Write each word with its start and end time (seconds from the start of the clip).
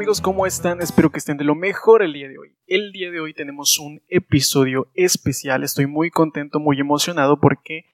amigos? 0.00 0.22
¿Cómo 0.22 0.46
están? 0.46 0.80
Espero 0.80 1.12
que 1.12 1.18
estén 1.18 1.36
de 1.36 1.44
lo 1.44 1.54
mejor 1.54 2.02
el 2.02 2.14
día 2.14 2.26
de 2.26 2.38
hoy. 2.38 2.56
El 2.66 2.90
día 2.90 3.10
de 3.10 3.20
hoy 3.20 3.34
tenemos 3.34 3.78
un 3.78 4.02
episodio 4.08 4.90
especial. 4.94 5.62
Estoy 5.62 5.86
muy 5.86 6.08
contento, 6.08 6.58
muy 6.58 6.80
emocionado 6.80 7.38
porque 7.38 7.84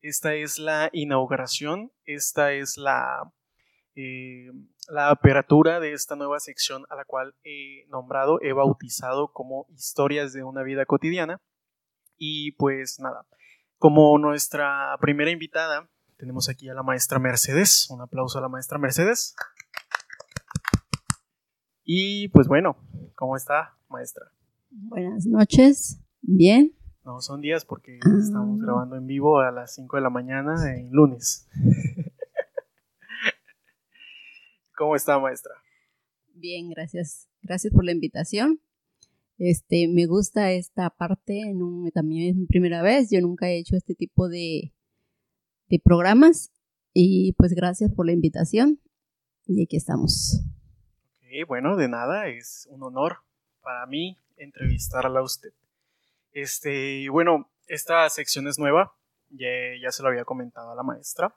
esta 0.00 0.34
es 0.34 0.60
la 0.60 0.90
inauguración, 0.92 1.90
esta 2.04 2.52
es 2.52 2.76
la, 2.76 3.32
eh, 3.96 4.52
la 4.88 5.10
apertura 5.10 5.80
de 5.80 5.92
esta 5.92 6.14
nueva 6.14 6.38
sección 6.38 6.84
a 6.88 6.94
la 6.94 7.04
cual 7.04 7.34
he 7.42 7.84
nombrado, 7.88 8.38
he 8.42 8.52
bautizado 8.52 9.32
como 9.32 9.66
historias 9.74 10.32
de 10.32 10.44
una 10.44 10.62
vida 10.62 10.86
cotidiana. 10.86 11.42
Y 12.16 12.52
pues 12.52 13.00
nada, 13.00 13.26
como 13.78 14.16
nuestra 14.18 14.96
primera 15.00 15.32
invitada, 15.32 15.90
tenemos 16.16 16.48
aquí 16.48 16.68
a 16.68 16.74
la 16.74 16.84
maestra 16.84 17.18
Mercedes. 17.18 17.90
Un 17.90 18.02
aplauso 18.02 18.38
a 18.38 18.42
la 18.42 18.48
maestra 18.48 18.78
Mercedes. 18.78 19.34
Y 21.88 22.26
pues 22.30 22.48
bueno, 22.48 22.76
¿cómo 23.14 23.36
está, 23.36 23.78
maestra? 23.88 24.32
Buenas 24.70 25.24
noches, 25.24 26.00
bien. 26.20 26.74
No, 27.04 27.20
son 27.20 27.40
días 27.40 27.64
porque 27.64 28.00
ah. 28.04 28.08
estamos 28.18 28.60
grabando 28.60 28.96
en 28.96 29.06
vivo 29.06 29.38
a 29.38 29.52
las 29.52 29.72
5 29.76 29.96
de 29.96 30.02
la 30.02 30.10
mañana 30.10 30.56
en 30.74 30.90
lunes. 30.90 31.46
¿Cómo 34.76 34.96
está, 34.96 35.20
maestra? 35.20 35.52
Bien, 36.34 36.68
gracias. 36.70 37.28
Gracias 37.40 37.72
por 37.72 37.84
la 37.84 37.92
invitación. 37.92 38.60
Este, 39.38 39.86
me 39.86 40.06
gusta 40.06 40.50
esta 40.50 40.90
parte, 40.90 41.38
en 41.38 41.60
también 41.92 42.30
es 42.30 42.36
mi 42.36 42.46
primera 42.46 42.82
vez, 42.82 43.10
yo 43.10 43.20
nunca 43.20 43.48
he 43.48 43.58
hecho 43.58 43.76
este 43.76 43.94
tipo 43.94 44.28
de, 44.28 44.74
de 45.68 45.78
programas 45.78 46.50
y 46.92 47.34
pues 47.34 47.52
gracias 47.52 47.92
por 47.92 48.06
la 48.06 48.12
invitación 48.12 48.80
y 49.46 49.62
aquí 49.62 49.76
estamos 49.76 50.42
bueno, 51.44 51.76
de 51.76 51.88
nada, 51.88 52.28
es 52.28 52.66
un 52.70 52.82
honor 52.82 53.18
para 53.62 53.86
mí 53.86 54.18
entrevistarla 54.36 55.20
a 55.20 55.24
usted. 55.24 55.52
Este, 56.32 57.08
bueno, 57.10 57.50
esta 57.66 58.08
sección 58.10 58.46
es 58.46 58.58
nueva, 58.58 58.94
ya, 59.30 59.48
ya 59.82 59.90
se 59.90 60.02
lo 60.02 60.08
había 60.08 60.24
comentado 60.24 60.70
a 60.70 60.74
la 60.74 60.82
maestra. 60.82 61.34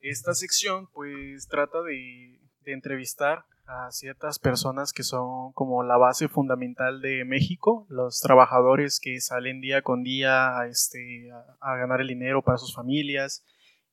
Esta 0.00 0.34
sección 0.34 0.88
pues 0.92 1.48
trata 1.48 1.82
de, 1.82 2.40
entrevistar 2.66 3.46
a 3.66 3.90
ciertas 3.90 4.38
personas 4.38 4.92
que 4.92 5.02
son 5.02 5.52
como 5.52 5.82
la 5.82 5.96
base 5.96 6.28
fundamental 6.28 7.00
de 7.00 7.24
México, 7.24 7.86
los 7.88 8.20
trabajadores 8.20 9.00
que 9.00 9.20
salen 9.20 9.62
día 9.62 9.80
con 9.80 10.02
día 10.02 10.58
a, 10.58 10.66
este, 10.66 11.30
a 11.60 11.76
ganar 11.76 12.02
el 12.02 12.08
dinero 12.08 12.42
para 12.42 12.58
sus 12.58 12.74
familias, 12.74 13.42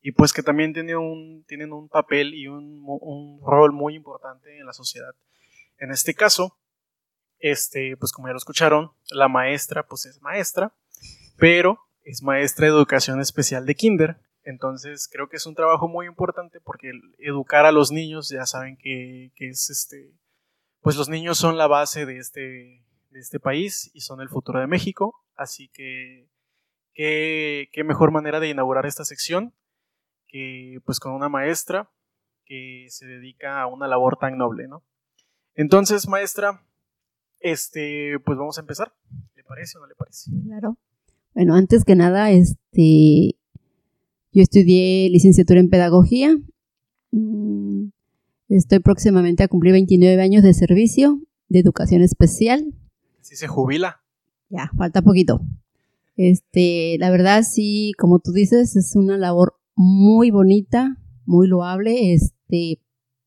y 0.05 0.11
pues 0.11 0.33
que 0.33 0.43
también 0.43 0.71
tienen 0.71 0.97
un, 0.97 1.43
tienen 1.47 1.73
un 1.73 1.89
papel 1.89 2.35
y 2.35 2.47
un, 2.47 2.83
un, 2.85 3.41
rol 3.41 3.73
muy 3.73 3.95
importante 3.95 4.55
en 4.55 4.67
la 4.67 4.71
sociedad. 4.71 5.15
En 5.79 5.89
este 5.89 6.13
caso, 6.13 6.59
este, 7.39 7.97
pues 7.97 8.11
como 8.11 8.27
ya 8.27 8.33
lo 8.33 8.37
escucharon, 8.37 8.91
la 9.09 9.29
maestra 9.29 9.87
pues 9.87 10.05
es 10.05 10.21
maestra, 10.21 10.71
pero 11.37 11.79
es 12.03 12.21
maestra 12.21 12.67
de 12.67 12.73
educación 12.73 13.19
especial 13.19 13.65
de 13.65 13.73
kinder. 13.73 14.17
Entonces 14.43 15.09
creo 15.11 15.27
que 15.27 15.37
es 15.37 15.47
un 15.47 15.55
trabajo 15.55 15.87
muy 15.87 16.05
importante 16.05 16.61
porque 16.61 16.91
educar 17.17 17.65
a 17.65 17.71
los 17.71 17.91
niños 17.91 18.29
ya 18.29 18.45
saben 18.45 18.77
que, 18.77 19.31
que 19.35 19.49
es 19.49 19.71
este, 19.71 20.11
pues 20.81 20.97
los 20.97 21.09
niños 21.09 21.39
son 21.39 21.57
la 21.57 21.65
base 21.65 22.05
de 22.05 22.19
este, 22.19 22.83
de 23.09 23.19
este 23.19 23.39
país 23.39 23.89
y 23.95 24.01
son 24.01 24.21
el 24.21 24.29
futuro 24.29 24.59
de 24.59 24.67
México. 24.67 25.25
Así 25.35 25.67
que 25.69 26.27
qué, 26.93 27.69
qué 27.73 27.83
mejor 27.83 28.11
manera 28.11 28.39
de 28.39 28.49
inaugurar 28.49 28.85
esta 28.85 29.03
sección 29.03 29.51
pues 30.85 30.99
con 30.99 31.13
una 31.13 31.29
maestra 31.29 31.89
que 32.45 32.85
se 32.89 33.05
dedica 33.05 33.61
a 33.61 33.67
una 33.67 33.87
labor 33.87 34.17
tan 34.17 34.37
noble, 34.37 34.67
¿no? 34.67 34.83
Entonces, 35.55 36.07
maestra, 36.07 36.63
este, 37.39 38.19
pues 38.25 38.37
vamos 38.37 38.57
a 38.57 38.61
empezar. 38.61 38.93
¿Le 39.35 39.43
parece 39.43 39.77
o 39.77 39.81
no 39.81 39.87
le 39.87 39.95
parece? 39.95 40.31
Claro. 40.45 40.77
Bueno, 41.33 41.55
antes 41.55 41.83
que 41.85 41.95
nada, 41.95 42.31
este, 42.31 43.35
yo 44.31 44.41
estudié 44.41 45.09
licenciatura 45.09 45.59
en 45.59 45.69
pedagogía. 45.69 46.35
Mm, 47.11 47.87
estoy 48.49 48.79
próximamente 48.79 49.43
a 49.43 49.47
cumplir 49.47 49.73
29 49.73 50.21
años 50.21 50.43
de 50.43 50.53
servicio 50.53 51.21
de 51.49 51.59
educación 51.59 52.01
especial. 52.01 52.73
¿Sí 53.21 53.35
se 53.35 53.47
jubila? 53.47 54.01
Ya, 54.49 54.71
falta 54.77 55.01
poquito. 55.01 55.41
Este, 56.17 56.97
la 56.99 57.09
verdad 57.09 57.43
sí, 57.43 57.93
como 57.97 58.19
tú 58.19 58.31
dices, 58.31 58.75
es 58.75 58.95
una 58.95 59.17
labor 59.17 59.55
muy 59.75 60.31
bonita, 60.31 60.97
muy 61.25 61.47
loable, 61.47 62.13
este, 62.13 62.81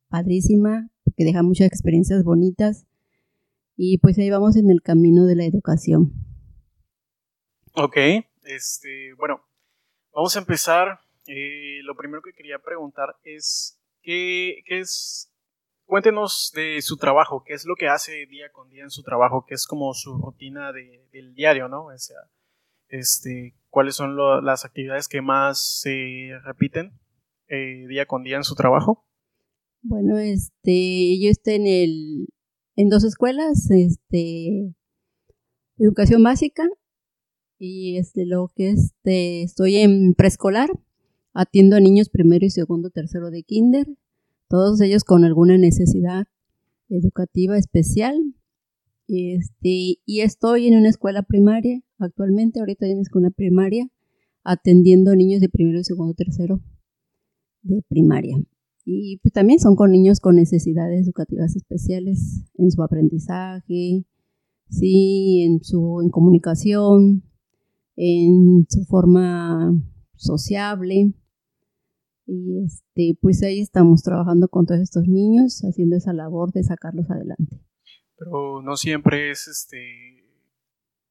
padrísima, 0.09 0.91
que 1.17 1.25
deja 1.25 1.43
muchas 1.43 1.67
experiencias 1.67 2.25
bonitas. 2.25 2.87
Y 3.77 3.99
pues 3.99 4.19
ahí 4.19 4.31
vamos 4.31 4.57
en 4.57 4.71
el 4.71 4.83
camino 4.83 5.25
de 5.27 5.37
la 5.37 5.45
educación. 5.45 6.13
Ok, 7.75 7.97
este, 8.45 9.13
bueno, 9.15 9.41
vamos 10.13 10.35
a 10.35 10.41
empezar. 10.41 11.01
Eh, 11.27 11.81
lo 11.85 11.95
primero 11.95 12.23
que 12.23 12.33
quería 12.33 12.59
preguntar 12.59 13.17
es, 13.23 13.79
¿qué, 14.03 14.63
es? 14.67 15.31
Cuéntenos 15.85 16.51
de 16.55 16.83
su 16.83 16.97
trabajo, 16.97 17.45
qué 17.45 17.55
es 17.55 17.65
lo 17.67 17.77
que 17.77 17.89
hace 17.89 18.27
día 18.27 18.51
con 18.51 18.69
día 18.69 18.83
en 18.83 18.91
su 18.91 19.03
trabajo, 19.03 19.45
qué 19.47 19.55
es 19.55 19.67
como 19.67 19.95
su 19.95 20.19
rutina 20.19 20.73
del 20.73 21.35
diario, 21.35 21.69
¿no? 21.69 21.87
O 21.87 21.99
sea, 21.99 22.19
este, 22.89 23.55
cuáles 23.71 23.97
son 23.97 24.17
las 24.45 24.65
actividades 24.65 25.09
que 25.09 25.23
más 25.23 25.81
se 25.81 26.31
repiten 26.45 26.93
eh, 27.49 27.87
día 27.89 28.07
con 28.07 28.23
día 28.23 28.37
en 28.37 28.45
su 28.45 28.55
trabajo. 28.55 29.05
Bueno, 29.83 30.19
este, 30.19 31.19
yo 31.21 31.31
estoy 31.31 31.55
en 31.55 31.67
el, 31.67 32.29
en 32.77 32.89
dos 32.89 33.05
escuelas, 33.05 33.71
este, 33.71 34.75
educación 35.79 36.23
básica 36.23 36.65
y 37.59 37.97
este, 37.97 38.27
lo 38.27 38.51
que 38.55 38.71
este, 38.71 39.43
estoy 39.43 39.77
en 39.77 40.15
preescolar, 40.15 40.71
atiendo 41.33 41.77
a 41.77 41.81
niños 41.81 42.09
primero 42.09 42.45
y 42.45 42.51
segundo, 42.51 42.91
tercero 42.91 43.31
de 43.31 43.43
kinder, 43.43 43.87
todos 44.49 44.81
ellos 44.81 45.05
con 45.05 45.25
alguna 45.25 45.59
necesidad 45.59 46.27
educativa 46.89 47.57
especial. 47.57 48.17
Este, 49.09 50.01
y 50.05 50.21
estoy 50.21 50.67
en 50.67 50.77
una 50.77 50.91
escuela 50.91 51.23
primaria 51.23 51.83
actualmente, 51.99 52.61
ahorita 52.61 52.87
en 52.87 52.93
una 52.93 53.03
escuela 53.03 53.31
primaria, 53.31 53.91
atendiendo 54.45 55.17
niños 55.17 55.41
de 55.41 55.49
primero, 55.49 55.83
segundo, 55.83 56.13
tercero 56.13 56.61
de 57.63 57.83
primaria. 57.89 58.37
Y 58.85 59.19
pues 59.23 59.33
también 59.33 59.61
son 59.61 59.77
con 59.77 59.93
niños 59.93 60.21
con 60.21 60.37
necesidades 60.37 61.07
educativas 61.07 61.57
especiales 61.57 62.45
en 62.55 62.71
su 62.71 62.83
aprendizaje, 62.83 64.05
sí, 64.69 65.43
en 65.43 65.65
su 65.65 66.01
en 66.03 66.11
comunicación, 66.11 67.25
en 67.97 68.67
su 68.69 68.85
forma 68.85 69.73
sociable. 70.17 71.15
Y 72.27 72.63
este, 72.63 73.19
pues 73.23 73.43
ahí 73.43 73.61
estamos 73.61 74.03
trabajando 74.03 74.49
con 74.49 74.67
todos 74.67 74.81
estos 74.81 75.09
niños, 75.09 75.63
haciendo 75.63 75.97
esa 75.97 76.13
labor 76.13 76.53
de 76.53 76.63
sacarlos 76.63 77.11
adelante 77.11 77.68
pero 78.19 78.61
no 78.63 78.77
siempre 78.77 79.31
es 79.31 79.49
este 79.49 80.25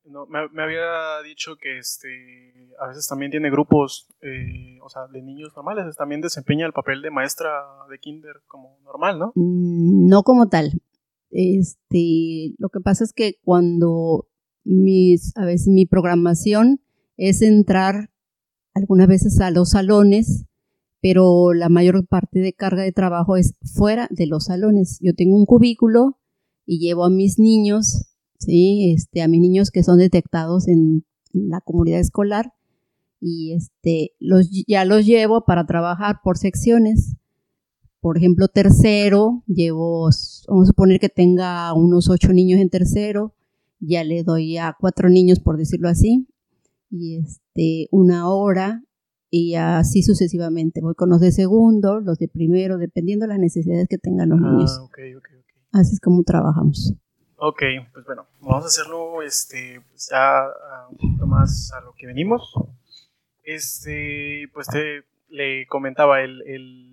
no, 0.06 0.26
me, 0.26 0.40
había 0.40 1.22
dicho 1.24 1.58
que 1.58 1.80
este 1.80 2.74
a 2.80 2.88
veces 2.88 3.08
también 3.08 3.32
tiene 3.32 3.50
grupos 3.50 4.08
eh, 4.22 4.80
o 4.82 4.90
sea 4.90 5.08
de 5.08 5.22
niños 5.22 5.54
normales 5.56 5.96
también 5.96 6.22
desempeña 6.22 6.66
el 6.66 6.74
papel 6.74 7.02
de 7.02 7.12
maestra 7.12 7.50
de 7.90 8.00
kinder 8.00 8.42
como 8.48 8.80
normal 8.84 9.20
no 9.20 9.32
mm, 9.36 10.08
no 10.08 10.24
como 10.24 10.48
tal. 10.50 10.82
Este 11.30 12.56
lo 12.58 12.70
que 12.70 12.80
pasa 12.80 13.04
es 13.04 13.14
que 13.14 13.36
cuando 13.44 14.28
mis 14.64 15.36
a 15.36 15.46
veces 15.46 15.68
mi 15.68 15.86
programación 15.86 16.82
es 17.18 17.42
entrar 17.42 18.10
algunas 18.74 19.08
veces 19.08 19.40
a 19.42 19.52
los 19.52 19.72
salones 19.72 20.46
pero 21.02 21.54
la 21.54 21.70
mayor 21.70 22.08
parte 22.08 22.40
de 22.40 22.54
carga 22.54 22.84
de 22.84 22.92
trabajo 22.92 23.38
es 23.38 23.54
fuera 23.62 24.08
de 24.10 24.26
los 24.26 24.46
salones. 24.46 25.00
Yo 25.02 25.14
tengo 25.14 25.36
un 25.36 25.46
cubículo 25.46 26.18
y 26.68 26.80
llevo 26.80 27.06
a 27.06 27.10
mis 27.10 27.40
niños, 27.40 28.06
¿sí? 28.38 28.94
Este, 28.94 29.24
a 29.24 29.28
mis 29.28 29.42
niños 29.42 29.72
que 29.72 29.82
son 29.82 29.98
detectados 29.98 30.68
en 30.68 31.06
la 31.32 31.62
comunidad 31.62 32.00
escolar 32.00 32.54
y 33.20 33.54
este, 33.54 34.12
los, 34.20 34.50
ya 34.68 34.86
los 34.86 35.06
llevo 35.06 35.46
para 35.46 35.66
trabajar 35.66 36.18
por 36.24 36.38
secciones. 36.38 37.16
Por 38.00 38.18
ejemplo, 38.18 38.48
tercero, 38.48 39.44
llevo, 39.48 40.10
vamos 40.48 40.64
a 40.64 40.68
suponer 40.68 41.00
que 41.00 41.10
tenga 41.10 41.74
unos 41.74 42.10
ocho 42.10 42.32
niños 42.32 42.60
en 42.60 42.70
tercero, 42.70 43.34
ya 43.80 44.04
le 44.04 44.24
doy 44.24 44.58
a 44.58 44.76
cuatro 44.80 45.10
niños, 45.10 45.40
por 45.40 45.58
decirlo 45.58 45.90
así, 45.90 46.28
y 46.92 47.18
este, 47.18 47.88
una 47.92 48.30
hora, 48.30 48.84
y 49.30 49.56
así 49.56 50.04
sucesivamente. 50.04 50.82
Voy 50.82 50.96
con 50.96 51.10
los 51.10 51.20
de 51.20 51.32
segundo, 51.32 52.00
los 52.00 52.18
de 52.18 52.28
primero, 52.28 52.78
dependiendo 52.78 53.26
de 53.26 53.30
las 53.30 53.40
necesidades 53.40 53.88
que 53.90 53.98
tengan 53.98 54.30
los 54.30 54.40
ah, 54.44 54.52
niños. 54.52 54.80
Así 55.78 55.94
es 55.94 56.00
como 56.00 56.24
trabajamos. 56.24 56.94
Ok, 57.38 57.62
pues 57.94 58.06
bueno, 58.06 58.26
vamos 58.42 58.64
a 58.64 58.68
hacerlo 58.68 59.22
este, 59.22 59.82
pues 59.90 60.10
ya 60.10 60.48
un 60.90 60.98
poquito 60.98 61.28
más 61.28 61.72
a 61.74 61.82
lo 61.82 61.94
que 61.94 62.08
venimos. 62.08 62.52
Este, 63.44 64.50
pues 64.54 64.68
te, 64.68 65.04
le 65.30 65.68
comentaba, 65.68 66.22
el, 66.22 66.42
el, 66.48 66.88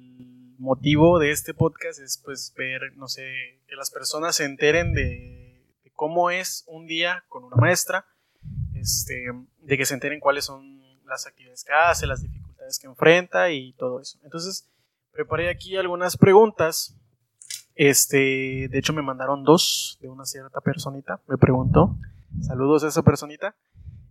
motivo 0.59 1.19
de 1.19 1.31
este 1.31 1.53
podcast 1.53 2.01
es 2.01 2.19
pues 2.25 2.55
ver, 2.57 2.97
no 2.97 3.09
sé, 3.09 3.59
que 3.67 3.75
las 3.77 3.91
personas 3.91 4.37
se 4.37 4.45
enteren 4.45 4.95
de, 4.95 5.63
cómo 5.95 6.31
es 6.31 6.65
un 6.67 6.87
día 6.87 7.25
con 7.29 7.45
una 7.45 7.57
maestra, 7.57 8.07
este, 8.75 9.27
de 9.59 9.79
que 9.79 9.85
se 9.87 9.95
enteren 9.95 10.21
cuáles 10.21 10.45
son 10.45 10.81
las 11.07 11.27
actividades 11.27 11.65
que 11.65 11.73
hace, 11.73 12.07
las 12.07 12.23
dificultades 12.23 12.79
que 12.79 12.87
enfrenta 12.87 13.51
y 13.51 13.73
todo 13.75 14.01
eso. 14.01 14.19
Entonces, 14.23 14.69
preparé 15.13 15.49
aquí 15.51 15.77
algunas 15.77 16.17
preguntas. 16.17 16.97
Este, 17.75 18.69
de 18.71 18.79
hecho 18.79 18.93
me 18.93 19.03
mandaron 19.03 19.45
dos 19.45 19.99
de 20.01 20.09
una 20.09 20.25
cierta 20.25 20.61
personita, 20.61 21.21
me 21.27 21.39
preguntó. 21.39 21.97
Saludos 22.41 22.85
a 22.85 22.89
esa 22.89 23.03
personita. 23.03 23.57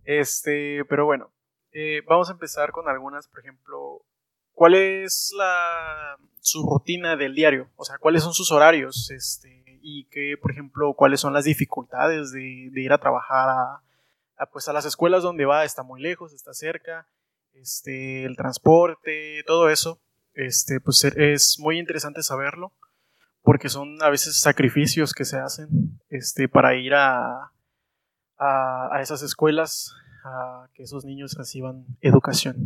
Este, 0.04 0.84
pero 0.84 1.06
bueno, 1.06 1.32
eh, 1.72 2.02
vamos 2.06 2.28
a 2.28 2.32
empezar 2.32 2.72
con 2.72 2.88
algunas, 2.88 3.26
por 3.28 3.40
ejemplo, 3.40 4.04
¿cuál 4.52 4.74
es 4.74 5.32
la, 5.36 6.16
su 6.40 6.62
rutina 6.68 7.16
del 7.16 7.34
diario? 7.34 7.70
O 7.76 7.84
sea, 7.84 7.98
¿cuáles 7.98 8.22
son 8.22 8.34
sus 8.34 8.52
horarios? 8.52 9.10
Este, 9.10 9.64
y 9.82 10.04
qué, 10.04 10.36
por 10.40 10.50
ejemplo, 10.50 10.94
cuáles 10.94 11.20
son 11.20 11.32
las 11.32 11.44
dificultades 11.44 12.32
de, 12.32 12.70
ir 12.74 12.92
a 12.92 12.98
trabajar 12.98 13.48
a, 13.48 14.46
pues 14.52 14.68
a 14.68 14.72
las 14.72 14.84
escuelas 14.84 15.22
donde 15.22 15.46
va, 15.46 15.64
está 15.64 15.82
muy 15.82 16.00
lejos, 16.00 16.32
está 16.32 16.52
cerca, 16.52 17.08
este, 17.54 18.24
el 18.24 18.36
transporte, 18.36 19.42
todo 19.46 19.68
eso, 19.70 20.00
este, 20.34 20.80
pues 20.80 21.04
es 21.04 21.58
muy 21.58 21.78
interesante 21.78 22.22
saberlo, 22.22 22.72
porque 23.44 23.68
son 23.68 24.02
a 24.02 24.08
veces 24.08 24.40
sacrificios 24.40 25.12
que 25.12 25.26
se 25.26 25.36
hacen, 25.36 26.00
este, 26.08 26.48
para 26.48 26.74
ir 26.76 26.94
a, 26.94 27.52
a, 28.38 28.98
esas 29.02 29.22
escuelas 29.22 29.92
a 30.24 30.66
que 30.74 30.84
esos 30.84 31.04
niños 31.04 31.34
reciban 31.36 31.84
educación. 32.00 32.56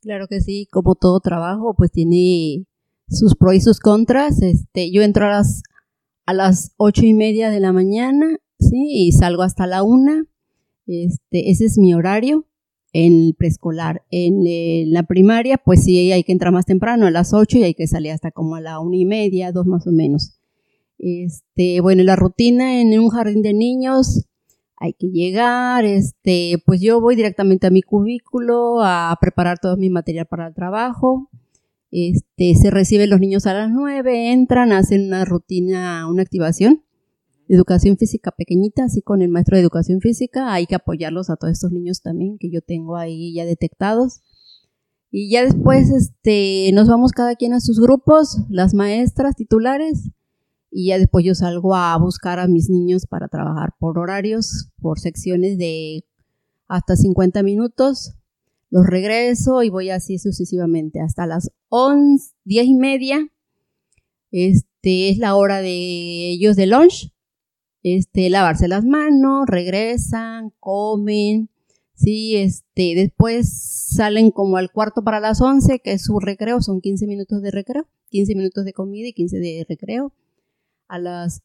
Claro 0.00 0.26
que 0.26 0.40
sí, 0.40 0.66
como 0.72 0.94
todo 0.94 1.20
trabajo, 1.20 1.74
pues 1.76 1.92
tiene 1.92 2.66
sus 3.08 3.36
pros 3.36 3.54
y 3.56 3.60
sus 3.60 3.78
contras. 3.78 4.40
Este, 4.40 4.90
yo 4.90 5.02
entro 5.02 5.26
a 5.26 5.30
las, 5.30 5.62
a 6.24 6.32
las 6.32 6.72
ocho 6.78 7.04
y 7.04 7.12
media 7.12 7.50
de 7.50 7.60
la 7.60 7.72
mañana, 7.72 8.38
sí, 8.58 8.86
y 8.88 9.12
salgo 9.12 9.42
hasta 9.42 9.66
la 9.66 9.82
una. 9.82 10.24
Este, 10.86 11.50
ese 11.50 11.66
es 11.66 11.76
mi 11.76 11.92
horario 11.92 12.46
en 12.94 13.34
preescolar. 13.34 14.02
En, 14.10 14.92
la 14.92 15.02
primaria, 15.02 15.58
pues 15.58 15.84
sí, 15.84 16.12
hay 16.12 16.22
que 16.22 16.32
entrar 16.32 16.52
más 16.52 16.64
temprano, 16.64 17.06
a 17.06 17.10
las 17.10 17.34
ocho, 17.34 17.58
y 17.58 17.64
hay 17.64 17.74
que 17.74 17.86
salir 17.86 18.12
hasta 18.12 18.30
como 18.30 18.54
a 18.54 18.60
la 18.62 18.78
una 18.78 18.96
y 18.96 19.04
media, 19.04 19.52
dos 19.52 19.66
más 19.66 19.86
o 19.86 19.92
menos. 19.92 20.38
Este, 20.98 21.80
bueno, 21.80 22.04
la 22.04 22.16
rutina 22.16 22.80
en 22.80 22.98
un 22.98 23.10
jardín 23.10 23.42
de 23.42 23.52
niños, 23.52 24.26
hay 24.76 24.92
que 24.92 25.08
llegar, 25.08 25.84
este, 25.84 26.62
pues 26.64 26.80
yo 26.80 27.00
voy 27.00 27.16
directamente 27.16 27.66
a 27.66 27.70
mi 27.70 27.82
cubículo 27.82 28.80
a 28.80 29.16
preparar 29.20 29.58
todo 29.58 29.76
mi 29.76 29.90
material 29.90 30.26
para 30.26 30.46
el 30.46 30.54
trabajo. 30.54 31.28
Este, 31.90 32.54
se 32.54 32.70
reciben 32.70 33.10
los 33.10 33.20
niños 33.20 33.46
a 33.46 33.54
las 33.54 33.70
nueve, 33.70 34.30
entran, 34.32 34.72
hacen 34.72 35.06
una 35.06 35.24
rutina, 35.24 36.08
una 36.08 36.22
activación, 36.22 36.83
educación 37.48 37.96
física 37.96 38.30
pequeñita, 38.30 38.84
así 38.84 39.02
con 39.02 39.22
el 39.22 39.28
maestro 39.28 39.56
de 39.56 39.62
educación 39.62 40.00
física, 40.00 40.52
hay 40.52 40.66
que 40.66 40.74
apoyarlos 40.74 41.30
a 41.30 41.36
todos 41.36 41.52
estos 41.52 41.72
niños 41.72 42.02
también 42.02 42.38
que 42.38 42.50
yo 42.50 42.60
tengo 42.60 42.96
ahí 42.96 43.34
ya 43.34 43.44
detectados. 43.44 44.20
Y 45.10 45.30
ya 45.30 45.44
después, 45.44 45.90
este, 45.90 46.70
nos 46.72 46.88
vamos 46.88 47.12
cada 47.12 47.36
quien 47.36 47.52
a 47.52 47.60
sus 47.60 47.80
grupos, 47.80 48.38
las 48.48 48.74
maestras 48.74 49.36
titulares, 49.36 50.10
y 50.76 50.88
ya 50.88 50.98
después 50.98 51.24
yo 51.24 51.36
salgo 51.36 51.76
a 51.76 51.96
buscar 51.98 52.40
a 52.40 52.48
mis 52.48 52.68
niños 52.68 53.06
para 53.06 53.28
trabajar 53.28 53.74
por 53.78 53.96
horarios, 53.96 54.70
por 54.80 54.98
secciones 54.98 55.56
de 55.56 56.04
hasta 56.66 56.96
50 56.96 57.44
minutos. 57.44 58.14
Los 58.70 58.84
regreso 58.84 59.62
y 59.62 59.70
voy 59.70 59.90
así 59.90 60.18
sucesivamente 60.18 61.00
hasta 61.00 61.28
las 61.28 61.52
11, 61.68 62.34
10 62.44 62.66
y 62.66 62.74
media. 62.74 63.28
Este 64.32 65.10
es 65.10 65.18
la 65.18 65.36
hora 65.36 65.60
de 65.60 66.32
ellos 66.32 66.56
de 66.56 66.66
lunch. 66.66 67.13
Este, 67.84 68.30
lavarse 68.30 68.66
las 68.66 68.84
manos, 68.84 69.44
regresan, 69.46 70.50
comen, 70.58 71.50
sí, 71.94 72.34
este, 72.36 72.94
después 72.96 73.52
salen 73.94 74.30
como 74.30 74.56
al 74.56 74.72
cuarto 74.72 75.04
para 75.04 75.20
las 75.20 75.40
11, 75.40 75.80
que 75.80 75.92
es 75.92 76.04
su 76.04 76.18
recreo, 76.18 76.60
son 76.62 76.80
15 76.80 77.06
minutos 77.06 77.42
de 77.42 77.50
recreo, 77.50 77.86
15 78.08 78.34
minutos 78.34 78.64
de 78.64 78.72
comida 78.72 79.08
y 79.08 79.12
15 79.12 79.38
de 79.38 79.66
recreo 79.68 80.12
a 80.88 80.98
las 80.98 81.42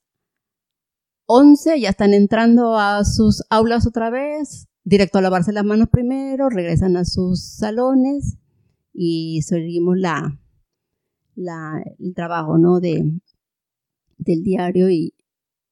11 1.26 1.80
ya 1.80 1.90
están 1.90 2.14
entrando 2.14 2.78
a 2.78 3.04
sus 3.04 3.44
aulas 3.50 3.86
otra 3.86 4.10
vez, 4.10 4.68
directo 4.84 5.20
a 5.20 5.22
lavarse 5.22 5.52
las 5.52 5.66
manos 5.66 5.90
primero, 5.90 6.50
regresan 6.50 6.98
a 6.98 7.06
sus 7.06 7.44
salones 7.44 8.38
y 8.94 9.42
seguimos 9.44 9.98
la, 9.98 10.40
la, 11.36 11.84
el 12.00 12.14
trabajo 12.16 12.58
¿no? 12.58 12.80
de, 12.80 13.12
del 14.18 14.44
diario 14.44 14.90
y 14.90 15.14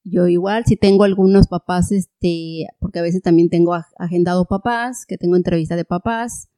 yo 0.08 0.26
igual, 0.26 0.64
si 0.66 0.76
tengo 0.76 1.04
algunos 1.04 1.48
papás, 1.48 1.92
este, 1.92 2.66
porque 2.80 2.98
a 2.98 3.02
veces 3.02 3.22
también 3.22 3.50
tengo 3.50 3.74
agendado 3.96 4.46
papás, 4.46 5.04
que 5.06 5.18
tengo 5.18 5.36
entrevista 5.36 5.76
de 5.76 5.84
papás, 5.84 6.48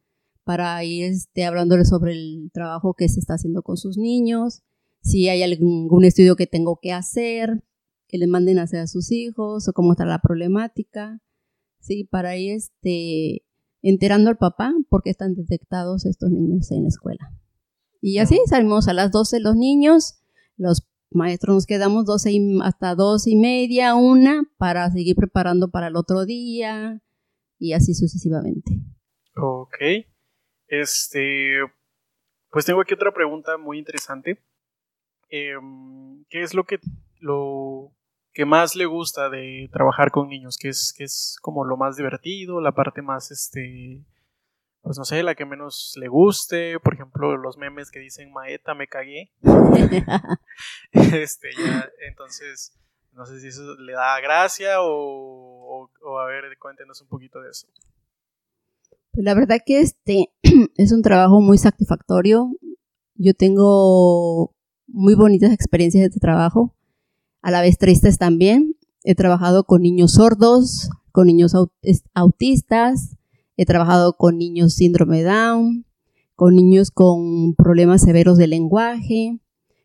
para 0.45 0.83
ir 0.85 1.05
este, 1.05 1.45
hablándoles 1.45 1.89
sobre 1.89 2.13
el 2.13 2.51
trabajo 2.53 2.95
que 2.95 3.09
se 3.09 3.21
está 3.21 3.35
haciendo 3.35 3.63
con 3.63 3.77
sus 3.77 3.99
niños 3.99 4.63
si 5.03 5.29
hay 5.29 5.43
algún 5.43 6.05
estudio 6.05 6.37
que 6.37 6.47
tengo 6.47 6.79
que 6.81 6.93
hacer, 6.93 7.65
que 8.09 8.19
le 8.19 8.27
manden 8.27 8.59
a 8.59 8.65
hacer 8.65 8.81
a 8.81 8.87
sus 8.87 9.13
hijos 9.13 9.69
o 9.69 9.73
cómo 9.73 9.93
está 9.93 10.05
la 10.05 10.21
problemática, 10.21 11.23
sí, 11.79 12.05
para 12.05 12.37
ir 12.37 12.53
este, 12.53 13.45
enterando 13.83 14.31
al 14.31 14.37
papá 14.37 14.75
porque 14.89 15.11
están 15.11 15.35
detectados 15.35 16.05
estos 16.07 16.31
niños 16.31 16.71
en 16.71 16.83
la 16.83 16.89
escuela. 16.89 17.33
Y 18.03 18.19
así 18.19 18.39
salimos 18.47 18.89
a 18.89 18.95
las 18.95 19.11
12 19.11 19.41
los 19.41 19.57
niños, 19.57 20.21
los 20.57 20.87
maestros 21.11 21.55
nos 21.55 21.67
quedamos 21.67 22.05
12 22.05 22.59
hasta 22.63 22.95
dos 22.95 23.27
y 23.27 23.37
media, 23.37 23.95
una, 23.95 24.45
para 24.59 24.91
seguir 24.91 25.17
preparando 25.17 25.71
para 25.71 25.89
el 25.89 25.97
otro 25.97 26.25
día 26.25 27.03
y 27.59 27.73
así 27.73 27.95
sucesivamente. 27.95 28.81
Ok. 29.37 29.77
Este, 30.69 31.57
pues 32.51 32.65
tengo 32.65 32.81
aquí 32.81 32.95
otra 32.95 33.13
pregunta 33.13 33.59
muy 33.59 33.79
interesante. 33.79 34.39
Em, 35.29 36.25
¿qué 36.29 36.43
es 36.43 36.55
lo 36.55 36.65
que, 36.65 36.81
lo 37.21 37.93
que 38.33 38.45
más 38.45 38.75
le 38.75 38.87
gusta 38.87 39.31
de 39.31 39.69
trabajar 39.73 40.11
con 40.11 40.29
niños? 40.29 40.59
¿Qué 40.59 40.69
es, 40.69 40.95
qué 40.97 41.05
es 41.05 41.37
como 41.43 41.65
lo 41.65 41.77
más 41.77 41.97
divertido, 41.97 42.61
la 42.61 42.73
parte 42.73 43.03
más, 43.03 43.31
este, 43.31 44.05
pues 44.83 44.99
no 44.99 45.05
sé, 45.05 45.23
la 45.23 45.35
que 45.35 45.45
menos 45.45 45.95
le 45.97 46.09
guste? 46.09 46.81
Por 46.81 46.95
ejemplo, 46.95 47.37
los 47.37 47.59
memes 47.59 47.91
que 47.91 48.01
dicen, 48.01 48.33
Maeta, 48.33 48.75
me 48.75 48.89
cagué. 48.89 49.31
este, 50.93 51.49
ya, 51.59 51.89
entonces, 52.09 52.73
no 53.13 53.27
sé 53.27 53.41
si 53.41 53.49
eso 53.49 53.75
le 53.77 53.93
da 53.93 54.21
gracia 54.21 54.81
o, 54.81 55.91
o, 56.03 56.19
a 56.19 56.27
ver, 56.27 56.45
cuéntenos 56.59 57.01
un 57.03 57.09
poquito 57.09 57.41
de 57.41 57.51
eso. 57.51 57.69
Pues 59.13 59.25
la 59.25 59.35
verdad 59.35 59.59
que 59.65 59.81
este 59.81 60.33
es 60.77 60.93
un 60.93 61.03
trabajo 61.03 61.41
muy 61.41 61.59
satisfactorio. 61.59 62.51
Yo 63.15 63.35
tengo 63.35 64.55
muy 64.87 65.15
bonitas 65.15 65.53
experiencias 65.53 66.03
de 66.03 66.07
este 66.07 66.21
trabajo, 66.21 66.75
a 67.43 67.51
la 67.51 67.61
vez 67.61 67.79
tristes 67.79 68.19
también. 68.19 68.77
He 69.03 69.15
trabajado 69.15 69.65
con 69.65 69.83
niños 69.83 70.13
sordos, 70.13 70.91
con 71.13 71.27
niños 71.27 71.55
autistas, 72.15 73.17
he 73.61 73.67
trabajado 73.67 74.15
con 74.15 74.39
niños 74.39 74.73
síndrome 74.73 75.23
Down, 75.23 75.85
con 76.35 76.57
niños 76.57 76.91
con 76.91 77.55
problemas 77.57 78.01
severos 78.01 78.39
de 78.39 78.47
lenguaje, 78.47 79.39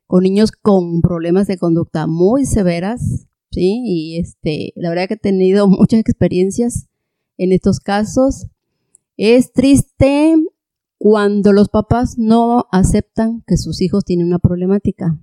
con 0.08 0.24
niños 0.24 0.54
con 0.54 1.02
problemas 1.02 1.46
de 1.48 1.58
conducta 1.58 2.08
muy 2.08 2.46
severas, 2.46 3.28
¿sí? 3.52 3.82
Y 3.84 4.18
este, 4.18 4.72
la 4.78 4.88
verdad 4.88 5.10
que 5.10 5.16
he 5.16 5.18
tenido 5.18 5.68
muchas 5.68 6.00
experiencias 6.00 6.88
en 7.38 7.52
estos 7.52 7.82
casos. 7.82 8.48
Es 9.18 9.52
triste 9.52 10.36
cuando 10.98 11.52
los 11.52 11.68
papás 11.68 12.18
no 12.18 12.68
aceptan 12.72 13.44
que 13.46 13.58
sus 13.58 13.82
hijos 13.82 14.06
tienen 14.06 14.28
una 14.28 14.40
problemática. 14.40 15.20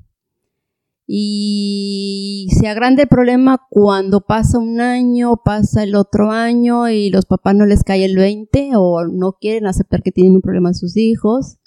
Y 1.14 2.47
se 2.59 2.69
agranda 2.69 3.02
el 3.02 3.09
problema 3.09 3.66
cuando 3.69 4.23
pasa 4.23 4.59
un 4.59 4.81
año, 4.81 5.37
pasa 5.45 5.83
el 5.83 5.95
otro 5.95 6.31
año 6.31 6.88
y 6.88 7.11
los 7.11 7.26
papás 7.26 7.54
no 7.54 7.66
les 7.66 7.85
cae 7.85 8.07
el 8.07 8.16
20 8.16 8.71
o 8.76 9.04
no 9.04 9.33
quieren 9.38 9.66
aceptar 9.66 10.02
que 10.02 10.11
tienen 10.11 10.37
un 10.37 10.40
problema 10.40 10.71
en 10.71 10.75
sus 10.75 10.97
hijos. 10.97 11.59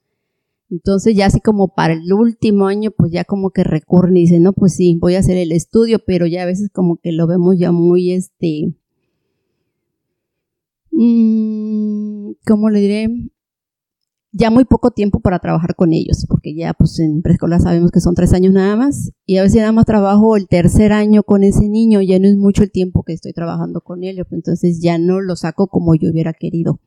Entonces 0.72 1.16
ya 1.16 1.28
así 1.28 1.42
como 1.42 1.76
para 1.76 1.94
el 1.94 2.12
último 2.12 2.66
año, 2.66 2.90
pues 2.90 3.12
ya 3.12 3.24
como 3.24 3.52
que 3.52 3.64
recurren 3.64 4.18
y 4.18 4.22
dicen, 4.22 4.42
no, 4.42 4.54
pues 4.54 4.74
sí, 4.74 4.98
voy 5.00 5.14
a 5.14 5.20
hacer 5.20 5.38
el 5.38 5.52
estudio, 5.52 6.00
pero 6.04 6.26
ya 6.26 6.42
a 6.42 6.48
veces 6.48 6.72
como 6.74 6.98
que 6.98 7.12
lo 7.12 7.28
vemos 7.28 7.56
ya 7.60 7.72
muy, 7.72 8.14
este, 8.14 8.74
mmm, 10.90 12.32
¿cómo 12.48 12.72
le 12.72 12.80
diré? 12.80 13.10
Ya 14.38 14.52
muy 14.52 14.66
poco 14.66 14.92
tiempo 14.92 15.22
para 15.22 15.40
trabajar 15.40 15.76
con 15.76 15.94
ellos, 15.94 16.26
porque 16.28 16.54
ya 16.54 16.74
pues 16.74 17.00
en 17.00 17.22
preescolar 17.22 17.62
sabemos 17.62 17.92
que 17.92 18.02
son 18.02 18.16
tres 18.16 18.34
años 18.34 18.52
nada 18.52 18.76
más, 18.76 19.12
y 19.26 19.38
a 19.38 19.44
veces 19.44 19.60
nada 19.60 19.72
más 19.72 19.86
trabajo 19.86 20.36
el 20.36 20.50
tercer 20.50 20.92
año 20.92 21.24
con 21.24 21.44
ese 21.44 21.70
niño, 21.70 22.02
ya 22.02 22.20
no 22.20 22.28
es 22.28 22.36
mucho 22.36 22.64
el 22.64 22.72
tiempo 22.72 23.04
que 23.04 23.14
estoy 23.14 23.32
trabajando 23.32 23.80
con 23.80 24.04
ellos, 24.04 24.28
entonces 24.32 24.82
ya 24.82 24.98
no 24.98 25.22
lo 25.22 25.38
saco 25.38 25.68
como 25.68 25.96
yo 25.96 26.12
hubiera 26.12 26.34
querido. 26.34 26.82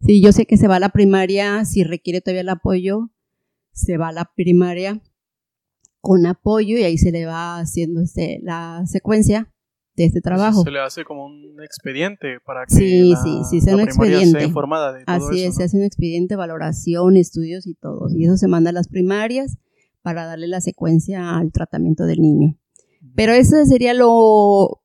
Si 0.00 0.22
yo 0.22 0.30
sé 0.30 0.46
que 0.46 0.56
se 0.56 0.68
va 0.68 0.76
a 0.76 0.80
la 0.80 0.90
primaria, 0.90 1.64
si 1.64 1.82
requiere 1.82 2.20
todavía 2.20 2.42
el 2.42 2.48
apoyo, 2.50 3.10
se 3.72 3.96
va 3.96 4.08
a 4.08 4.12
la 4.12 4.30
primaria 4.36 5.02
con 6.00 6.24
apoyo 6.24 6.78
y 6.78 6.84
ahí 6.84 6.98
se 6.98 7.10
le 7.10 7.26
va 7.26 7.58
haciendo 7.58 8.00
este, 8.00 8.38
la 8.44 8.84
secuencia 8.86 9.52
de 9.96 10.04
este 10.04 10.20
trabajo. 10.20 10.62
Se 10.62 10.70
le 10.70 10.80
hace 10.80 11.04
como 11.04 11.24
un 11.26 11.62
expediente 11.62 12.38
para 12.44 12.66
que 12.66 12.74
sí, 12.74 13.10
la, 13.10 13.22
sí, 13.22 13.40
sí, 13.50 13.60
sea 13.60 13.74
un 13.74 13.80
la 13.80 13.86
primaria 13.86 14.14
expediente. 14.14 14.38
esté 14.38 14.48
informada 14.48 14.92
de 14.92 15.04
todo 15.04 15.16
Así 15.16 15.40
eso, 15.42 15.48
es, 15.48 15.54
se 15.54 15.60
¿no? 15.60 15.64
hace 15.64 15.76
un 15.78 15.82
expediente, 15.84 16.36
valoración, 16.36 17.16
estudios 17.16 17.66
y 17.66 17.74
todo. 17.74 18.08
Y 18.14 18.24
eso 18.26 18.36
se 18.36 18.48
manda 18.48 18.70
a 18.70 18.72
las 18.72 18.88
primarias 18.88 19.58
para 20.02 20.26
darle 20.26 20.46
la 20.48 20.60
secuencia 20.60 21.36
al 21.36 21.50
tratamiento 21.50 22.04
del 22.04 22.20
niño. 22.20 22.58
Pero 23.14 23.32
eso 23.32 23.64
sería 23.64 23.94
lo, 23.94 24.82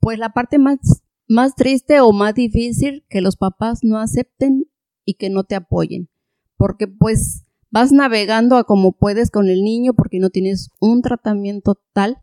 pues 0.00 0.18
la 0.18 0.30
parte 0.30 0.58
más, 0.58 0.78
más 1.28 1.54
triste 1.54 2.00
o 2.00 2.12
más 2.12 2.34
difícil 2.34 3.04
que 3.08 3.20
los 3.20 3.36
papás 3.36 3.80
no 3.82 3.98
acepten 3.98 4.64
y 5.04 5.14
que 5.14 5.30
no 5.30 5.44
te 5.44 5.54
apoyen. 5.54 6.08
Porque 6.56 6.88
pues 6.88 7.44
vas 7.70 7.92
navegando 7.92 8.56
a 8.56 8.64
como 8.64 8.92
puedes 8.92 9.30
con 9.30 9.48
el 9.48 9.62
niño 9.62 9.94
porque 9.94 10.18
no 10.18 10.30
tienes 10.30 10.70
un 10.80 11.02
tratamiento 11.02 11.80
tal, 11.92 12.18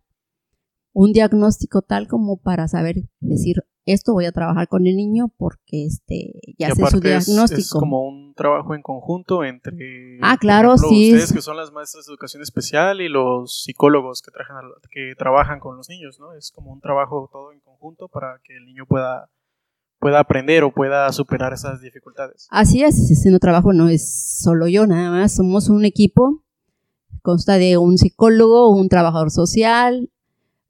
un 0.97 1.11
diagnóstico 1.11 1.81
tal 1.81 2.07
como 2.07 2.37
para 2.37 2.69
saber 2.69 3.03
decir 3.19 3.57
esto 3.85 4.13
voy 4.13 4.25
a 4.25 4.31
trabajar 4.31 4.67
con 4.69 4.87
el 4.87 4.95
niño 4.95 5.27
porque 5.37 5.85
este 5.85 6.31
ya 6.57 6.69
sé 6.73 6.81
su 6.89 6.97
es- 6.97 7.03
diagnóstico. 7.03 7.59
Es, 7.61 7.69
como 7.69 8.07
un 8.07 8.33
trabajo 8.33 8.73
en 8.73 8.81
conjunto 8.81 9.43
entre 9.43 10.17
Ah, 10.23 10.37
claro, 10.39 10.69
ejemplo, 10.73 10.89
sí, 10.89 11.11
ustedes 11.11 11.29
es- 11.29 11.33
que 11.35 11.41
son 11.41 11.57
las 11.57 11.71
maestras 11.73 12.05
de 12.05 12.11
educación 12.13 12.41
especial 12.41 13.01
y 13.01 13.09
los 13.09 13.63
psicólogos 13.63 14.21
que 14.21 14.31
trabajan 14.31 14.57
al- 14.57 14.71
que 14.89 15.13
trabajan 15.17 15.59
con 15.59 15.75
los 15.77 15.89
niños, 15.89 16.17
¿no? 16.19 16.33
Es 16.33 16.49
como 16.51 16.71
un 16.71 16.79
trabajo 16.79 17.29
todo 17.31 17.51
en 17.51 17.59
conjunto 17.59 18.07
para 18.07 18.39
que 18.43 18.55
el 18.55 18.65
niño 18.65 18.85
pueda 18.87 19.29
pueda 19.99 20.19
aprender 20.19 20.63
o 20.63 20.71
pueda 20.73 21.11
superar 21.11 21.51
esas 21.53 21.81
dificultades. 21.81 22.47
Así 22.51 22.83
es, 22.83 23.09
ese 23.11 23.29
no 23.31 23.39
trabajo 23.39 23.73
no 23.73 23.89
es 23.89 24.37
solo 24.39 24.67
yo, 24.67 24.85
nada 24.87 25.09
más. 25.11 25.33
Somos 25.35 25.67
un 25.69 25.83
equipo, 25.83 26.43
consta 27.21 27.57
de 27.57 27.77
un 27.77 27.97
psicólogo, 27.97 28.69
un 28.69 28.87
trabajador 28.87 29.31
social, 29.31 30.09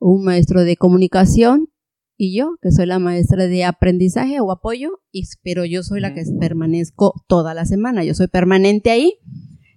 un 0.06 0.24
maestro 0.24 0.64
de 0.64 0.78
comunicación 0.78 1.70
y 2.16 2.38
yo, 2.38 2.58
que 2.62 2.72
soy 2.72 2.86
la 2.86 3.00
maestra 3.00 3.48
de 3.48 3.66
aprendizaje 3.66 4.40
o 4.40 4.52
apoyo, 4.52 5.02
y, 5.12 5.24
pero 5.44 5.66
yo 5.66 5.82
soy 5.82 6.00
la 6.00 6.14
que 6.14 6.24
permanezco 6.40 7.26
toda 7.28 7.54
la 7.56 7.66
semana. 7.66 8.04
Yo 8.04 8.14
soy 8.14 8.28
permanente 8.28 8.92
ahí. 8.92 9.16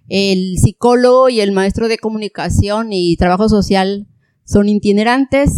El 0.07 0.57
psicólogo 0.57 1.29
y 1.29 1.41
el 1.41 1.51
maestro 1.51 1.87
de 1.87 1.97
comunicación 1.97 2.93
y 2.93 3.17
trabajo 3.17 3.49
social 3.49 4.07
son 4.45 4.69
itinerantes. 4.69 5.51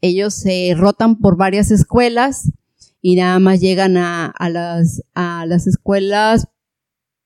Ellos 0.00 0.34
se 0.34 0.72
rotan 0.76 1.18
por 1.18 1.36
varias 1.36 1.70
escuelas 1.70 2.52
y 3.00 3.16
nada 3.16 3.40
más 3.40 3.60
llegan 3.60 3.96
a, 3.96 4.26
a 4.26 4.48
las, 4.48 5.02
a 5.14 5.46
las 5.46 5.66
escuelas, 5.66 6.46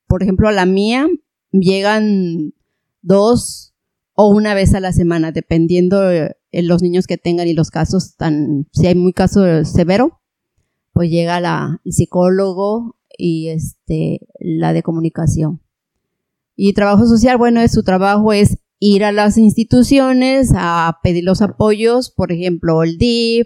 por 0.07 0.23
ejemplo, 0.23 0.49
a 0.49 0.51
la 0.51 0.65
mía, 0.65 1.07
llegan 1.51 2.53
dos 3.01 3.66
o 4.19 4.29
una 4.29 4.55
vez 4.55 4.73
a 4.73 4.79
la 4.79 4.93
semana, 4.93 5.31
dependiendo 5.31 6.01
de 6.01 6.35
los 6.51 6.81
niños 6.81 7.05
que 7.05 7.19
tengan 7.19 7.47
y 7.47 7.53
los 7.53 7.69
casos 7.69 8.15
tan, 8.15 8.67
si 8.73 8.87
hay 8.87 8.95
muy 8.95 9.13
caso 9.13 9.63
severo, 9.63 10.21
pues 10.91 11.11
llega 11.11 11.39
la, 11.39 11.79
el 11.85 11.93
psicólogo 11.93 12.97
y 13.15 13.49
este, 13.49 14.21
la 14.39 14.73
de 14.73 14.81
comunicación. 14.81 15.61
Y 16.55 16.73
trabajo 16.73 17.05
social, 17.05 17.37
bueno, 17.37 17.61
es, 17.61 17.71
su 17.71 17.83
trabajo 17.83 18.33
es 18.33 18.57
ir 18.79 19.03
a 19.03 19.11
las 19.11 19.37
instituciones 19.37 20.51
a 20.55 20.97
pedir 21.03 21.23
los 21.23 21.43
apoyos, 21.43 22.09
por 22.09 22.31
ejemplo, 22.31 22.81
el 22.81 22.97
DIF, 22.97 23.45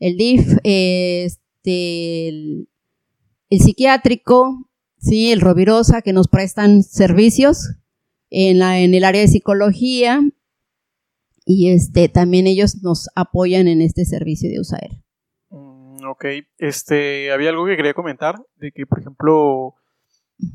el 0.00 0.16
DIF, 0.16 0.56
este, 0.64 2.28
el, 2.28 2.68
el 3.48 3.60
psiquiátrico, 3.60 4.68
sí, 4.98 5.30
el 5.30 5.40
Rovirosa, 5.40 6.02
que 6.02 6.12
nos 6.12 6.26
prestan 6.26 6.82
servicios 6.82 7.76
en, 8.30 8.58
la, 8.58 8.78
en 8.80 8.94
el 8.94 9.04
área 9.04 9.20
de 9.20 9.28
psicología 9.28 10.20
y 11.44 11.70
este, 11.70 12.08
también 12.08 12.46
ellos 12.46 12.82
nos 12.82 13.08
apoyan 13.14 13.68
en 13.68 13.82
este 13.82 14.04
servicio 14.04 14.50
de 14.50 14.60
USAER. 14.60 14.90
Mm, 15.50 16.06
ok, 16.06 16.24
este, 16.58 17.30
había 17.32 17.50
algo 17.50 17.66
que 17.66 17.76
quería 17.76 17.94
comentar, 17.94 18.36
de 18.56 18.72
que, 18.72 18.86
por 18.86 19.00
ejemplo, 19.00 19.74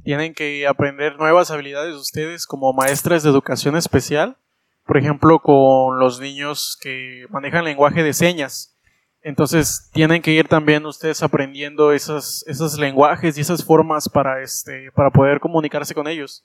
tienen 0.04 0.34
que 0.34 0.68
aprender 0.68 1.18
nuevas 1.18 1.52
habilidades 1.52 1.96
ustedes 1.96 2.46
como 2.46 2.74
maestras 2.74 3.24
de 3.24 3.30
educación 3.30 3.78
especial, 3.78 4.38
por 4.86 4.98
ejemplo, 4.98 5.40
con 5.40 6.00
los 6.00 6.20
niños 6.20 6.78
que 6.82 7.26
manejan 7.30 7.66
lenguaje 7.66 8.02
de 8.02 8.14
señas. 8.14 8.76
Entonces, 9.22 9.90
tienen 9.94 10.22
que 10.22 10.32
ir 10.32 10.48
también 10.48 10.86
ustedes 10.86 11.22
aprendiendo 11.22 11.92
esos, 11.92 12.44
esos 12.48 12.80
lenguajes 12.80 13.38
y 13.38 13.42
esas 13.42 13.64
formas 13.64 14.10
para, 14.10 14.42
este, 14.42 14.92
para 14.94 15.12
poder 15.12 15.40
comunicarse 15.40 15.94
con 15.94 16.08
ellos. 16.08 16.44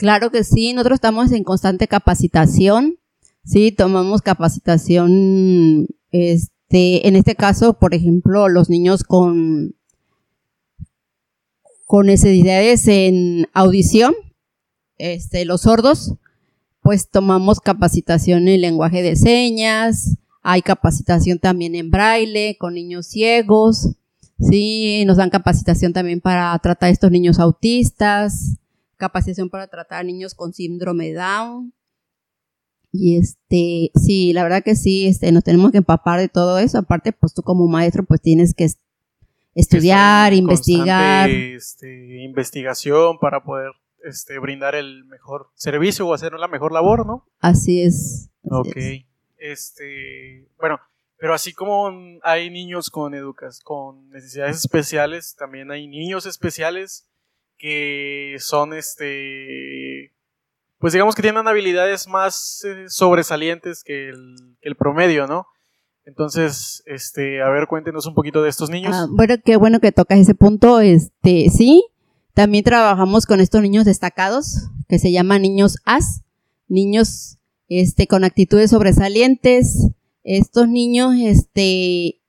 Claro 0.00 0.30
que 0.30 0.44
sí, 0.44 0.72
nosotros 0.72 0.96
estamos 0.96 1.30
en 1.30 1.44
constante 1.44 1.86
capacitación, 1.86 2.96
sí, 3.44 3.70
tomamos 3.70 4.22
capacitación, 4.22 5.88
este, 6.10 7.06
en 7.06 7.16
este 7.16 7.34
caso, 7.34 7.74
por 7.74 7.92
ejemplo, 7.92 8.48
los 8.48 8.70
niños 8.70 9.04
con, 9.04 9.74
con 11.84 12.06
necesidades 12.06 12.88
en 12.88 13.46
audición, 13.52 14.14
este, 14.96 15.44
los 15.44 15.60
sordos, 15.60 16.14
pues 16.80 17.10
tomamos 17.10 17.60
capacitación 17.60 18.48
en 18.48 18.62
lenguaje 18.62 19.02
de 19.02 19.16
señas, 19.16 20.16
hay 20.40 20.62
capacitación 20.62 21.40
también 21.40 21.74
en 21.74 21.90
braille 21.90 22.56
con 22.58 22.72
niños 22.72 23.04
ciegos, 23.04 23.90
sí, 24.38 25.04
nos 25.04 25.18
dan 25.18 25.28
capacitación 25.28 25.92
también 25.92 26.22
para 26.22 26.58
tratar 26.60 26.86
a 26.86 26.90
estos 26.90 27.10
niños 27.10 27.38
autistas, 27.38 28.56
capacitación 29.00 29.50
para 29.50 29.66
tratar 29.66 29.98
a 30.00 30.04
niños 30.04 30.34
con 30.34 30.52
síndrome 30.52 31.12
Down. 31.12 31.72
Y 32.92 33.18
este, 33.18 33.90
sí, 33.94 34.32
la 34.32 34.42
verdad 34.44 34.62
que 34.64 34.74
sí, 34.76 35.06
este, 35.06 35.30
nos 35.32 35.42
tenemos 35.44 35.70
que 35.72 35.78
empapar 35.78 36.18
de 36.20 36.28
todo 36.28 36.58
eso. 36.58 36.78
Aparte, 36.78 37.12
pues 37.12 37.34
tú 37.34 37.42
como 37.42 37.66
maestro, 37.68 38.04
pues 38.04 38.20
tienes 38.20 38.54
que 38.54 38.64
es- 38.64 38.78
estudiar, 39.54 40.32
investigar. 40.32 41.28
este, 41.30 42.22
investigación 42.22 43.18
para 43.18 43.42
poder 43.42 43.72
este, 44.04 44.38
brindar 44.38 44.74
el 44.74 45.04
mejor 45.04 45.48
servicio 45.54 46.06
o 46.06 46.14
hacer 46.14 46.32
la 46.32 46.48
mejor 46.48 46.72
labor, 46.72 47.06
¿no? 47.06 47.26
Así 47.40 47.82
es. 47.82 48.30
así 48.44 48.50
Ok. 48.70 48.76
es. 48.76 49.04
Este, 49.38 50.48
bueno, 50.58 50.78
pero 51.18 51.34
así 51.34 51.52
como 51.52 51.90
hay 52.22 52.50
niños 52.50 52.90
con 52.90 53.14
educas, 53.14 53.60
con 53.60 54.08
necesidades 54.10 54.56
especiales, 54.56 55.34
también 55.38 55.70
hay 55.70 55.86
niños 55.86 56.26
especiales 56.26 57.06
que 57.60 58.36
son 58.38 58.72
este 58.72 60.12
pues 60.80 60.94
digamos 60.94 61.14
que 61.14 61.22
tienen 61.22 61.46
habilidades 61.46 62.08
más 62.08 62.64
eh, 62.64 62.86
sobresalientes 62.88 63.84
que 63.84 64.08
el, 64.08 64.76
promedio, 64.76 65.26
¿no? 65.26 65.46
Entonces, 66.06 66.82
este, 66.86 67.42
a 67.42 67.50
ver, 67.50 67.66
cuéntenos 67.68 68.06
un 68.06 68.14
poquito 68.14 68.42
de 68.42 68.48
estos 68.48 68.70
niños. 68.70 68.96
Ah, 68.96 69.06
bueno, 69.10 69.34
qué 69.44 69.56
bueno 69.56 69.80
que 69.80 69.92
tocas 69.92 70.18
ese 70.18 70.34
punto. 70.34 70.80
Este, 70.80 71.50
sí, 71.50 71.84
también 72.32 72.64
trabajamos 72.64 73.26
con 73.26 73.40
estos 73.40 73.60
niños 73.60 73.84
destacados, 73.84 74.70
que 74.88 74.98
se 74.98 75.12
llaman 75.12 75.42
niños 75.42 75.76
AS, 75.84 76.22
niños 76.66 77.36
este, 77.68 78.06
con 78.06 78.24
actitudes 78.24 78.70
sobresalientes. 78.70 79.90
Estos 80.24 80.66
niños, 80.66 81.14
este, 81.18 82.22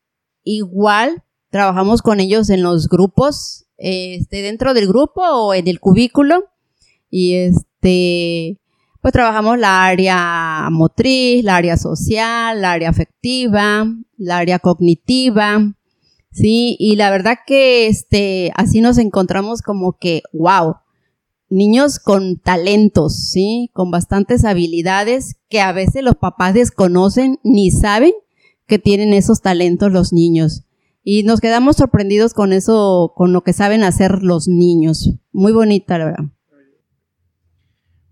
igual, 0.44 1.24
trabajamos 1.50 2.02
con 2.02 2.20
ellos 2.20 2.50
en 2.50 2.64
los 2.64 2.90
grupos, 2.90 3.61
este, 3.82 4.42
dentro 4.42 4.74
del 4.74 4.88
grupo 4.88 5.22
o 5.22 5.54
en 5.54 5.68
el 5.68 5.80
cubículo. 5.80 6.46
Y 7.10 7.36
este, 7.36 8.60
pues 9.02 9.12
trabajamos 9.12 9.58
la 9.58 9.84
área 9.86 10.70
motriz, 10.72 11.44
la 11.44 11.56
área 11.58 11.78
social, 11.78 12.62
la 12.62 12.72
área 12.72 12.90
afectiva, 12.90 13.86
la 14.18 14.38
área 14.38 14.60
cognitiva, 14.60 15.74
sí, 16.32 16.78
y 16.80 16.96
la 16.96 17.10
verdad 17.10 17.38
que 17.46 17.88
este, 17.88 18.52
así 18.56 18.82
nos 18.82 18.98
encontramos 18.98 19.62
como 19.62 19.98
que, 19.98 20.22
wow, 20.32 20.76
niños 21.50 22.00
con 22.00 22.38
talentos, 22.38 23.30
sí, 23.32 23.70
con 23.74 23.92
bastantes 23.92 24.46
habilidades 24.46 25.36
que 25.50 25.60
a 25.62 25.72
veces 25.74 26.04
los 26.04 26.16
papás 26.16 26.54
desconocen 26.54 27.40
ni 27.44 27.72
saben 27.72 28.14
que 28.68 28.80
tienen 28.80 29.14
esos 29.14 29.42
talentos 29.42 29.92
los 29.92 30.14
niños. 30.14 30.64
Y 31.04 31.24
nos 31.24 31.42
quedamos 31.42 31.78
sorprendidos 31.78 32.34
con 32.34 32.54
eso, 32.54 33.14
con 33.16 33.34
lo 33.34 33.42
que 33.42 33.54
saben 33.54 33.84
hacer 33.84 34.22
los 34.22 34.48
niños. 34.48 35.18
Muy 35.32 35.52
bonita, 35.52 35.98
la 35.98 36.06
verdad. 36.06 36.26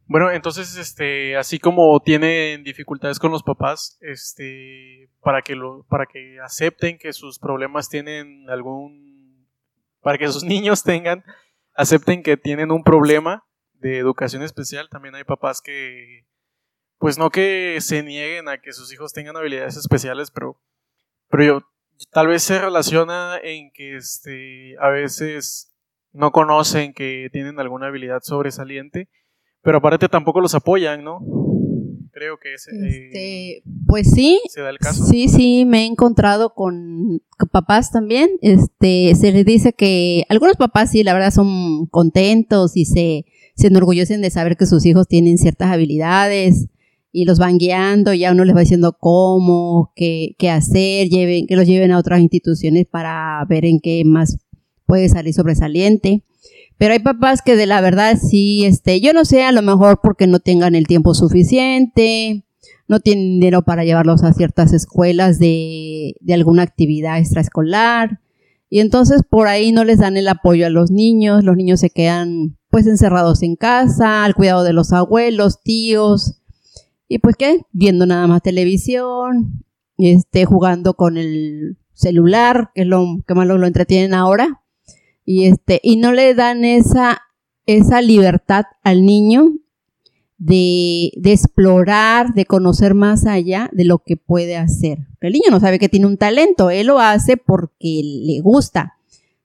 Bueno, 0.09 0.31
entonces, 0.31 0.75
este, 0.75 1.37
así 1.37 1.59
como 1.59 1.99
tienen 1.99 2.63
dificultades 2.63 3.19
con 3.19 3.31
los 3.31 3.43
papás, 3.43 3.99
este, 4.01 5.11
para 5.21 5.43
que 5.43 5.55
lo, 5.55 5.85
para 5.87 6.07
que 6.07 6.39
acepten 6.43 6.97
que 6.97 7.13
sus 7.13 7.37
problemas 7.37 7.89
tienen 7.89 8.49
algún, 8.49 9.47
para 10.01 10.17
que 10.17 10.27
sus 10.27 10.43
niños 10.45 10.81
tengan, 10.81 11.23
acepten 11.75 12.23
que 12.23 12.37
tienen 12.37 12.71
un 12.71 12.83
problema 12.83 13.45
de 13.73 13.99
educación 13.99 14.41
especial, 14.41 14.89
también 14.89 15.13
hay 15.13 15.25
papás 15.25 15.61
que, 15.61 16.25
pues 16.97 17.19
no 17.19 17.29
que 17.29 17.77
se 17.79 18.01
nieguen 18.01 18.49
a 18.49 18.59
que 18.59 18.73
sus 18.73 18.91
hijos 18.91 19.13
tengan 19.13 19.37
habilidades 19.37 19.77
especiales, 19.77 20.31
pero, 20.31 20.59
pero 21.29 21.43
yo, 21.43 21.61
tal 22.11 22.27
vez 22.27 22.43
se 22.43 22.59
relaciona 22.59 23.37
en 23.43 23.71
que, 23.71 23.97
este, 23.97 24.75
a 24.79 24.89
veces 24.89 25.71
no 26.11 26.31
conocen 26.31 26.93
que 26.93 27.29
tienen 27.31 27.59
alguna 27.59 27.87
habilidad 27.87 28.21
sobresaliente 28.23 29.09
Pero 29.61 29.77
aparte 29.77 30.09
tampoco 30.09 30.41
los 30.41 30.55
apoyan, 30.55 31.03
¿no? 31.03 31.19
Creo 32.11 32.37
que 32.37 32.55
ese, 32.55 32.71
este, 32.71 33.63
pues 33.85 34.11
sí, 34.11 34.41
se 34.49 34.61
da 34.61 34.71
el 34.71 34.79
caso. 34.79 35.05
Sí, 35.05 35.29
sí, 35.29 35.63
me 35.65 35.83
he 35.83 35.85
encontrado 35.85 36.53
con, 36.53 37.21
papás 37.51 37.91
también. 37.91 38.29
Este, 38.41 39.13
se 39.15 39.31
les 39.31 39.45
dice 39.45 39.73
que 39.73 40.25
algunos 40.27 40.57
papás 40.57 40.91
sí, 40.91 41.03
la 41.03 41.13
verdad 41.13 41.31
son 41.31 41.85
contentos 41.85 42.75
y 42.75 42.85
se, 42.85 43.25
se 43.55 43.67
enorgullecen 43.67 44.21
de 44.21 44.31
saber 44.31 44.57
que 44.57 44.65
sus 44.65 44.85
hijos 44.85 45.07
tienen 45.07 45.37
ciertas 45.37 45.71
habilidades 45.71 46.67
y 47.11 47.25
los 47.25 47.39
van 47.39 47.57
guiando, 47.57 48.13
ya 48.13 48.31
uno 48.31 48.45
les 48.45 48.55
va 48.55 48.61
diciendo 48.61 48.97
cómo, 48.99 49.91
qué, 49.95 50.35
qué 50.37 50.49
hacer, 50.49 51.09
lleven, 51.09 51.47
que 51.47 51.55
los 51.55 51.65
lleven 51.65 51.91
a 51.91 51.97
otras 51.97 52.19
instituciones 52.19 52.85
para 52.85 53.43
ver 53.49 53.65
en 53.65 53.79
qué 53.79 54.03
más 54.05 54.37
puede 54.85 55.09
salir 55.09 55.33
sobresaliente. 55.33 56.23
Pero 56.77 56.93
hay 56.93 56.99
papás 56.99 57.41
que 57.41 57.55
de 57.55 57.65
la 57.65 57.81
verdad 57.81 58.17
sí, 58.17 58.63
este, 58.65 59.01
yo 59.01 59.13
no 59.13 59.25
sé, 59.25 59.43
a 59.43 59.51
lo 59.51 59.61
mejor 59.61 59.99
porque 60.01 60.27
no 60.27 60.39
tengan 60.39 60.75
el 60.75 60.87
tiempo 60.87 61.13
suficiente, 61.13 62.45
no 62.87 62.99
tienen 62.99 63.39
dinero 63.39 63.63
para 63.63 63.83
llevarlos 63.83 64.23
a 64.23 64.33
ciertas 64.33 64.71
escuelas 64.71 65.39
de, 65.39 66.15
de 66.21 66.33
alguna 66.33 66.63
actividad 66.63 67.19
extraescolar. 67.19 68.19
Y 68.69 68.79
entonces 68.79 69.23
por 69.27 69.47
ahí 69.47 69.71
no 69.71 69.83
les 69.83 69.97
dan 69.97 70.15
el 70.15 70.27
apoyo 70.27 70.67
a 70.67 70.69
los 70.69 70.91
niños, 70.91 71.43
los 71.43 71.57
niños 71.57 71.79
se 71.79 71.89
quedan 71.89 72.57
pues 72.69 72.85
encerrados 72.85 73.41
en 73.41 73.55
casa, 73.55 74.23
al 74.23 74.35
cuidado 74.35 74.63
de 74.63 74.73
los 74.73 74.93
abuelos, 74.93 75.61
tíos, 75.63 76.38
y 77.09 77.17
pues 77.17 77.35
qué, 77.35 77.61
viendo 77.73 78.05
nada 78.05 78.27
más 78.27 78.43
televisión, 78.43 79.65
este, 79.97 80.45
jugando 80.45 80.93
con 80.93 81.17
el 81.17 81.77
celular, 81.91 82.71
que 82.73 82.83
es 82.83 82.87
lo 82.87 83.17
que 83.27 83.33
más 83.33 83.47
lo 83.47 83.65
entretienen 83.65 84.13
ahora 84.13 84.61
y 85.25 85.45
este 85.45 85.81
y 85.83 85.97
no 85.97 86.13
le 86.13 86.33
dan 86.33 86.63
esa 86.63 87.21
esa 87.65 88.01
libertad 88.01 88.65
al 88.83 89.05
niño 89.05 89.51
de, 90.37 91.11
de, 91.17 91.33
explorar, 91.33 92.33
de 92.33 92.45
conocer 92.45 92.93
más 92.93 93.25
allá 93.25 93.69
de 93.73 93.83
lo 93.83 93.99
que 93.99 94.15
puede 94.15 94.55
hacer. 94.55 94.99
El 95.19 95.33
niño 95.33 95.51
no 95.51 95.59
sabe 95.59 95.77
que 95.77 95.89
tiene 95.89 96.07
un 96.07 96.17
talento, 96.17 96.69
él 96.69 96.87
lo 96.87 96.99
hace 96.99 97.37
porque 97.37 98.01
le 98.03 98.39
gusta, 98.39 98.95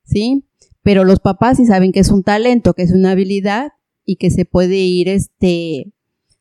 ¿sí? 0.05 0.45
Pero 0.83 1.05
los 1.05 1.19
papás 1.19 1.57
sí 1.57 1.67
saben 1.67 1.93
que 1.93 2.01
es 2.01 2.11
un 2.11 2.23
talento, 2.23 2.75
que 2.75 2.83
es 2.83 2.93
una 2.93 3.11
habilidad 3.11 3.73
y 4.05 4.17
que 4.17 4.31
se 4.31 4.45
puede 4.45 4.77
ir 4.77 5.09
este 5.09 5.94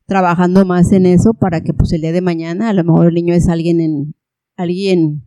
trabajando 0.06 0.66
más 0.66 0.92
en 0.92 1.06
eso 1.06 1.34
para 1.34 1.62
que 1.62 1.74
pues 1.74 1.94
el 1.94 2.02
día 2.02 2.12
de 2.12 2.22
mañana 2.22 2.70
a 2.70 2.74
lo 2.74 2.84
mejor 2.84 3.08
el 3.08 3.14
niño 3.14 3.34
es 3.34 3.48
alguien 3.48 3.80
en 3.80 4.16
alguien 4.56 5.24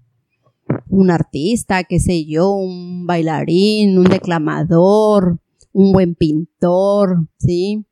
un 0.88 1.10
artista, 1.10 1.84
qué 1.84 2.00
sé 2.00 2.24
yo, 2.24 2.52
un 2.52 3.06
bailarín, 3.06 3.98
un 3.98 4.04
declamador, 4.04 5.38
un 5.72 5.92
buen 5.92 6.14
pintor, 6.14 7.28
¿sí? 7.38 7.84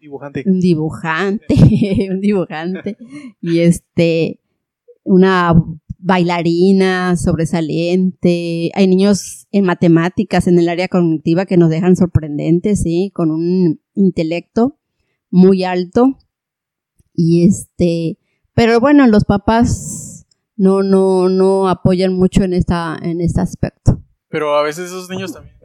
Dibujante. 0.00 0.44
Un 0.46 0.60
dibujante, 0.60 1.54
un 2.10 2.20
dibujante. 2.20 2.96
Y 3.40 3.60
este, 3.60 4.40
una 5.04 5.54
bailarina 5.98 7.16
sobresaliente. 7.16 8.70
Hay 8.74 8.86
niños 8.86 9.46
en 9.50 9.64
matemáticas, 9.64 10.46
en 10.46 10.58
el 10.58 10.68
área 10.68 10.88
cognitiva, 10.88 11.46
que 11.46 11.56
nos 11.56 11.70
dejan 11.70 11.96
sorprendentes, 11.96 12.82
¿sí? 12.82 13.10
Con 13.14 13.30
un 13.30 13.80
intelecto 13.94 14.78
muy 15.30 15.64
alto. 15.64 16.18
Y 17.16 17.48
este, 17.48 18.18
pero 18.54 18.78
bueno, 18.78 19.06
los 19.06 19.24
papás 19.24 20.26
no, 20.54 20.82
no, 20.82 21.30
no 21.30 21.68
apoyan 21.68 22.12
mucho 22.12 22.42
en 22.42 22.52
esta, 22.52 22.96
en 23.02 23.22
este 23.22 23.40
aspecto. 23.40 23.98
Pero 24.28 24.54
a 24.54 24.62
veces 24.62 24.86
esos 24.86 25.08
niños 25.08 25.32
también. 25.32 25.56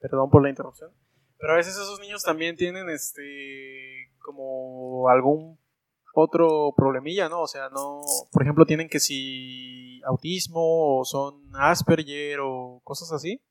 Perdón 0.00 0.30
por 0.30 0.42
la 0.42 0.48
interrupción. 0.48 0.90
Pero 1.38 1.52
a 1.52 1.56
veces 1.56 1.74
esos 1.74 2.00
niños 2.00 2.22
también 2.22 2.56
tienen 2.56 2.88
este 2.88 4.12
como 4.24 5.08
algún 5.10 5.58
otro 6.14 6.72
problemilla, 6.74 7.28
¿no? 7.28 7.42
O 7.42 7.46
sea, 7.46 7.68
no, 7.68 8.00
por 8.32 8.42
ejemplo, 8.42 8.64
tienen 8.64 8.88
que 8.88 9.00
si 9.00 10.00
autismo 10.04 11.00
o 11.00 11.04
son 11.04 11.42
Asperger 11.54 12.40
o 12.40 12.80
cosas 12.82 13.12
así. 13.12 13.42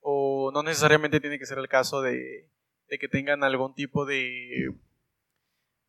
O 0.00 0.50
no 0.52 0.64
necesariamente 0.64 1.20
tiene 1.20 1.38
que 1.38 1.46
ser 1.46 1.58
el 1.58 1.68
caso 1.68 2.02
de, 2.02 2.50
de 2.92 2.98
que 2.98 3.08
tengan 3.08 3.42
algún 3.42 3.74
tipo 3.74 4.04
de 4.04 4.74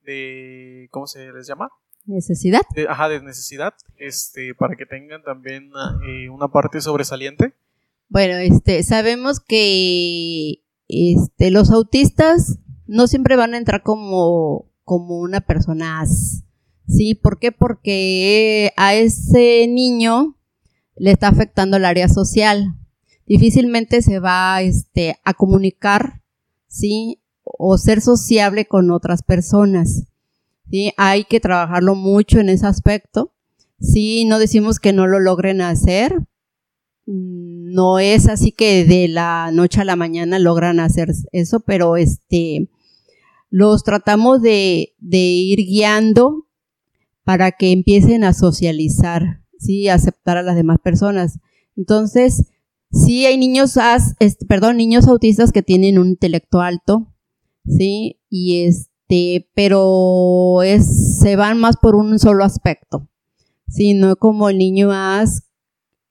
de 0.06 0.88
¿cómo 0.90 1.06
se 1.06 1.34
les 1.34 1.46
llama? 1.46 1.70
necesidad. 2.06 2.62
ajá, 2.88 3.10
de 3.10 3.22
necesidad, 3.22 3.74
este, 3.98 4.56
para 4.56 4.76
que 4.78 4.86
tengan 4.86 5.22
también 5.22 5.70
eh, 6.08 6.30
una 6.30 6.48
parte 6.48 6.80
sobresaliente. 6.80 7.54
Bueno, 8.08 8.36
este, 8.36 8.84
sabemos 8.84 9.42
que 9.42 10.62
este, 10.88 11.52
los 11.52 11.72
autistas 11.72 12.60
no 12.88 13.08
siempre 13.08 13.36
van 13.36 13.54
a 13.54 13.58
entrar 13.58 13.84
como, 13.84 14.70
como 14.84 15.20
una 15.20 15.42
persona 15.42 16.04
¿Sí? 16.88 17.16
¿Por 17.16 17.40
qué? 17.40 17.52
Porque 17.52 18.72
a 18.78 18.96
ese 18.96 19.68
niño 19.68 20.38
le 20.96 21.12
está 21.12 21.28
afectando 21.28 21.78
el 21.78 21.86
área 21.86 22.08
social. 22.08 22.76
Difícilmente 23.26 24.02
se 24.02 24.20
va 24.20 24.62
este, 24.62 25.18
a 25.24 25.34
comunicar, 25.34 26.23
¿sí? 26.74 27.20
O 27.44 27.78
ser 27.78 28.02
sociable 28.02 28.66
con 28.66 28.90
otras 28.92 29.22
personas. 29.22 30.08
Hay 30.98 31.26
que 31.26 31.40
trabajarlo 31.40 31.94
mucho 31.94 32.40
en 32.40 32.50
ese 32.50 32.66
aspecto. 32.66 33.32
Sí, 33.80 34.26
no 34.26 34.40
decimos 34.40 34.80
que 34.80 34.92
no 34.92 35.06
lo 35.06 35.20
logren 35.20 35.62
hacer. 35.62 36.26
No 37.06 38.00
es 38.00 38.28
así 38.28 38.52
que 38.52 38.86
de 38.86 39.08
la 39.08 39.52
noche 39.54 39.82
a 39.82 39.86
la 39.86 39.96
mañana 39.96 40.40
logran 40.40 40.80
hacer 40.80 41.12
eso, 41.32 41.60
pero 41.60 41.96
este, 41.96 42.70
los 43.52 43.84
tratamos 43.84 44.42
de, 44.42 44.94
ir 45.00 45.60
guiando 45.60 46.48
para 47.24 47.52
que 47.52 47.72
empiecen 47.72 48.24
a 48.24 48.34
socializar, 48.34 49.42
sí, 49.60 49.90
aceptar 49.90 50.38
a 50.38 50.44
las 50.44 50.56
demás 50.56 50.80
personas. 50.82 51.40
Entonces, 51.76 52.46
sí 52.94 53.26
hay 53.26 53.38
niños, 53.38 53.76
perdón, 54.48 54.78
niños 54.78 55.08
autistas 55.08 55.52
que 55.52 55.64
tienen 55.64 56.00
un 56.00 56.10
intelecto 56.10 56.62
alto, 56.62 57.14
sí, 57.66 58.22
y 58.30 58.64
es, 58.64 58.90
este, 59.14 59.50
pero 59.54 60.62
es, 60.64 61.20
se 61.20 61.36
van 61.36 61.60
más 61.60 61.78
por 61.78 61.96
un 61.96 62.20
solo 62.20 62.44
aspecto, 62.44 63.10
sino 63.68 64.16
como 64.16 64.50
el 64.50 64.58
niño 64.58 64.88
más 64.90 65.50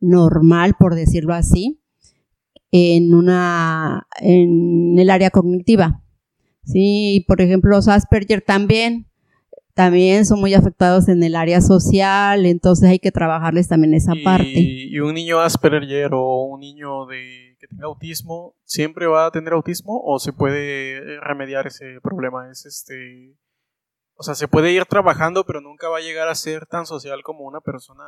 normal, 0.01 0.75
por 0.79 0.95
decirlo 0.95 1.35
así, 1.35 1.81
en 2.71 3.15
una, 3.15 4.07
en 4.21 4.99
el 4.99 5.11
área 5.11 5.31
cognitiva. 5.31 6.03
Sí, 6.65 7.25
por 7.27 7.41
ejemplo, 7.41 7.71
los 7.71 7.89
Asperger 7.89 8.43
también, 8.43 9.09
también 9.75 10.27
son 10.27 10.41
muy 10.41 10.55
afectados 10.55 11.09
en 11.09 11.23
el 11.23 11.35
área 11.35 11.61
social, 11.61 12.45
entonces 12.47 12.89
hay 12.89 12.99
que 12.99 13.13
trabajarles 13.13 13.69
también 13.69 13.95
esa 13.95 14.13
parte. 14.25 14.53
Y 14.55 14.99
un 15.01 15.15
niño 15.15 15.41
Asperger 15.41 16.11
o 16.13 16.45
un 16.45 16.61
niño 16.61 17.07
de 17.07 17.57
que 17.63 17.69
tenga 17.69 17.87
autismo 17.87 18.57
siempre 18.65 19.07
va 19.07 19.27
a 19.27 19.31
tener 19.31 19.53
autismo 19.53 20.03
o 20.05 20.19
se 20.19 20.33
puede 20.33 21.21
remediar 21.21 21.69
ese 21.69 22.01
problema? 22.03 22.51
Es 22.51 22.67
este. 22.67 23.37
O 24.15 24.25
sea, 24.25 24.35
se 24.35 24.49
puede 24.49 24.73
ir 24.73 24.85
trabajando, 24.85 25.47
pero 25.47 25.61
nunca 25.61 25.89
va 25.89 25.99
a 25.99 26.03
llegar 26.03 26.29
a 26.29 26.35
ser 26.35 26.67
tan 26.67 26.87
social 26.87 27.23
como 27.23 27.45
una 27.45 27.61
persona 27.61 28.05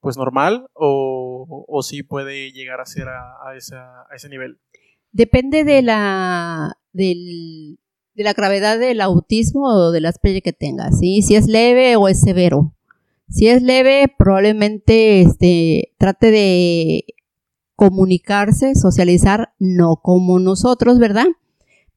pues 0.00 0.16
normal 0.16 0.68
o, 0.72 1.64
o 1.68 1.82
sí 1.82 2.02
puede 2.02 2.52
llegar 2.52 2.80
a 2.80 2.86
ser 2.86 3.08
a, 3.08 3.54
ese 4.14 4.28
nivel. 4.28 4.58
Depende 5.12 5.64
de 5.64 5.82
la 5.82 6.78
del, 6.92 7.78
de 8.16 8.24
la 8.24 8.32
gravedad 8.32 8.78
del 8.78 9.02
autismo 9.02 9.66
o 9.68 9.90
de 9.90 10.00
la 10.00 10.08
Asperger 10.08 10.42
que 10.42 10.54
tenga, 10.54 10.90
¿sí? 10.90 11.20
Si 11.20 11.36
es 11.36 11.46
leve 11.46 11.96
o 11.96 12.08
es 12.08 12.18
severo. 12.18 12.74
Si 13.28 13.48
es 13.48 13.62
leve, 13.62 14.06
probablemente 14.18 15.20
este, 15.20 15.92
trate 15.98 16.30
de 16.30 17.04
comunicarse, 17.74 18.74
socializar, 18.74 19.50
no 19.58 19.96
como 19.96 20.38
nosotros, 20.38 20.98
¿verdad? 20.98 21.26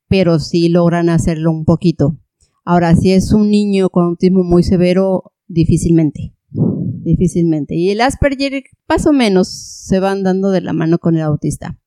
Pero 0.10 0.40
sí 0.40 0.68
logran 0.68 1.08
hacerlo 1.08 1.52
un 1.52 1.64
poquito. 1.64 2.18
Ahora, 2.66 2.96
si 2.96 3.14
es 3.14 3.32
un 3.32 3.50
niño 3.50 3.90
con 3.90 4.06
autismo 4.06 4.44
muy 4.44 4.64
severo, 4.64 5.32
difícilmente. 5.48 6.34
Difícilmente. 6.52 7.76
Y 7.76 7.92
el 7.92 8.02
Asperger, 8.02 8.64
más 8.90 9.06
o 9.08 9.14
menos, 9.14 9.48
se 9.48 10.02
van 10.02 10.24
dando 10.24 10.52
de 10.52 10.62
la 10.62 10.74
mano 10.74 11.00
con 11.00 11.16
el 11.16 11.22
autista. 11.22 11.80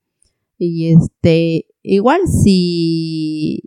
Y 0.56 0.92
este, 0.92 1.66
igual 1.82 2.20
si 2.28 3.64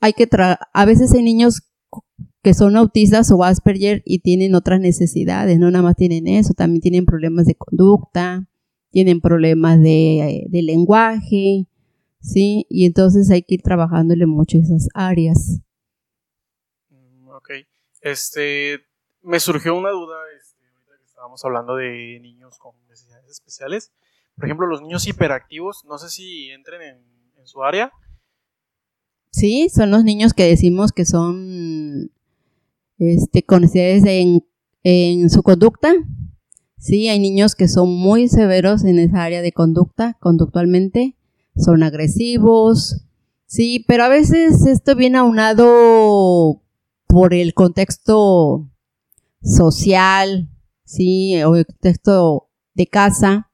hay 0.00 0.12
que 0.12 0.28
a 0.32 0.84
veces 0.86 1.12
hay 1.12 1.22
niños 1.22 1.62
que 2.42 2.54
son 2.54 2.76
autistas 2.76 3.30
o 3.30 3.44
Asperger 3.44 4.02
y 4.06 4.20
tienen 4.20 4.54
otras 4.54 4.80
necesidades, 4.80 5.58
no 5.58 5.70
nada 5.70 5.82
más 5.82 5.96
tienen 5.96 6.26
eso, 6.26 6.54
también 6.54 6.80
tienen 6.80 7.04
problemas 7.04 7.46
de 7.46 7.54
conducta, 7.54 8.48
tienen 8.90 9.20
problemas 9.20 9.80
de, 9.80 10.48
lenguaje, 10.50 11.66
¿sí? 12.20 12.66
Y 12.70 12.86
entonces 12.86 13.30
hay 13.30 13.42
que 13.42 13.56
ir 13.56 13.62
trabajándole 13.62 14.26
mucho 14.26 14.56
esas 14.56 14.88
áreas. 14.94 15.60
Mm, 16.88 17.28
ok. 17.28 17.50
Este, 18.00 18.80
me 19.22 19.38
surgió 19.38 19.76
una 19.76 19.90
duda, 19.90 20.16
este, 20.38 20.64
que 20.98 21.04
estábamos 21.04 21.44
hablando 21.44 21.76
de 21.76 22.18
niños 22.20 22.58
con 22.58 22.74
necesidades 22.88 23.30
especiales. 23.30 23.92
Por 24.36 24.46
ejemplo, 24.46 24.66
los 24.66 24.80
niños 24.80 25.06
hiperactivos, 25.06 25.84
no 25.84 25.98
sé 25.98 26.08
si 26.08 26.50
entren 26.50 26.80
en, 26.80 27.04
en 27.36 27.46
su 27.46 27.62
área. 27.62 27.92
Sí, 29.30 29.68
son 29.68 29.90
los 29.90 30.04
niños 30.04 30.34
que 30.34 30.44
decimos 30.44 30.92
que 30.92 31.04
son 31.04 32.10
este, 32.98 33.42
con 33.42 33.64
en, 33.74 34.44
en 34.82 35.30
su 35.30 35.42
conducta. 35.42 35.94
Sí, 36.78 37.08
hay 37.08 37.18
niños 37.18 37.54
que 37.54 37.68
son 37.68 37.90
muy 37.90 38.28
severos 38.28 38.84
en 38.84 38.98
esa 38.98 39.22
área 39.22 39.42
de 39.42 39.52
conducta, 39.52 40.16
conductualmente, 40.18 41.14
son 41.54 41.82
agresivos, 41.82 43.04
sí, 43.46 43.84
pero 43.86 44.04
a 44.04 44.08
veces 44.08 44.64
esto 44.64 44.96
viene 44.96 45.18
aunado 45.18 46.62
por 47.06 47.34
el 47.34 47.52
contexto 47.52 48.70
social, 49.42 50.48
sí, 50.84 51.42
o 51.42 51.56
el 51.56 51.66
contexto 51.66 52.48
de 52.72 52.86
casa, 52.86 53.50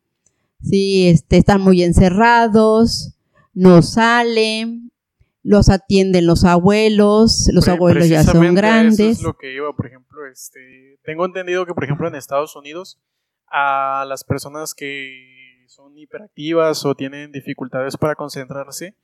sí, 0.62 1.08
este, 1.08 1.38
están 1.38 1.62
muy 1.62 1.82
encerrados, 1.82 3.16
no 3.54 3.82
salen, 3.82 4.86
los 5.46 5.68
atienden 5.68 6.26
los 6.26 6.44
abuelos, 6.44 7.48
los 7.52 7.68
abuelos 7.68 8.09
ya 8.09 8.24
son 8.24 8.54
grandes. 8.56 8.98
Eso 8.98 9.11
es 9.11 9.22
lo 9.22 9.37
que 9.37 9.54
iba, 9.54 9.72
por 9.74 9.87
ejemplo, 9.87 10.26
este, 10.26 10.98
tengo 11.04 11.24
entendido 11.24 11.64
que, 11.66 11.72
por 11.72 11.85
ejemplo, 11.85 12.09
en 12.09 12.16
Estados 12.16 12.56
Unidos, 12.56 13.00
a 13.46 14.04
las 14.09 14.24
personas 14.24 14.74
que 14.74 15.64
son 15.68 15.96
hiperactivas 15.96 16.85
o 16.85 16.96
tienen 16.96 17.30
dificultades 17.30 17.96
para 17.96 18.16
concentrarse, 18.16 18.96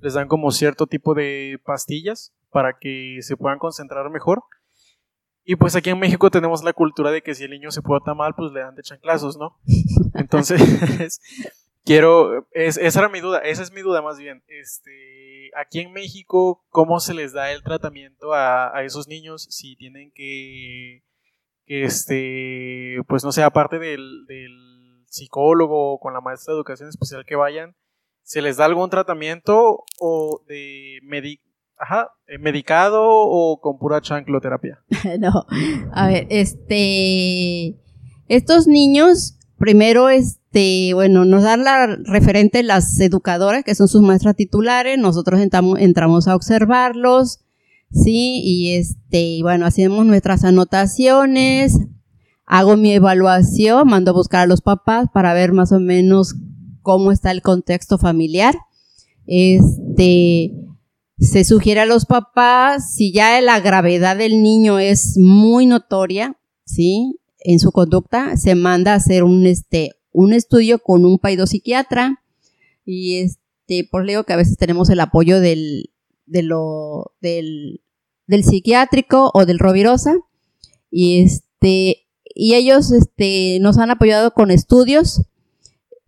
les 0.00 0.14
dan 0.14 0.28
como 0.28 0.52
cierto 0.52 0.86
tipo 0.86 1.12
de 1.14 1.60
pastillas 1.64 2.32
para 2.50 2.78
que 2.78 3.18
se 3.22 3.36
puedan 3.36 3.58
concentrar 3.58 4.08
mejor. 4.10 4.44
Y 5.42 5.56
pues 5.56 5.74
aquí 5.74 5.90
en 5.90 5.98
México 5.98 6.30
tenemos 6.30 6.62
la 6.62 6.72
cultura 6.72 7.10
de 7.10 7.22
que 7.22 7.34
si 7.34 7.42
el 7.42 7.50
niño 7.50 7.72
se 7.72 7.82
porta 7.82 8.14
mal, 8.14 8.34
pues 8.36 8.52
le 8.52 8.60
dan 8.60 8.76
de 8.76 8.82
chanclazos, 8.82 9.36
¿no? 9.36 9.58
Entonces, 10.14 11.20
quiero, 11.84 12.46
esa 12.52 13.00
era 13.00 13.08
mi 13.08 13.20
duda, 13.20 13.38
esa 13.38 13.62
es 13.62 13.72
mi 13.72 13.80
duda 13.80 14.02
más 14.02 14.18
bien. 14.18 14.42
Este, 14.48 15.50
aquí 15.56 15.80
en 15.80 15.92
México, 15.92 16.64
¿cómo 16.70 17.00
se 17.00 17.14
les 17.14 17.32
da 17.32 17.52
el 17.52 17.62
tratamiento 17.62 18.32
a, 18.32 18.72
esos 18.84 19.08
niños 19.08 19.46
si 19.50 19.76
tienen 19.76 20.12
que, 20.12 21.02
este, 21.66 22.98
pues 23.08 23.24
no 23.24 23.32
sé, 23.32 23.42
aparte 23.42 23.78
del, 23.78 24.26
del 24.26 25.04
psicólogo 25.10 25.94
o 25.94 26.00
con 26.00 26.14
la 26.14 26.20
maestra 26.20 26.52
de 26.52 26.58
educación 26.58 26.88
especial 26.88 27.24
que 27.26 27.36
vayan, 27.36 27.74
¿se 28.22 28.42
les 28.42 28.56
da 28.56 28.64
algún 28.64 28.90
tratamiento 28.90 29.84
o 29.98 30.42
de 30.46 30.98
eh, 30.98 32.38
medicado 32.38 33.02
o 33.04 33.60
con 33.60 33.78
pura 33.78 34.00
chancloterapia? 34.00 34.82
no, 35.18 35.46
a 35.92 36.06
ver, 36.06 36.26
este, 36.30 37.76
estos 38.28 38.66
niños 38.66 39.36
primero, 39.58 40.08
este, 40.52 40.94
bueno, 40.94 41.24
nos 41.24 41.44
dan 41.44 41.62
la 41.62 41.86
referente 41.86 42.64
las 42.64 42.98
educadoras, 42.98 43.62
que 43.62 43.76
son 43.76 43.86
sus 43.86 44.02
maestras 44.02 44.34
titulares, 44.34 44.98
nosotros 44.98 45.40
entramos, 45.40 46.26
a 46.26 46.34
observarlos, 46.34 47.38
sí, 47.92 48.40
y 48.42 48.74
este, 48.74 49.38
bueno, 49.42 49.64
hacemos 49.64 50.04
nuestras 50.06 50.42
anotaciones, 50.42 51.78
hago 52.46 52.76
mi 52.76 52.92
evaluación, 52.92 53.86
mando 53.86 54.10
a 54.10 54.14
buscar 54.14 54.40
a 54.40 54.46
los 54.46 54.60
papás 54.60 55.06
para 55.14 55.34
ver 55.34 55.52
más 55.52 55.70
o 55.70 55.78
menos 55.78 56.34
cómo 56.82 57.12
está 57.12 57.30
el 57.30 57.42
contexto 57.42 57.96
familiar. 57.96 58.56
Este, 59.26 60.52
se 61.20 61.44
sugiere 61.44 61.82
a 61.82 61.86
los 61.86 62.06
papás, 62.06 62.92
si 62.96 63.12
ya 63.12 63.40
la 63.40 63.60
gravedad 63.60 64.16
del 64.16 64.42
niño 64.42 64.80
es 64.80 65.16
muy 65.16 65.66
notoria, 65.66 66.36
¿sí? 66.64 67.20
en 67.42 67.58
su 67.60 67.72
conducta, 67.72 68.36
se 68.36 68.54
manda 68.54 68.92
a 68.92 68.96
hacer 68.96 69.22
un, 69.22 69.46
este, 69.46 69.92
un 70.12 70.32
estudio 70.32 70.78
con 70.78 71.04
un 71.04 71.18
psiquiatra 71.46 72.22
y 72.84 73.18
este, 73.18 73.88
por 73.90 74.04
leo 74.04 74.24
que 74.24 74.32
a 74.32 74.36
veces 74.36 74.56
tenemos 74.56 74.90
el 74.90 75.00
apoyo 75.00 75.40
del, 75.40 75.90
de 76.26 76.42
lo, 76.42 77.12
del, 77.20 77.82
del 78.26 78.44
psiquiátrico 78.44 79.30
o 79.34 79.46
del 79.46 79.58
Rovirosa 79.58 80.16
y 80.90 81.22
este, 81.22 82.06
y 82.34 82.54
ellos 82.54 82.90
este, 82.92 83.58
nos 83.60 83.78
han 83.78 83.90
apoyado 83.90 84.32
con 84.32 84.50
estudios 84.50 85.22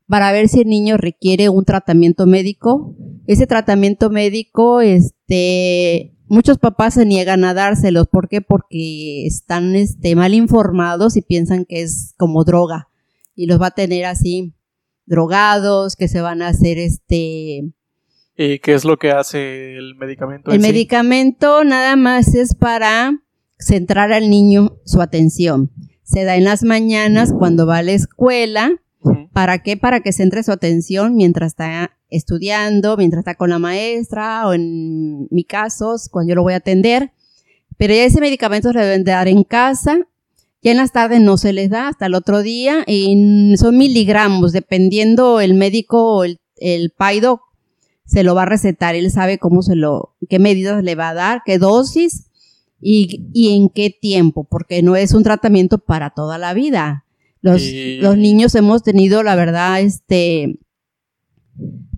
para 0.08 0.32
ver 0.32 0.48
si 0.48 0.60
el 0.60 0.68
niño 0.68 0.96
requiere 0.96 1.48
un 1.48 1.64
tratamiento 1.64 2.26
médico. 2.26 2.94
Ese 3.26 3.46
tratamiento 3.46 4.10
médico, 4.10 4.80
este, 4.80 6.14
muchos 6.28 6.58
papás 6.58 6.94
se 6.94 7.06
niegan 7.06 7.44
a 7.44 7.54
dárselos. 7.54 8.08
¿Por 8.08 8.28
qué? 8.28 8.40
Porque 8.40 9.26
están 9.26 9.74
este, 9.74 10.14
mal 10.16 10.34
informados 10.34 11.16
y 11.16 11.22
piensan 11.22 11.64
que 11.64 11.82
es 11.82 12.14
como 12.18 12.44
droga. 12.44 12.88
Y 13.34 13.46
los 13.46 13.60
va 13.60 13.68
a 13.68 13.70
tener 13.72 14.04
así 14.04 14.54
drogados, 15.06 15.96
que 15.96 16.08
se 16.08 16.20
van 16.20 16.42
a 16.42 16.48
hacer 16.48 16.78
este... 16.78 17.72
¿Y 18.34 18.58
qué 18.60 18.72
es 18.72 18.84
lo 18.84 18.96
que 18.96 19.10
hace 19.10 19.76
el 19.76 19.94
medicamento? 19.94 20.50
El 20.50 20.60
medicamento 20.60 21.64
nada 21.64 21.96
más 21.96 22.34
es 22.34 22.54
para 22.54 23.22
centrar 23.58 24.12
al 24.12 24.30
niño 24.30 24.78
su 24.84 25.02
atención. 25.02 25.70
Se 26.02 26.24
da 26.24 26.36
en 26.36 26.44
las 26.44 26.62
mañanas 26.62 27.32
cuando 27.32 27.66
va 27.66 27.78
a 27.78 27.82
la 27.82 27.92
escuela. 27.92 28.70
¿Para 29.32 29.62
qué? 29.62 29.76
Para 29.76 30.00
que 30.00 30.12
centre 30.12 30.42
su 30.42 30.52
atención 30.52 31.14
mientras 31.14 31.52
está 31.52 31.98
estudiando, 32.08 32.96
mientras 32.96 33.20
está 33.20 33.34
con 33.34 33.50
la 33.50 33.58
maestra 33.58 34.46
o 34.46 34.54
en 34.54 35.26
mi 35.30 35.44
caso, 35.44 35.96
cuando 36.10 36.30
yo 36.30 36.34
lo 36.36 36.42
voy 36.42 36.54
a 36.54 36.56
atender. 36.56 37.12
Pero 37.76 37.94
ese 37.94 38.20
medicamento 38.20 38.72
se 38.72 38.78
deben 38.78 39.04
dar 39.04 39.28
en 39.28 39.44
casa. 39.44 40.06
Ya 40.62 40.70
en 40.70 40.76
las 40.76 40.92
tardes 40.92 41.20
no 41.20 41.36
se 41.36 41.52
les 41.52 41.70
da 41.70 41.88
hasta 41.88 42.06
el 42.06 42.14
otro 42.14 42.42
día 42.42 42.84
y 42.86 43.54
son 43.56 43.78
miligramos, 43.78 44.52
dependiendo 44.52 45.40
el 45.40 45.54
médico 45.54 46.16
o 46.16 46.24
el, 46.24 46.38
el 46.56 46.90
paido 46.90 47.40
se 48.04 48.22
lo 48.22 48.34
va 48.34 48.42
a 48.42 48.46
recetar, 48.46 48.94
él 48.94 49.10
sabe 49.10 49.38
cómo 49.38 49.62
se 49.62 49.74
lo, 49.74 50.14
qué 50.28 50.38
medidas 50.38 50.82
le 50.84 50.94
va 50.94 51.10
a 51.10 51.14
dar, 51.14 51.42
qué 51.46 51.58
dosis 51.58 52.26
y, 52.80 53.26
y 53.32 53.56
en 53.56 53.68
qué 53.70 53.90
tiempo, 53.90 54.44
porque 54.44 54.82
no 54.82 54.96
es 54.96 55.14
un 55.14 55.22
tratamiento 55.22 55.78
para 55.78 56.10
toda 56.10 56.38
la 56.38 56.52
vida. 56.52 57.06
Los, 57.40 57.60
los 58.00 58.16
niños 58.16 58.54
hemos 58.54 58.84
tenido, 58.84 59.24
la 59.24 59.34
verdad, 59.34 59.80
este, 59.80 60.60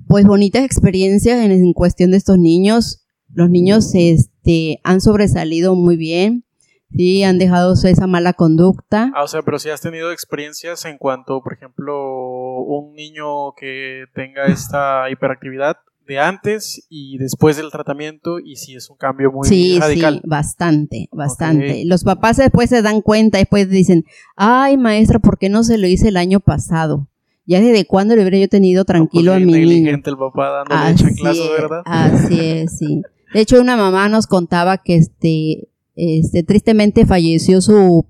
pues 0.09 0.25
bonitas 0.25 0.65
experiencias 0.65 1.45
en, 1.45 1.73
cuestión 1.75 2.13
de 2.13 2.17
estos 2.17 2.39
niños. 2.39 3.05
Los 3.33 3.51
niños 3.51 3.91
este, 3.95 4.81
han 4.85 5.03
sobresalido 5.03 5.75
muy 5.75 5.97
bien. 5.97 6.45
Sí, 6.91 7.25
han 7.25 7.39
dejado 7.39 7.75
esa 7.75 8.07
mala 8.07 8.33
conducta. 8.35 9.11
Ah, 9.15 9.25
o 9.25 9.29
sea, 9.29 9.43
pero 9.43 9.59
si 9.59 9.71
has 9.71 9.81
tenido 9.81 10.13
experiencias 10.13 10.85
en 10.85 10.99
cuanto, 10.99 11.43
por 11.43 11.53
ejemplo, 11.53 12.63
un 12.63 12.95
niño 12.95 13.53
que 13.55 14.05
tenga 14.15 14.47
esta 14.47 15.11
hiperactividad 15.11 15.77
de 16.07 16.19
antes 16.19 16.87
y 16.89 17.19
después 17.19 17.57
del 17.57 17.71
tratamiento 17.71 18.39
y 18.39 18.57
si 18.57 18.75
es 18.77 18.91
un 18.91 18.97
cambio 18.97 19.33
muy 19.33 19.49
radical. 19.79 20.15
Sí, 20.15 20.29
bastante, 20.29 21.09
bastante. 21.13 21.85
Los 21.87 22.05
papás 22.05 22.37
después 22.37 22.71
se 22.71 22.83
dan 22.83 23.01
cuenta 23.01 23.39
después 23.39 23.69
dicen, 23.69 24.05
ay 24.37 24.77
maestra, 24.77 25.19
¿por 25.19 25.39
qué 25.39 25.49
no 25.49 25.65
se 25.65 25.79
lo 25.79 25.87
hice 25.87 26.09
el 26.09 26.17
año 26.17 26.41
pasado? 26.41 27.09
Ya 27.47 27.61
desde 27.61 27.87
cuándo 27.87 28.17
le 28.17 28.23
hubiera 28.23 28.39
yo 28.39 28.49
tenido 28.49 28.85
tranquilo 28.85 29.33
a 29.33 29.39
mi 29.39 29.53
niño. 29.53 29.91
el 29.91 30.17
papá 30.17 30.65
dándole 30.69 31.11
así 31.31 31.49
¿verdad? 31.51 31.83
Así 31.85 32.41
es, 32.41 32.79
sí. 32.79 33.03
De 33.35 33.41
hecho, 33.41 33.61
una 33.61 33.77
mamá 33.77 34.09
nos 34.09 34.27
contaba 34.27 34.79
que 34.79 34.97
este, 34.97 35.69
este, 35.95 36.43
tristemente 36.43 37.07
falleció 37.07 37.61
su, 37.61 38.07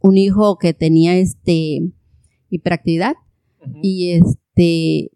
un 0.00 0.18
hijo 0.18 0.58
que 0.58 0.74
tenía 0.74 1.16
este, 1.16 1.92
hiperactividad. 2.50 3.14
Y 3.80 4.12
este, 4.12 5.12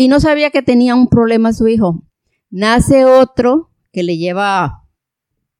y 0.00 0.08
no 0.08 0.20
sabía 0.20 0.50
que 0.50 0.62
tenía 0.62 0.94
un 0.94 1.08
problema 1.08 1.52
su 1.52 1.66
hijo. 1.66 2.04
Nace 2.50 3.04
otro 3.04 3.70
que 3.92 4.02
le 4.02 4.16
lleva, 4.16 4.84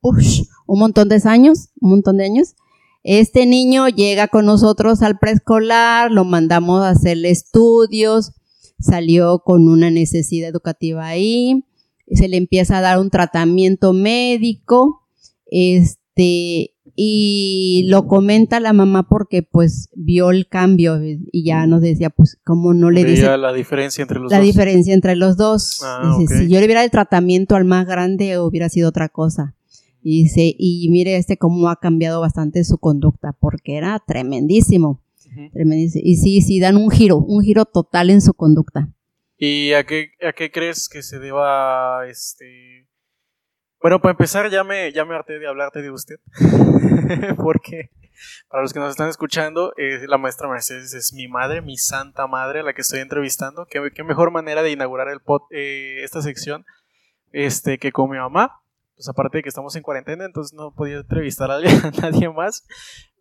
un 0.00 0.78
montón 0.78 1.08
de 1.08 1.20
años, 1.24 1.70
un 1.80 1.90
montón 1.90 2.18
de 2.18 2.24
años, 2.24 2.54
este 3.02 3.46
niño 3.46 3.88
llega 3.88 4.28
con 4.28 4.46
nosotros 4.46 5.02
al 5.02 5.18
preescolar, 5.18 6.10
lo 6.10 6.24
mandamos 6.24 6.82
a 6.82 6.90
hacerle 6.90 7.30
estudios, 7.30 8.32
salió 8.78 9.40
con 9.40 9.68
una 9.68 9.90
necesidad 9.90 10.50
educativa 10.50 11.06
ahí, 11.06 11.64
se 12.12 12.28
le 12.28 12.36
empieza 12.36 12.78
a 12.78 12.82
dar 12.82 13.00
un 13.00 13.10
tratamiento 13.10 13.92
médico, 13.92 15.07
este, 15.50 16.74
y 16.94 17.86
lo 17.88 18.06
comenta 18.06 18.60
la 18.60 18.72
mamá 18.72 19.08
porque 19.08 19.42
pues 19.42 19.88
vio 19.94 20.30
el 20.30 20.48
cambio 20.48 21.00
y 21.02 21.44
ya 21.44 21.66
nos 21.66 21.80
decía 21.80 22.10
pues 22.10 22.38
cómo 22.44 22.74
no 22.74 22.90
le 22.90 23.04
dice 23.04 23.36
la 23.36 23.52
diferencia 23.52 24.02
entre 24.02 24.18
los 24.18 24.32
la 24.32 24.40
diferencia 24.40 24.94
entre 24.94 25.14
los 25.14 25.36
dos 25.36 25.80
ah, 25.84 26.18
si 26.26 26.48
yo 26.48 26.58
le 26.58 26.64
hubiera 26.64 26.82
el 26.82 26.90
tratamiento 26.90 27.54
al 27.54 27.66
más 27.66 27.86
grande 27.86 28.40
hubiera 28.40 28.68
sido 28.68 28.88
otra 28.88 29.08
cosa 29.08 29.54
y 30.02 30.22
dice, 30.22 30.54
y 30.56 30.88
mire 30.90 31.16
este 31.16 31.36
cómo 31.36 31.68
ha 31.68 31.76
cambiado 31.76 32.20
bastante 32.20 32.64
su 32.64 32.78
conducta, 32.78 33.32
porque 33.38 33.76
era 33.76 33.98
tremendísimo. 34.06 35.02
tremendísimo. 35.52 36.02
Y 36.04 36.16
sí, 36.16 36.40
sí, 36.40 36.60
dan 36.60 36.76
un 36.76 36.90
giro, 36.90 37.18
un 37.18 37.42
giro 37.42 37.64
total 37.64 38.10
en 38.10 38.20
su 38.20 38.34
conducta. 38.34 38.88
¿Y 39.36 39.72
a 39.72 39.84
qué, 39.84 40.12
a 40.26 40.32
qué 40.32 40.50
crees 40.50 40.88
que 40.88 41.02
se 41.02 41.18
deba 41.18 42.06
este 42.08 42.86
bueno, 43.80 44.00
para 44.00 44.12
empezar, 44.12 44.50
ya 44.50 44.64
me, 44.64 44.92
ya 44.92 45.04
me 45.04 45.14
harté 45.14 45.38
de 45.38 45.46
hablarte 45.46 45.82
de 45.82 45.90
usted. 45.90 46.16
porque 47.36 47.90
Para 48.48 48.62
los 48.62 48.72
que 48.72 48.80
nos 48.80 48.90
están 48.90 49.08
escuchando, 49.08 49.72
eh, 49.76 50.04
la 50.06 50.18
maestra 50.18 50.48
Mercedes 50.48 50.94
es 50.94 51.12
mi 51.12 51.28
madre, 51.28 51.62
mi 51.62 51.76
santa 51.76 52.26
madre, 52.26 52.60
a 52.60 52.62
la 52.62 52.72
que 52.72 52.82
estoy 52.82 53.00
entrevistando. 53.00 53.66
Qué, 53.66 53.90
qué 53.94 54.04
mejor 54.04 54.30
manera 54.30 54.62
de 54.62 54.70
inaugurar 54.70 55.08
el 55.08 55.20
pod, 55.20 55.42
eh, 55.50 56.02
esta 56.02 56.22
sección 56.22 56.64
este, 57.32 57.78
que 57.78 57.92
con 57.92 58.10
mi 58.10 58.18
mamá. 58.18 58.60
Pues 58.96 59.08
aparte 59.08 59.38
de 59.38 59.42
que 59.44 59.48
estamos 59.48 59.76
en 59.76 59.82
cuarentena, 59.82 60.24
entonces 60.24 60.52
no 60.54 60.74
podía 60.74 60.96
entrevistar 60.96 61.50
a, 61.52 61.60
nadie 62.02 62.28
más. 62.30 62.66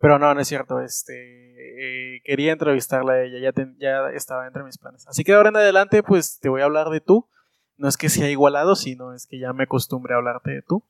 Pero 0.00 0.18
no, 0.18 0.34
no 0.34 0.40
es 0.40 0.48
cierto. 0.48 0.80
Este, 0.80 1.14
eh, 1.14 2.20
quería 2.24 2.52
entrevistarla 2.52 3.12
a 3.12 3.22
ella, 3.22 3.38
ya, 3.38 3.64
ya 3.78 4.10
estaba 4.10 4.46
entre 4.46 4.64
mis 4.64 4.78
planes. 4.78 5.06
Así 5.06 5.22
que 5.22 5.34
ahora 5.34 5.50
en 5.50 5.56
adelante, 5.56 6.02
pues 6.02 6.40
te 6.40 6.48
voy 6.48 6.62
a 6.62 6.64
hablar 6.64 6.88
de 6.90 7.00
tú. 7.00 7.28
No 7.78 7.88
es 7.88 7.96
que 7.96 8.08
sea 8.08 8.28
igualado, 8.28 8.76
sino 8.76 9.14
es 9.14 9.26
que 9.26 9.38
ya 9.38 9.52
me 9.52 9.64
acostumbré 9.64 10.14
a 10.14 10.18
hablarte 10.18 10.50
de 10.50 10.62
tú. 10.62 10.84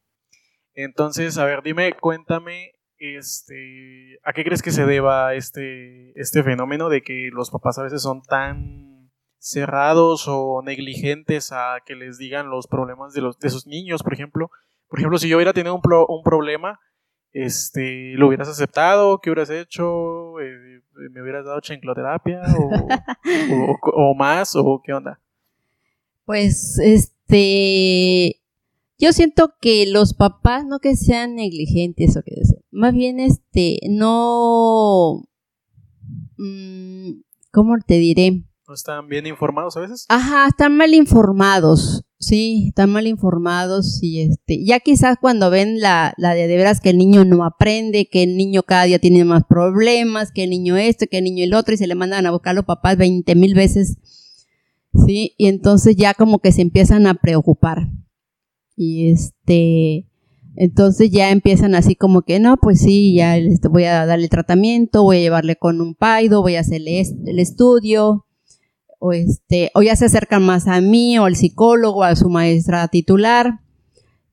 Entonces, 0.74 1.38
a 1.38 1.44
ver, 1.44 1.62
dime, 1.62 1.92
cuéntame, 1.92 2.72
este, 2.98 4.18
¿a 4.24 4.32
qué 4.32 4.42
crees 4.42 4.62
que 4.62 4.70
se 4.70 4.86
deba 4.86 5.34
este, 5.34 6.18
este 6.20 6.42
fenómeno 6.42 6.88
de 6.88 7.02
que 7.02 7.30
los 7.32 7.50
papás 7.50 7.78
a 7.78 7.82
veces 7.82 8.02
son 8.02 8.22
tan 8.22 9.10
cerrados 9.38 10.26
o 10.26 10.62
negligentes 10.64 11.52
a 11.52 11.78
que 11.86 11.94
les 11.94 12.18
digan 12.18 12.50
los 12.50 12.66
problemas 12.66 13.12
de, 13.12 13.20
los, 13.20 13.38
de 13.38 13.50
sus 13.50 13.66
niños, 13.66 14.02
por 14.02 14.14
ejemplo? 14.14 14.50
Por 14.88 14.98
ejemplo, 14.98 15.18
si 15.18 15.28
yo 15.28 15.36
hubiera 15.36 15.52
tenido 15.52 15.74
un, 15.74 15.82
un 16.08 16.22
problema, 16.22 16.80
este, 17.32 18.14
¿lo 18.14 18.28
hubieras 18.28 18.48
aceptado? 18.48 19.20
¿Qué 19.20 19.30
hubieras 19.30 19.50
hecho? 19.50 20.40
Eh, 20.40 20.82
¿Me 21.10 21.22
hubieras 21.22 21.44
dado 21.44 21.60
chancloterapia? 21.60 22.40
O, 22.58 23.76
o, 24.10 24.14
más? 24.14 24.56
¿O 24.56 24.80
qué 24.82 24.92
onda? 24.92 25.20
Pues, 26.28 26.78
este, 26.78 28.42
yo 28.98 29.14
siento 29.14 29.54
que 29.62 29.86
los 29.86 30.12
papás 30.12 30.66
no 30.66 30.78
que 30.78 30.94
sean 30.94 31.36
negligentes 31.36 32.18
o 32.18 32.22
que 32.22 32.34
más 32.70 32.92
bien 32.92 33.18
este 33.18 33.78
no 33.88 35.26
mm, 36.36 37.12
¿cómo 37.50 37.76
te 37.78 37.94
diré? 37.94 38.44
¿No 38.68 38.74
están 38.74 39.08
bien 39.08 39.26
informados 39.26 39.78
a 39.78 39.80
veces? 39.80 40.04
Ajá, 40.10 40.46
están 40.48 40.76
mal 40.76 40.92
informados. 40.92 42.04
Sí, 42.18 42.66
están 42.68 42.90
mal 42.90 43.06
informados 43.06 44.02
y 44.02 44.20
este, 44.20 44.62
ya 44.62 44.80
quizás 44.80 45.16
cuando 45.18 45.48
ven 45.48 45.80
la, 45.80 46.12
la 46.18 46.34
de 46.34 46.46
de 46.46 46.56
veras 46.58 46.80
que 46.80 46.90
el 46.90 46.98
niño 46.98 47.24
no 47.24 47.42
aprende, 47.42 48.06
que 48.06 48.24
el 48.24 48.36
niño 48.36 48.64
cada 48.64 48.84
día 48.84 48.98
tiene 48.98 49.24
más 49.24 49.44
problemas, 49.48 50.30
que 50.30 50.44
el 50.44 50.50
niño 50.50 50.76
esto, 50.76 51.06
que 51.10 51.16
el 51.18 51.24
niño 51.24 51.44
el 51.44 51.54
otro, 51.54 51.72
y 51.72 51.78
se 51.78 51.86
le 51.86 51.94
mandan 51.94 52.26
a 52.26 52.32
buscar 52.32 52.50
a 52.50 52.54
los 52.54 52.66
papás 52.66 52.98
veinte 52.98 53.34
mil 53.34 53.54
veces, 53.54 53.96
sí, 55.06 55.34
y 55.36 55.46
entonces 55.46 55.96
ya 55.96 56.14
como 56.14 56.38
que 56.38 56.52
se 56.52 56.62
empiezan 56.62 57.06
a 57.06 57.14
preocupar. 57.14 57.88
Y 58.76 59.10
este, 59.10 60.06
entonces 60.56 61.10
ya 61.10 61.30
empiezan 61.30 61.74
así 61.74 61.94
como 61.94 62.22
que, 62.22 62.40
no, 62.40 62.56
pues 62.56 62.80
sí, 62.80 63.14
ya 63.14 63.36
voy 63.70 63.84
a 63.84 64.06
darle 64.06 64.28
tratamiento, 64.28 65.02
voy 65.02 65.18
a 65.18 65.20
llevarle 65.20 65.56
con 65.56 65.80
un 65.80 65.94
paido, 65.94 66.42
voy 66.42 66.56
a 66.56 66.60
hacerle 66.60 67.00
el 67.00 67.38
estudio, 67.38 68.26
o 68.98 69.12
este, 69.12 69.70
o 69.74 69.82
ya 69.82 69.94
se 69.96 70.06
acercan 70.06 70.44
más 70.44 70.66
a 70.66 70.80
mí, 70.80 71.18
o 71.18 71.24
al 71.24 71.36
psicólogo, 71.36 72.02
a 72.02 72.16
su 72.16 72.28
maestra 72.28 72.88
titular, 72.88 73.60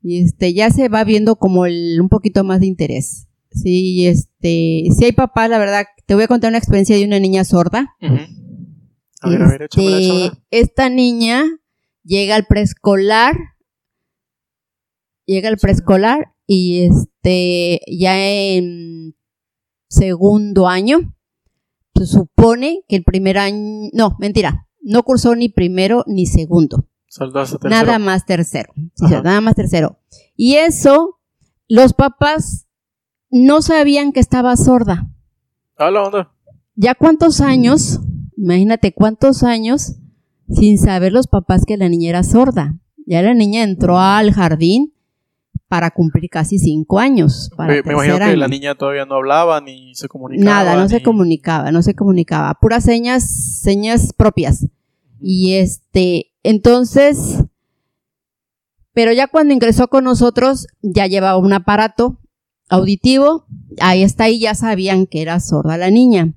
y 0.01 0.23
este, 0.23 0.53
ya 0.53 0.69
se 0.69 0.89
va 0.89 1.03
viendo 1.03 1.35
como 1.35 1.61
un 1.61 2.09
poquito 2.09 2.43
más 2.43 2.59
de 2.59 2.67
interés. 2.67 3.27
Sí, 3.51 4.05
este, 4.05 4.83
si 4.95 5.05
hay 5.05 5.11
papás, 5.11 5.49
la 5.49 5.57
verdad, 5.57 5.85
te 6.05 6.13
voy 6.13 6.25
a 6.25 6.27
contar 6.27 6.49
una 6.49 6.57
experiencia 6.57 6.95
de 6.95 7.05
una 7.05 7.19
niña 7.19 7.43
sorda. 7.43 7.95
A 9.25 9.29
ver, 9.29 9.41
a 9.41 9.47
ver, 9.47 9.61
este, 9.63 10.31
esta 10.51 10.89
niña 10.89 11.43
llega 12.03 12.35
al 12.35 12.45
preescolar 12.45 13.35
llega 15.25 15.49
el 15.49 15.57
preescolar 15.57 16.33
y 16.47 16.85
este 16.85 17.81
ya 17.87 18.15
en 18.17 19.15
segundo 19.89 20.67
año 20.67 21.15
se 21.95 22.05
supone 22.05 22.83
que 22.87 22.95
el 22.95 23.03
primer 23.03 23.37
año 23.37 23.89
no 23.93 24.15
mentira 24.19 24.67
no 24.81 25.03
cursó 25.03 25.35
ni 25.35 25.49
primero 25.49 26.03
ni 26.05 26.27
segundo. 26.27 26.87
Nada 27.63 27.97
más 27.97 28.25
tercero 28.25 28.73
nada 28.99 29.41
más 29.41 29.55
tercero. 29.55 29.99
Y 30.35 30.55
eso 30.55 31.19
los 31.67 31.93
papás 31.93 32.67
no 33.31 33.61
sabían 33.61 34.11
que 34.11 34.19
estaba 34.19 34.55
sorda. 34.57 35.09
La 35.77 36.03
onda. 36.03 36.31
ya 36.75 36.93
cuántos 36.93 37.41
años 37.41 37.99
imagínate 38.37 38.93
cuántos 38.93 39.43
años 39.43 39.95
sin 40.49 40.77
saber 40.77 41.11
los 41.11 41.27
papás 41.27 41.65
que 41.65 41.77
la 41.77 41.89
niña 41.89 42.09
era 42.09 42.23
sorda 42.23 42.75
ya 43.05 43.21
la 43.21 43.33
niña 43.33 43.63
entró 43.63 43.99
al 43.99 44.33
jardín 44.33 44.93
para 45.67 45.91
cumplir 45.91 46.29
casi 46.29 46.57
cinco 46.59 46.99
años. 46.99 47.49
me, 47.57 47.79
imagino 47.79 48.17
que 48.17 48.37
la 48.37 48.47
niña 48.47 48.75
todavía 48.75 49.05
no 49.05 49.15
hablaba 49.15 49.61
ni 49.61 49.95
se 49.95 50.07
comunicaba. 50.07 50.63
Nada, 50.63 50.75
no 50.75 50.89
se 50.89 51.01
comunicaba, 51.01 51.71
no 51.71 51.81
se 51.81 51.95
comunicaba, 51.95 52.53
puras 52.55 52.83
señas, 52.83 53.59
señas 53.61 54.13
propias. 54.13 54.67
Y 55.19 55.53
este, 55.55 56.33
entonces, 56.43 57.43
pero 58.93 59.11
ya 59.11 59.27
cuando 59.27 59.53
ingresó 59.53 59.87
con 59.87 60.03
nosotros, 60.03 60.67
ya 60.81 61.07
llevaba 61.07 61.37
un 61.37 61.53
aparato 61.53 62.19
auditivo, 62.69 63.45
ahí 63.79 64.03
está, 64.03 64.25
ahí 64.25 64.39
ya 64.39 64.55
sabían 64.55 65.07
que 65.07 65.21
era 65.21 65.39
sorda 65.39 65.77
la 65.77 65.89
niña. 65.89 66.33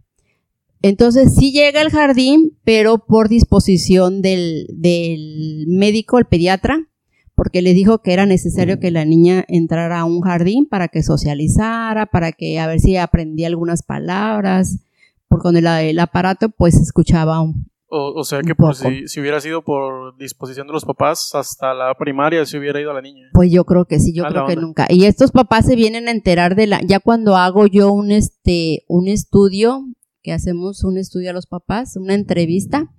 Entonces 0.82 1.34
sí 1.34 1.52
llega 1.52 1.80
al 1.80 1.90
jardín, 1.90 2.56
pero 2.64 2.98
por 2.98 3.28
disposición 3.28 4.22
del, 4.22 4.66
del 4.72 5.64
médico, 5.68 6.18
el 6.18 6.26
pediatra, 6.26 6.88
porque 7.34 7.62
le 7.62 7.72
dijo 7.72 7.98
que 7.98 8.12
era 8.12 8.26
necesario 8.26 8.80
que 8.80 8.90
la 8.90 9.04
niña 9.04 9.44
entrara 9.48 10.00
a 10.00 10.04
un 10.04 10.20
jardín 10.20 10.66
para 10.66 10.88
que 10.88 11.02
socializara, 11.02 12.06
para 12.06 12.32
que 12.32 12.58
a 12.58 12.66
ver 12.66 12.80
si 12.80 12.96
aprendía 12.96 13.46
algunas 13.46 13.82
palabras, 13.82 14.80
porque 15.28 15.42
con 15.42 15.56
el, 15.56 15.98
aparato 16.00 16.48
pues 16.48 16.74
escuchaba 16.74 17.40
un, 17.40 17.68
o, 17.90 18.22
sea 18.22 18.42
que 18.42 18.54
pues, 18.54 18.84
si, 19.06 19.20
hubiera 19.20 19.40
sido 19.40 19.62
por 19.62 20.16
disposición 20.18 20.66
de 20.66 20.74
los 20.74 20.84
papás, 20.84 21.34
hasta 21.34 21.72
la 21.72 21.94
primaria 21.94 22.44
se 22.44 22.58
hubiera 22.58 22.80
ido 22.80 22.90
a 22.90 22.94
la 22.94 23.00
niña. 23.00 23.28
Pues 23.32 23.50
yo 23.50 23.64
creo 23.64 23.86
que 23.86 23.98
sí, 23.98 24.12
yo 24.12 24.24
creo 24.24 24.46
que 24.46 24.56
nunca. 24.56 24.86
Y 24.90 25.04
estos 25.04 25.30
papás 25.30 25.64
se 25.64 25.74
vienen 25.74 26.08
a 26.08 26.10
enterar 26.10 26.54
de 26.54 26.66
la, 26.66 26.82
ya 26.82 27.00
cuando 27.00 27.36
hago 27.36 27.66
yo 27.66 27.90
un 27.92 28.10
este, 28.10 28.84
un 28.88 29.08
estudio, 29.08 29.84
que 30.22 30.32
hacemos 30.32 30.84
un 30.84 30.98
estudio 30.98 31.30
a 31.30 31.34
los 31.34 31.46
papás, 31.46 31.96
una 31.96 32.14
entrevista, 32.14 32.92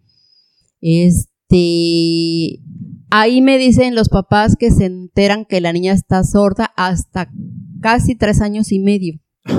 este, 0.82 2.62
Ahí 3.12 3.42
me 3.42 3.58
dicen 3.58 3.96
los 3.96 4.10
papás 4.10 4.56
que 4.56 4.70
se 4.70 4.86
enteran 4.86 5.46
que 5.46 5.62
la 5.62 5.74
niña 5.74 5.94
está 5.94 6.24
sorda 6.24 6.72
hasta 6.76 7.32
casi 7.82 8.16
tres 8.16 8.42
años 8.42 8.72
y 8.72 8.80
medio. 8.80 9.20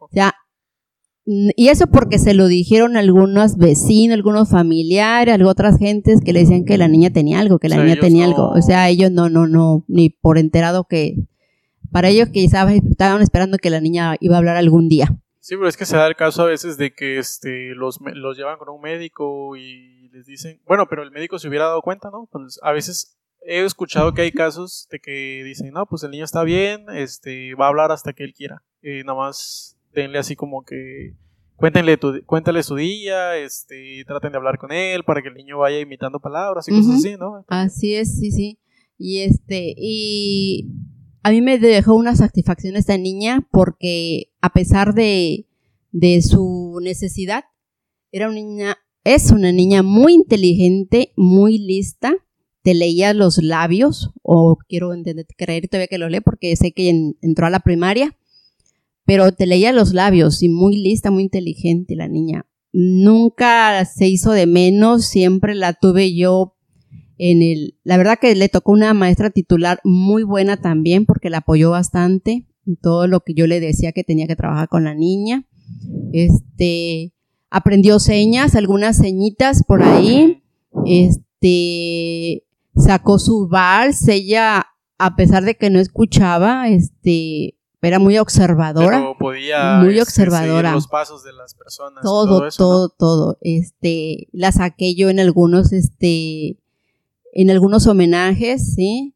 O 0.00 0.12
sea, 0.12 0.34
y 1.24 1.68
eso 1.68 1.86
porque 1.86 2.18
se 2.18 2.34
lo 2.34 2.48
dijeron 2.48 2.96
algunos 2.96 3.56
vecinos, 3.56 4.16
algunos 4.16 4.48
familiares, 4.48 5.40
otras 5.44 5.78
gentes 5.78 6.20
que 6.20 6.32
le 6.32 6.40
decían 6.40 6.64
que 6.64 6.78
la 6.78 6.88
niña 6.88 7.10
tenía 7.10 7.38
algo, 7.38 7.60
que 7.60 7.68
la 7.68 7.76
niña 7.76 8.00
tenía 8.00 8.24
algo. 8.24 8.48
O 8.48 8.60
sea, 8.60 8.88
ellos 8.88 9.12
no, 9.12 9.28
no, 9.28 9.46
no, 9.46 9.84
ni 9.86 10.10
por 10.10 10.38
enterado 10.38 10.84
que, 10.88 11.14
para 11.92 12.08
ellos 12.08 12.30
quizás 12.32 12.72
estaban 12.72 13.22
esperando 13.22 13.58
que 13.58 13.70
la 13.70 13.80
niña 13.80 14.16
iba 14.18 14.34
a 14.34 14.38
hablar 14.38 14.56
algún 14.56 14.88
día. 14.88 15.20
Sí, 15.40 15.56
pero 15.56 15.68
es 15.68 15.76
que 15.76 15.86
se 15.86 15.96
da 15.96 16.06
el 16.06 16.16
caso 16.16 16.42
a 16.42 16.46
veces 16.46 16.76
de 16.76 16.92
que 16.92 17.18
este, 17.18 17.74
los, 17.74 17.98
los 18.00 18.36
llevan 18.36 18.58
con 18.58 18.68
un 18.68 18.80
médico 18.80 19.56
y 19.56 20.08
les 20.12 20.26
dicen, 20.26 20.60
bueno, 20.66 20.86
pero 20.88 21.02
el 21.02 21.10
médico 21.10 21.38
se 21.38 21.48
hubiera 21.48 21.66
dado 21.66 21.82
cuenta, 21.82 22.10
¿no? 22.10 22.28
Pues 22.30 22.60
a 22.62 22.72
veces 22.72 23.18
he 23.42 23.64
escuchado 23.64 24.12
que 24.12 24.22
hay 24.22 24.32
casos 24.32 24.86
de 24.90 25.00
que 25.00 25.42
dicen, 25.44 25.72
no, 25.72 25.86
pues 25.86 26.02
el 26.02 26.10
niño 26.10 26.24
está 26.24 26.44
bien, 26.44 26.84
este, 26.94 27.54
va 27.54 27.66
a 27.66 27.68
hablar 27.68 27.90
hasta 27.90 28.12
que 28.12 28.24
él 28.24 28.34
quiera. 28.34 28.62
Eh, 28.82 29.02
nada 29.04 29.18
más 29.18 29.78
denle 29.92 30.18
así 30.18 30.36
como 30.36 30.62
que 30.62 31.14
cuéntenle 31.56 31.96
tu, 31.96 32.24
cuéntale 32.24 32.62
su 32.62 32.76
día, 32.76 33.36
este, 33.36 34.02
traten 34.06 34.32
de 34.32 34.38
hablar 34.38 34.58
con 34.58 34.72
él 34.72 35.04
para 35.04 35.22
que 35.22 35.28
el 35.28 35.34
niño 35.34 35.58
vaya 35.58 35.78
imitando 35.78 36.20
palabras 36.20 36.68
y 36.68 36.72
cosas 36.72 36.96
así, 36.96 37.16
¿no? 37.16 37.44
así 37.48 37.94
es, 37.94 38.18
sí, 38.18 38.30
sí. 38.30 38.58
Y 38.96 39.20
este, 39.20 39.74
y 39.76 40.68
a 41.22 41.30
mí 41.30 41.40
me 41.40 41.58
dejó 41.58 41.94
una 41.94 42.16
satisfacción 42.16 42.76
esta 42.76 42.96
niña 42.96 43.46
porque 43.50 44.32
a 44.40 44.52
pesar 44.52 44.94
de, 44.94 45.46
su 46.22 46.78
necesidad, 46.82 47.44
era 48.12 48.28
una 48.28 48.36
niña 48.36 48.76
es 49.04 49.30
una 49.30 49.50
niña 49.50 49.82
muy 49.82 50.12
inteligente, 50.12 51.12
muy 51.16 51.58
lista. 51.58 52.14
Te 52.62 52.74
leía 52.74 53.14
los 53.14 53.38
labios, 53.38 54.10
o 54.22 54.58
quiero 54.68 54.92
entender, 54.92 55.26
creer 55.38 55.68
todavía 55.68 55.86
que 55.86 55.96
lo 55.96 56.10
lee 56.10 56.20
porque 56.20 56.54
sé 56.56 56.72
que 56.72 57.14
entró 57.22 57.46
a 57.46 57.50
la 57.50 57.60
primaria, 57.60 58.16
pero 59.06 59.32
te 59.32 59.46
leía 59.46 59.72
los 59.72 59.94
labios 59.94 60.42
y 60.42 60.50
muy 60.50 60.76
lista, 60.76 61.10
muy 61.10 61.22
inteligente 61.22 61.96
la 61.96 62.08
niña. 62.08 62.44
Nunca 62.72 63.82
se 63.86 64.08
hizo 64.08 64.32
de 64.32 64.46
menos, 64.46 65.06
siempre 65.06 65.54
la 65.54 65.72
tuve 65.72 66.14
yo 66.14 66.54
en 67.20 67.42
el... 67.42 67.78
La 67.84 67.98
verdad 67.98 68.18
que 68.18 68.34
le 68.34 68.48
tocó 68.48 68.72
una 68.72 68.94
maestra 68.94 69.28
titular 69.28 69.78
muy 69.84 70.22
buena 70.22 70.56
también 70.56 71.04
porque 71.04 71.28
la 71.28 71.38
apoyó 71.38 71.70
bastante 71.70 72.46
en 72.66 72.76
todo 72.76 73.06
lo 73.06 73.20
que 73.20 73.34
yo 73.34 73.46
le 73.46 73.60
decía 73.60 73.92
que 73.92 74.04
tenía 74.04 74.26
que 74.26 74.36
trabajar 74.36 74.68
con 74.68 74.84
la 74.84 74.94
niña. 74.94 75.44
Este, 76.12 77.12
aprendió 77.50 77.98
señas, 77.98 78.54
algunas 78.54 78.96
señitas 78.96 79.64
por 79.64 79.82
ahí, 79.82 80.42
este, 80.86 82.44
sacó 82.74 83.18
su 83.18 83.48
vals, 83.48 84.08
ella, 84.08 84.68
a 84.96 85.16
pesar 85.16 85.44
de 85.44 85.56
que 85.56 85.68
no 85.68 85.78
escuchaba, 85.78 86.68
este, 86.68 87.58
era 87.82 87.98
muy 87.98 88.16
observadora. 88.16 88.98
Pero 88.98 89.18
podía 89.18 89.80
muy 89.80 89.98
este, 89.98 90.02
observadora. 90.02 90.72
los 90.72 90.88
pasos 90.88 91.22
de 91.22 91.34
las 91.34 91.54
personas. 91.54 92.02
Todo, 92.02 92.38
todo, 92.38 92.46
eso, 92.46 92.56
todo, 92.56 92.82
¿no? 92.82 92.94
todo. 92.96 93.38
Este, 93.42 94.28
la 94.32 94.52
saqué 94.52 94.94
yo 94.94 95.10
en 95.10 95.20
algunos, 95.20 95.72
este, 95.72 96.56
en 97.32 97.50
algunos 97.50 97.86
homenajes, 97.86 98.74
¿sí? 98.74 99.14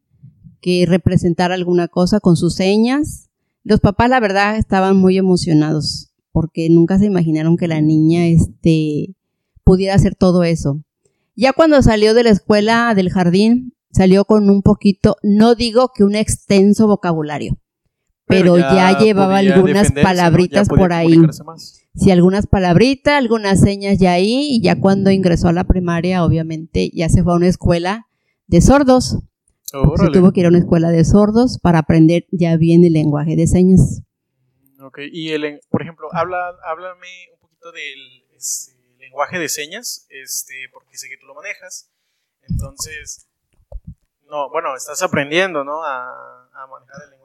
Que 0.61 0.85
representara 0.87 1.55
alguna 1.55 1.87
cosa 1.87 2.19
con 2.19 2.37
sus 2.37 2.55
señas. 2.55 3.29
Los 3.63 3.79
papás, 3.79 4.09
la 4.09 4.19
verdad, 4.19 4.57
estaban 4.57 4.97
muy 4.97 5.17
emocionados 5.17 6.11
porque 6.31 6.69
nunca 6.69 6.99
se 6.99 7.05
imaginaron 7.05 7.55
que 7.55 7.67
la 7.67 7.79
niña, 7.79 8.27
este, 8.27 9.15
pudiera 9.63 9.95
hacer 9.95 10.15
todo 10.15 10.43
eso. 10.43 10.81
Ya 11.35 11.51
cuando 11.51 11.81
salió 11.81 12.13
de 12.13 12.23
la 12.23 12.29
escuela, 12.29 12.93
del 12.95 13.09
jardín, 13.09 13.73
salió 13.91 14.25
con 14.25 14.49
un 14.49 14.61
poquito, 14.61 15.17
no 15.23 15.55
digo 15.55 15.91
que 15.93 16.03
un 16.03 16.15
extenso 16.15 16.87
vocabulario, 16.87 17.57
pero, 18.27 18.57
ya, 18.57 18.97
llevaba 18.97 19.37
podía 19.37 19.53
algunas 19.53 19.89
¿no? 19.91 19.95
Ya 19.97 20.03
palabritas 20.03 20.67
podía 20.67 20.81
por 20.81 20.93
ahí. 20.93 21.15
Sí, 21.95 22.11
algunas 22.11 22.47
palabritas, 22.47 23.13
algunas 23.13 23.61
señas 23.61 23.99
ya 23.99 24.13
ahí, 24.13 24.47
y 24.49 24.61
ya 24.61 24.79
cuando 24.79 25.11
ingresó 25.11 25.47
a 25.47 25.53
la 25.53 25.63
primaria, 25.63 26.25
obviamente, 26.25 26.89
ya 26.93 27.07
se 27.09 27.23
fue 27.23 27.33
a 27.33 27.35
una 27.37 27.47
escuela 27.47 28.07
de 28.47 28.61
sordos. 28.61 29.19
Se 29.63 29.77
Órale. 29.77 30.11
tuvo 30.11 30.31
que 30.31 30.41
ir 30.41 30.45
a 30.45 30.49
una 30.49 30.59
escuela 30.59 30.89
de 30.89 31.03
sordos 31.05 31.59
para 31.59 31.79
aprender 31.79 32.25
ya 32.31 32.55
bien 32.57 32.83
el 32.85 32.93
lenguaje 32.93 33.35
de 33.35 33.47
señas. 33.47 34.01
Ok, 34.81 34.99
y 35.11 35.31
el, 35.31 35.59
por 35.69 35.81
ejemplo, 35.81 36.07
habla, 36.13 36.55
háblame 36.65 37.07
un 37.33 37.39
poquito 37.39 37.71
del 37.71 38.23
este, 38.35 38.73
lenguaje 38.99 39.39
de 39.39 39.49
señas, 39.49 40.05
este, 40.09 40.53
porque 40.73 40.97
sé 40.97 41.09
que 41.09 41.17
tú 41.17 41.27
lo 41.27 41.35
manejas. 41.35 41.89
Entonces, 42.47 43.27
no, 44.29 44.49
bueno, 44.49 44.75
estás 44.75 45.01
aprendiendo, 45.01 45.63
¿no? 45.63 45.83
A, 45.83 46.47
a 46.53 46.67
manejar 46.67 47.03
el 47.05 47.11
lenguaje. 47.11 47.24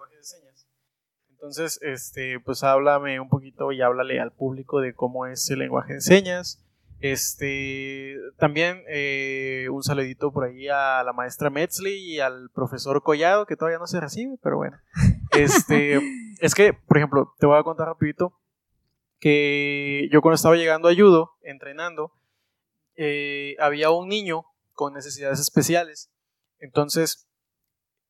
Entonces, 1.40 1.80
este, 1.80 2.38
pues 2.38 2.62
háblame 2.62 3.18
un 3.18 3.30
poquito 3.30 3.72
y 3.72 3.80
háblale 3.80 4.20
al 4.20 4.30
público 4.30 4.82
de 4.82 4.92
cómo 4.92 5.24
es 5.24 5.48
el 5.50 5.60
lenguaje 5.60 5.94
de 5.94 6.02
señas. 6.02 6.62
Este, 7.00 8.14
también 8.36 8.82
eh, 8.88 9.66
un 9.72 9.82
saludito 9.82 10.34
por 10.34 10.44
ahí 10.44 10.68
a 10.68 11.02
la 11.02 11.14
maestra 11.14 11.48
Metzli 11.48 11.94
y 11.94 12.20
al 12.20 12.50
profesor 12.50 13.02
Collado, 13.02 13.46
que 13.46 13.56
todavía 13.56 13.78
no 13.78 13.86
se 13.86 14.00
recibe, 14.00 14.36
pero 14.42 14.58
bueno. 14.58 14.76
Este, 15.30 15.98
es 16.40 16.54
que, 16.54 16.74
por 16.74 16.98
ejemplo, 16.98 17.34
te 17.38 17.46
voy 17.46 17.58
a 17.58 17.62
contar 17.62 17.86
rapidito 17.86 18.38
que 19.18 20.10
yo 20.12 20.20
cuando 20.20 20.34
estaba 20.34 20.56
llegando 20.56 20.90
a 20.90 20.94
judo, 20.94 21.38
entrenando, 21.40 22.12
eh, 22.96 23.56
había 23.60 23.88
un 23.88 24.10
niño 24.10 24.44
con 24.74 24.92
necesidades 24.92 25.40
especiales. 25.40 26.10
Entonces, 26.58 27.29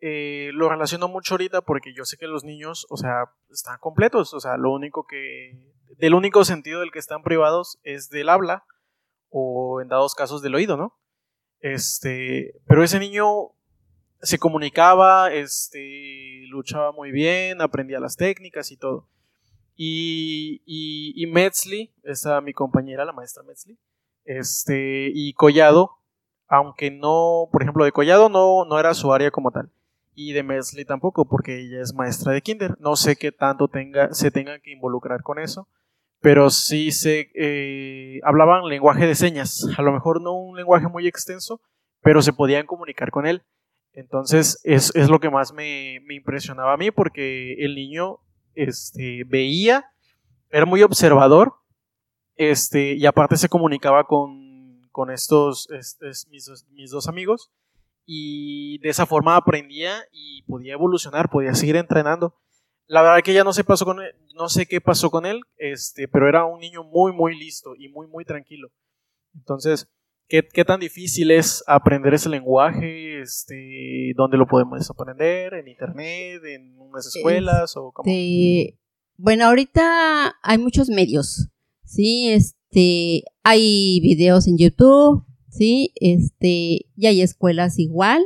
eh, 0.01 0.51
lo 0.55 0.69
relaciono 0.69 1.09
mucho 1.09 1.35
ahorita 1.35 1.61
porque 1.61 1.93
yo 1.95 2.05
sé 2.05 2.17
que 2.17 2.27
los 2.27 2.45
niños, 2.45 2.87
o 2.89 2.97
sea, 2.97 3.33
están 3.51 3.79
completos. 3.79 4.33
O 4.35 4.41
sea, 4.41 4.57
lo 4.57 4.73
único 4.73 5.07
que, 5.07 5.73
del 5.99 6.15
único 6.15 6.45
sentido 6.45 6.81
del 6.81 6.91
que 6.91 6.99
están 6.99 7.23
privados 7.23 7.79
es 7.83 8.09
del 8.09 8.29
habla 8.29 8.65
o 9.29 9.81
en 9.81 9.89
dados 9.89 10.15
casos 10.15 10.43
del 10.43 10.55
oído, 10.55 10.77
¿no? 10.77 10.99
Este, 11.61 12.55
pero 12.67 12.83
ese 12.83 12.99
niño 12.99 13.51
se 14.23 14.39
comunicaba, 14.39 15.33
este, 15.33 16.43
luchaba 16.49 16.93
muy 16.93 17.11
bien, 17.11 17.61
aprendía 17.61 18.01
las 18.01 18.17
técnicas 18.17 18.71
y 18.71 18.77
todo. 18.77 19.09
Y, 19.77 20.63
y, 20.67 21.13
y 21.23 21.27
Metzli, 21.27 21.95
esa 22.03 22.41
mi 22.41 22.53
compañera, 22.53 23.05
la 23.05 23.13
maestra 23.13 23.43
Metzli, 23.43 23.79
este, 24.25 25.11
y 25.15 25.33
Collado, 25.35 25.99
aunque 26.49 26.91
no, 26.91 27.49
por 27.53 27.63
ejemplo, 27.63 27.85
de 27.85 27.93
Collado 27.93 28.29
no, 28.29 28.65
no 28.65 28.79
era 28.79 28.95
su 28.95 29.13
área 29.13 29.31
como 29.31 29.51
tal. 29.51 29.71
Y 30.23 30.33
de 30.35 30.43
Metzli 30.43 30.85
tampoco, 30.85 31.25
porque 31.25 31.61
ella 31.61 31.81
es 31.81 31.95
maestra 31.95 32.33
de 32.33 32.43
kinder. 32.43 32.77
No 32.79 32.95
sé 32.95 33.17
qué 33.17 33.33
tanto 33.33 33.69
tenga, 33.69 34.13
se 34.13 34.31
tengan 34.31 34.61
que 34.61 34.71
involucrar 34.71 35.23
con 35.23 35.39
eso. 35.39 35.67
Pero 36.21 36.51
sí 36.51 36.91
se 36.93 37.31
eh, 37.35 38.21
hablaban 38.23 38.69
lenguaje 38.69 39.07
de 39.07 39.15
señas. 39.15 39.67
A 39.79 39.81
lo 39.81 39.93
mejor 39.93 40.21
no 40.21 40.35
un 40.35 40.59
lenguaje 40.59 40.89
muy 40.89 41.07
extenso, 41.07 41.63
pero 42.03 42.21
se 42.21 42.35
podían 42.35 42.67
comunicar 42.67 43.11
con 43.11 43.27
él. 43.27 43.45
Entonces 43.95 44.61
es, 44.63 44.95
es 44.95 45.09
lo 45.09 45.21
que 45.21 45.31
más 45.31 45.55
me, 45.55 46.01
me 46.05 46.17
impresionaba 46.17 46.75
a 46.75 46.77
mí, 46.77 46.91
porque 46.91 47.55
el 47.55 47.75
niño 47.75 48.19
este, 48.55 49.25
veía, 49.27 49.87
era 50.51 50.67
muy 50.67 50.83
observador, 50.83 51.55
este, 52.37 52.93
y 52.93 53.07
aparte 53.07 53.39
se 53.39 53.49
comunicaba 53.49 54.05
con, 54.05 54.87
con 54.93 55.11
estos, 55.11 55.67
mis 56.29 56.91
dos 56.91 57.09
amigos, 57.09 57.51
y 58.13 58.79
de 58.79 58.89
esa 58.89 59.07
forma 59.07 59.37
aprendía 59.37 59.95
y 60.11 60.43
podía 60.43 60.73
evolucionar, 60.73 61.31
podía 61.31 61.55
seguir 61.55 61.77
entrenando. 61.77 62.35
La 62.89 63.03
verdad 63.03 63.23
que 63.23 63.33
ya 63.33 63.45
no 63.45 63.53
sé, 63.53 63.63
pasó 63.63 63.85
con 63.85 64.03
él, 64.03 64.11
no 64.35 64.49
sé 64.49 64.67
qué 64.67 64.81
pasó 64.81 65.13
con 65.13 65.27
él, 65.27 65.43
este, 65.59 66.09
pero 66.09 66.29
era 66.29 66.45
un 66.45 66.59
niño 66.59 66.83
muy, 66.83 67.13
muy 67.13 67.39
listo 67.39 67.77
y 67.79 67.89
muy, 67.89 68.09
muy 68.09 68.25
tranquilo. 68.25 68.73
Entonces, 69.33 69.89
¿qué, 70.27 70.43
qué 70.43 70.65
tan 70.65 70.81
difícil 70.81 71.31
es 71.31 71.63
aprender 71.69 72.13
ese 72.13 72.29
lenguaje? 72.29 73.21
Este, 73.21 74.13
¿Dónde 74.17 74.39
lo 74.39 74.49
podemos 74.49 74.91
aprender? 74.91 75.55
¿En 75.55 75.69
internet? 75.69 76.43
¿En 76.45 76.77
unas 76.81 77.15
escuelas? 77.15 77.77
¿O 77.77 77.93
cómo? 77.93 78.11
Este, 78.11 78.77
bueno, 79.19 79.45
ahorita 79.45 80.35
hay 80.43 80.59
muchos 80.59 80.89
medios, 80.89 81.49
sí, 81.85 82.29
este, 82.33 83.23
hay 83.45 84.01
videos 84.01 84.49
en 84.49 84.59
YouTube, 84.59 85.25
sí, 85.51 85.93
este, 85.97 86.87
y 86.97 87.07
hay 87.07 87.21
escuelas 87.21 87.79
igual 87.79 88.23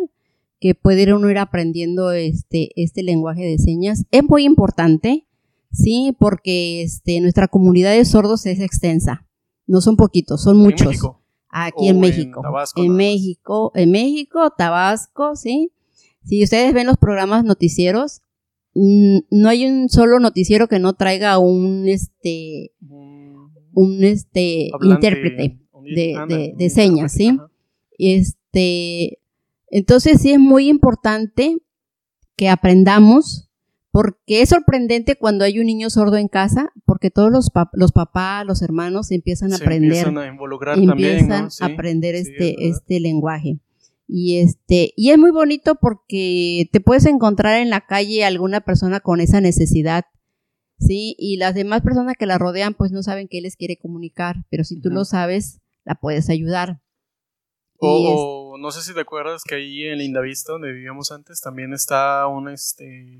que 0.60 0.74
puede 0.74 1.12
uno 1.12 1.30
ir 1.30 1.38
aprendiendo 1.38 2.12
este, 2.12 2.70
este 2.76 3.02
lenguaje 3.02 3.44
de 3.44 3.58
señas. 3.58 4.06
Es 4.10 4.24
muy 4.24 4.44
importante, 4.44 5.26
sí, 5.72 6.16
porque 6.18 6.82
este, 6.82 7.20
nuestra 7.20 7.48
comunidad 7.48 7.92
de 7.92 8.04
sordos 8.04 8.46
es 8.46 8.60
extensa. 8.60 9.26
No 9.66 9.80
son 9.80 9.96
poquitos, 9.96 10.42
son 10.42 10.56
¿En 10.56 10.62
muchos. 10.62 11.00
Aquí 11.48 11.88
¿O 11.88 11.90
en 11.90 11.96
en 11.96 12.00
México. 12.00 12.40
Tabasco 12.42 12.80
en 12.80 12.88
nada 12.88 12.96
más? 12.96 13.06
México, 13.06 13.72
en 13.74 13.90
México, 13.90 14.50
Tabasco, 14.56 15.36
¿sí? 15.36 15.72
Si 16.24 16.42
ustedes 16.42 16.72
ven 16.72 16.86
los 16.86 16.96
programas 16.96 17.44
noticieros, 17.44 18.22
no 18.74 19.48
hay 19.48 19.66
un 19.66 19.88
solo 19.88 20.18
noticiero 20.18 20.66
que 20.66 20.78
no 20.78 20.94
traiga 20.94 21.38
un 21.38 21.86
este 21.86 22.72
Un 22.80 24.02
este 24.02 24.70
hablante, 24.72 25.06
intérprete 25.06 25.63
de- 25.84 26.14
de- 26.28 26.54
de 26.56 26.70
señas, 26.70 27.12
¿sí? 27.12 27.38
este 27.98 29.18
entonces 29.70 30.20
sí 30.20 30.32
es 30.32 30.38
muy 30.38 30.68
importante 30.68 31.56
que 32.36 32.48
aprendamos 32.48 33.48
porque 33.90 34.42
es 34.42 34.48
sorprendente 34.48 35.16
cuando 35.16 35.44
hay 35.44 35.58
un 35.60 35.66
niño 35.66 35.88
sordo 35.90 36.16
en 36.16 36.26
casa 36.28 36.72
porque 36.84 37.10
todos 37.10 37.30
los, 37.30 37.52
pap- 37.52 37.70
los 37.74 37.92
papás, 37.92 38.44
los 38.44 38.60
hermanos 38.62 39.10
empiezan 39.12 39.52
a 39.52 39.56
Se 39.56 39.64
aprender 39.64 39.90
empiezan 39.92 40.18
a 40.18 40.26
involucrar 40.26 40.76
empiezan 40.78 41.28
también, 41.28 41.28
¿no? 41.44 41.50
Sí, 41.50 41.62
a 41.62 41.66
aprender 41.66 42.14
sí, 42.16 42.20
es 42.22 42.28
este, 42.28 42.68
este 42.68 43.00
lenguaje. 43.00 43.58
Y 44.06 44.38
este, 44.38 44.92
y 44.96 45.10
es 45.10 45.18
muy 45.18 45.30
bonito 45.30 45.76
porque 45.76 46.68
te 46.72 46.80
puedes 46.80 47.06
encontrar 47.06 47.60
en 47.60 47.70
la 47.70 47.80
calle 47.86 48.24
alguna 48.24 48.60
persona 48.60 49.00
con 49.00 49.20
esa 49.20 49.40
necesidad, 49.40 50.04
¿sí? 50.78 51.14
Y 51.18 51.36
las 51.36 51.54
demás 51.54 51.80
personas 51.82 52.16
que 52.18 52.26
la 52.26 52.36
rodean 52.36 52.74
pues 52.74 52.90
no 52.92 53.02
saben 53.02 53.28
qué 53.28 53.40
les 53.40 53.56
quiere 53.56 53.76
comunicar, 53.78 54.44
pero 54.50 54.64
si 54.64 54.78
tú 54.80 54.90
lo 54.90 55.04
sabes, 55.04 55.60
la 55.84 55.94
puedes 55.94 56.28
ayudar. 56.30 56.80
O, 57.78 58.54
es- 58.56 58.60
no 58.60 58.70
sé 58.70 58.82
si 58.82 58.94
te 58.94 59.00
acuerdas 59.00 59.42
que 59.44 59.56
ahí 59.56 59.84
en 59.84 59.98
Lindavista, 59.98 60.52
donde 60.52 60.72
vivíamos 60.72 61.12
antes, 61.12 61.40
también 61.40 61.72
está 61.72 62.26
un 62.26 62.48
este. 62.48 63.18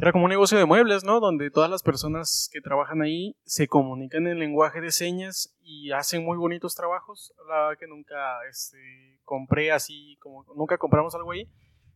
Era 0.00 0.12
como 0.12 0.24
un 0.26 0.30
negocio 0.30 0.56
de 0.56 0.66
muebles, 0.66 1.02
¿no? 1.02 1.18
Donde 1.18 1.50
todas 1.50 1.68
las 1.68 1.82
personas 1.82 2.48
que 2.52 2.60
trabajan 2.60 3.02
ahí 3.02 3.36
se 3.44 3.66
comunican 3.66 4.28
en 4.28 4.38
lenguaje 4.38 4.80
de 4.80 4.92
señas 4.92 5.52
y 5.62 5.90
hacen 5.90 6.24
muy 6.24 6.38
bonitos 6.38 6.76
trabajos. 6.76 7.34
La 7.48 7.62
verdad 7.62 7.78
que 7.78 7.88
nunca 7.88 8.38
este, 8.48 9.18
compré 9.24 9.72
así, 9.72 10.16
como 10.20 10.44
nunca 10.54 10.78
compramos 10.78 11.14
algo 11.16 11.32
ahí. 11.32 11.50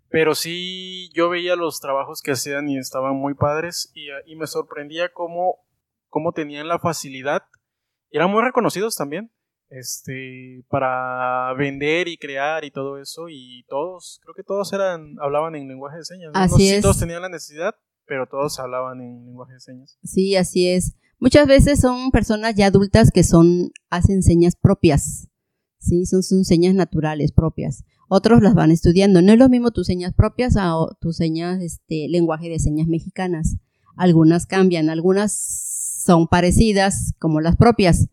Pero 0.08 0.34
sí, 0.34 1.08
yo 1.14 1.28
veía 1.28 1.54
los 1.54 1.80
trabajos 1.80 2.20
que 2.20 2.32
hacían 2.32 2.68
y 2.68 2.78
estaban 2.78 3.14
muy 3.14 3.34
padres 3.34 3.92
y, 3.94 4.08
y 4.26 4.34
me 4.36 4.48
sorprendía 4.48 5.12
cómo, 5.12 5.58
cómo 6.08 6.32
tenían 6.32 6.66
la 6.66 6.80
facilidad. 6.80 7.44
Eran 8.10 8.30
muy 8.30 8.42
reconocidos 8.42 8.96
también 8.96 9.30
este 9.78 10.64
para 10.68 11.52
vender 11.54 12.08
y 12.08 12.16
crear 12.16 12.64
y 12.64 12.70
todo 12.70 12.98
eso 12.98 13.28
y 13.28 13.64
todos 13.68 14.20
creo 14.22 14.34
que 14.34 14.42
todos 14.42 14.72
eran 14.72 15.16
hablaban 15.20 15.54
en 15.56 15.68
lenguaje 15.68 15.98
de 15.98 16.04
señas 16.04 16.30
Así 16.34 16.68
si 16.68 16.70
es. 16.74 16.82
todos 16.82 16.98
tenían 16.98 17.22
la 17.22 17.28
necesidad 17.28 17.74
pero 18.06 18.26
todos 18.26 18.58
hablaban 18.60 19.00
en 19.00 19.24
lenguaje 19.26 19.54
de 19.54 19.60
señas 19.60 19.98
Sí, 20.04 20.36
así 20.36 20.68
es. 20.68 20.94
Muchas 21.18 21.46
veces 21.46 21.80
son 21.80 22.10
personas 22.10 22.54
ya 22.54 22.66
adultas 22.66 23.10
que 23.10 23.22
son, 23.24 23.70
hacen 23.88 24.22
señas 24.22 24.56
propias. 24.56 25.28
Sí, 25.78 26.04
son, 26.04 26.22
son 26.22 26.44
señas 26.44 26.74
naturales 26.74 27.32
propias. 27.32 27.84
Otros 28.08 28.42
las 28.42 28.52
van 28.54 28.70
estudiando. 28.70 29.22
No 29.22 29.32
es 29.32 29.38
lo 29.38 29.48
mismo 29.48 29.70
tus 29.70 29.86
señas 29.86 30.12
propias 30.12 30.56
a 30.58 30.76
o- 30.76 30.94
tus 31.00 31.16
señas, 31.16 31.62
este, 31.62 32.08
lenguaje 32.10 32.50
de 32.50 32.58
señas 32.58 32.88
mexicanas. 32.88 33.56
Algunas 33.96 34.44
cambian, 34.46 34.90
algunas 34.90 35.32
son 36.04 36.26
parecidas 36.28 37.14
como 37.18 37.40
las 37.40 37.56
propias, 37.56 38.08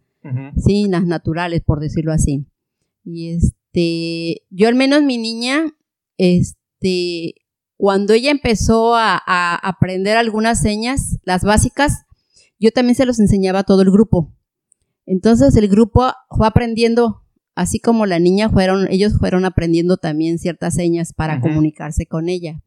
sí, 0.58 0.88
las 0.90 1.06
naturales, 1.06 1.62
por 1.66 1.80
decirlo 1.80 2.12
así. 2.14 2.46
Y 3.04 3.30
este, 3.30 4.44
yo 4.50 4.68
al 4.68 4.76
menos 4.76 5.04
mi 5.04 5.18
niña, 5.18 5.66
este, 6.18 7.36
cuando 7.78 8.14
ella 8.14 8.32
empezó 8.32 8.96
a, 8.96 9.22
a 9.26 9.56
aprender 9.56 10.18
algunas 10.18 10.62
señas, 10.62 11.18
las 11.24 11.44
básicas, 11.44 12.06
yo 12.60 12.72
también 12.72 12.96
se 12.96 13.06
los 13.06 13.20
enseñaba 13.20 13.60
a 13.60 13.64
todo 13.64 13.82
el 13.82 13.92
grupo. 13.92 14.32
Entonces 15.06 15.56
el 15.56 15.68
grupo 15.68 16.12
fue 16.30 16.48
aprendiendo, 16.48 17.24
así 17.56 17.80
como 17.80 18.06
la 18.06 18.20
niña 18.20 18.50
fueron, 18.50 18.88
ellos 18.92 19.18
fueron 19.18 19.46
aprendiendo 19.46 19.98
también 19.98 20.40
ciertas 20.40 20.76
señas 20.76 21.14
para 21.14 21.42
comunicarse 21.42 22.06
con 22.06 22.30
ella. 22.30 22.62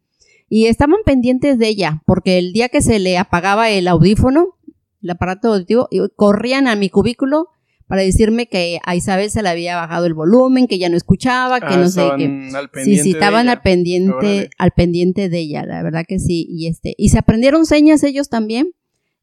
Y 0.49 0.67
estaban 0.67 0.99
pendientes 1.05 1.59
de 1.59 1.69
ella, 1.69 2.03
porque 2.07 2.39
el 2.39 2.53
día 2.53 2.69
que 2.69 2.83
se 2.83 2.99
le 2.99 3.19
apagaba 3.19 3.71
el 3.71 3.89
audífono, 3.89 4.57
el 5.05 5.11
aparato 5.11 5.53
auditivo, 5.53 5.87
y 5.91 6.01
corrían 6.17 6.67
a 6.67 6.75
mi 6.75 6.89
cubículo 6.91 7.49
para 7.87 8.01
decirme 8.03 8.47
que 8.49 8.81
a 8.85 8.97
Isabel 8.97 9.31
se 9.31 9.43
le 9.43 9.51
había 9.51 9.77
bajado 9.77 10.07
el 10.07 10.15
volumen, 10.15 10.67
que 10.67 10.79
ya 10.79 10.89
no 10.89 10.97
escuchaba, 10.97 11.61
que 11.61 11.67
Ah, 11.69 11.77
no 11.77 11.89
sé 11.89 12.09
qué. 12.17 12.97
Sí, 12.97 13.11
estaban 13.11 13.49
al 13.51 13.61
pendiente, 13.61 14.15
Órale. 14.17 14.51
al 14.59 14.71
pendiente 14.73 15.29
de 15.29 15.39
ella, 15.39 15.65
la 15.67 15.83
verdad 15.83 16.05
que 16.09 16.19
sí. 16.19 16.47
Y 16.49 16.67
este, 16.67 16.95
y 16.97 17.11
se 17.11 17.19
aprendieron 17.19 17.67
señas 17.67 18.03
ellos 18.03 18.29
también. 18.31 18.73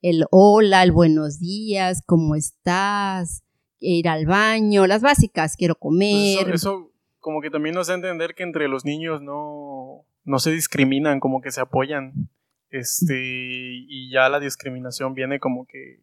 El 0.04 0.26
hola, 0.32 0.84
el 0.84 0.92
buenos 0.92 1.40
días, 1.40 2.02
cómo 2.06 2.36
estás, 2.36 3.44
ir 3.80 4.08
al 4.08 4.28
baño, 4.28 4.86
las 4.88 5.02
básicas, 5.02 5.56
quiero 5.58 5.74
Pues 5.76 5.82
comer. 5.82 6.48
eso, 6.48 6.54
eso 6.54 6.92
como 7.20 7.42
que 7.42 7.50
también 7.50 7.74
nos 7.76 7.88
da 7.88 7.94
a 7.94 7.98
entender 7.98 8.36
que 8.36 8.44
entre 8.44 8.68
los 8.68 8.86
niños 8.86 9.22
no, 9.22 10.06
no 10.24 10.40
se 10.40 10.52
discriminan, 10.52 11.20
como 11.20 11.42
que 11.42 11.52
se 11.52 11.62
apoyan. 11.62 12.30
Este, 12.72 13.16
y 13.22 14.12
ya 14.12 14.30
la 14.30 14.40
discriminación 14.40 15.14
viene 15.14 15.40
como 15.40 15.66
que 15.68 16.00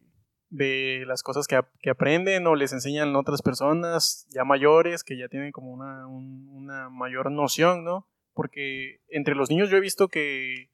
de 0.50 1.04
las 1.06 1.22
cosas 1.22 1.46
que, 1.46 1.60
que 1.80 1.90
aprenden 1.90 2.46
o 2.46 2.54
les 2.54 2.72
enseñan 2.72 3.16
otras 3.16 3.42
personas 3.42 4.26
ya 4.30 4.44
mayores 4.44 5.02
que 5.04 5.18
ya 5.18 5.28
tienen 5.28 5.50
como 5.52 5.72
una, 5.72 6.06
un- 6.06 6.48
una 6.50 6.88
mayor 6.90 7.30
noción, 7.32 7.84
¿no? 7.84 8.06
Porque 8.34 9.00
entre 9.08 9.34
los 9.34 9.50
niños 9.50 9.68
yo 9.70 9.76
he 9.78 9.80
visto 9.80 10.08
que, 10.08 10.70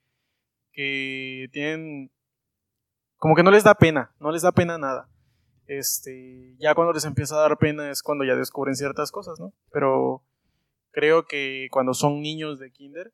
que 0.72 1.48
tienen 1.52 2.10
como 3.16 3.34
que 3.34 3.42
no 3.42 3.50
les 3.50 3.64
da 3.64 3.74
pena, 3.74 4.14
no 4.20 4.30
les 4.32 4.42
da 4.42 4.52
pena 4.52 4.76
nada. 4.78 5.08
Este, 5.66 6.56
ya 6.58 6.74
cuando 6.74 6.92
les 6.92 7.04
empieza 7.06 7.36
a 7.36 7.40
dar 7.48 7.56
pena 7.56 7.90
es 7.90 8.02
cuando 8.02 8.24
ya 8.24 8.34
descubren 8.36 8.74
ciertas 8.76 9.10
cosas, 9.10 9.40
¿no? 9.40 9.54
Pero 9.72 10.22
creo 10.90 11.26
que 11.26 11.68
cuando 11.70 11.94
son 11.94 12.20
niños 12.20 12.58
de 12.58 12.70
kinder 12.70 13.12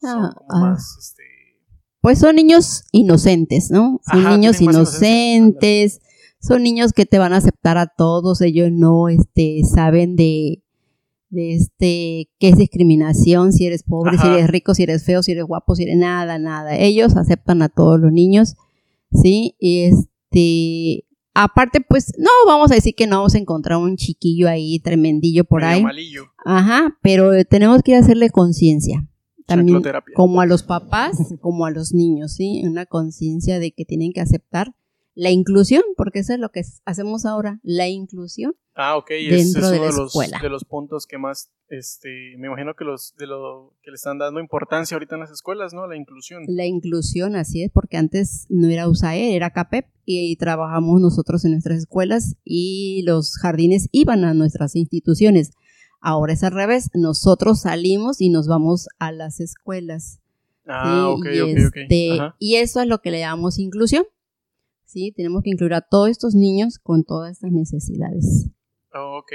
son 0.00 0.26
Ah, 0.26 0.32
como 0.36 0.48
ah. 0.52 0.60
más 0.70 0.96
este 1.00 1.22
Pues 2.06 2.20
son 2.20 2.36
niños 2.36 2.84
inocentes, 2.92 3.72
¿no? 3.72 4.00
Son 4.08 4.20
Ajá, 4.20 4.36
niños 4.36 4.60
inocentes, 4.60 6.00
son 6.40 6.62
niños 6.62 6.92
que 6.92 7.04
te 7.04 7.18
van 7.18 7.32
a 7.32 7.38
aceptar 7.38 7.78
a 7.78 7.88
todos, 7.88 8.40
ellos 8.42 8.70
no 8.70 9.08
este, 9.08 9.62
saben 9.64 10.14
de, 10.14 10.62
de 11.30 11.54
este 11.54 12.30
qué 12.38 12.50
es 12.50 12.58
discriminación, 12.58 13.52
si 13.52 13.66
eres 13.66 13.82
pobre, 13.82 14.18
si 14.18 14.28
eres 14.28 14.46
rico, 14.46 14.72
si 14.72 14.84
eres 14.84 15.04
feo, 15.04 15.20
si 15.24 15.32
eres 15.32 15.46
guapo, 15.46 15.74
si 15.74 15.82
eres 15.82 15.96
nada, 15.96 16.38
nada. 16.38 16.78
Ellos 16.78 17.16
aceptan 17.16 17.60
a 17.60 17.68
todos 17.68 17.98
los 17.98 18.12
niños, 18.12 18.54
¿sí? 19.10 19.56
Y 19.58 19.80
este, 19.80 21.08
aparte, 21.34 21.80
pues, 21.80 22.12
no 22.18 22.30
vamos 22.46 22.70
a 22.70 22.76
decir 22.76 22.94
que 22.94 23.08
no 23.08 23.16
vamos 23.16 23.34
a 23.34 23.38
encontrar 23.38 23.78
un 23.78 23.96
chiquillo 23.96 24.48
ahí 24.48 24.78
tremendillo 24.78 25.42
por 25.42 25.62
medio 25.62 25.74
ahí. 25.74 25.82
malillo, 25.82 26.26
Ajá, 26.44 26.96
pero 27.02 27.32
tenemos 27.46 27.82
que 27.82 27.96
hacerle 27.96 28.30
conciencia. 28.30 29.08
También 29.46 29.82
como 30.14 30.40
a 30.40 30.46
los 30.46 30.62
papás, 30.62 31.16
como 31.40 31.66
a 31.66 31.70
los 31.70 31.94
niños, 31.94 32.34
¿sí? 32.34 32.62
Una 32.64 32.86
conciencia 32.86 33.58
de 33.58 33.72
que 33.72 33.84
tienen 33.84 34.12
que 34.12 34.20
aceptar 34.20 34.74
la 35.16 35.30
inclusión, 35.30 35.82
porque 35.96 36.18
eso 36.18 36.34
es 36.34 36.38
lo 36.38 36.50
que 36.50 36.62
hacemos 36.84 37.24
ahora, 37.24 37.58
la 37.62 37.88
inclusión. 37.88 38.54
Ah, 38.74 38.98
ok, 38.98 39.12
y 39.12 39.28
es, 39.32 39.54
dentro 39.54 39.62
es 39.62 39.70
de 39.70 39.78
uno 39.78 39.86
la 39.86 39.90
de 39.90 39.96
los, 39.96 40.06
escuela. 40.08 40.38
de 40.42 40.50
los 40.50 40.64
puntos 40.64 41.06
que 41.06 41.16
más, 41.16 41.50
este, 41.68 42.36
me 42.36 42.48
imagino 42.48 42.74
que 42.74 42.84
los, 42.84 43.14
de 43.16 43.26
lo 43.26 43.72
que 43.82 43.90
le 43.90 43.94
están 43.94 44.18
dando 44.18 44.38
importancia 44.40 44.94
ahorita 44.94 45.14
en 45.14 45.22
las 45.22 45.30
escuelas, 45.30 45.72
¿no? 45.72 45.86
La 45.86 45.96
inclusión. 45.96 46.42
La 46.46 46.66
inclusión, 46.66 47.34
así 47.36 47.62
es, 47.62 47.70
porque 47.72 47.96
antes 47.96 48.46
no 48.50 48.68
era 48.68 48.88
USAE, 48.88 49.34
era 49.34 49.50
CAPEP, 49.50 49.86
y 50.04 50.18
ahí 50.18 50.36
trabajamos 50.36 51.00
nosotros 51.00 51.46
en 51.46 51.52
nuestras 51.52 51.78
escuelas 51.78 52.36
y 52.44 53.02
los 53.06 53.38
jardines 53.38 53.88
iban 53.92 54.24
a 54.24 54.34
nuestras 54.34 54.76
instituciones. 54.76 55.52
Ahora 56.00 56.32
es 56.32 56.42
al 56.44 56.52
revés, 56.52 56.90
nosotros 56.94 57.60
salimos 57.62 58.20
y 58.20 58.28
nos 58.30 58.48
vamos 58.48 58.88
a 58.98 59.12
las 59.12 59.40
escuelas. 59.40 60.20
Ah, 60.66 60.84
¿sí? 60.84 61.20
ok, 61.20 61.26
y, 61.34 61.40
ok, 61.40 61.66
ok. 61.68 61.76
este, 61.76 62.18
y 62.38 62.56
eso 62.56 62.80
es 62.80 62.86
lo 62.86 63.00
que 63.00 63.10
le 63.10 63.20
llamamos 63.20 63.58
inclusión. 63.58 64.04
¿sí? 64.86 65.12
Tenemos 65.14 65.42
que 65.42 65.50
incluir 65.50 65.74
a 65.74 65.82
todos 65.82 66.08
estos 66.08 66.34
niños 66.34 66.78
con 66.78 67.04
todas 67.04 67.32
estas 67.32 67.52
necesidades. 67.52 68.48
Ah, 68.92 69.18
ok. 69.18 69.32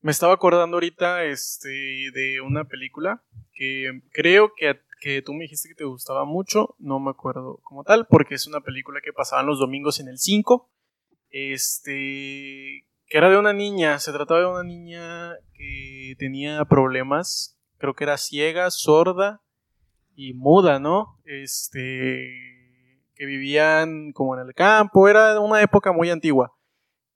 Me 0.00 0.10
estaba 0.10 0.34
acordando 0.34 0.76
ahorita 0.76 1.24
este, 1.24 1.68
de 1.68 2.40
una 2.40 2.64
película 2.64 3.22
que 3.52 4.02
creo 4.12 4.52
que, 4.56 4.80
que 5.00 5.22
tú 5.22 5.34
me 5.34 5.44
dijiste 5.44 5.68
que 5.68 5.74
te 5.74 5.84
gustaba 5.84 6.24
mucho, 6.24 6.74
no 6.78 6.98
me 6.98 7.10
acuerdo 7.10 7.60
como 7.62 7.84
tal, 7.84 8.06
porque 8.08 8.34
es 8.34 8.46
una 8.46 8.62
película 8.62 9.00
que 9.04 9.12
pasaban 9.12 9.46
los 9.46 9.58
domingos 9.58 10.00
en 10.00 10.08
el 10.08 10.18
5, 10.18 10.70
este, 11.30 12.86
que 13.10 13.18
era 13.18 13.28
de 13.28 13.36
una 13.36 13.52
niña, 13.52 13.98
se 13.98 14.12
trataba 14.12 14.40
de 14.40 14.46
una 14.46 14.62
niña 14.62 15.34
que 15.52 16.14
tenía 16.16 16.64
problemas, 16.64 17.58
creo 17.76 17.94
que 17.94 18.04
era 18.04 18.16
ciega, 18.16 18.70
sorda 18.70 19.42
y 20.14 20.32
muda, 20.32 20.78
¿no? 20.78 21.18
Este, 21.24 22.24
que 23.16 23.26
vivían 23.26 24.12
como 24.12 24.38
en 24.38 24.46
el 24.46 24.54
campo, 24.54 25.08
era 25.08 25.40
una 25.40 25.60
época 25.60 25.90
muy 25.90 26.08
antigua. 26.08 26.56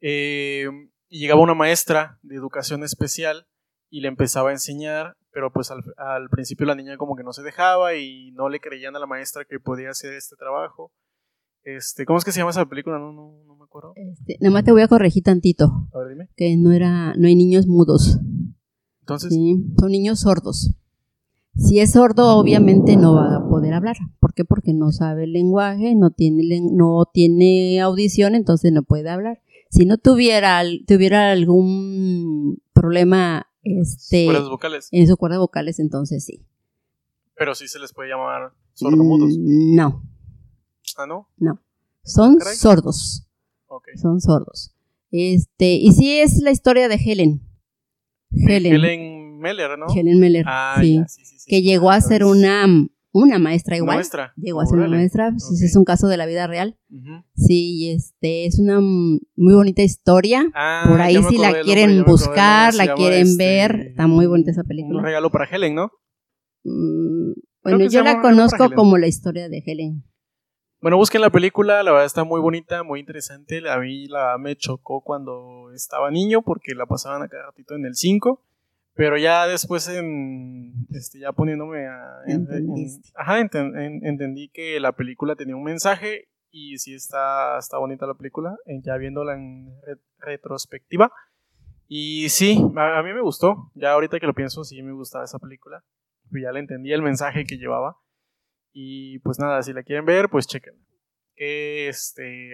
Eh, 0.01 0.69
y 1.09 1.21
llegaba 1.21 1.41
una 1.41 1.55
maestra 1.55 2.19
de 2.23 2.35
educación 2.35 2.83
especial 2.83 3.47
y 3.89 4.01
le 4.01 4.09
empezaba 4.09 4.51
a 4.51 4.53
enseñar, 4.53 5.17
pero 5.31 5.53
pues 5.53 5.71
al, 5.71 6.29
principio 6.29 6.67
la 6.67 6.75
niña 6.75 6.97
como 6.97 7.15
que 7.15 7.23
no 7.23 7.33
se 7.33 7.45
dejaba 7.45 7.95
y 7.95 8.33
no 8.33 8.49
le 8.49 8.59
creían 8.59 8.97
a 8.97 8.99
la 8.99 9.07
maestra 9.07 9.45
que 9.45 9.61
podía 9.61 9.91
hacer 9.91 10.13
este 10.15 10.35
trabajo. 10.35 10.91
Este, 11.65 12.05
¿Cómo 12.05 12.19
es 12.19 12.25
que 12.25 12.33
se 12.33 12.39
llama 12.41 12.51
esa 12.51 12.67
película? 12.67 12.99
No, 12.99 13.13
no, 13.13 13.33
no 13.47 13.57
me 13.57 13.65
acuerdo. 13.65 13.93
Este, 13.97 14.37
nada 14.41 14.53
más 14.53 14.65
te 14.65 14.73
voy 14.73 14.83
a 14.83 14.89
corregir 14.89 15.23
tantito, 15.23 15.89
A 15.95 15.99
ver, 15.99 16.09
dime. 16.11 16.29
que 16.37 16.57
no 16.57 16.73
era, 16.73 17.15
no 17.17 17.27
hay 17.27 17.35
niños 17.37 17.67
mudos, 17.67 18.19
Entonces, 19.01 19.33
¿sí? 19.33 19.65
son 19.79 19.91
niños 19.91 20.21
sordos. 20.21 20.75
Si 21.57 21.79
es 21.79 21.93
sordo, 21.93 22.37
obviamente 22.37 22.97
no 22.97 23.15
va 23.15 23.37
a 23.37 23.49
poder 23.49 23.75
hablar. 23.75 23.97
¿Por 24.19 24.35
qué? 24.35 24.45
Porque 24.45 24.73
no 24.75 24.91
sabe 24.91 25.25
el 25.25 25.33
lenguaje, 25.33 25.95
no 25.95 26.11
tiene, 26.11 26.61
no 26.73 27.05
tiene 27.13 27.81
audición, 27.81 28.35
entonces 28.35 28.73
no 28.73 28.83
puede 28.83 29.09
hablar. 29.09 29.41
Si 29.71 29.87
no 29.87 29.97
tuviera, 29.99 30.63
tuviera 30.87 31.31
algún 31.31 32.61
problema 32.73 33.47
este, 33.63 34.27
cuerdas 34.27 34.49
vocales. 34.49 34.89
en 34.91 35.07
sus 35.07 35.17
cuerdas 35.17 35.39
vocales, 35.39 35.79
entonces 35.79 36.25
sí. 36.25 36.45
Pero 37.37 37.55
sí 37.55 37.69
se 37.69 37.79
les 37.79 37.93
puede 37.93 38.11
llamar 38.11 38.53
sordomudos. 38.75 39.37
Mm, 39.39 39.77
No, 39.77 40.03
Ah, 40.97 41.07
¿no? 41.07 41.29
son 42.03 42.37
Caray. 42.37 42.57
sordos. 42.57 43.27
Son 44.01 44.21
sordos. 44.21 44.75
Este, 45.11 45.75
y 45.75 45.93
sí 45.93 46.19
es 46.19 46.39
la 46.39 46.51
historia 46.51 46.89
de 46.89 46.97
Helen. 46.97 47.41
Helen. 48.31 48.75
Helen 48.75 49.39
Meller, 49.39 49.79
¿no? 49.79 49.87
Helen 49.95 50.19
Meller. 50.21 50.45
Ah, 50.49 50.77
sí, 50.81 50.97
ya, 50.97 51.09
sí, 51.09 51.25
sí, 51.25 51.39
sí, 51.39 51.47
que 51.49 51.57
sí, 51.57 51.63
llegó 51.63 51.91
a 51.91 52.01
ser 52.01 52.25
una, 52.25 52.67
una 53.13 53.39
maestra 53.39 53.77
igual. 53.77 53.97
maestra. 53.99 54.33
Llegó 54.37 54.61
a 54.61 54.67
ser 54.67 54.79
una 54.79 54.89
maestra. 54.89 55.31
pues, 55.31 55.45
Ok. 55.45 55.63
Es 55.63 55.77
un 55.77 55.85
caso 55.85 56.09
de 56.09 56.17
la 56.17 56.27
vida 56.27 56.47
real. 56.47 56.79
Ujú. 56.91 57.25
Sí, 57.37 57.77
y 57.77 57.91
este 57.91 58.47
es 58.47 58.59
una 58.59 58.81
muy 58.81 59.55
bonita 59.55 59.83
historia. 59.83 60.47
Ah, 60.55 60.85
Por 60.89 61.01
ahí 61.01 61.17
si 61.29 61.39
la 61.39 61.61
quieren 61.63 62.05
buscar, 62.05 62.75
la 62.75 62.95
quieren 62.95 63.27
este, 63.29 63.45
ver, 63.45 63.81
está 63.91 64.07
muy 64.07 64.27
bonita 64.27 64.51
esa 64.51 64.65
película. 64.65 64.99
Un 64.99 65.05
regalo 65.05 65.31
para 65.31 65.47
Helen, 65.47 65.75
¿no? 65.75 65.91
Mm, 66.65 67.33
bueno, 67.63 67.87
yo 67.89 68.03
la 68.03 68.21
conozco 68.21 68.71
como 68.75 68.99
la 68.99 69.07
historia 69.07 69.49
de 69.49 69.63
Helen. 69.65 70.05
Bueno, 70.85 70.99
busquen 70.99 71.23
la 71.23 71.31
película, 71.31 71.83
la 71.83 71.93
verdad 71.93 72.05
está 72.05 72.25
muy 72.25 72.43
bonita, 72.43 72.83
muy 72.83 73.01
interesante. 73.01 73.67
A 73.71 73.79
mí 73.79 74.07
la 74.07 74.37
me 74.37 74.55
chocó 74.55 75.01
cuando 75.01 75.71
estaba 75.73 76.11
niño 76.11 76.43
porque 76.43 76.75
la 76.75 76.85
pasaban 76.85 77.23
a 77.23 77.29
cada 77.29 77.47
ratito 77.47 77.75
en 77.75 77.87
el 77.87 77.95
5. 77.95 78.43
Pero 78.93 79.17
ya 79.17 79.47
después, 79.47 79.89
en, 79.89 80.75
este, 80.91 81.21
ya 81.21 81.33
poniéndome 81.33 81.87
a... 81.87 82.19
en- 82.27 82.47
en- 82.53 83.03
ajá, 83.15 83.41
enten- 83.41 83.75
en- 83.81 84.05
entendí 84.05 84.51
que 84.51 84.79
la 84.79 84.93
película 84.93 85.37
tenía 85.37 85.57
un 85.57 85.65
mensaje 85.65 86.29
y 86.51 86.77
sí 86.77 86.93
está, 86.95 87.57
está 87.59 87.79
bonita 87.79 88.05
la 88.07 88.13
película, 88.13 88.55
eh, 88.67 88.79
ya 88.85 88.99
viéndola 88.99 89.37
en 89.37 89.75
re- 89.87 89.97
retrospectiva. 90.19 91.11
Y 91.89 92.29
sí, 92.29 92.63
a, 92.77 92.99
a 92.99 93.03
mí 93.03 93.15
me 93.15 93.23
gustó. 93.23 93.71
Ya 93.75 93.93
ahorita 93.93 94.21
que 94.21 94.27
lo 94.27 94.35
pienso, 94.35 94.65
sí 94.65 94.83
me 94.83 94.93
gustaba 94.93 95.25
esa 95.25 95.39
película. 95.39 95.83
Ya 96.31 96.53
le 96.53 96.61
entendí 96.61 96.93
el 96.93 97.01
mensaje 97.01 97.47
que 97.47 97.57
llevaba. 97.57 97.97
Y 98.75 99.21
pues 99.21 99.39
nada, 99.39 99.63
si 99.63 99.73
la 99.73 99.85
quieren 99.85 100.05
ver, 100.05 100.29
pues 100.29 100.47
chequen. 100.47 100.75
Que 101.37 101.89
este. 101.89 102.51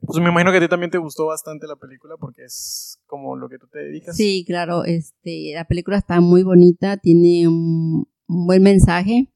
Pues 0.00 0.22
me 0.22 0.30
imagino 0.30 0.52
que 0.52 0.58
a 0.58 0.60
ti 0.60 0.68
también 0.68 0.92
te 0.92 0.98
gustó 0.98 1.26
bastante 1.26 1.66
la 1.66 1.74
película 1.74 2.14
porque 2.16 2.44
es 2.44 3.00
como 3.06 3.36
lo 3.36 3.48
que 3.48 3.58
tú 3.58 3.66
te 3.66 3.80
dedicas. 3.80 4.16
Sí, 4.16 4.44
claro, 4.46 4.84
este, 4.84 5.50
la 5.54 5.64
película 5.64 5.98
está 5.98 6.20
muy 6.20 6.44
bonita, 6.44 6.96
tiene 6.98 7.48
un, 7.48 8.06
un 8.28 8.46
buen 8.46 8.62
mensaje. 8.62 9.28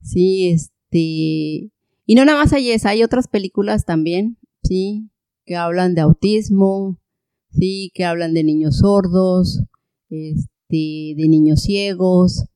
Sí, 0.00 0.50
este, 0.50 1.72
y 2.06 2.14
no 2.14 2.24
nada 2.24 2.38
más 2.38 2.52
hay 2.52 2.70
esa, 2.70 2.90
hay 2.90 3.02
otras 3.02 3.26
películas 3.26 3.84
también, 3.84 4.38
sí, 4.62 5.10
que 5.44 5.56
hablan 5.56 5.96
de 5.96 6.02
autismo, 6.02 7.00
sí, 7.50 7.90
que 7.92 8.04
hablan 8.04 8.32
de 8.32 8.44
niños 8.44 8.78
sordos, 8.78 9.64
este, 10.08 10.46
de 11.16 11.26
niños 11.28 11.62
ciegos, 11.62 12.46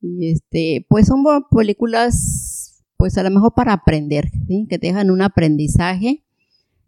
Y 0.00 0.30
este, 0.30 0.86
pues 0.88 1.06
son 1.06 1.24
películas, 1.50 2.84
pues 2.96 3.16
a 3.18 3.22
lo 3.22 3.30
mejor 3.30 3.54
para 3.54 3.72
aprender, 3.72 4.30
¿sí? 4.46 4.66
Que 4.68 4.78
te 4.78 4.88
dejan 4.88 5.10
un 5.10 5.22
aprendizaje 5.22 6.24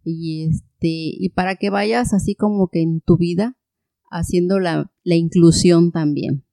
y 0.04 0.48
este, 0.48 0.88
y 0.88 1.30
para 1.30 1.56
que 1.56 1.70
vayas 1.70 2.14
así 2.14 2.34
como 2.34 2.68
que 2.68 2.82
en 2.82 3.00
tu 3.00 3.16
vida 3.16 3.56
haciendo 4.10 4.58
la, 4.58 4.92
la 5.04 5.14
inclusión 5.14 5.92
también. 5.92 6.44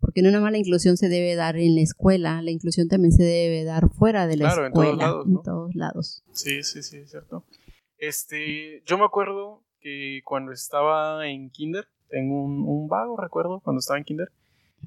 Porque 0.00 0.22
no 0.22 0.30
nada 0.30 0.42
más 0.42 0.52
la 0.52 0.58
inclusión 0.58 0.96
se 0.96 1.08
debe 1.08 1.34
dar 1.34 1.56
en 1.56 1.74
la 1.74 1.82
escuela, 1.82 2.40
la 2.40 2.50
inclusión 2.50 2.88
también 2.88 3.12
se 3.12 3.22
debe 3.22 3.64
dar 3.64 3.90
fuera 3.90 4.26
de 4.26 4.38
la 4.38 4.48
escuela. 4.48 4.66
En 4.68 4.72
todos 4.72 4.96
lados. 4.96 5.26
En 5.26 5.42
todos 5.42 5.74
lados. 5.74 6.24
Sí, 6.32 6.62
sí, 6.62 6.82
sí, 6.82 6.98
es 6.98 7.10
cierto. 7.10 7.44
Este, 7.98 8.82
yo 8.86 8.96
me 8.96 9.04
acuerdo 9.04 9.62
que 9.80 10.22
cuando 10.24 10.52
estaba 10.52 11.28
en 11.28 11.50
kinder, 11.50 11.86
tengo 12.08 12.42
un, 12.42 12.66
un 12.66 12.88
vago 12.88 13.16
recuerdo 13.18 13.60
cuando 13.60 13.80
estaba 13.80 13.98
en 13.98 14.04
kinder, 14.04 14.32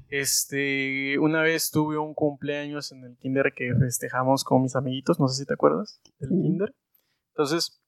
este, 0.08 1.18
una 1.18 1.42
vez 1.42 1.70
tuve 1.70 1.98
un 1.98 2.14
cumpleaños 2.14 2.92
en 2.92 3.04
el 3.04 3.16
kinder 3.16 3.52
que 3.54 3.74
festejamos 3.74 4.44
con 4.44 4.62
mis 4.62 4.76
amiguitos, 4.76 5.18
no 5.18 5.28
sé 5.28 5.42
si 5.42 5.46
te 5.46 5.54
acuerdas 5.54 6.00
del 6.18 6.30
kinder. 6.30 6.74
Entonces, 7.30 7.80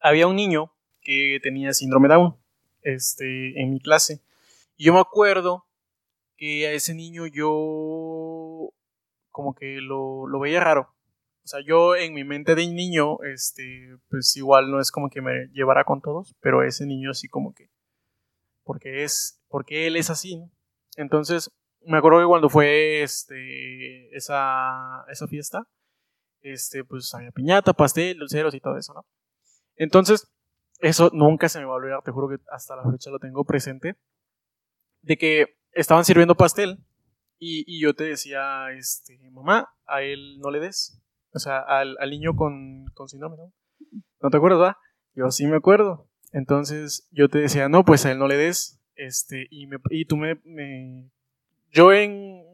había 0.00 0.26
un 0.26 0.36
niño 0.36 0.72
que 1.00 1.38
tenía 1.42 1.72
síndrome 1.72 2.08
Down, 2.08 2.36
este, 2.82 3.60
en 3.60 3.70
mi 3.70 3.80
clase. 3.80 4.22
Y 4.76 4.84
yo 4.84 4.92
me 4.92 5.00
acuerdo 5.00 5.66
que 6.36 6.66
a 6.66 6.72
ese 6.72 6.94
niño 6.94 7.26
yo 7.26 8.70
como 9.30 9.54
que 9.54 9.80
lo, 9.80 10.26
lo 10.26 10.40
veía 10.40 10.60
raro. 10.60 10.94
O 11.44 11.48
sea, 11.48 11.60
yo 11.64 11.96
en 11.96 12.12
mi 12.12 12.24
mente 12.24 12.54
de 12.54 12.66
niño, 12.66 13.22
este, 13.22 13.96
pues 14.10 14.36
igual 14.36 14.70
no 14.70 14.80
es 14.80 14.90
como 14.90 15.08
que 15.08 15.22
me 15.22 15.48
llevara 15.52 15.84
con 15.84 16.02
todos, 16.02 16.36
pero 16.40 16.62
ese 16.62 16.84
niño 16.84 17.14
sí 17.14 17.26
como 17.26 17.54
que, 17.54 17.70
porque 18.64 19.04
es, 19.04 19.40
porque 19.48 19.86
él 19.86 19.96
es 19.96 20.10
así, 20.10 20.36
¿no? 20.36 20.50
Entonces, 20.98 21.48
me 21.82 21.98
acuerdo 21.98 22.18
que 22.18 22.26
cuando 22.26 22.48
fue, 22.48 23.02
este, 23.02 24.14
esa, 24.16 25.04
esa 25.08 25.28
fiesta, 25.28 25.62
este, 26.40 26.84
pues 26.84 27.14
había 27.14 27.30
piñata, 27.30 27.72
pastel, 27.72 28.18
dulceros 28.18 28.52
y 28.52 28.60
todo 28.60 28.76
eso, 28.76 28.94
¿no? 28.94 29.06
Entonces, 29.76 30.28
eso 30.80 31.10
nunca 31.12 31.48
se 31.48 31.60
me 31.60 31.66
va 31.66 31.72
a 31.72 31.76
olvidar, 31.76 32.02
te 32.02 32.10
juro 32.10 32.28
que 32.28 32.42
hasta 32.50 32.74
la 32.74 32.82
fecha 32.90 33.10
lo 33.10 33.20
tengo 33.20 33.44
presente, 33.44 33.94
de 35.02 35.16
que 35.16 35.56
estaban 35.70 36.04
sirviendo 36.04 36.34
pastel 36.34 36.84
y, 37.38 37.80
yo 37.80 37.94
te 37.94 38.02
decía, 38.02 38.72
este, 38.72 39.20
mamá, 39.30 39.68
a 39.86 40.02
él 40.02 40.40
no 40.40 40.50
le 40.50 40.58
des, 40.58 41.00
o 41.32 41.38
sea, 41.38 41.60
al, 41.60 41.96
niño 42.10 42.34
con, 42.34 42.86
con 42.94 43.08
síndrome, 43.08 43.36
¿no? 43.36 43.52
¿No 44.20 44.30
te 44.30 44.36
acuerdas, 44.36 44.60
va? 44.60 44.78
Yo 45.14 45.30
sí 45.30 45.46
me 45.46 45.58
acuerdo. 45.58 46.08
Entonces 46.32 47.08
yo 47.12 47.28
te 47.28 47.38
decía, 47.38 47.68
no, 47.68 47.84
pues 47.84 48.04
a 48.04 48.10
él 48.10 48.18
no 48.18 48.26
le 48.26 48.36
des, 48.36 48.77
este, 48.98 49.46
y, 49.50 50.04
tú 50.04 50.16
me, 50.16 50.38
yo 51.70 51.92
en, 51.92 52.44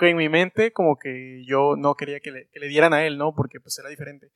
mi 0.00 0.28
mente 0.28 0.72
como 0.72 0.98
que 0.98 1.44
yo 1.46 1.76
no 1.76 1.94
quería 1.94 2.18
que 2.20 2.30
le, 2.30 2.48
que 2.48 2.60
le 2.60 2.68
dieran 2.68 2.92
a 2.92 3.06
él, 3.06 3.18
¿no? 3.18 3.34
Porque 3.34 3.60
pues 3.60 3.78
era 3.78 3.88
diferente. 3.88 4.30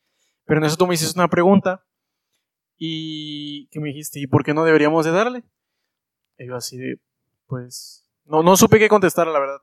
Pero 0.44 0.60
en 0.60 0.66
eso 0.66 0.76
tú 0.76 0.86
me 0.86 0.94
hiciste 0.94 1.18
una 1.18 1.28
pregunta 1.28 1.84
y 2.76 3.66
que 3.68 3.80
me 3.80 3.88
dijiste, 3.88 4.20
¿y 4.20 4.26
por 4.26 4.44
qué 4.44 4.54
no 4.54 4.64
deberíamos 4.64 5.04
de 5.04 5.12
darle? 5.12 5.42
Y 6.38 6.46
yo 6.46 6.56
así 6.56 6.76
de, 6.76 6.98
pues, 7.46 8.06
no, 8.24 8.42
no 8.42 8.56
supe 8.56 8.78
qué 8.78 8.88
contestar, 8.88 9.26
la 9.26 9.40
verdad. 9.40 9.60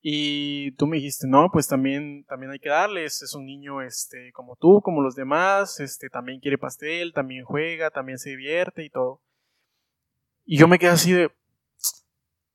Y 0.00 0.72
tú 0.72 0.86
me 0.86 0.96
dijiste, 0.98 1.26
no, 1.26 1.50
pues 1.50 1.66
también, 1.66 2.24
también 2.24 2.52
hay 2.52 2.58
que 2.58 2.68
darles, 2.68 3.22
es 3.22 3.34
un 3.34 3.44
niño 3.44 3.82
este, 3.82 4.32
como 4.32 4.56
tú, 4.56 4.80
como 4.82 5.02
los 5.02 5.16
demás, 5.16 5.80
este, 5.80 6.08
también 6.08 6.40
quiere 6.40 6.58
pastel, 6.58 7.12
también 7.12 7.44
juega, 7.44 7.90
también 7.90 8.18
se 8.18 8.30
divierte 8.30 8.84
y 8.84 8.90
todo. 8.90 9.20
Y 10.46 10.56
yo 10.56 10.68
me 10.68 10.78
quedé 10.78 10.90
así 10.90 11.12
de, 11.12 11.30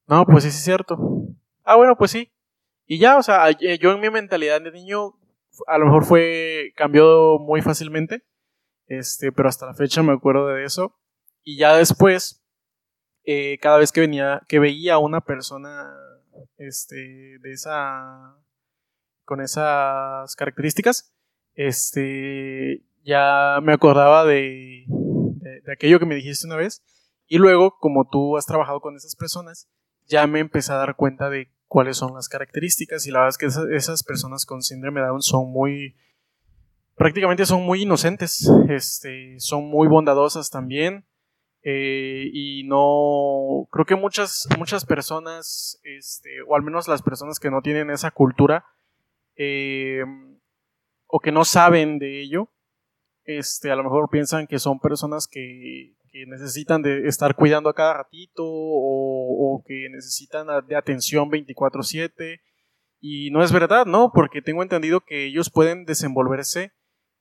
no, 0.07 0.25
pues 0.25 0.43
sí 0.43 0.49
es 0.49 0.63
cierto. 0.63 0.97
Ah, 1.63 1.75
bueno, 1.75 1.95
pues 1.95 2.11
sí. 2.11 2.31
Y 2.87 2.97
ya, 2.97 3.17
o 3.17 3.23
sea, 3.23 3.51
yo 3.51 3.91
en 3.91 3.99
mi 3.99 4.09
mentalidad 4.09 4.61
de 4.61 4.71
niño, 4.71 5.13
a 5.67 5.77
lo 5.77 5.85
mejor 5.85 6.05
fue, 6.05 6.73
cambió 6.75 7.37
muy 7.37 7.61
fácilmente 7.61 8.23
este, 8.91 9.31
pero 9.31 9.47
hasta 9.47 9.67
la 9.67 9.73
fecha 9.73 10.03
me 10.03 10.11
acuerdo 10.11 10.47
de 10.47 10.65
eso. 10.65 10.99
Y 11.43 11.57
ya 11.57 11.77
después, 11.77 12.43
eh, 13.23 13.57
cada 13.61 13.77
vez 13.77 13.93
que 13.93 14.01
venía, 14.01 14.41
que 14.49 14.59
veía 14.59 14.95
a 14.95 14.97
una 14.97 15.21
persona, 15.21 15.89
este, 16.57 17.39
de 17.39 17.53
esa, 17.53 18.35
con 19.23 19.39
esas 19.39 20.35
características, 20.35 21.13
este, 21.53 22.83
ya 23.05 23.59
me 23.63 23.71
acordaba 23.71 24.25
de, 24.25 24.83
de, 24.87 25.71
aquello 25.71 25.97
que 25.97 26.05
me 26.05 26.15
dijiste 26.15 26.45
una 26.45 26.57
vez. 26.57 26.83
Y 27.31 27.37
luego, 27.37 27.77
como 27.79 28.09
tú 28.09 28.35
has 28.35 28.45
trabajado 28.45 28.81
con 28.81 28.97
esas 28.97 29.15
personas, 29.15 29.69
ya 30.05 30.27
me 30.27 30.41
empecé 30.41 30.73
a 30.73 30.75
dar 30.75 30.97
cuenta 30.97 31.29
de 31.29 31.49
cuáles 31.69 31.95
son 31.95 32.13
las 32.13 32.27
características. 32.27 33.07
Y 33.07 33.11
la 33.11 33.19
verdad 33.19 33.29
es 33.29 33.37
que 33.37 33.73
esas, 33.73 34.03
personas 34.03 34.45
con 34.45 34.61
síndrome 34.61 34.99
de 34.99 35.07
Down 35.07 35.21
son 35.21 35.49
muy, 35.49 35.95
prácticamente 36.95 37.45
son 37.45 37.63
muy 37.63 37.83
inocentes, 37.83 38.51
este, 38.67 39.39
son 39.39 39.69
muy 39.69 39.87
bondadosas 39.87 40.49
también. 40.49 41.05
Eh, 41.63 42.29
y 42.33 42.63
no 42.65 43.65
creo 43.71 43.85
que 43.85 43.95
muchas 43.95 44.49
muchas 44.57 44.83
personas 44.83 45.79
este, 45.83 46.41
o 46.47 46.55
al 46.55 46.63
menos 46.63 46.87
las 46.87 47.03
personas 47.03 47.39
que 47.39 47.51
no 47.51 47.61
tienen 47.61 47.91
esa 47.91 48.09
cultura 48.09 48.65
eh, 49.35 50.03
o 51.05 51.19
que 51.19 51.31
no 51.31 51.45
saben 51.45 51.99
de 51.99 52.19
ello 52.19 52.49
este 53.25 53.69
a 53.69 53.75
lo 53.75 53.83
mejor 53.83 54.09
piensan 54.09 54.47
que 54.47 54.57
son 54.57 54.79
personas 54.79 55.27
que, 55.27 55.93
necesitan 56.27 56.81
de 56.81 57.07
estar 57.07 57.35
cuidando 57.35 57.69
a 57.69 57.75
cada 57.75 57.93
ratito 57.93 58.43
o, 58.43 59.63
que 59.65 59.87
necesitan 59.89 60.47
de 60.67 60.75
atención 60.75 61.29
24/7 61.29 62.41
y 62.99 63.31
no 63.31 63.43
es 63.43 63.51
verdad 63.51 63.85
no 63.85 64.11
porque 64.13 64.41
tengo 64.41 64.63
entendido 64.63 65.01
que 65.01 65.25
ellos 65.25 65.49
pueden 65.49 65.85
desenvolverse 65.85 66.71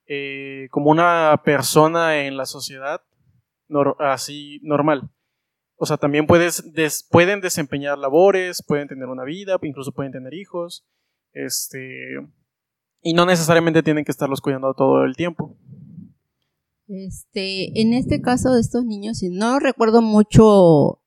eh, 0.07 0.69
como 0.71 0.91
una 0.91 1.41
persona 1.45 2.25
en 2.25 2.37
la 2.37 2.47
sociedad 2.47 3.01
así 3.99 4.61
normal. 4.63 5.11
O 5.77 5.87
sea, 5.87 5.97
también 5.97 6.27
puedes 6.27 6.63
pueden 7.11 7.41
desempeñar 7.41 7.97
labores, 7.97 8.63
pueden 8.67 8.89
tener 8.89 9.07
una 9.07 9.25
vida, 9.25 9.57
incluso 9.63 9.93
pueden 9.93 10.13
tener 10.13 10.35
hijos, 10.35 10.87
este, 11.33 12.19
y 13.03 13.15
no 13.15 13.25
necesariamente 13.25 13.83
tienen 13.83 14.05
que 14.05 14.11
estarlos 14.11 14.41
cuidando 14.41 14.75
todo 14.75 15.05
el 15.05 15.17
tiempo. 15.17 15.57
Este, 16.93 17.81
en 17.81 17.95
este 17.95 18.21
caso 18.21 18.53
de 18.53 18.61
estos 18.61 18.85
niños, 18.85 19.21
no 19.31 19.61
recuerdo 19.61 20.03
mucho 20.03 21.01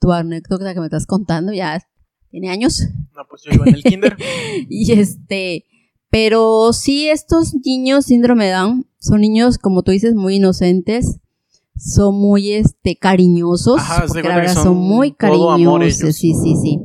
tu 0.00 0.10
anécdota 0.10 0.72
que 0.72 0.80
me 0.80 0.86
estás 0.86 1.04
contando, 1.04 1.52
ya 1.52 1.86
tiene 2.30 2.48
años. 2.48 2.88
No, 3.14 3.22
pues 3.28 3.42
yo 3.42 3.52
iba 3.52 3.66
en 3.66 3.74
el 3.74 3.82
kinder. 3.82 4.16
y 4.70 4.92
este, 4.92 5.66
pero 6.08 6.72
sí, 6.72 7.10
estos 7.10 7.54
niños 7.66 8.06
síndrome 8.06 8.48
Down 8.48 8.86
son 8.98 9.20
niños, 9.20 9.58
como 9.58 9.82
tú 9.82 9.90
dices, 9.90 10.14
muy 10.14 10.36
inocentes, 10.36 11.20
son 11.76 12.14
muy 12.14 12.52
este 12.52 12.96
cariñosos, 12.96 13.82
porque 14.08 14.26
la 14.26 14.36
verdad 14.36 14.62
son, 14.62 14.78
muy 14.78 15.12
cariñosos, 15.12 16.16
sí, 16.16 16.32
sí, 16.32 16.56
sí. 16.62 16.80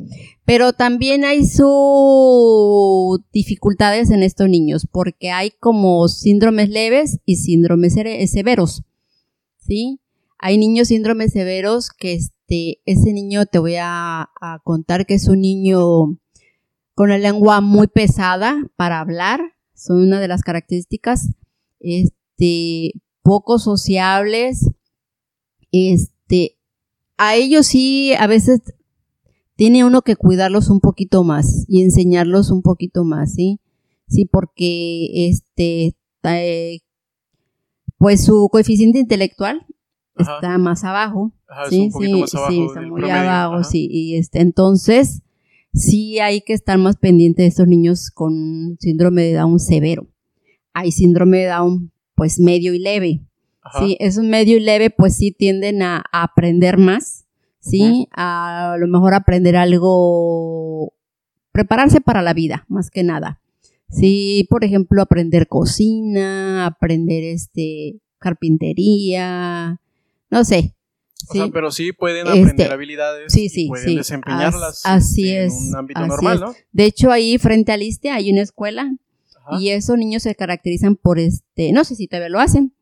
Pero 0.51 0.73
también 0.73 1.23
hay 1.23 1.45
sus 1.45 3.21
dificultades 3.31 4.11
en 4.11 4.21
estos 4.21 4.49
niños, 4.49 4.85
porque 4.85 5.31
hay 5.31 5.51
como 5.51 6.09
síndromes 6.09 6.67
leves 6.67 7.19
y 7.23 7.37
síndromes 7.37 7.93
severos, 7.93 8.83
¿sí? 9.65 10.01
Hay 10.37 10.57
niños 10.57 10.89
síndromes 10.89 11.31
severos 11.31 11.89
que 11.89 12.15
este, 12.15 12.81
ese 12.85 13.13
niño 13.13 13.45
te 13.45 13.59
voy 13.59 13.75
a 13.79 14.29
contar 14.65 15.05
que 15.05 15.13
es 15.13 15.29
un 15.29 15.39
niño 15.39 16.19
con 16.95 17.11
la 17.11 17.17
lengua 17.17 17.61
muy 17.61 17.87
pesada 17.87 18.61
para 18.75 18.99
hablar, 18.99 19.53
son 19.73 20.01
una 20.01 20.19
de 20.19 20.27
las 20.27 20.41
características, 20.41 21.29
este, 21.79 22.91
poco 23.23 23.57
sociables, 23.57 24.69
este, 25.71 26.57
a 27.15 27.35
ellos 27.35 27.67
sí 27.67 28.13
a 28.15 28.27
veces 28.27 28.59
tiene 29.61 29.85
uno 29.85 30.01
que 30.01 30.15
cuidarlos 30.15 30.71
un 30.71 30.79
poquito 30.79 31.23
más 31.23 31.65
y 31.67 31.83
enseñarlos 31.83 32.49
un 32.49 32.63
poquito 32.63 33.03
más, 33.03 33.35
¿sí? 33.35 33.59
Sí, 34.07 34.25
porque 34.25 35.27
este, 35.27 35.95
eh, 36.23 36.79
pues 37.99 38.25
su 38.25 38.49
coeficiente 38.51 38.97
intelectual 38.97 39.67
está 40.17 40.57
más 40.57 40.83
abajo. 40.83 41.31
sí, 41.69 41.91
sí, 41.91 42.23
sí, 42.25 42.65
está 42.65 42.81
muy 42.81 43.07
abajo, 43.07 43.63
sí. 43.63 43.87
Y 43.91 44.15
este, 44.15 44.41
entonces, 44.41 45.21
sí 45.75 46.17
hay 46.17 46.41
que 46.41 46.53
estar 46.53 46.79
más 46.79 46.97
pendiente 46.97 47.43
de 47.43 47.49
estos 47.49 47.67
niños 47.67 48.09
con 48.09 48.77
síndrome 48.79 49.21
de 49.21 49.33
Down 49.33 49.59
severo. 49.59 50.07
Hay 50.73 50.91
síndrome 50.91 51.37
de 51.37 51.45
Down 51.49 51.91
pues 52.15 52.39
medio 52.39 52.73
y 52.73 52.79
leve. 52.79 53.21
Sí, 53.77 53.95
es 53.99 54.17
un 54.17 54.27
medio 54.27 54.57
y 54.57 54.61
leve, 54.61 54.89
pues 54.89 55.17
sí 55.17 55.31
tienden 55.31 55.83
a, 55.83 56.03
aprender 56.11 56.79
más, 56.79 57.20
¿sí? 57.61 58.07
A, 58.11 58.75
lo 58.77 58.87
mejor 58.87 59.13
aprender 59.13 59.55
algo, 59.55 60.93
prepararse 61.51 62.01
para 62.01 62.21
la 62.21 62.33
vida, 62.33 62.65
más 62.67 62.89
que 62.89 63.03
nada. 63.03 63.39
Sí, 63.89 64.47
por 64.49 64.63
ejemplo, 64.63 65.01
aprender 65.01 65.47
cocina, 65.47 66.65
aprender 66.65 67.23
este 67.23 67.99
carpintería, 68.19 69.79
no 70.29 70.43
sé, 70.45 70.75
O 71.29 71.33
sea, 71.33 71.47
pero 71.51 71.71
sí 71.71 71.91
pueden 71.91 72.27
aprender 72.27 72.61
Este, 72.61 72.73
habilidades 72.73 73.33
sí, 73.33 73.45
y 73.45 73.49
sí, 73.49 73.67
pueden 73.67 73.89
sí. 73.89 73.95
desempeñarlas 73.97 74.85
As- 74.85 75.03
así 75.03 75.31
este, 75.31 75.45
es, 75.45 75.53
en 75.53 75.69
un 75.69 75.75
ámbito 75.75 75.99
así 75.99 76.09
normal, 76.09 76.35
es. 76.35 76.41
¿no? 76.41 76.53
De 76.71 76.85
hecho, 76.85 77.11
ahí 77.11 77.37
frente 77.37 77.71
al 77.71 77.81
ISTE 77.83 78.09
hay 78.11 78.31
una 78.31 78.41
escuela 78.41 78.91
Ajá. 79.45 79.59
y 79.59 79.69
esos 79.69 79.97
niños 79.97 80.23
se 80.23 80.35
caracterizan 80.35 80.95
por 80.95 81.19
este, 81.19 81.71
no 81.73 81.83
sé 81.83 81.95
si 81.95 82.07
todavía 82.07 82.29
lo 82.29 82.39
hacen, 82.39 82.73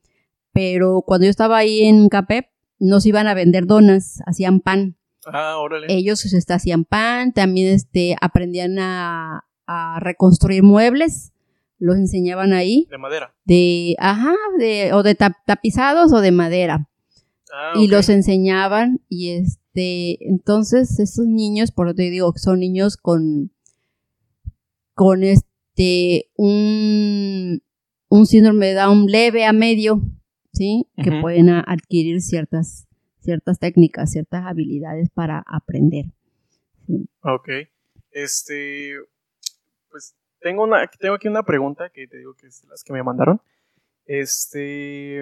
pero 0.53 1.01
cuando 1.05 1.25
yo 1.25 1.31
estaba 1.31 1.57
ahí 1.57 1.83
en 1.83 2.07
CAPEP, 2.09 2.47
nos 2.79 3.05
iban 3.05 3.27
a 3.27 3.33
vender 3.33 3.65
donas, 3.65 4.21
hacían 4.25 4.59
pan. 4.61 4.97
Ah, 5.25 5.57
órale. 5.59 5.87
Ellos 5.89 6.25
este, 6.33 6.53
hacían 6.53 6.85
pan, 6.85 7.33
también 7.33 7.73
este, 7.73 8.15
aprendían 8.21 8.79
a, 8.79 9.45
a 9.67 9.99
reconstruir 9.99 10.63
muebles, 10.63 11.33
los 11.77 11.95
enseñaban 11.97 12.53
ahí, 12.53 12.87
de 12.89 12.97
madera. 12.97 13.35
de, 13.45 13.95
ajá, 13.99 14.33
de, 14.57 14.93
o 14.93 15.03
de 15.03 15.15
tap- 15.17 15.37
tapizados 15.45 16.11
o 16.13 16.21
de 16.21 16.31
madera 16.31 16.85
Ah, 17.51 17.73
y 17.75 17.87
los 17.87 18.09
enseñaban 18.09 19.01
y 19.09 19.29
este 19.31 20.17
entonces 20.29 20.99
esos 20.99 21.25
niños 21.25 21.71
por 21.71 21.87
lo 21.87 21.95
que 21.95 22.03
digo 22.11 22.31
son 22.35 22.59
niños 22.59 22.95
con 22.95 23.51
con 24.93 25.23
este 25.23 26.29
un 26.35 27.61
un 28.09 28.25
síndrome 28.27 28.67
de 28.67 28.73
Down 28.75 29.07
leve 29.07 29.45
a 29.45 29.53
medio 29.53 30.01
sí 30.59 30.87
que 31.01 31.09
Ujú. 31.09 31.21
pueden 31.21 31.49
a- 31.49 31.63
adquirir 31.65 32.21
ciertas 32.21 32.87
ciertas 33.21 33.59
técnicas 33.59 34.11
ciertas 34.11 34.45
habilidades 34.45 35.09
para 35.09 35.43
aprender 35.47 36.05
Ok. 37.21 37.49
Este, 38.11 38.95
pues 39.91 40.15
tengo 40.39 40.63
una, 40.63 40.87
tengo 40.99 41.15
aquí 41.15 41.27
una 41.27 41.43
pregunta 41.43 41.89
que 41.89 42.07
te 42.07 42.17
digo 42.17 42.33
que 42.33 42.47
es 42.47 42.61
de 42.63 42.67
las 42.69 42.83
que 42.83 42.93
me 42.93 43.03
mandaron. 43.03 43.41
Este, 44.05 45.21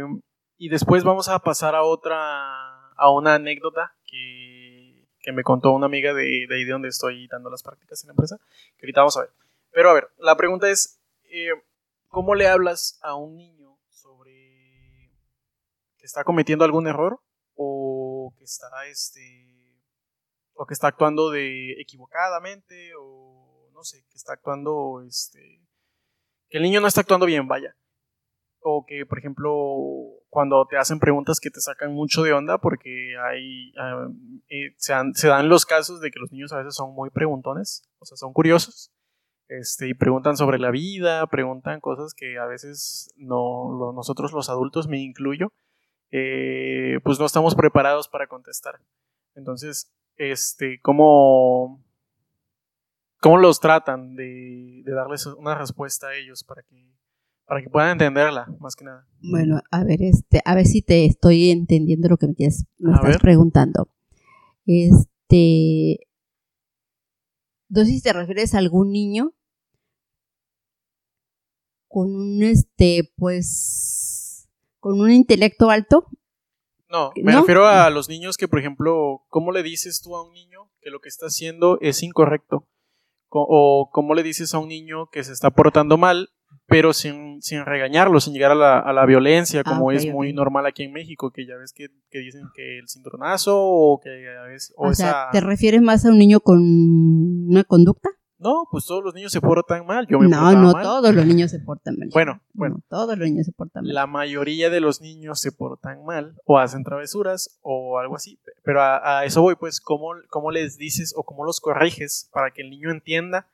y 0.57 0.69
después 0.69 1.03
vamos 1.03 1.27
a 1.27 1.39
pasar 1.39 1.75
a 1.75 1.83
otra, 1.83 2.91
a 2.95 3.11
una 3.11 3.35
anécdota 3.35 3.93
que, 4.05 5.05
que 5.19 5.31
me 5.33 5.43
contó 5.43 5.71
una 5.73 5.88
amiga 5.88 6.13
de, 6.13 6.45
de 6.47 6.55
ahí 6.55 6.63
de 6.63 6.71
donde 6.71 6.88
estoy 6.88 7.27
dando 7.27 7.49
las 7.49 7.63
prácticas 7.63 8.01
en 8.03 8.07
la 8.07 8.13
empresa, 8.13 8.38
que 8.77 8.85
ahorita 8.85 9.01
vamos 9.01 9.17
a 9.17 9.21
ver. 9.21 9.29
Pero 9.71 9.89
a 9.89 9.93
ver, 9.93 10.07
la 10.19 10.38
pregunta 10.38 10.69
es, 10.69 10.99
eh, 11.29 11.49
¿cómo 12.07 12.33
le 12.33 12.47
hablas 12.47 12.97
a 13.01 13.15
un 13.15 13.35
niño 13.35 13.57
está 16.08 16.24
cometiendo 16.24 16.66
algún 16.66 16.88
error 16.88 17.20
o 17.55 18.34
que 18.38 18.43
está, 18.43 18.68
este, 18.88 19.82
o 20.53 20.66
que 20.66 20.74
está 20.74 20.88
actuando 20.88 21.30
de 21.30 21.80
equivocadamente 21.80 22.93
o 22.99 23.70
no 23.78 23.84
sé, 23.84 24.03
que 24.10 24.18
está 24.18 24.34
actuando, 24.34 25.03
este, 25.08 25.62
que 26.49 26.58
el 26.58 26.64
niño 26.64 26.82
no 26.82 26.88
está 26.88 27.01
actuando 27.01 27.28
bien, 27.28 27.47
vaya. 27.47 27.76
O 28.60 28.86
que, 28.88 29.05
por 29.05 29.20
ejemplo, 29.20 29.53
cuando 30.30 30.66
te 30.66 30.78
hacen 30.78 30.99
preguntas 30.99 31.39
que 31.39 31.51
te 31.51 31.62
sacan 31.62 31.93
mucho 31.93 32.24
de 32.24 32.34
onda 32.34 32.58
porque 32.58 33.16
hay, 33.24 33.72
ah, 33.78 34.08
eh, 34.49 34.74
se, 34.78 35.28
dan, 35.28 35.47
los 35.47 35.66
casos 35.66 36.01
de 36.01 36.10
que 36.10 36.20
los 36.20 36.32
niños 36.32 36.51
a 36.53 36.58
veces 36.58 36.76
son 36.76 36.93
muy 36.93 37.12
preguntones, 37.12 37.88
o 37.99 38.05
sea, 38.05 38.18
son 38.18 38.34
curiosos. 38.34 38.91
Este, 39.47 39.88
y 39.88 39.93
preguntan 39.93 40.36
sobre 40.36 40.60
la 40.60 40.72
vida, 40.72 41.26
preguntan 41.28 41.80
cosas 41.80 42.14
que 42.14 42.38
a 42.38 42.45
veces 42.45 43.14
no, 43.16 43.93
nosotros 43.93 44.34
los 44.34 44.49
adultos, 44.49 44.88
me 44.88 44.99
incluyo, 44.99 45.53
eh, 46.12 46.99
pues 47.03 47.20
no 47.20 47.26
estamos 47.26 47.55
preparados 47.55 48.08
para 48.08 48.28
contestar. 48.28 48.80
Entonces, 49.36 49.93
este, 50.16 50.80
¿cómo, 50.82 51.84
cómo 53.22 53.38
los 53.38 53.60
tratan 53.60 54.16
de, 54.16 54.82
de 54.84 54.91
darles 54.93 55.26
una 55.26 55.55
respuesta 55.55 56.08
a 56.08 56.16
ellos 56.16 56.43
para 56.43 56.64
que, 56.64 56.91
para 57.45 57.62
que 57.62 57.70
puedan 57.70 57.91
entenderla, 57.91 58.47
más 58.60 58.76
que 58.76 58.86
nada? 58.86 59.08
bueno 59.22 59.62
a 59.72 59.84
ver 59.84 60.01
este 60.01 60.41
a 60.43 60.55
ver 60.55 60.66
si 60.66 60.82
te 60.82 61.05
estoy 61.05 61.51
entendiendo 61.51 62.10
lo 62.10 62.18
que 62.18 62.28
me, 62.28 62.34
estás 62.39 62.68
ver. 63.03 63.20
preguntando 63.20 63.89
este 64.66 66.08
no 67.70 67.86
sé 67.86 67.91
si 67.91 68.01
te 68.01 68.14
refieres 68.14 68.53
a 68.53 68.58
algún 68.58 68.91
niño 68.91 69.34
con 71.88 72.16
un 72.16 72.43
este 72.43 73.12
pues 73.16 74.07
con 74.88 75.01
un 75.01 75.11
intelecto 75.11 75.69
alto 75.69 76.07
No, 76.89 77.11
me 77.21 77.33
¿No? 77.33 77.41
refiero 77.41 77.67
a 77.67 77.89
los 77.89 78.07
niños 78.07 78.38
que, 78.38 78.47
por 78.47 78.59
ejemplo, 78.59 79.23
¿cómo 79.27 79.51
le 79.51 79.61
dices 79.63 80.01
tú 80.01 80.15
a 80.15 80.25
un 80.25 80.33
niño 80.33 80.69
que 80.81 80.89
lo 80.89 81.01
que 81.01 81.09
está 81.09 81.25
haciendo 81.25 81.77
es 81.81 82.01
incorrecto? 82.03 82.65
Co- 83.27 83.45
O 83.49 83.89
cómo 83.91 84.13
le 84.13 84.23
dices 84.23 84.53
a 84.53 84.59
un 84.59 84.69
niño 84.69 85.07
que 85.11 85.23
se 85.25 85.33
está 85.33 85.51
portando 85.51 85.97
mal, 85.97 86.29
pero 86.65 86.93
sin, 86.93 87.41
sin 87.41 87.65
regañarlo, 87.65 88.21
sin 88.21 88.33
llegar 88.33 88.51
a 88.51 88.55
la, 88.55 88.79
a 88.79 88.93
la 88.93 89.05
violencia, 89.05 89.63
Ah, 89.65 89.69
como 89.69 89.88
ok, 89.88 89.93
es 89.95 90.05
muy 90.05 90.31
normal 90.31 90.65
aquí 90.65 90.83
en 90.83 90.93
México, 90.93 91.31
que 91.31 91.45
ya 91.45 91.57
ves 91.57 91.73
que, 91.73 91.88
que 92.09 92.19
dicen 92.19 92.43
que 92.55 92.79
el 92.79 92.88
cinturonazo 92.88 93.53
o 93.59 93.99
que 94.01 94.09
a 94.09 94.43
veces... 94.43 94.73
O, 94.77 94.88
o, 94.88 94.93
sea 94.93 95.09
esa... 95.09 95.29
te 95.33 95.41
refieres 95.41 95.81
más 95.81 96.05
a 96.05 96.09
un 96.09 96.17
niño 96.17 96.39
con 96.39 96.59
una 96.61 97.65
conducta 97.65 98.09
No, 98.39 98.67
pues 98.69 98.85
todos 98.85 99.03
los 99.03 99.13
niños 99.15 99.31
se 99.31 99.41
portan 99.41 99.85
mal. 99.85 100.05
Yo 100.07 100.19
me 100.19 100.27
no 100.27 100.51
no 100.53 100.71
mal. 100.73 100.83
todos 100.83 101.13
los 101.13 101.25
niños 101.25 101.49
se 101.51 101.59
portan 101.59 101.95
mal 101.97 102.09
Bueno, 102.13 102.33
No, 102.33 102.41
bueno. 102.53 102.81
todos 102.88 103.17
los 103.17 103.27
niños 103.27 103.45
se 103.47 103.51
portan 103.51 103.83
mal 103.83 103.93
La 103.93 104.05
mayoría 104.05 104.69
de 104.69 104.79
los 104.79 105.01
niños 105.01 105.39
se 105.41 105.51
portan 105.51 106.05
mal 106.05 106.35
o 106.45 106.59
hacen 106.59 106.83
travesuras 106.83 107.57
o 107.61 107.97
algo 107.99 108.15
así. 108.15 108.39
Pero 108.63 108.81
a, 108.81 109.19
a 109.19 109.25
eso 109.25 109.41
voy, 109.41 109.55
pues, 109.55 109.81
¿cómo, 109.81 110.11
¿cómo 110.29 110.51
les 110.51 110.77
dices 110.77 111.13
o 111.17 111.23
cómo 111.23 111.45
los 111.45 111.59
corriges 111.59 112.29
para 112.31 112.51
que 112.51 112.61
el 112.61 112.69
niño 112.69 112.91
entienda 112.91 113.47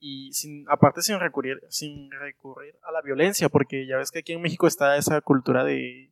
y 0.00 0.32
sin, 0.32 0.64
aparte 0.68 1.02
sin 1.02 1.20
recurrir, 1.20 1.60
sin 1.68 2.10
recurrir 2.10 2.74
a 2.82 2.90
la 2.92 3.02
violencia? 3.02 3.48
Porque 3.50 3.86
ya 3.86 3.98
ves 3.98 4.10
que 4.10 4.20
aquí 4.20 4.32
en 4.32 4.40
México 4.40 4.66
está 4.66 4.96
esa 4.96 5.20
cultura 5.20 5.62
de, 5.64 6.10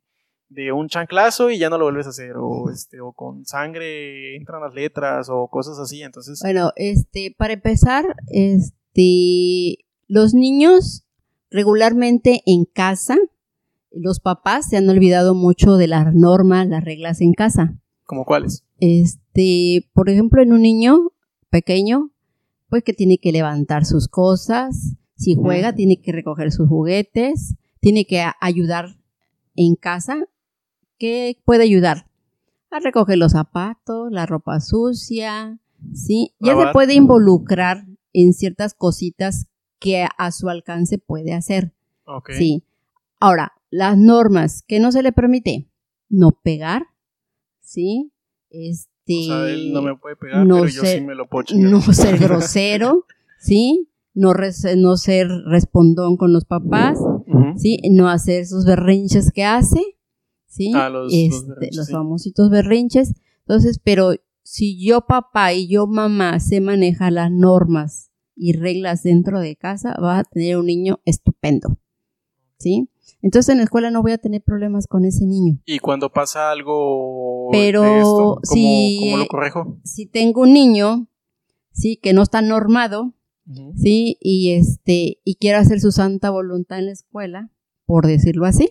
de 0.51 0.71
un 0.71 0.89
chanclazo 0.89 1.49
y 1.49 1.57
ya 1.57 1.69
no 1.69 1.77
lo 1.77 1.85
vuelves 1.85 2.07
a 2.07 2.09
hacer, 2.09 2.33
o, 2.37 2.69
este, 2.69 2.99
o 2.99 3.13
con 3.13 3.45
sangre 3.45 4.35
entran 4.35 4.61
las 4.61 4.73
letras 4.73 5.29
o 5.29 5.47
cosas 5.47 5.79
así. 5.79 6.01
Entonces, 6.03 6.39
Bueno, 6.41 6.71
este, 6.75 7.33
para 7.37 7.53
empezar, 7.53 8.15
este, 8.27 9.85
los 10.07 10.33
niños 10.33 11.05
regularmente 11.49 12.41
en 12.45 12.65
casa, 12.65 13.17
los 13.91 14.19
papás 14.19 14.69
se 14.69 14.77
han 14.77 14.89
olvidado 14.89 15.35
mucho 15.35 15.77
de 15.77 15.87
las 15.87 16.13
normas, 16.13 16.67
las 16.67 16.83
reglas 16.83 17.21
en 17.21 17.33
casa. 17.33 17.77
¿como 18.11 18.25
cuáles? 18.25 18.65
Este, 18.79 19.87
por 19.93 20.09
ejemplo, 20.09 20.41
en 20.41 20.51
un 20.51 20.61
niño 20.61 21.13
pequeño, 21.49 22.11
pues 22.67 22.83
que 22.83 22.91
tiene 22.91 23.19
que 23.19 23.31
levantar 23.31 23.85
sus 23.85 24.09
cosas, 24.09 24.97
si 25.15 25.35
juega, 25.35 25.73
tiene 25.73 26.01
que 26.01 26.11
recoger 26.11 26.51
sus 26.51 26.67
juguetes, 26.67 27.55
tiene 27.79 28.03
que 28.03 28.25
ayudar 28.41 28.97
en 29.55 29.75
casa. 29.75 30.25
¿Qué 31.01 31.35
puede 31.45 31.63
ayudar? 31.63 32.05
A 32.69 32.79
recoger 32.79 33.17
los 33.17 33.31
zapatos, 33.31 34.11
la 34.11 34.27
ropa 34.27 34.59
sucia, 34.59 35.57
¿sí? 35.95 36.35
Ya 36.39 36.51
se 36.67 36.71
puede 36.73 36.93
involucrar 36.93 37.87
en 38.13 38.33
ciertas 38.33 38.75
cositas 38.75 39.47
que 39.79 40.05
a 40.15 40.31
su 40.31 40.47
alcance 40.47 40.99
puede 40.99 41.33
hacer. 41.33 41.73
Sí. 42.37 42.63
Ahora, 43.19 43.53
las 43.71 43.97
normas 43.97 44.61
que 44.67 44.79
no 44.79 44.91
se 44.91 45.01
le 45.01 45.11
permite, 45.11 45.67
no 46.07 46.29
pegar, 46.29 46.83
¿sí? 47.61 48.11
Este, 48.51 49.17
O 49.21 49.23
sea, 49.23 49.49
él 49.49 49.73
no 49.73 49.81
me 49.81 49.95
puede 49.95 50.15
pegar, 50.17 50.45
no 50.45 50.57
pero 50.57 50.67
yo 50.67 50.81
sé- 50.81 50.99
sí 50.99 51.01
me 51.01 51.15
lo 51.15 51.27
puedo 51.27 51.45
chingar. 51.45 51.71
no 51.71 51.81
ser 51.81 52.17
grosero, 52.19 53.05
¿sí? 53.39 53.89
No, 54.13 54.33
res- 54.33 54.77
no 54.77 54.97
ser 54.97 55.27
respondón 55.47 56.15
con 56.17 56.31
los 56.31 56.45
papás. 56.45 56.99
¿sí? 57.57 57.79
No 57.89 58.07
hacer 58.07 58.41
esos 58.41 58.65
berrinches 58.65 59.31
que 59.31 59.43
hace, 59.45 59.81
¿sí? 60.51 60.71
Ah, 60.75 60.89
los- 60.89 61.05
los 61.05 61.13
Este, 61.13 61.47
berrinches, 61.47 61.77
los 61.77 61.85
sí. 61.87 61.91
famositos 61.93 62.49
berrinches. 62.49 63.13
Entonces, 63.47 63.79
pero 63.83 64.11
si 64.43 64.83
yo 64.85 65.01
papá 65.07 65.53
y 65.53 65.67
yo 65.67 65.87
mamá 65.87 66.39
sé 66.39 66.59
manejar 66.61 67.13
las 67.13 67.31
normas 67.31 68.11
y 68.35 68.53
reglas 68.53 69.03
dentro 69.03 69.39
de 69.39 69.55
casa, 69.55 69.95
vas 69.99 70.19
a 70.19 70.23
tener 70.25 70.57
un 70.57 70.65
niño 70.65 70.99
estupendo, 71.05 71.77
¿sí? 72.57 72.89
Entonces 73.21 73.49
en 73.53 73.57
la 73.59 73.63
escuela 73.65 73.91
no 73.91 74.01
voy 74.01 74.11
a 74.13 74.17
tener 74.17 74.41
problemas 74.43 74.87
con 74.87 75.05
ese 75.05 75.25
niño. 75.25 75.59
Y 75.65 75.79
cuando 75.79 76.11
pasa 76.11 76.51
algo 76.51 77.49
Pero 77.51 77.81
de 77.83 77.99
esto, 77.99 78.39
¿cómo, 78.47 78.55
si- 78.55 78.97
cómo 78.99 79.17
lo 79.17 79.27
correjo? 79.27 79.79
Si 79.83 80.05
tengo 80.07 80.41
un 80.41 80.53
niño, 80.53 81.07
¿sí? 81.71 81.97
Que 82.01 82.13
no 82.13 82.23
está 82.23 82.41
normado. 82.41 83.13
¿sí? 83.75 84.17
Y 84.21 84.51
este, 84.53 85.19
y 85.25 85.35
quiere 85.35 85.57
hacer 85.57 85.81
su 85.81 85.91
santa 85.91 86.29
voluntad 86.29 86.79
en 86.79 86.85
la 86.85 86.91
escuela, 86.93 87.51
por 87.85 88.07
decirlo 88.07 88.45
así, 88.45 88.69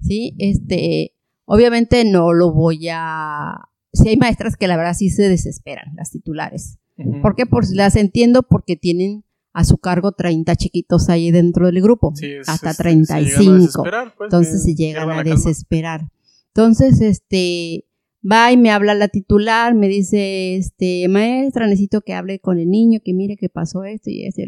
¿sí? 0.00 0.34
Este, 0.38 1.14
obviamente 1.44 2.04
no 2.04 2.32
lo 2.32 2.52
voy 2.52 2.88
a... 2.92 3.54
Si 3.92 4.08
hay 4.08 4.16
maestras 4.16 4.56
que 4.56 4.66
la 4.68 4.76
verdad 4.76 4.94
sí 4.94 5.08
se 5.10 5.28
desesperan, 5.28 5.94
las 5.96 6.10
titulares. 6.10 6.78
Ujú. 6.96 7.20
¿Por 7.22 7.34
qué? 7.36 7.46
Pues 7.46 7.70
las 7.70 7.96
entiendo 7.96 8.42
porque 8.42 8.76
tienen 8.76 9.24
a 9.52 9.64
su 9.64 9.78
cargo 9.78 10.12
30 10.12 10.56
chiquitos 10.56 11.08
ahí 11.08 11.30
dentro 11.30 11.66
del 11.66 11.80
grupo, 11.80 12.12
Sí, 12.16 12.26
es- 12.26 12.48
hasta 12.48 12.72
se 12.72 12.80
a 12.80 12.84
35. 12.84 13.52
desesperar, 13.54 14.14
pues, 14.16 14.26
Entonces 14.28 14.62
se 14.64 14.74
llegan 14.74 15.10
a 15.10 15.22
desesperar. 15.22 16.08
Entonces, 16.48 17.00
este, 17.00 17.84
va 18.28 18.50
y 18.50 18.56
me 18.56 18.70
habla 18.70 18.94
la 18.94 19.06
titular, 19.08 19.74
me 19.74 19.86
dice, 19.88 20.56
este, 20.56 21.06
maestra, 21.08 21.66
necesito 21.66 22.00
que 22.00 22.14
hable 22.14 22.40
con 22.40 22.58
el 22.58 22.68
niño, 22.68 22.98
que 23.04 23.12
mire 23.14 23.36
que 23.36 23.48
pasó 23.48 23.84
esto 23.84 24.10
y 24.10 24.24
esto. 24.26 24.42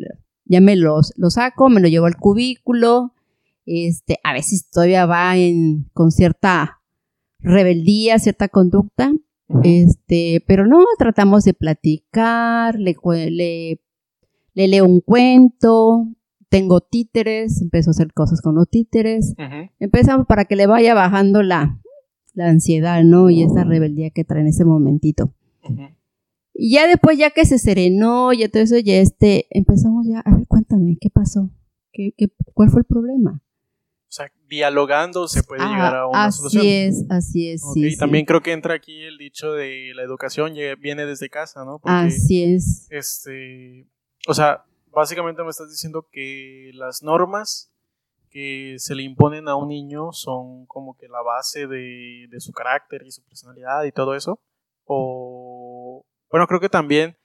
Ya 0.44 0.60
me 0.60 0.74
los, 0.76 1.12
lo 1.16 1.30
saco, 1.30 1.68
me 1.68 1.80
lo 1.80 1.88
llevo 1.88 2.06
al 2.06 2.16
cubículo, 2.16 3.12
este, 3.66 4.18
a 4.22 4.32
veces 4.32 4.70
todavía 4.70 5.04
va 5.06 5.36
en, 5.36 5.90
con 5.92 6.10
cierta 6.10 6.80
rebeldía, 7.40 8.18
cierta 8.18 8.48
conducta, 8.48 9.12
este, 9.62 10.42
pero 10.46 10.66
no, 10.66 10.84
tratamos 10.98 11.44
de 11.44 11.54
platicar, 11.54 12.78
le, 12.78 12.96
le, 13.30 13.80
le 14.54 14.68
leo 14.68 14.84
un 14.84 15.00
cuento, 15.00 16.08
tengo 16.48 16.80
títeres, 16.80 17.60
empezó 17.60 17.90
a 17.90 17.92
hacer 17.92 18.12
cosas 18.12 18.40
con 18.40 18.54
los 18.54 18.68
títeres, 18.68 19.34
empezamos 19.78 20.26
para 20.26 20.46
que 20.46 20.56
le 20.56 20.66
vaya 20.66 20.94
bajando 20.94 21.42
la, 21.42 21.80
la 22.34 22.48
ansiedad, 22.48 23.02
¿no? 23.04 23.30
Y 23.30 23.42
esa 23.42 23.64
rebeldía 23.64 24.10
que 24.10 24.24
trae 24.24 24.40
en 24.40 24.48
ese 24.48 24.64
momentito. 24.64 25.32
Y 26.54 26.72
ya 26.72 26.86
después, 26.86 27.18
ya 27.18 27.30
que 27.30 27.44
se 27.44 27.58
serenó, 27.58 28.32
ya 28.32 28.48
todo 28.48 28.62
eso, 28.62 28.78
ya 28.78 28.96
este, 28.96 29.46
empezamos 29.50 30.06
ya, 30.06 30.20
a 30.20 30.36
ver, 30.36 30.46
cuéntame, 30.46 30.96
¿qué 31.00 31.10
pasó? 31.10 31.50
¿Qué, 31.92 32.14
qué, 32.16 32.28
cuál 32.54 32.70
fue 32.70 32.80
el 32.80 32.86
problema? 32.86 33.42
O 34.08 34.12
sea, 34.16 34.30
dialogando 34.48 35.26
se 35.26 35.42
puede 35.42 35.66
llegar 35.66 35.96
a 35.96 36.06
una 36.06 36.26
así 36.26 36.38
solución. 36.38 36.60
Así 36.60 36.72
es, 36.72 37.04
así 37.10 37.50
es. 37.50 37.62
Okay, 37.64 37.90
sí, 37.90 37.98
también 37.98 38.24
creo 38.24 38.40
que 38.40 38.52
entra 38.52 38.74
aquí 38.74 39.02
el 39.02 39.18
dicho 39.18 39.52
de 39.52 39.92
la 39.94 40.02
educación 40.02 40.54
viene 40.80 41.06
desde 41.06 41.28
casa, 41.28 41.64
¿no? 41.64 41.80
Porque, 41.80 41.96
así 41.96 42.44
es. 42.44 42.86
Este, 42.90 43.86
o 44.28 44.34
sea, 44.34 44.64
básicamente 44.92 45.42
me 45.42 45.50
estás 45.50 45.70
diciendo 45.70 46.08
que 46.10 46.70
las 46.74 47.02
normas 47.02 47.72
que 48.30 48.76
se 48.78 48.94
le 48.94 49.02
imponen 49.02 49.48
a 49.48 49.56
un 49.56 49.68
niño 49.68 50.12
son 50.12 50.66
como 50.66 50.96
que 50.96 51.08
la 51.08 51.22
base 51.22 51.66
de, 51.66 52.26
de 52.30 52.40
su 52.40 52.52
carácter 52.52 53.02
y 53.04 53.10
su 53.10 53.24
personalidad 53.24 53.84
y 53.84 53.92
todo 53.92 54.14
eso. 54.14 54.40
O, 54.84 56.06
bueno, 56.30 56.46
creo 56.46 56.60
que 56.60 56.68
también 56.68 57.16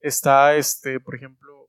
está, 0.00 0.56
este, 0.56 1.00
por 1.00 1.14
ejemplo, 1.14 1.59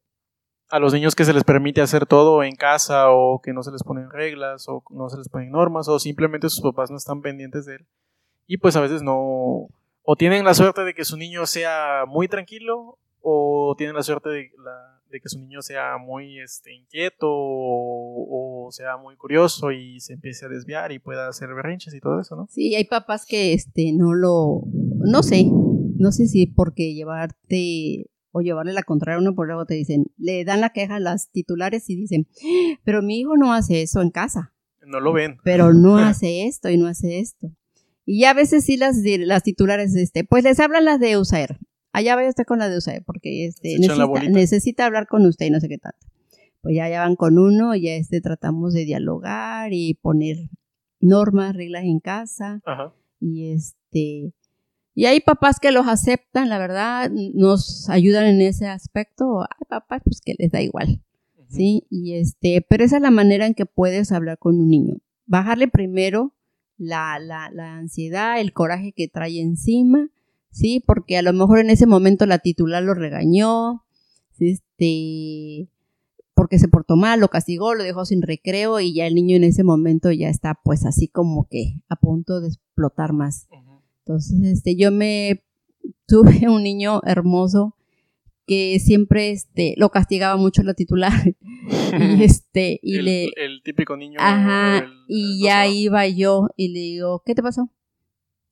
a 0.72 0.80
los 0.80 0.94
niños 0.94 1.16
que 1.16 1.26
se 1.26 1.34
les 1.34 1.44
permite 1.44 1.82
hacer 1.82 2.06
todo 2.06 2.44
en 2.44 2.56
casa 2.56 3.12
o 3.12 3.42
que 3.42 3.52
no 3.52 3.62
se 3.62 3.72
les 3.72 3.84
ponen 3.84 4.10
reglas 4.10 4.70
o 4.70 4.84
no 4.90 5.10
se 5.10 5.18
les 5.18 5.28
ponen 5.28 5.52
normas 5.52 5.90
o 5.90 6.00
simplemente 6.00 6.50
sus 6.50 6.62
papás 6.62 6.90
no 6.90 6.98
están 6.98 7.22
pendientes 7.22 7.66
de 7.66 7.76
él. 7.76 7.86
Y 8.48 8.58
pues 8.58 8.78
a 8.78 8.82
veces 8.82 9.04
no, 9.04 9.68
o 10.04 10.16
tienen 10.18 10.46
la 10.46 10.54
suerte 10.54 10.84
de 10.84 10.94
que 10.94 11.04
su 11.04 11.18
niño 11.18 11.46
sea 11.46 12.06
muy 12.08 12.30
tranquilo 12.30 12.98
o 13.22 13.76
tienen 13.78 13.96
la 13.96 14.04
suerte 14.04 14.30
de, 14.30 14.52
que 15.12 15.30
su 15.30 15.40
niño 15.40 15.62
sea 15.62 15.98
muy 15.98 16.40
este, 16.40 16.74
inquieto 16.74 17.28
o, 17.30 18.70
sea 18.72 18.96
muy 18.96 19.18
curioso 19.18 19.74
y 19.74 20.00
se 20.00 20.14
empiece 20.14 20.46
a 20.46 20.50
desviar 20.50 20.94
y 20.94 21.00
pueda 21.00 21.28
hacer 21.28 21.54
berrinches 21.54 21.94
y 21.94 22.00
todo 22.00 22.22
eso, 22.22 22.38
¿no? 22.38 22.48
Sí, 22.50 22.74
hay 22.76 22.86
papás 22.86 23.26
que 23.26 23.52
este, 23.52 23.92
no 23.92 24.14
lo, 24.14 24.62
no 24.72 25.22
sé, 25.22 25.44
no 25.98 26.14
sé 26.14 26.28
si 26.28 26.48
porque 26.48 26.94
llevarte 26.94 28.10
o 28.32 28.42
llevarle 28.42 28.74
la 28.74 28.84
contraria 28.84 29.18
a 29.18 29.22
uno 29.22 29.36
por 29.36 29.48
luego 29.48 29.66
te 29.66 29.74
dicen, 29.74 30.06
le 30.18 30.44
dan 30.46 30.62
la 30.62 30.70
queja 30.70 30.96
a 30.96 31.00
las 31.00 31.30
titulares 31.32 31.90
y 31.90 31.96
dicen, 31.96 32.28
pero 32.84 33.02
mi 33.02 33.20
hijo 33.20 33.38
no 33.38 33.54
hace 33.54 33.82
eso 33.82 34.02
en 34.02 34.10
casa. 34.10 34.54
No 34.86 35.00
lo 35.00 35.14
ven. 35.14 35.38
Pero 35.44 35.74
no 35.74 35.98
hace 35.98 36.46
esto 36.48 36.70
y 36.70 36.78
no 36.78 36.88
hace 36.88 37.20
esto. 37.20 37.52
Y 38.06 38.22
ya 38.22 38.32
a 38.32 38.34
veces 38.34 38.66
sí 38.66 38.78
las, 38.78 38.98
las 38.98 39.44
titulares, 39.44 39.96
este, 39.96 40.24
pues 40.24 40.44
les 40.44 40.60
hablan 40.60 40.86
las 40.86 41.00
de 41.00 41.18
USAER. 41.18 41.60
Allá 41.94 42.16
vaya 42.16 42.30
usted 42.30 42.46
con 42.46 42.60
la 42.60 42.70
de 42.70 42.78
USAER 42.78 43.04
porque 43.04 43.46
este, 43.46 43.78
necesita, 44.30 44.86
hablar 44.86 45.08
con 45.08 45.26
usted 45.26 45.46
y 45.48 45.50
no 45.50 45.60
sé 45.60 45.68
qué 45.68 45.78
tanto. 45.78 46.08
Pues 46.62 46.76
ya, 46.76 46.90
ya 46.90 47.02
van 47.02 47.16
con 47.16 47.38
uno, 47.38 47.76
ya 47.76 47.94
este, 47.94 48.22
tratamos 48.22 48.74
de 48.74 48.86
dialogar 48.86 49.74
y 49.74 49.96
poner 49.96 50.38
normas, 51.00 51.56
reglas 51.56 51.84
en 51.84 52.00
casa. 52.00 52.62
Ajá. 52.66 52.94
Y 53.20 53.52
este, 53.52 54.34
y 54.94 55.06
hay 55.06 55.22
papás 55.22 55.60
que 55.60 55.72
los 55.72 55.88
aceptan, 55.88 56.50
la 56.50 56.58
verdad, 56.58 57.10
nos 57.12 57.90
ayudan 57.90 58.26
en 58.26 58.42
ese 58.42 58.68
aspecto. 58.68 59.42
Hay 59.42 59.66
papás 59.70 60.02
pues 60.04 60.20
que 60.22 60.36
les 60.38 60.52
da 60.52 60.62
igual. 60.62 61.02
¿Sí? 61.50 61.86
Y 61.90 62.14
este, 62.14 62.66
pero 62.68 62.86
esa 62.86 62.96
es 62.96 63.02
la 63.02 63.12
manera 63.12 63.46
en 63.46 63.54
que 63.54 63.66
puedes 63.66 64.12
hablar 64.14 64.38
con 64.38 64.60
un 64.60 64.70
niño. 64.70 64.98
Bajarle 65.26 65.68
primero 65.68 66.34
la, 66.78 67.20
la, 67.20 67.50
la 67.52 67.76
ansiedad, 67.76 68.40
el 68.40 68.54
coraje 68.54 68.94
que 68.94 69.10
trae 69.10 69.42
encima, 69.42 70.10
¿sí? 70.50 70.82
Porque 70.86 71.18
a 71.18 71.22
lo 71.22 71.34
mejor 71.34 71.60
en 71.60 71.70
ese 71.70 71.88
momento 71.88 72.26
la 72.26 72.40
titular 72.40 72.82
lo 72.84 72.94
regañó, 72.94 73.84
este, 74.40 75.68
porque 76.34 76.58
se 76.58 76.70
portó 76.70 76.96
mal, 76.96 77.20
lo 77.20 77.28
castigó, 77.28 77.76
lo 77.76 77.84
dejó 77.84 78.06
sin 78.06 78.22
recreo 78.22 78.80
y 78.80 78.94
ya 78.94 79.06
el 79.06 79.16
niño 79.16 79.36
en 79.36 79.44
ese 79.44 79.64
momento 79.64 80.12
ya 80.12 80.30
está 80.30 80.60
pues 80.64 80.86
así 80.86 81.08
como 81.08 81.48
que 81.50 81.82
a 81.90 81.98
punto 81.98 82.40
de 82.40 82.48
explotar 82.48 83.14
más. 83.14 83.48
Entonces, 84.12 84.42
este, 84.44 84.76
yo 84.76 84.92
me 84.92 85.44
tuve 86.08 86.50
un 86.50 86.64
niño 86.64 87.02
hermoso 87.06 87.78
que 88.46 88.80
siempre 88.80 89.32
este 89.32 89.76
lo 89.78 89.90
castigaba 89.90 90.36
mucho 90.36 90.64
la 90.64 90.74
titular. 90.74 91.14
Y 92.00 92.24
este 92.24 92.80
y 92.82 92.98
el, 92.98 93.06
le 93.06 93.30
el 93.36 93.62
típico 93.64 93.96
niño 93.96 94.18
ajá 94.20 94.88
y 95.08 95.44
ya 95.44 95.68
iba 95.68 96.08
yo 96.08 96.48
y 96.56 96.70
le 96.70 96.80
digo 96.80 97.22
qué 97.26 97.36
te 97.36 97.44
pasó 97.44 97.70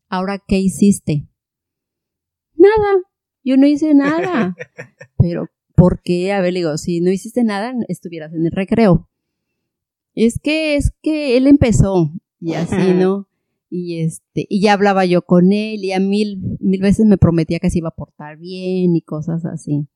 ahora 0.10 0.44
qué 0.46 0.60
hiciste 0.60 1.26
nada 2.56 3.02
yo 3.44 3.56
no 3.56 3.66
hice 3.66 3.94
nada 3.94 4.56
pero 5.18 5.50
¿por 5.74 6.02
qué? 6.02 6.34
a 6.34 6.42
ver 6.42 6.54
le 6.54 6.60
digo 6.60 6.78
si 6.78 7.00
no 7.00 7.12
hiciste 7.12 7.44
nada 7.44 7.74
estuvieras 7.88 8.34
en 8.34 8.46
el 8.46 8.52
recreo 8.52 9.10
es 10.14 10.38
que 10.40 10.76
es 10.76 10.92
que 11.02 11.38
él 11.38 11.48
empezó 11.48 12.12
y 12.42 12.54
así 12.54 12.94
no 12.94 13.29
y 13.70 14.02
este 14.02 14.46
y 14.50 14.62
ya 14.62 14.74
hablaba 14.74 15.06
yo 15.06 15.22
con 15.22 15.54
él 15.54 15.84
y 15.84 15.92
a 15.94 16.00
mil 16.00 16.58
mil 16.60 16.82
veces 16.82 17.06
me 17.06 17.18
prometía 17.18 17.60
que 17.60 17.70
se 17.70 17.80
iba 17.80 17.90
a 17.90 17.96
portar 17.96 18.38
bien 18.38 18.96
y 18.96 19.02
cosas 19.02 19.46
así. 19.46 19.88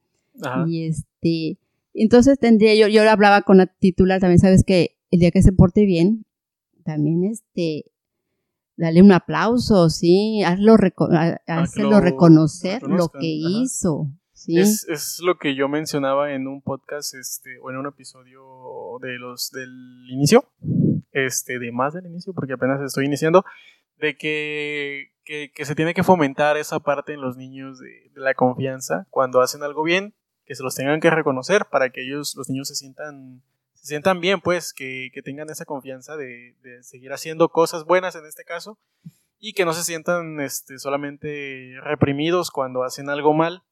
Y 0.67 0.85
este 0.85 1.57
entonces 1.93 2.39
tendría 2.39 2.75
yo 2.75 2.87
yo 2.87 3.09
hablaba 3.09 3.41
con 3.41 3.57
la 3.57 3.67
titular 3.67 4.19
también 4.19 4.39
sabes 4.39 4.63
que 4.63 4.97
el 5.11 5.19
día 5.19 5.31
que 5.31 5.41
se 5.41 5.51
porte 5.51 5.85
bien 5.85 6.25
también 6.83 7.23
este 7.23 7.85
dale 8.77 9.01
un 9.01 9.11
aplauso 9.11 9.89
sí 9.89 10.41
hazlo, 10.43 10.75
hazlo 11.47 12.01
reconocer 12.01 12.81
lo 12.83 13.09
que 13.09 13.27
hizo 13.27 14.11
¿sí? 14.33 14.59
Es, 14.59 14.87
es, 14.89 15.19
lo 15.23 15.37
que 15.37 15.55
yo 15.55 15.69
mencionaba 15.69 16.33
en 16.33 16.47
un 16.47 16.63
podcast 16.63 17.13
este 17.13 17.59
o 17.61 17.69
en 17.69 17.77
un 17.77 17.85
episodio 17.85 18.41
de 19.01 19.19
los 19.19 19.51
del 19.51 19.69
inicio 20.09 20.45
este, 21.13 21.59
de 21.59 21.71
más 21.71 21.93
del 21.93 22.05
inicio, 22.05 22.33
porque 22.33 22.53
apenas 22.53 22.81
estoy 22.81 23.05
iniciando, 23.05 23.45
de 23.97 24.17
que, 24.17 25.11
que, 25.23 25.65
se 25.65 25.75
tiene 25.75 25.93
que 25.93 26.03
fomentar 26.03 26.57
esa 26.57 26.79
parte 26.79 27.13
en 27.13 27.21
los 27.21 27.37
niños 27.37 27.79
de, 27.79 28.11
la 28.15 28.33
confianza 28.33 29.07
cuando 29.09 29.41
hacen 29.41 29.63
algo 29.63 29.83
bien, 29.83 30.13
que 30.45 30.55
se 30.55 30.63
los 30.63 30.75
tengan 30.75 30.99
que 30.99 31.09
reconocer 31.09 31.65
para 31.71 31.89
que 31.89 32.03
ellos, 32.03 32.35
los 32.35 32.49
niños, 32.49 32.67
se 32.67 32.75
sientan, 32.75 33.41
se 33.73 33.87
sientan 33.87 34.19
bien, 34.19 34.41
pues, 34.41 34.73
que, 34.73 35.09
que 35.13 35.21
tengan 35.21 35.49
esa 35.49 35.65
confianza 35.65 36.17
de, 36.17 36.55
seguir 36.81 37.13
haciendo 37.13 37.49
cosas 37.49 37.85
buenas 37.85 38.15
en 38.15 38.25
este 38.25 38.43
caso 38.43 38.77
y 39.39 39.53
que 39.53 39.65
no 39.65 39.73
se 39.73 39.83
sientan 39.83 40.39
este, 40.41 40.79
solamente 40.79 41.75
reprimidos 41.81 42.51
cuando 42.51 42.83
hacen 42.83 43.09
algo 43.09 43.33
mal 43.33 43.63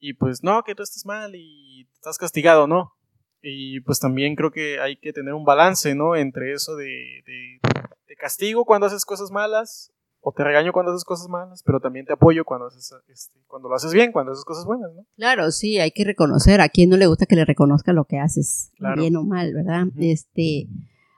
y 0.00 0.14
pues 0.14 0.42
no, 0.42 0.62
que 0.62 0.74
tú 0.74 0.82
estás 0.82 1.04
mal 1.06 1.34
y 1.34 1.88
estás 1.94 2.18
castigado, 2.18 2.66
no. 2.66 2.94
Y 3.42 3.80
pues 3.80 4.00
también 4.00 4.34
creo 4.34 4.50
que 4.50 4.80
hay 4.80 4.96
que 4.96 5.12
tener 5.12 5.32
un 5.34 5.44
balance, 5.44 5.94
¿no? 5.94 6.16
Entre 6.16 6.52
eso 6.52 6.76
de, 6.76 7.22
de, 7.26 7.60
castigo 8.16 8.64
cuando 8.64 8.88
haces 8.88 9.04
cosas 9.04 9.30
malas, 9.30 9.92
o 10.20 10.32
te 10.32 10.42
regaño 10.42 10.72
cuando 10.72 10.90
haces 10.90 11.04
cosas 11.04 11.28
malas, 11.28 11.62
pero 11.64 11.78
también 11.78 12.04
te 12.04 12.12
apoyo 12.12 12.44
cuando, 12.44 12.66
haces, 12.66 12.92
este, 13.06 13.38
cuando 13.46 13.68
lo 13.68 13.76
haces 13.76 13.92
bien, 13.92 14.10
cuando 14.10 14.32
haces 14.32 14.44
cosas 14.44 14.64
buenas, 14.64 14.90
¿no? 14.92 15.06
Claro, 15.16 15.52
sí, 15.52 15.78
hay 15.78 15.92
que 15.92 16.02
reconocer. 16.02 16.60
A 16.60 16.68
quien 16.68 16.90
no 16.90 16.96
le 16.96 17.06
gusta 17.06 17.26
que 17.26 17.36
le 17.36 17.44
reconozca 17.44 17.92
lo 17.92 18.06
que 18.06 18.18
haces, 18.18 18.72
bien 18.96 19.14
o 19.16 19.22
mal, 19.22 19.54
¿verdad? 19.54 19.86
Este. 19.98 20.68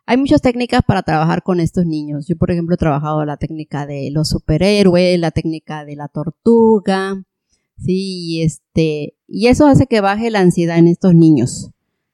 Hay 0.05 0.17
muchas 0.17 0.43
técnicas 0.43 0.83
para 0.85 1.03
trabajar 1.03 1.43
con 1.43 1.61
estos 1.61 1.87
niños. 1.87 2.27
Yo, 2.27 2.37
por 2.37 2.51
ejemplo, 2.51 2.75
he 2.75 2.79
trabajado 2.79 3.25
la 3.25 3.37
técnica 3.37 3.87
de 3.87 4.11
los 4.13 4.29
superhéroes, 4.29 5.19
la 5.21 5.31
técnica 5.31 5.85
de 5.85 5.95
la 5.95 6.09
tortuga, 6.09 7.23
sí, 7.79 8.43
este, 8.43 9.15
y 9.29 9.47
eso 9.47 9.67
hace 9.67 9.87
que 9.87 10.01
baje 10.01 10.31
la 10.31 10.41
ansiedad 10.41 10.79
en 10.79 10.89
estos 10.89 11.15
niños 11.15 11.71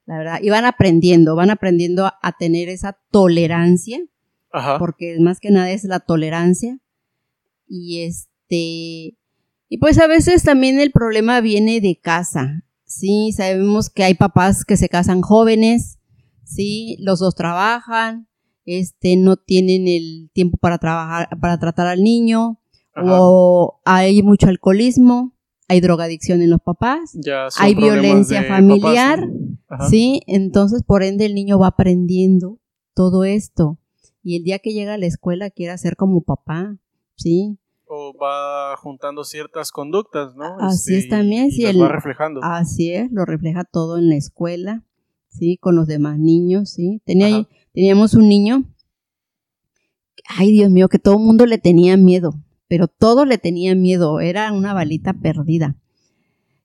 la 0.06 0.18
verdad. 0.18 0.38
Y 0.42 0.50
van 0.50 0.64
aprendiendo, 0.64 1.36
van 1.36 1.50
aprendiendo 1.50 2.06
a, 2.06 2.32
tener 2.38 2.68
esa 2.68 2.98
tolerancia, 3.10 4.00
Ajá. 4.52 4.78
porque 4.78 5.18
más 5.20 5.40
que 5.40 5.50
nada 5.50 5.70
es 5.70 5.84
la 5.84 6.00
tolerancia. 6.00 6.78
Y 7.68 8.02
este, 8.02 9.18
y 9.68 9.78
pues 9.78 9.98
a 9.98 10.06
veces 10.06 10.44
también 10.44 10.78
el 10.78 10.92
problema 10.92 11.40
viene 11.40 11.80
de 11.80 11.98
casa, 12.00 12.62
¿sí? 12.84 13.32
Sabemos 13.32 13.90
que 13.90 14.04
hay 14.04 14.14
papás 14.14 14.64
que 14.64 14.76
se 14.76 14.88
casan 14.88 15.22
jóvenes, 15.22 15.98
¿sí? 16.44 16.96
Los 17.00 17.18
dos 17.18 17.34
trabajan, 17.34 18.28
este, 18.64 19.16
no 19.16 19.36
tienen 19.36 19.88
el 19.88 20.30
tiempo 20.32 20.56
para 20.56 20.78
trabajar, 20.78 21.28
para 21.40 21.58
tratar 21.58 21.88
al 21.88 22.02
niño, 22.02 22.60
o 22.94 23.80
hay 23.84 24.22
mucho 24.22 24.48
alcoholismo, 24.48 25.35
hay 25.68 25.80
drogadicción 25.80 26.42
en 26.42 26.50
los 26.50 26.60
papás, 26.60 27.16
hay 27.58 27.74
violencia 27.74 28.44
familiar, 28.44 29.28
¿sí? 29.90 30.22
Entonces, 30.26 30.82
por 30.82 31.02
ende, 31.02 31.26
el 31.26 31.34
niño 31.34 31.58
va 31.58 31.68
aprendiendo 31.68 32.58
todo 32.94 33.24
esto. 33.24 33.78
Y 34.22 34.36
el 34.36 34.44
día 34.44 34.58
que 34.58 34.72
llega 34.72 34.94
a 34.94 34.98
la 34.98 35.06
escuela 35.06 35.50
quiere 35.50 35.76
ser 35.78 35.96
como 35.96 36.22
papá, 36.22 36.78
¿sí? 37.16 37.58
O 37.88 38.12
va 38.16 38.76
juntando 38.76 39.22
ciertas 39.24 39.70
conductas, 39.70 40.34
¿no? 40.34 40.56
Así 40.58 40.94
es 40.94 41.04
este, 41.04 41.16
también, 41.16 41.50
sí. 41.50 41.64
va 41.64 41.88
reflejando. 41.88 42.40
Así 42.42 42.92
es, 42.92 43.10
lo 43.12 43.24
refleja 43.24 43.64
todo 43.64 43.98
en 43.98 44.08
la 44.08 44.16
escuela, 44.16 44.84
¿sí? 45.28 45.58
Con 45.58 45.76
los 45.76 45.86
demás 45.86 46.18
niños, 46.18 46.70
¿sí? 46.70 47.00
Tenía, 47.04 47.46
teníamos 47.72 48.14
un 48.14 48.28
niño 48.28 48.64
ay 50.28 50.52
Dios 50.52 50.70
mío, 50.70 50.88
que 50.88 50.98
todo 50.98 51.14
el 51.14 51.24
mundo 51.24 51.46
le 51.46 51.58
tenía 51.58 51.96
miedo, 51.96 52.34
pero 52.68 52.88
todo 52.88 53.24
le 53.24 53.38
tenía 53.38 53.74
miedo, 53.74 54.20
era 54.20 54.52
una 54.52 54.74
balita 54.74 55.12
perdida. 55.12 55.76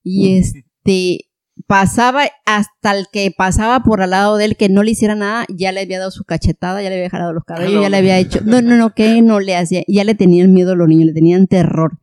Y 0.04 0.38
este, 0.38 1.30
pasaba 1.68 2.24
hasta 2.46 2.98
el 2.98 3.08
que 3.12 3.32
pasaba 3.36 3.84
por 3.84 4.02
al 4.02 4.12
lado 4.12 4.38
de 4.38 4.46
él 4.46 4.58
que 4.58 4.70
no 4.70 4.84
le 4.84 4.92
hiciera 4.92 5.16
nada, 5.16 5.46
ya 5.50 5.72
le 5.72 5.82
había 5.82 6.00
dado 6.00 6.12
su 6.12 6.24
cachetada, 6.24 6.82
ya 6.82 6.90
le 6.90 6.96
había 6.96 7.10
jalado 7.10 7.34
los 7.34 7.44
cabellos, 7.44 7.82
ya 7.82 7.90
le 7.90 7.98
había 7.98 8.18
hecho, 8.18 8.40
no, 8.44 8.62
no, 8.62 8.78
no, 8.78 8.94
que 8.94 9.22
no 9.22 9.40
le 9.40 9.56
hacía, 9.56 9.84
ya 9.88 10.04
le 10.04 10.16
tenían 10.16 10.54
miedo 10.54 10.74
a 10.74 10.76
los 10.76 10.88
niños, 10.88 11.08
le 11.08 11.14
tenían 11.14 11.48
terror. 11.48 12.00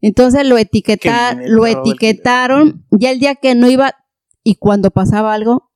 Entonces 0.00 0.46
lo, 0.46 0.58
etiqueta, 0.58 1.34
lo 1.46 1.66
etiquetaron, 1.66 2.84
ya 2.90 3.12
el 3.12 3.20
día 3.20 3.36
que 3.36 3.54
no 3.54 3.70
iba 3.70 3.94
y 4.42 4.56
cuando 4.56 4.90
pasaba 4.90 5.32
algo, 5.32 5.70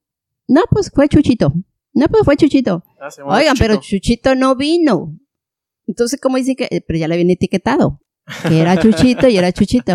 no, 0.49 0.63
pues 0.71 0.91
fue 0.93 1.09
Chuchito, 1.09 1.55
no, 1.97 2.09
pues 2.09 2.25
fue 2.25 2.37
Chuchito. 2.37 2.85
Ah, 3.01 3.09
Oigan, 3.25 3.57
pero 3.59 3.77
Chuchito 3.77 4.35
no 4.35 4.55
vino. 4.57 5.19
Entonces, 5.87 6.21
¿cómo 6.21 6.37
dicen 6.37 6.57
que? 6.57 6.83
Pero 6.87 6.99
ya 6.99 7.09
le 7.09 7.15
habían 7.15 7.31
etiquetado, 7.31 8.01
que 8.49 8.61
era 8.61 8.79
Chuchito 8.79 9.29
y 9.29 9.37
era 9.37 9.53
Chuchito. 9.53 9.95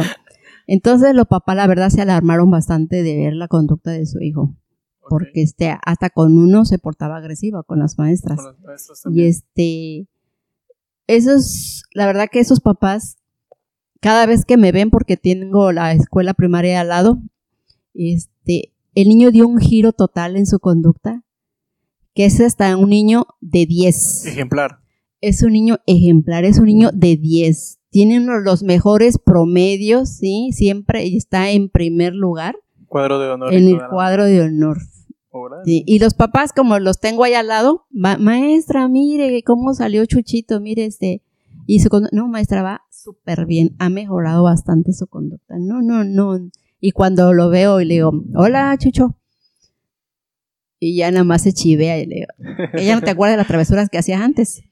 Entonces 0.68 1.14
los 1.14 1.28
papás 1.28 1.56
la 1.56 1.68
verdad 1.68 1.90
se 1.90 2.02
alarmaron 2.02 2.50
bastante 2.50 3.04
de 3.04 3.18
ver 3.18 3.34
la 3.34 3.48
conducta 3.48 3.92
de 3.92 4.06
su 4.06 4.20
hijo. 4.22 4.56
Porque 5.10 5.42
este, 5.42 5.76
hasta 5.84 6.10
con 6.10 6.38
uno 6.38 6.64
se 6.64 6.78
portaba 6.78 7.18
agresiva, 7.18 7.64
con 7.64 7.80
las 7.80 7.98
maestras. 7.98 8.38
Con 8.38 8.54
las 8.54 8.60
maestras 8.62 9.04
y 9.12 9.24
este, 9.26 10.08
esos, 11.08 11.84
la 11.94 12.06
verdad 12.06 12.30
que 12.32 12.40
esos 12.40 12.62
papás, 12.62 13.18
cada 14.00 14.26
vez 14.26 14.46
que 14.46 14.58
me 14.58 14.72
ven, 14.72 14.90
porque 14.90 15.18
tengo 15.18 15.72
la 15.72 15.92
escuela 15.92 16.34
primaria 16.34 16.80
al 16.80 16.88
lado, 16.88 17.22
este, 17.94 18.74
el 18.96 19.10
niño 19.10 19.32
dio 19.32 19.48
un 19.48 19.60
giro 19.60 19.92
total 19.92 20.38
en 20.38 20.46
su 20.46 20.60
conducta, 20.60 21.24
que 22.14 22.26
es 22.26 22.40
hasta 22.40 22.78
un 22.78 22.90
niño 22.90 23.26
de 23.42 23.66
10. 23.66 24.28
Ejemplar. 24.28 24.81
Es 25.22 25.44
un 25.44 25.54
niño 25.54 25.78
ejemplar, 25.86 26.44
es 26.44 26.60
un 26.60 26.66
niño 26.66 26.90
de 26.94 27.16
10 27.16 27.82
tiene 27.92 28.20
uno 28.20 28.38
de 28.38 28.42
los 28.44 28.64
mejores 28.64 29.20
promedios, 29.20 30.10
¿sí? 30.10 30.52
Siempre 30.54 31.06
está 31.16 31.52
en 31.52 31.70
primer 31.70 32.14
lugar. 32.14 32.58
Cuadro 32.88 33.20
de 33.20 33.30
honor. 33.30 33.54
En 33.54 33.68
el 33.68 33.80
cuadro 33.90 34.26
de 34.26 34.42
honor. 34.42 34.78
Y 35.66 36.00
los 36.00 36.14
papás, 36.14 36.52
como 36.54 36.80
los 36.80 37.00
tengo 37.00 37.24
ahí 37.24 37.34
al 37.34 37.48
lado, 37.48 37.86
maestra, 37.92 38.88
mire 38.88 39.44
cómo 39.44 39.74
salió 39.74 40.06
Chuchito, 40.06 40.60
mire 40.60 40.86
este. 40.86 41.22
Y 41.68 41.80
su 41.80 41.90
no, 42.12 42.28
maestra, 42.28 42.64
va 42.64 42.82
súper 42.90 43.46
bien, 43.46 43.76
ha 43.78 43.90
mejorado 43.90 44.44
bastante 44.44 44.94
su 44.94 45.08
conducta. 45.08 45.56
No, 45.60 45.82
no, 45.82 46.04
no. 46.04 46.38
Y 46.80 46.92
cuando 46.92 47.34
lo 47.34 47.50
veo 47.50 47.80
y 47.82 47.86
le 47.86 47.96
digo, 47.96 48.12
hola, 48.36 48.76
Chucho. 48.78 49.18
Y 50.80 50.96
ya 50.96 51.12
nada 51.12 51.24
más 51.24 51.44
se 51.44 51.54
chivea 51.54 52.00
y 52.00 52.08
le 52.08 52.16
digo, 52.16 52.28
ella 52.74 52.96
no 52.96 53.02
te 53.02 53.12
acuerdas 53.12 53.34
de 53.34 53.38
las 53.38 53.48
travesuras 53.48 53.90
que 53.90 54.00
hacías 54.00 54.22
antes. 54.22 54.64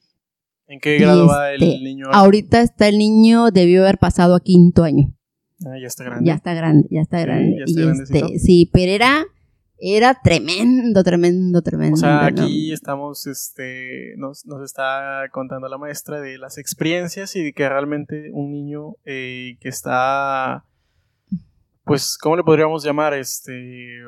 ¿En 0.70 0.78
qué 0.78 0.98
grado 0.98 1.26
va 1.26 1.52
el 1.52 1.60
este, 1.64 1.82
niño? 1.82 2.06
Ahorita 2.12 2.60
está 2.60 2.86
el 2.86 2.96
niño, 2.96 3.50
debió 3.50 3.82
haber 3.82 3.98
pasado 3.98 4.36
a 4.36 4.40
quinto 4.40 4.84
año. 4.84 5.12
Ah, 5.66 5.76
ya 5.80 5.88
está 5.88 6.04
grande. 6.04 6.24
Ya 6.24 6.34
está 6.34 6.54
grande, 6.54 6.88
ya 6.92 7.00
está 7.00 7.20
grande. 7.22 7.64
y 7.66 7.82
este, 7.82 8.38
sí, 8.38 8.70
pero 8.72 8.92
era, 8.92 9.26
era 9.78 10.14
tremendo, 10.22 11.02
tremendo, 11.02 11.60
tremendo. 11.60 11.94
O 11.94 11.96
sea, 11.96 12.24
aquí 12.24 12.72
estamos, 12.72 13.26
este, 13.26 14.14
nos, 14.16 14.46
nos, 14.46 14.62
está 14.62 15.24
contando 15.32 15.68
la 15.68 15.76
maestra 15.76 16.20
de 16.20 16.38
las 16.38 16.56
experiencias 16.56 17.34
y 17.34 17.42
de 17.42 17.52
que 17.52 17.68
realmente 17.68 18.30
un 18.32 18.52
niño 18.52 18.94
eh, 19.04 19.56
que 19.60 19.68
está, 19.68 20.66
pues, 21.82 22.16
¿cómo 22.16 22.36
le 22.36 22.44
podríamos 22.44 22.84
llamar? 22.84 23.12
Este, 23.14 24.04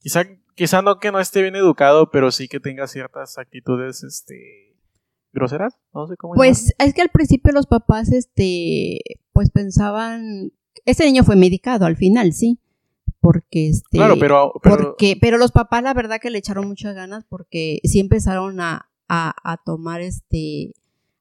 quizá 0.00 0.24
quizá 0.54 0.82
no 0.82 0.98
que 0.98 1.12
no 1.12 1.20
esté 1.20 1.42
bien 1.42 1.56
educado, 1.56 2.10
pero 2.10 2.30
sí 2.30 2.48
que 2.48 2.60
tenga 2.60 2.86
ciertas 2.86 3.38
actitudes, 3.38 4.02
este, 4.04 4.63
groseras, 5.34 5.76
no 5.92 6.06
sé 6.06 6.16
cómo. 6.16 6.34
Pues 6.34 6.74
es 6.78 6.94
que 6.94 7.02
al 7.02 7.10
principio 7.10 7.52
los 7.52 7.66
papás, 7.66 8.12
este, 8.12 9.00
pues 9.32 9.50
pensaban, 9.50 10.52
ese 10.84 11.04
niño 11.04 11.24
fue 11.24 11.36
medicado 11.36 11.86
al 11.86 11.96
final, 11.96 12.32
sí, 12.32 12.58
porque 13.20 13.68
este, 13.68 13.98
claro, 13.98 14.16
pero, 14.18 14.52
porque, 14.62 15.16
pero 15.20 15.38
los 15.38 15.52
papás 15.52 15.82
la 15.82 15.94
verdad 15.94 16.20
que 16.20 16.30
le 16.30 16.38
echaron 16.38 16.68
muchas 16.68 16.94
ganas 16.94 17.24
porque 17.28 17.80
sí 17.84 18.00
empezaron 18.00 18.60
a, 18.60 18.88
a, 19.08 19.56
tomar 19.64 20.00
este, 20.00 20.72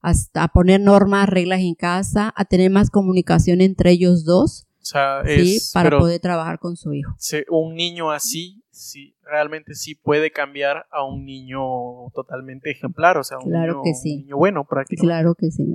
hasta 0.01 0.43
a 0.43 0.47
poner 0.49 0.81
normas, 0.81 1.29
reglas 1.29 1.61
en 1.61 1.75
casa, 1.75 2.33
a 2.35 2.45
tener 2.45 2.71
más 2.71 2.89
comunicación 2.89 3.61
entre 3.61 3.91
ellos 3.91 4.25
dos. 4.25 4.67
O 4.83 4.85
sea, 4.85 5.21
es, 5.21 5.69
sí, 5.69 5.73
para 5.73 5.97
poder 5.97 6.19
trabajar 6.19 6.59
con 6.59 6.75
su 6.75 6.93
hijo. 6.93 7.15
Un 7.49 7.75
niño 7.75 8.11
así 8.11 8.63
sí, 8.73 9.15
realmente 9.21 9.75
sí 9.75 9.95
puede 9.95 10.31
cambiar 10.31 10.87
a 10.91 11.03
un 11.03 11.25
niño 11.25 12.09
totalmente 12.13 12.71
ejemplar, 12.71 13.17
o 13.17 13.23
sea, 13.23 13.37
un, 13.37 13.51
niño, 13.51 13.81
niño, 14.03 14.37
bueno 14.37 14.65
prácticamente. 14.65 15.07
Claro 15.07 15.35
que 15.35 15.51
sí. 15.51 15.73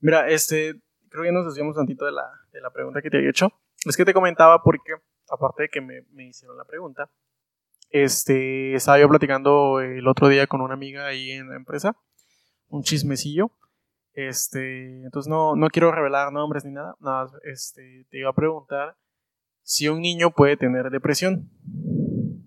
Mira, 0.00 0.28
este, 0.28 0.80
creo 1.08 1.24
que 1.24 1.32
nos 1.32 1.46
desviamos 1.46 1.76
tantito 1.76 2.04
de 2.04 2.12
la, 2.12 2.24
de 2.52 2.60
la 2.60 2.70
pregunta 2.70 3.02
que 3.02 3.10
te 3.10 3.18
había 3.18 3.30
hecho. 3.30 3.52
Es 3.84 3.96
que 3.96 4.04
te 4.04 4.14
comentaba 4.14 4.62
porque, 4.62 4.94
aparte 5.28 5.64
de 5.64 5.68
que 5.68 5.80
me, 5.80 6.02
me 6.12 6.26
hicieron 6.28 6.56
la 6.56 6.64
pregunta, 6.64 7.10
este, 7.90 8.74
estaba 8.74 8.98
yo 8.98 9.08
platicando 9.08 9.80
el 9.80 10.06
otro 10.06 10.28
día 10.28 10.46
con 10.46 10.60
una 10.60 10.74
amiga 10.74 11.06
ahí 11.06 11.30
en 11.32 11.48
la 11.48 11.56
empresa, 11.56 11.96
un 12.68 12.82
chismecillo. 12.82 13.50
Este, 14.14 15.02
entonces 15.02 15.28
no, 15.28 15.56
no 15.56 15.68
quiero 15.68 15.90
revelar 15.90 16.32
nombres 16.32 16.64
ni 16.64 16.70
nada, 16.70 16.94
nada, 17.00 17.30
este, 17.42 18.06
te 18.10 18.18
iba 18.18 18.30
a 18.30 18.34
preguntar 18.34 18.96
si 19.62 19.88
un 19.88 20.00
niño 20.00 20.30
puede 20.30 20.56
tener 20.56 20.90
depresión. 20.90 21.50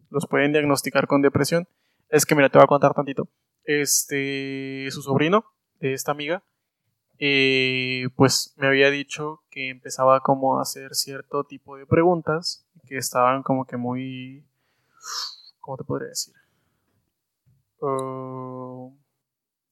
Los 0.09 0.27
pueden 0.27 0.53
diagnosticar 0.53 1.07
con 1.07 1.21
depresión. 1.21 1.67
Es 2.09 2.25
que, 2.25 2.35
mira, 2.35 2.49
te 2.49 2.57
voy 2.57 2.63
a 2.63 2.67
contar 2.67 2.93
tantito. 2.93 3.27
Este, 3.65 4.87
su 4.91 5.01
sobrino, 5.01 5.45
de 5.79 5.93
esta 5.93 6.11
amiga, 6.11 6.43
eh, 7.19 8.07
pues 8.15 8.53
me 8.57 8.67
había 8.67 8.89
dicho 8.89 9.41
que 9.49 9.69
empezaba 9.69 10.21
como 10.21 10.57
a 10.57 10.61
hacer 10.61 10.95
cierto 10.95 11.43
tipo 11.43 11.75
de 11.75 11.85
preguntas 11.85 12.65
que 12.85 12.97
estaban 12.97 13.43
como 13.43 13.65
que 13.65 13.77
muy... 13.77 14.45
¿Cómo 15.59 15.77
te 15.77 15.83
podría 15.83 16.09
decir? 16.09 16.33
Uh, 17.79 18.95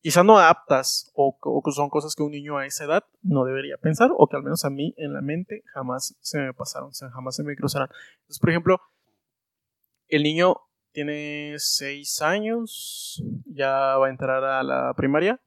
quizá 0.06 0.24
no 0.24 0.38
aptas 0.38 1.12
o, 1.16 1.36
que 1.66 1.72
son 1.72 1.90
cosas 1.90 2.14
que 2.14 2.22
un 2.22 2.30
niño 2.30 2.60
a 2.60 2.68
esa 2.68 2.84
edad 2.84 3.06
no 3.24 3.44
debería 3.44 3.76
pensar 3.78 4.12
o 4.16 4.28
que 4.28 4.36
al 4.36 4.44
menos 4.44 4.64
a 4.64 4.70
mí 4.70 4.94
en 4.98 5.14
la 5.14 5.22
mente 5.22 5.64
jamás 5.74 6.16
se 6.22 6.38
me 6.38 6.54
pasaron, 6.54 6.92
jamás 6.92 7.36
se 7.36 7.44
me 7.44 7.56
cruzarán. 7.56 7.90
Entonces, 8.18 8.38
por 8.40 8.52
ejemplo, 8.52 8.80
el 10.08 10.22
niño 10.22 10.58
tiene 10.92 11.56
6 11.58 12.22
años, 12.22 13.24
ya 13.48 13.98
va 13.98 14.06
a 14.06 14.10
entrar 14.12 14.44
a 14.44 14.62
la 14.62 14.94
primaria, 14.94 15.42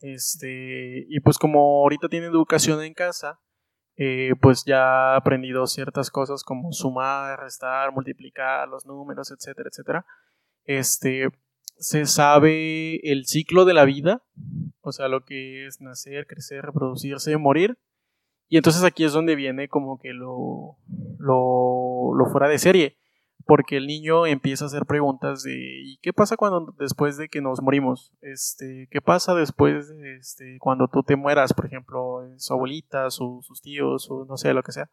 este, 0.00 1.04
y 1.08 1.18
pues 1.18 1.36
como 1.36 1.80
ahorita 1.80 2.08
tiene 2.08 2.26
educación 2.26 2.80
en 2.84 2.94
casa, 2.94 3.40
eh, 3.96 4.34
pues 4.40 4.64
ya 4.64 5.14
ha 5.14 5.16
aprendido 5.16 5.66
ciertas 5.66 6.08
cosas 6.08 6.44
como 6.44 6.72
sumar, 6.72 7.40
restar, 7.40 7.90
multiplicar 7.90 8.68
los 8.68 8.86
números, 8.86 9.32
etcétera, 9.32 9.70
etcétera. 9.72 10.06
Este, 10.62 11.30
se 11.78 12.06
sabe 12.06 12.96
el 13.10 13.26
ciclo 13.26 13.64
de 13.64 13.74
la 13.74 13.84
vida, 13.84 14.22
o 14.80 14.92
sea, 14.92 15.08
lo 15.08 15.24
que 15.24 15.66
es 15.66 15.80
nacer, 15.80 16.26
crecer, 16.26 16.64
reproducirse, 16.64 17.36
morir. 17.36 17.78
Y 18.48 18.56
entonces 18.56 18.82
aquí 18.82 19.04
es 19.04 19.12
donde 19.12 19.36
viene 19.36 19.68
como 19.68 19.98
que 19.98 20.12
lo, 20.14 20.78
lo, 21.18 22.14
lo 22.14 22.26
fuera 22.30 22.48
de 22.48 22.58
serie, 22.58 22.96
porque 23.44 23.76
el 23.76 23.86
niño 23.86 24.26
empieza 24.26 24.64
a 24.64 24.68
hacer 24.68 24.86
preguntas 24.86 25.42
de 25.42 25.54
¿y 25.56 25.98
qué 25.98 26.12
pasa 26.12 26.36
cuando 26.36 26.74
después 26.78 27.16
de 27.16 27.28
que 27.28 27.42
nos 27.42 27.60
morimos? 27.60 28.12
Este, 28.22 28.88
¿qué 28.90 29.00
pasa 29.00 29.34
después 29.34 29.90
este, 30.18 30.58
cuando 30.60 30.88
tú 30.88 31.02
te 31.02 31.16
mueras, 31.16 31.52
por 31.52 31.66
ejemplo, 31.66 32.26
su 32.38 32.54
abuelita, 32.54 33.10
sus 33.10 33.60
tíos, 33.62 34.08
no 34.26 34.36
sé, 34.36 34.54
lo 34.54 34.62
que 34.62 34.72
sea? 34.72 34.88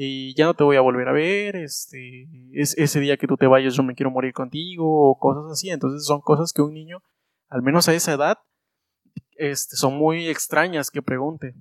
Y 0.00 0.32
ya 0.34 0.44
no 0.44 0.54
te 0.54 0.62
voy 0.62 0.76
a 0.76 0.80
volver 0.80 1.08
a 1.08 1.12
ver, 1.12 1.56
este, 1.56 2.28
es 2.52 2.78
ese 2.78 3.00
día 3.00 3.16
que 3.16 3.26
tú 3.26 3.36
te 3.36 3.48
vayas 3.48 3.74
yo 3.74 3.82
me 3.82 3.96
quiero 3.96 4.12
morir 4.12 4.32
contigo, 4.32 5.10
o 5.10 5.18
cosas 5.18 5.50
así. 5.50 5.70
Entonces 5.70 6.06
son 6.06 6.20
cosas 6.20 6.52
que 6.52 6.62
un 6.62 6.72
niño, 6.72 7.02
al 7.48 7.62
menos 7.62 7.88
a 7.88 7.94
esa 7.94 8.12
edad, 8.12 8.38
este, 9.32 9.74
son 9.74 9.98
muy 9.98 10.28
extrañas 10.28 10.92
que 10.92 11.02
pregunte. 11.02 11.56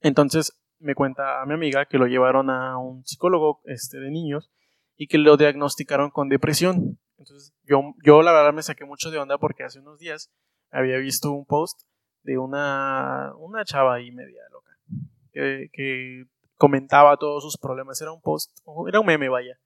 Entonces 0.00 0.60
me 0.80 0.96
cuenta 0.96 1.40
a 1.40 1.46
mi 1.46 1.54
amiga 1.54 1.86
que 1.86 1.98
lo 1.98 2.08
llevaron 2.08 2.50
a 2.50 2.78
un 2.78 3.04
psicólogo 3.06 3.60
este, 3.66 4.00
de 4.00 4.10
niños 4.10 4.50
y 4.96 5.06
que 5.06 5.18
lo 5.18 5.36
diagnosticaron 5.36 6.10
con 6.10 6.28
depresión. 6.28 6.98
Entonces 7.16 7.54
yo, 7.62 7.94
yo 8.04 8.22
la 8.22 8.32
verdad 8.32 8.52
me 8.52 8.64
saqué 8.64 8.84
mucho 8.84 9.12
de 9.12 9.18
onda 9.18 9.38
porque 9.38 9.62
hace 9.62 9.78
unos 9.78 10.00
días 10.00 10.32
había 10.72 10.96
visto 10.96 11.30
un 11.30 11.46
post 11.46 11.82
de 12.24 12.38
una, 12.38 13.32
una 13.38 13.64
chava 13.64 13.94
ahí 13.94 14.10
media 14.10 14.42
loca 14.50 14.72
que, 15.32 15.70
que 15.72 16.24
comentaba 16.56 17.16
todos 17.16 17.42
sus 17.42 17.56
problemas. 17.56 18.00
Era 18.00 18.12
un 18.12 18.20
post, 18.20 18.56
era 18.88 19.00
un 19.00 19.06
meme, 19.06 19.28
vaya. 19.28 19.58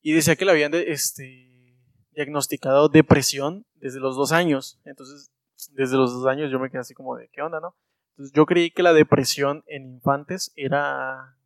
Y 0.00 0.12
decía 0.12 0.36
que 0.36 0.44
le 0.44 0.52
habían 0.52 0.72
este, 0.74 1.78
diagnosticado 2.12 2.88
depresión 2.88 3.66
desde 3.74 4.00
los 4.00 4.16
dos 4.16 4.32
años. 4.32 4.80
Entonces, 4.84 5.30
desde 5.72 5.96
los 5.96 6.12
dos 6.12 6.26
años 6.26 6.50
yo 6.50 6.58
me 6.58 6.70
quedé 6.70 6.80
así 6.80 6.94
como 6.94 7.16
de, 7.16 7.28
¿qué 7.32 7.42
onda, 7.42 7.60
no? 7.60 7.76
Entonces, 8.12 8.32
yo 8.34 8.46
creí 8.46 8.70
que 8.70 8.82
la 8.82 8.92
depresión 8.92 9.62
en 9.66 9.86
infantes 9.86 10.52
era, 10.56 11.36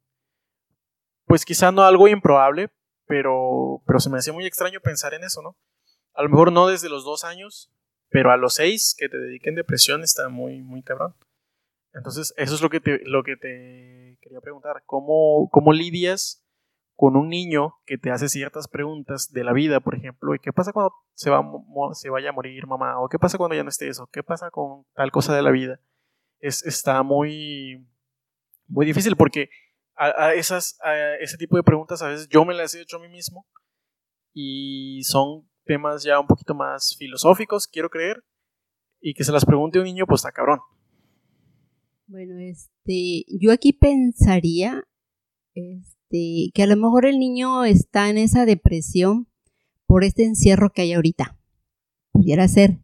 pues 1.24 1.44
quizá 1.44 1.72
no 1.72 1.82
algo 1.82 2.06
improbable, 2.06 2.70
pero, 3.06 3.82
pero 3.86 3.98
se 3.98 4.08
me 4.08 4.18
hacía 4.18 4.32
muy 4.32 4.46
extraño 4.46 4.80
pensar 4.80 5.14
en 5.14 5.24
eso, 5.24 5.42
¿no? 5.42 5.56
A 6.14 6.22
lo 6.22 6.28
mejor 6.28 6.52
no 6.52 6.68
desde 6.68 6.88
los 6.88 7.04
dos 7.04 7.24
años, 7.24 7.72
Pero 8.12 8.32
a 8.32 8.36
los 8.36 8.54
seis 8.54 8.96
que 8.98 9.08
te 9.08 9.16
dediquen 9.16 9.54
depresión 9.54 10.02
está 10.02 10.28
muy, 10.28 10.60
muy 10.62 10.82
cabrón. 10.82 11.14
Entonces, 11.92 12.32
eso 12.36 12.54
es 12.54 12.62
lo 12.62 12.70
que 12.70 12.80
te, 12.80 13.00
lo 13.04 13.22
que 13.22 13.36
te 13.36 14.18
quería 14.20 14.40
preguntar. 14.40 14.82
¿Cómo, 14.86 15.48
¿Cómo 15.50 15.72
lidias 15.72 16.44
con 16.94 17.16
un 17.16 17.28
niño 17.28 17.74
que 17.86 17.98
te 17.98 18.10
hace 18.10 18.28
ciertas 18.28 18.68
preguntas 18.68 19.32
de 19.32 19.44
la 19.44 19.52
vida, 19.52 19.80
por 19.80 19.94
ejemplo? 19.94 20.34
¿Y 20.34 20.38
qué 20.38 20.52
pasa 20.52 20.72
cuando 20.72 20.94
se, 21.14 21.30
va, 21.30 21.42
se 21.94 22.10
vaya 22.10 22.30
a 22.30 22.32
morir 22.32 22.66
mamá? 22.66 23.00
¿O 23.00 23.08
qué 23.08 23.18
pasa 23.18 23.38
cuando 23.38 23.56
ya 23.56 23.62
no 23.62 23.70
esté 23.70 23.88
eso? 23.88 24.08
¿Qué 24.12 24.22
pasa 24.22 24.50
con 24.50 24.84
tal 24.94 25.10
cosa 25.10 25.34
de 25.34 25.42
la 25.42 25.50
vida? 25.50 25.80
Es, 26.38 26.64
está 26.64 27.02
muy, 27.02 27.88
muy 28.66 28.86
difícil 28.86 29.16
porque 29.16 29.50
a, 29.96 30.32
esas, 30.32 30.78
a 30.82 31.16
ese 31.16 31.36
tipo 31.36 31.56
de 31.56 31.62
preguntas 31.62 32.00
a 32.00 32.08
veces 32.08 32.28
yo 32.28 32.44
me 32.46 32.54
las 32.54 32.74
he 32.74 32.80
hecho 32.80 32.96
a 32.96 33.00
mí 33.00 33.08
mismo 33.08 33.46
y 34.32 35.02
son 35.04 35.46
temas 35.64 36.02
ya 36.02 36.18
un 36.18 36.26
poquito 36.26 36.54
más 36.54 36.96
filosóficos, 36.98 37.66
quiero 37.66 37.90
creer, 37.90 38.24
y 39.00 39.14
que 39.14 39.24
se 39.24 39.32
las 39.32 39.44
pregunte 39.44 39.78
un 39.78 39.84
niño, 39.84 40.06
pues 40.06 40.20
está 40.20 40.32
cabrón. 40.32 40.60
Bueno, 42.10 42.40
este, 42.40 43.24
yo 43.28 43.52
aquí 43.52 43.72
pensaría, 43.72 44.82
este, 45.54 46.50
que 46.52 46.62
a 46.64 46.66
lo 46.66 46.76
mejor 46.76 47.06
el 47.06 47.20
niño 47.20 47.64
está 47.64 48.10
en 48.10 48.18
esa 48.18 48.46
depresión 48.46 49.28
por 49.86 50.02
este 50.02 50.24
encierro 50.24 50.70
que 50.70 50.82
hay 50.82 50.94
ahorita. 50.94 51.38
Pudiera 52.10 52.48
ser. 52.48 52.80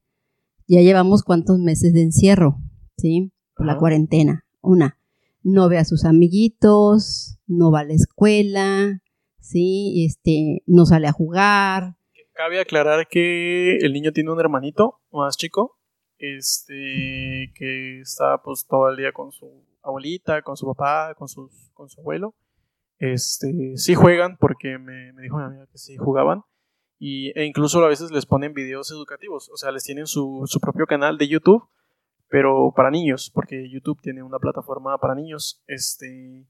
Ya 0.68 0.80
llevamos 0.80 1.24
cuántos 1.24 1.58
meses 1.58 1.92
de 1.92 2.02
encierro, 2.02 2.58
¿sí? 2.98 3.32
Por 3.56 3.66
la 3.66 3.76
cuarentena. 3.76 4.46
Una, 4.60 5.00
no 5.42 5.68
ve 5.68 5.78
a 5.78 5.84
sus 5.84 6.04
amiguitos, 6.04 7.40
no 7.48 7.72
va 7.72 7.80
a 7.80 7.84
la 7.84 7.94
escuela, 7.94 9.02
¿sí? 9.40 10.04
Este, 10.06 10.62
no 10.66 10.86
sale 10.86 11.08
a 11.08 11.12
jugar. 11.12 11.96
Cabe 12.32 12.60
aclarar 12.60 13.08
que 13.08 13.78
el 13.78 13.92
niño 13.92 14.12
tiene 14.12 14.30
un 14.30 14.38
hermanito 14.38 15.00
más 15.10 15.36
chico, 15.36 15.80
este, 16.18 17.52
que 17.54 18.00
está 18.00 18.42
pues 18.42 18.66
todo 18.66 18.88
el 18.88 18.96
día 18.96 19.12
con 19.12 19.32
su 19.32 19.64
abuelita, 19.82 20.42
con 20.42 20.56
su 20.56 20.66
papá, 20.66 21.14
con, 21.14 21.28
sus, 21.28 21.70
con 21.74 21.88
su 21.88 22.00
abuelo. 22.00 22.34
Este, 22.98 23.76
sí 23.76 23.94
juegan, 23.94 24.36
porque 24.38 24.78
me, 24.78 25.12
dijo 25.20 25.38
mi 25.38 25.44
amiga 25.44 25.66
que 25.66 25.78
sí 25.78 25.96
jugaban. 25.96 26.42
Y, 26.98 27.38
e 27.38 27.44
incluso 27.44 27.84
a 27.84 27.88
veces 27.88 28.10
les 28.10 28.24
ponen 28.24 28.54
videos 28.54 28.90
educativos, 28.90 29.50
o 29.50 29.56
sea, 29.58 29.70
les 29.70 29.84
tienen 29.84 30.06
su, 30.06 30.44
su 30.46 30.60
propio 30.60 30.86
canal 30.86 31.18
de 31.18 31.28
YouTube, 31.28 31.68
pero 32.28 32.72
para 32.74 32.90
niños, 32.90 33.30
porque 33.34 33.68
YouTube 33.68 34.00
tiene 34.00 34.22
una 34.22 34.38
plataforma 34.38 34.96
para 34.98 35.14
niños. 35.14 35.62
Este, 35.66 36.46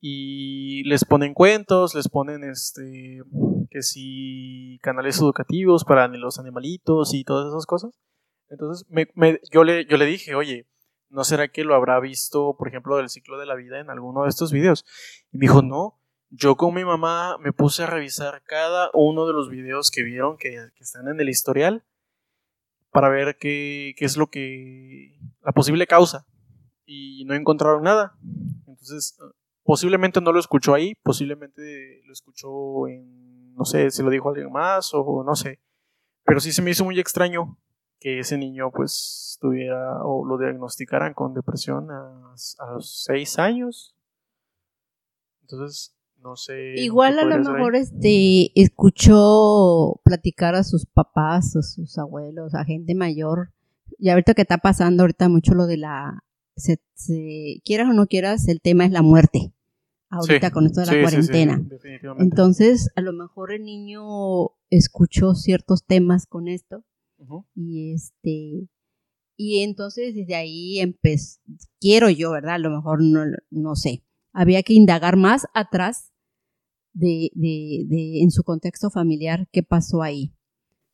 y 0.00 0.84
les 0.84 1.04
ponen 1.04 1.34
cuentos, 1.34 1.94
les 1.94 2.08
ponen 2.08 2.44
este 2.44 3.22
que 3.70 3.82
si 3.82 4.78
canales 4.82 5.18
educativos 5.18 5.84
para 5.84 6.08
los 6.08 6.38
animalitos 6.38 7.14
y 7.14 7.24
todas 7.24 7.48
esas 7.48 7.66
cosas. 7.66 7.92
Entonces 8.50 8.86
yo, 9.50 9.64
le, 9.64 10.06
dije, 10.06 10.34
oye, 10.34 10.66
¿no 11.10 11.24
será 11.24 11.48
que 11.48 11.64
lo 11.64 11.74
habrá 11.74 12.00
visto, 12.00 12.56
por 12.56 12.68
ejemplo, 12.68 12.96
del 12.96 13.08
ciclo 13.08 13.38
de 13.38 13.46
la 13.46 13.54
vida 13.54 13.80
en 13.80 13.90
alguno 13.90 14.22
de 14.22 14.28
estos 14.28 14.52
videos? 14.52 14.84
Y 15.32 15.38
me 15.38 15.42
dijo, 15.42 15.62
no, 15.62 16.00
yo 16.30 16.56
con 16.56 16.74
mi 16.74 16.84
mamá 16.84 17.36
me 17.38 17.52
puse 17.52 17.82
a 17.82 17.86
revisar 17.86 18.42
cada 18.44 18.90
uno 18.94 19.26
de 19.26 19.32
los 19.32 19.50
videos 19.50 19.90
que 19.90 20.02
vieron 20.02 20.36
que, 20.36 20.50
que 20.74 20.82
están 20.82 21.08
en 21.08 21.20
el 21.20 21.28
historial 21.28 21.84
para 22.90 23.08
ver 23.08 23.36
qué, 23.38 23.94
qué 23.96 24.04
es 24.04 24.16
lo 24.16 24.28
que, 24.28 25.18
la 25.42 25.52
posible 25.52 25.86
causa. 25.86 26.26
Y 26.86 27.24
no 27.26 27.34
encontraron 27.34 27.82
nada. 27.82 28.16
Entonces 28.66 29.18
Posiblemente 29.68 30.22
no 30.22 30.32
lo 30.32 30.40
escuchó 30.40 30.72
ahí, 30.72 30.94
posiblemente 31.02 32.00
lo 32.06 32.12
escuchó 32.14 32.88
en, 32.88 33.52
no 33.52 33.66
sé, 33.66 33.90
si 33.90 34.02
lo 34.02 34.08
dijo 34.08 34.30
alguien 34.30 34.50
más 34.50 34.92
o 34.94 35.22
no 35.22 35.36
sé. 35.36 35.60
Pero 36.24 36.40
sí 36.40 36.52
se 36.52 36.62
me 36.62 36.70
hizo 36.70 36.86
muy 36.86 36.98
extraño 36.98 37.58
que 38.00 38.20
ese 38.20 38.38
niño 38.38 38.70
pues 38.70 39.38
tuviera 39.40 40.02
o 40.04 40.24
lo 40.24 40.38
diagnosticaran 40.38 41.14
con 41.14 41.34
depresión 41.34 41.90
a, 41.90 42.34
los 42.72 43.04
seis 43.04 43.38
años. 43.38 43.94
Entonces, 45.42 45.94
no 46.22 46.36
sé. 46.36 46.74
Igual 46.76 47.18
a 47.18 47.24
lo 47.24 47.38
mejor 47.38 47.74
este 47.74 48.50
escuchó 48.60 50.00
platicar 50.04 50.54
a 50.54 50.64
sus 50.64 50.86
papás, 50.86 51.56
a 51.56 51.62
sus 51.62 51.98
abuelos, 51.98 52.54
a 52.54 52.64
gente 52.64 52.94
mayor. 52.94 53.52
Y 53.98 54.10
ahorita 54.10 54.34
que 54.34 54.42
está 54.42 54.58
pasando 54.58 55.02
ahorita 55.02 55.28
mucho 55.28 55.54
lo 55.54 55.66
de 55.66 55.78
la, 55.78 56.22
quieras 57.64 57.88
o 57.88 57.92
no 57.92 58.06
quieras, 58.06 58.46
el 58.48 58.60
tema 58.60 58.84
es 58.84 58.92
la 58.92 59.02
muerte 59.02 59.52
ahorita 60.10 60.50
con 60.50 60.66
esto 60.66 60.80
de 60.80 60.86
la 60.86 61.02
cuarentena. 61.02 61.62
Entonces, 62.18 62.90
a 62.96 63.00
lo 63.00 63.12
mejor 63.12 63.52
el 63.52 63.64
niño 63.64 64.02
escuchó 64.70 65.34
ciertos 65.34 65.84
temas 65.84 66.26
con 66.26 66.48
esto 66.48 66.84
y 67.54 67.92
este 67.92 68.68
y 69.36 69.62
entonces 69.62 70.14
desde 70.14 70.34
ahí 70.34 70.80
empezó, 70.80 71.38
quiero 71.80 72.10
yo, 72.10 72.32
¿verdad? 72.32 72.54
A 72.54 72.58
lo 72.58 72.70
mejor 72.70 73.02
no, 73.02 73.20
no 73.50 73.76
sé. 73.76 74.02
Había 74.32 74.64
que 74.64 74.74
indagar 74.74 75.16
más 75.16 75.46
atrás 75.54 76.12
de, 76.92 77.30
de, 77.34 77.84
de, 77.86 78.20
en 78.20 78.32
su 78.32 78.42
contexto 78.42 78.90
familiar 78.90 79.48
qué 79.52 79.62
pasó 79.62 80.02
ahí. 80.02 80.34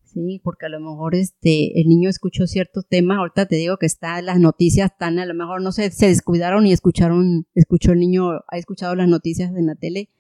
Sí, 0.03 0.41
porque 0.45 0.66
a 0.66 0.68
lo 0.68 0.79
mejor 0.79 1.14
este, 1.14 1.81
el 1.81 1.89
niño 1.89 2.11
escuchó 2.11 2.47
ciertos 2.47 2.87
temas, 2.87 3.18
ahorita 3.18 3.47
te 3.47 3.57
digo 3.57 3.79
que 3.79 3.87
está 3.87 4.20
las 4.22 4.39
noticias 4.39 4.93
están, 4.93 5.18
a 5.18 5.27
lo 5.27 5.35
mejor 5.35 5.61
no 5.62 5.72
sé, 5.72 5.91
se 5.91 6.07
descuidaron 6.07 6.66
y 6.66 6.72
escucharon, 6.72 7.47
escuchó 7.55 7.93
el 7.93 8.01
niño, 8.01 8.31
ha 8.47 8.59
escuchado 8.59 8.95
las 8.95 9.09
noticias 9.09 9.51
en 9.57 9.66
la 9.66 9.75
tele, 9.75 10.11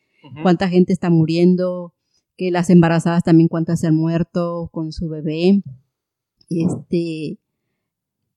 cuánta 0.42 0.68
gente 0.68 0.92
está 0.92 1.10
muriendo, 1.10 1.94
que 2.36 2.50
las 2.50 2.70
embarazadas 2.70 3.22
también 3.22 3.48
cuántas 3.48 3.80
se 3.80 3.86
han 3.86 3.94
muerto 3.94 4.68
con 4.72 4.90
su 4.92 5.08
bebé. 5.08 5.62
Este 6.62 7.38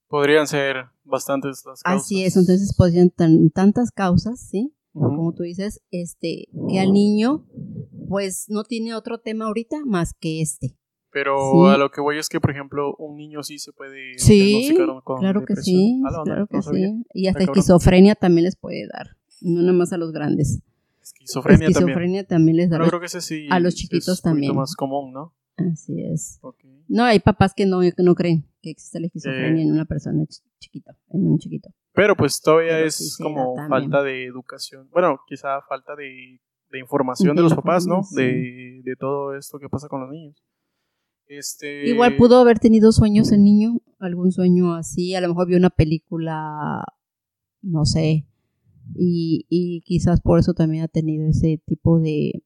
podrían 0.08 0.46
ser 0.46 0.86
bastantes 1.04 1.64
las 1.66 1.82
causas. 1.82 2.02
Así 2.02 2.24
es, 2.24 2.36
entonces 2.36 2.74
podrían 2.74 3.10
tan, 3.10 3.50
tantas 3.50 3.90
causas, 3.90 4.40
¿sí? 4.40 4.74
Como 4.92 5.32
tú 5.32 5.44
dices, 5.44 5.80
este, 5.92 6.48
que 6.68 6.80
al 6.80 6.92
niño 6.92 7.44
pues 8.08 8.46
no 8.48 8.64
tiene 8.64 8.94
otro 8.94 9.18
tema 9.18 9.44
ahorita 9.44 9.84
más 9.84 10.12
que 10.14 10.40
este. 10.40 10.74
Pero 11.10 11.68
a 11.68 11.78
lo 11.78 11.90
que 11.90 12.00
voy 12.00 12.18
es 12.18 12.28
que, 12.28 12.40
por 12.40 12.50
ejemplo, 12.50 12.94
un 12.96 13.16
niño 13.16 13.42
sí 13.42 13.58
se 13.58 13.72
puede 13.72 14.18
sí, 14.18 14.76
con 15.04 15.18
claro 15.18 15.44
que 15.44 15.56
sí, 15.56 16.02
claro 16.24 16.46
que 16.46 16.62
sí. 16.62 17.04
Y 17.14 17.28
hasta 17.28 17.44
esquizofrenia 17.44 18.14
también 18.14 18.44
les 18.44 18.56
puede 18.56 18.86
dar, 18.88 19.16
no 19.40 19.60
nada 19.60 19.72
más 19.72 19.92
a 19.92 19.98
los 19.98 20.12
grandes. 20.12 20.60
Esquizofrenia, 21.00 21.68
esquizofrenia 21.68 22.24
también. 22.24 22.56
les 22.56 22.70
da 22.70 22.78
creo 22.78 23.00
que 23.00 23.06
ese 23.06 23.20
sí 23.20 23.46
a 23.50 23.60
los 23.60 23.74
chiquitos 23.74 24.08
es 24.08 24.22
también. 24.22 24.54
más 24.54 24.74
común, 24.74 25.12
¿no? 25.12 25.34
Así 25.58 26.00
es. 26.02 26.40
No, 26.86 27.04
hay 27.04 27.18
papás 27.18 27.52
que 27.54 27.66
no, 27.66 27.80
no 27.98 28.14
creen 28.14 28.48
que 28.62 28.70
existe 28.70 29.00
la 29.00 29.06
esquizofrenia 29.06 29.62
en 29.62 29.72
una 29.72 29.84
persona 29.84 30.24
chiquita, 30.60 30.96
en 31.10 31.26
un 31.26 31.38
chiquito. 31.38 31.70
Pero 31.92 32.16
pues 32.16 32.40
todavía 32.40 32.78
es 32.80 33.18
como 33.20 33.56
falta 33.68 34.02
de 34.02 34.24
educación. 34.24 34.88
Bueno, 34.92 35.18
quizá 35.26 35.60
falta 35.68 35.96
de, 35.96 36.40
de 36.70 36.78
información 36.78 37.34
de, 37.34 37.42
los 37.42 37.54
papás, 37.54 37.86
¿no? 37.86 38.02
De, 38.12 38.82
de 38.84 38.96
todo 38.96 39.34
esto 39.36 39.58
que 39.58 39.68
pasa 39.68 39.88
con 39.88 40.02
los 40.02 40.10
niños. 40.10 40.40
Este... 41.26 41.88
Igual 41.88 42.16
pudo 42.16 42.38
haber 42.38 42.60
tenido 42.60 42.92
sueños 42.92 43.32
el 43.32 43.42
niño, 43.42 43.80
algún 43.98 44.30
sueño 44.30 44.74
así, 44.74 45.14
a 45.14 45.20
lo 45.20 45.28
mejor 45.28 45.48
vio 45.48 45.58
una 45.58 45.70
película, 45.70 46.84
no 47.60 47.84
sé, 47.84 48.26
y, 48.94 49.44
y 49.50 49.82
quizás 49.82 50.20
por 50.22 50.38
eso 50.38 50.54
también 50.54 50.84
ha 50.84 50.88
tenido 50.88 51.28
ese 51.28 51.60
tipo 51.66 52.00
de, 52.00 52.42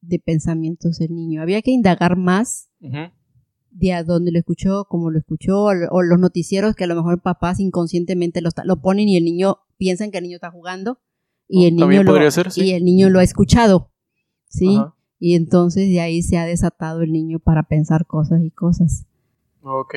de 0.00 0.18
pensamientos 0.18 1.00
el 1.00 1.14
niño. 1.14 1.42
Había 1.42 1.62
que 1.62 1.70
indagar 1.70 2.16
más 2.16 2.68
de 3.70 3.92
a 3.92 4.02
dónde 4.02 4.32
lo 4.32 4.38
escuchó, 4.38 4.86
cómo 4.88 5.10
lo 5.10 5.18
escuchó, 5.18 5.64
o, 5.64 6.02
los 6.02 6.18
noticieros 6.18 6.74
que 6.74 6.84
a 6.84 6.86
lo 6.86 6.96
mejor 6.96 7.22
papás 7.22 7.60
inconscientemente 7.60 8.40
lo, 8.40 8.50
lo 8.64 8.80
ponen 8.80 9.08
y 9.08 9.16
el 9.16 9.24
niño 9.24 9.58
piensan 9.76 10.10
que 10.10 10.18
el 10.18 10.24
niño 10.24 10.36
está 10.36 10.50
jugando 10.50 10.98
y, 11.48 11.66
el 11.66 11.76
niño, 11.76 12.02
lo, 12.04 12.14
y 12.56 12.72
el 12.72 12.84
niño 12.84 13.10
lo 13.10 13.18
ha 13.18 13.24
escuchado. 13.24 13.90
¿sí? 14.48 14.80
Y 15.18 15.34
entonces 15.34 15.88
de 15.88 16.00
ahí 16.00 16.22
se 16.22 16.38
ha 16.38 16.46
desatado 16.46 17.02
el 17.02 17.12
niño 17.12 17.38
para 17.38 17.64
pensar 17.64 18.06
cosas 18.06 18.42
y 18.42 18.50
cosas. 18.50 19.06
Ok. 19.62 19.94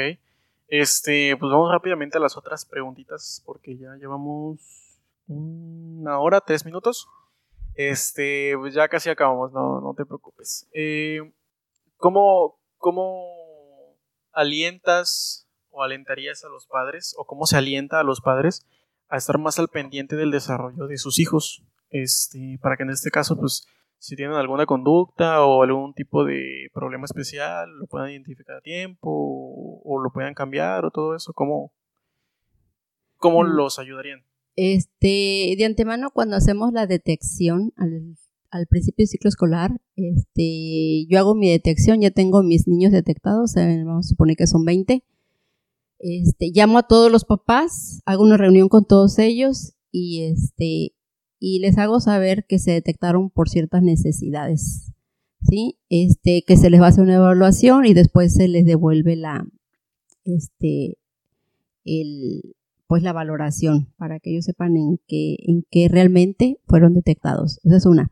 Este, 0.67 1.37
pues 1.37 1.51
vamos 1.51 1.71
rápidamente 1.71 2.17
a 2.17 2.21
las 2.21 2.35
otras 2.37 2.65
preguntitas 2.65 3.43
porque 3.45 3.77
ya 3.77 3.95
llevamos 3.95 4.99
una 5.27 6.19
hora, 6.19 6.41
tres 6.41 6.65
minutos. 6.65 7.07
Este, 7.76 8.55
pues 8.57 8.74
ya 8.74 8.88
casi 8.88 9.09
acabamos, 9.09 9.51
no, 9.51 9.82
no 9.82 9.93
te 9.95 10.05
preocupes. 10.05 10.67
Eh, 10.74 11.19
¿cómo, 11.97 12.59
¿Cómo 12.78 13.34
alientas 14.32 15.47
o 15.69 15.84
alentarías 15.84 16.43
a 16.43 16.49
los 16.49 16.67
padres 16.67 17.15
o 17.17 17.26
cómo 17.26 17.45
se 17.45 17.57
alienta 17.57 17.99
a 17.99 18.03
los 18.03 18.21
padres 18.21 18.65
a 19.09 19.17
estar 19.17 19.38
más 19.38 19.59
al 19.59 19.69
pendiente 19.69 20.15
del 20.15 20.32
desarrollo 20.32 20.88
de 20.88 20.97
sus 20.97 21.19
hijos? 21.19 21.63
Este, 21.89 22.59
para 22.61 22.76
que 22.76 22.84
en 22.84 22.89
este 22.89 23.11
caso, 23.11 23.38
pues, 23.38 23.67
si 23.99 24.15
tienen 24.15 24.36
alguna 24.36 24.65
conducta 24.65 25.45
o 25.45 25.63
algún 25.63 25.93
tipo 25.93 26.26
de 26.26 26.69
problema 26.74 27.05
especial, 27.05 27.69
lo 27.78 27.88
puedan 27.88 28.09
identificar 28.09 28.57
a 28.57 28.61
tiempo 28.61 29.09
o, 29.09 30.01
lo 30.03 30.11
puedan 30.11 30.34
cambiar 30.34 30.84
o 30.86 30.91
todo 30.91 31.15
eso, 31.15 31.32
¿cómo, 31.34 31.71
cómo 33.17 33.43
mm. 33.43 33.47
los 33.55 33.80
ayudarían? 33.80 34.26
Este, 34.55 35.55
de 35.57 35.65
antemano, 35.65 36.11
cuando 36.13 36.35
hacemos 36.35 36.73
la 36.73 36.85
detección 36.85 37.73
al, 37.75 38.67
principio 38.67 39.03
del 39.03 39.07
ciclo 39.07 39.29
escolar, 39.29 39.81
este, 39.95 41.05
yo 41.07 41.17
hago 41.17 41.33
mi 41.33 41.49
detección, 41.49 42.01
ya 42.01 42.11
tengo 42.11 42.43
mis 42.43 42.67
niños 42.67 42.91
detectados, 42.91 43.55
vamos 43.55 44.05
a 44.05 44.09
suponer 44.09 44.35
que 44.35 44.45
son 44.45 44.63
20, 44.63 45.03
este, 45.99 46.51
llamo 46.53 46.77
a 46.77 46.87
todos 46.87 47.11
los 47.11 47.25
papás, 47.25 48.01
hago 48.05 48.23
una 48.23 48.37
reunión 48.37 48.67
con 48.67 48.85
todos 48.85 49.19
ellos 49.19 49.73
y 49.91 50.23
este 50.23 50.93
y 51.39 51.59
les 51.59 51.77
hago 51.77 51.99
saber 51.99 52.45
que 52.45 52.59
se 52.59 52.71
detectaron 52.71 53.29
por 53.29 53.49
ciertas 53.49 53.83
necesidades, 53.83 54.93
¿sí? 55.41 55.77
Este, 55.89 56.43
que 56.45 56.55
se 56.55 56.69
les 56.69 56.79
va 56.79 56.85
a 56.85 56.89
hacer 56.89 57.03
una 57.03 57.15
evaluación 57.15 57.85
y 57.85 57.93
después 57.93 58.33
se 58.33 58.47
les 58.47 58.65
devuelve 58.65 59.15
la, 59.17 59.45
este, 60.23 60.97
el, 61.83 62.55
pues 62.93 63.01
la 63.01 63.11
valoración 63.11 63.91
para 63.97 64.19
que 64.19 64.29
ellos 64.29 64.45
sepan 64.45 64.77
en 64.77 64.99
qué, 65.07 65.35
en 65.47 65.65
qué 65.71 65.87
realmente 65.89 66.59
fueron 66.67 66.93
detectados. 66.93 67.59
Esa 67.63 67.77
es 67.77 67.87
una. 67.87 68.11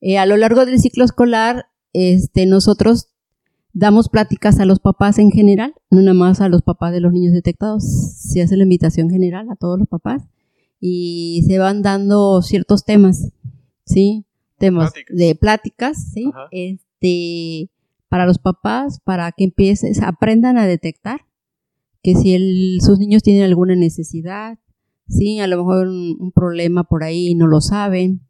Eh, 0.00 0.16
a 0.16 0.26
lo 0.26 0.36
largo 0.36 0.64
del 0.64 0.78
ciclo 0.78 1.04
escolar, 1.04 1.66
este, 1.92 2.46
nosotros 2.46 3.08
damos 3.72 4.08
pláticas 4.08 4.60
a 4.60 4.64
los 4.64 4.78
papás 4.78 5.18
en 5.18 5.32
general, 5.32 5.74
no 5.90 6.02
nada 6.02 6.14
más 6.14 6.40
a 6.40 6.48
los 6.48 6.62
papás 6.62 6.92
de 6.92 7.00
los 7.00 7.12
niños 7.12 7.32
detectados, 7.32 7.82
se 7.82 8.42
hace 8.42 8.56
la 8.56 8.62
invitación 8.62 9.10
general 9.10 9.50
a 9.50 9.56
todos 9.56 9.76
los 9.76 9.88
papás 9.88 10.22
y 10.78 11.42
se 11.48 11.58
van 11.58 11.82
dando 11.82 12.42
ciertos 12.42 12.84
temas, 12.84 13.32
¿sí? 13.84 14.24
Temas 14.56 14.92
de 15.08 15.34
pláticas, 15.34 16.12
¿sí? 16.14 16.30
Este, 16.52 17.72
para 18.08 18.24
los 18.24 18.38
papás, 18.38 19.00
para 19.02 19.32
que 19.32 19.42
empieces, 19.42 20.00
aprendan 20.00 20.58
a 20.58 20.66
detectar 20.68 21.22
que 22.02 22.14
si 22.14 22.80
sus 22.80 22.98
niños 22.98 23.22
tienen 23.22 23.44
alguna 23.44 23.74
necesidad, 23.74 24.58
¿sí? 25.08 25.40
A 25.40 25.46
lo 25.46 25.58
mejor 25.58 25.88
un, 25.88 26.32
problema 26.32 26.84
por 26.84 27.04
ahí 27.04 27.34
no 27.34 27.46
lo 27.46 27.60
saben, 27.60 28.22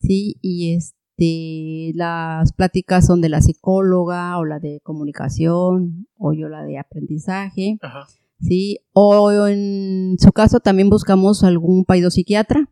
¿sí? 0.00 0.36
Y 0.40 0.74
este, 0.74 1.92
las 1.96 2.52
pláticas 2.52 3.06
son 3.06 3.20
de 3.20 3.28
la 3.28 3.40
psicóloga 3.40 4.38
o 4.38 4.44
la 4.44 4.58
de 4.58 4.80
comunicación 4.82 6.06
o 6.18 6.32
yo 6.32 6.48
la 6.48 6.64
de 6.64 6.78
aprendizaje. 6.78 7.78
Ajá. 7.80 8.06
¿sí? 8.42 8.80
O 8.92 9.46
en 9.46 10.16
su 10.18 10.32
caso 10.32 10.60
también 10.60 10.90
buscamos 10.90 11.44
algún 11.44 11.84
paidopsiquiatra. 11.84 12.68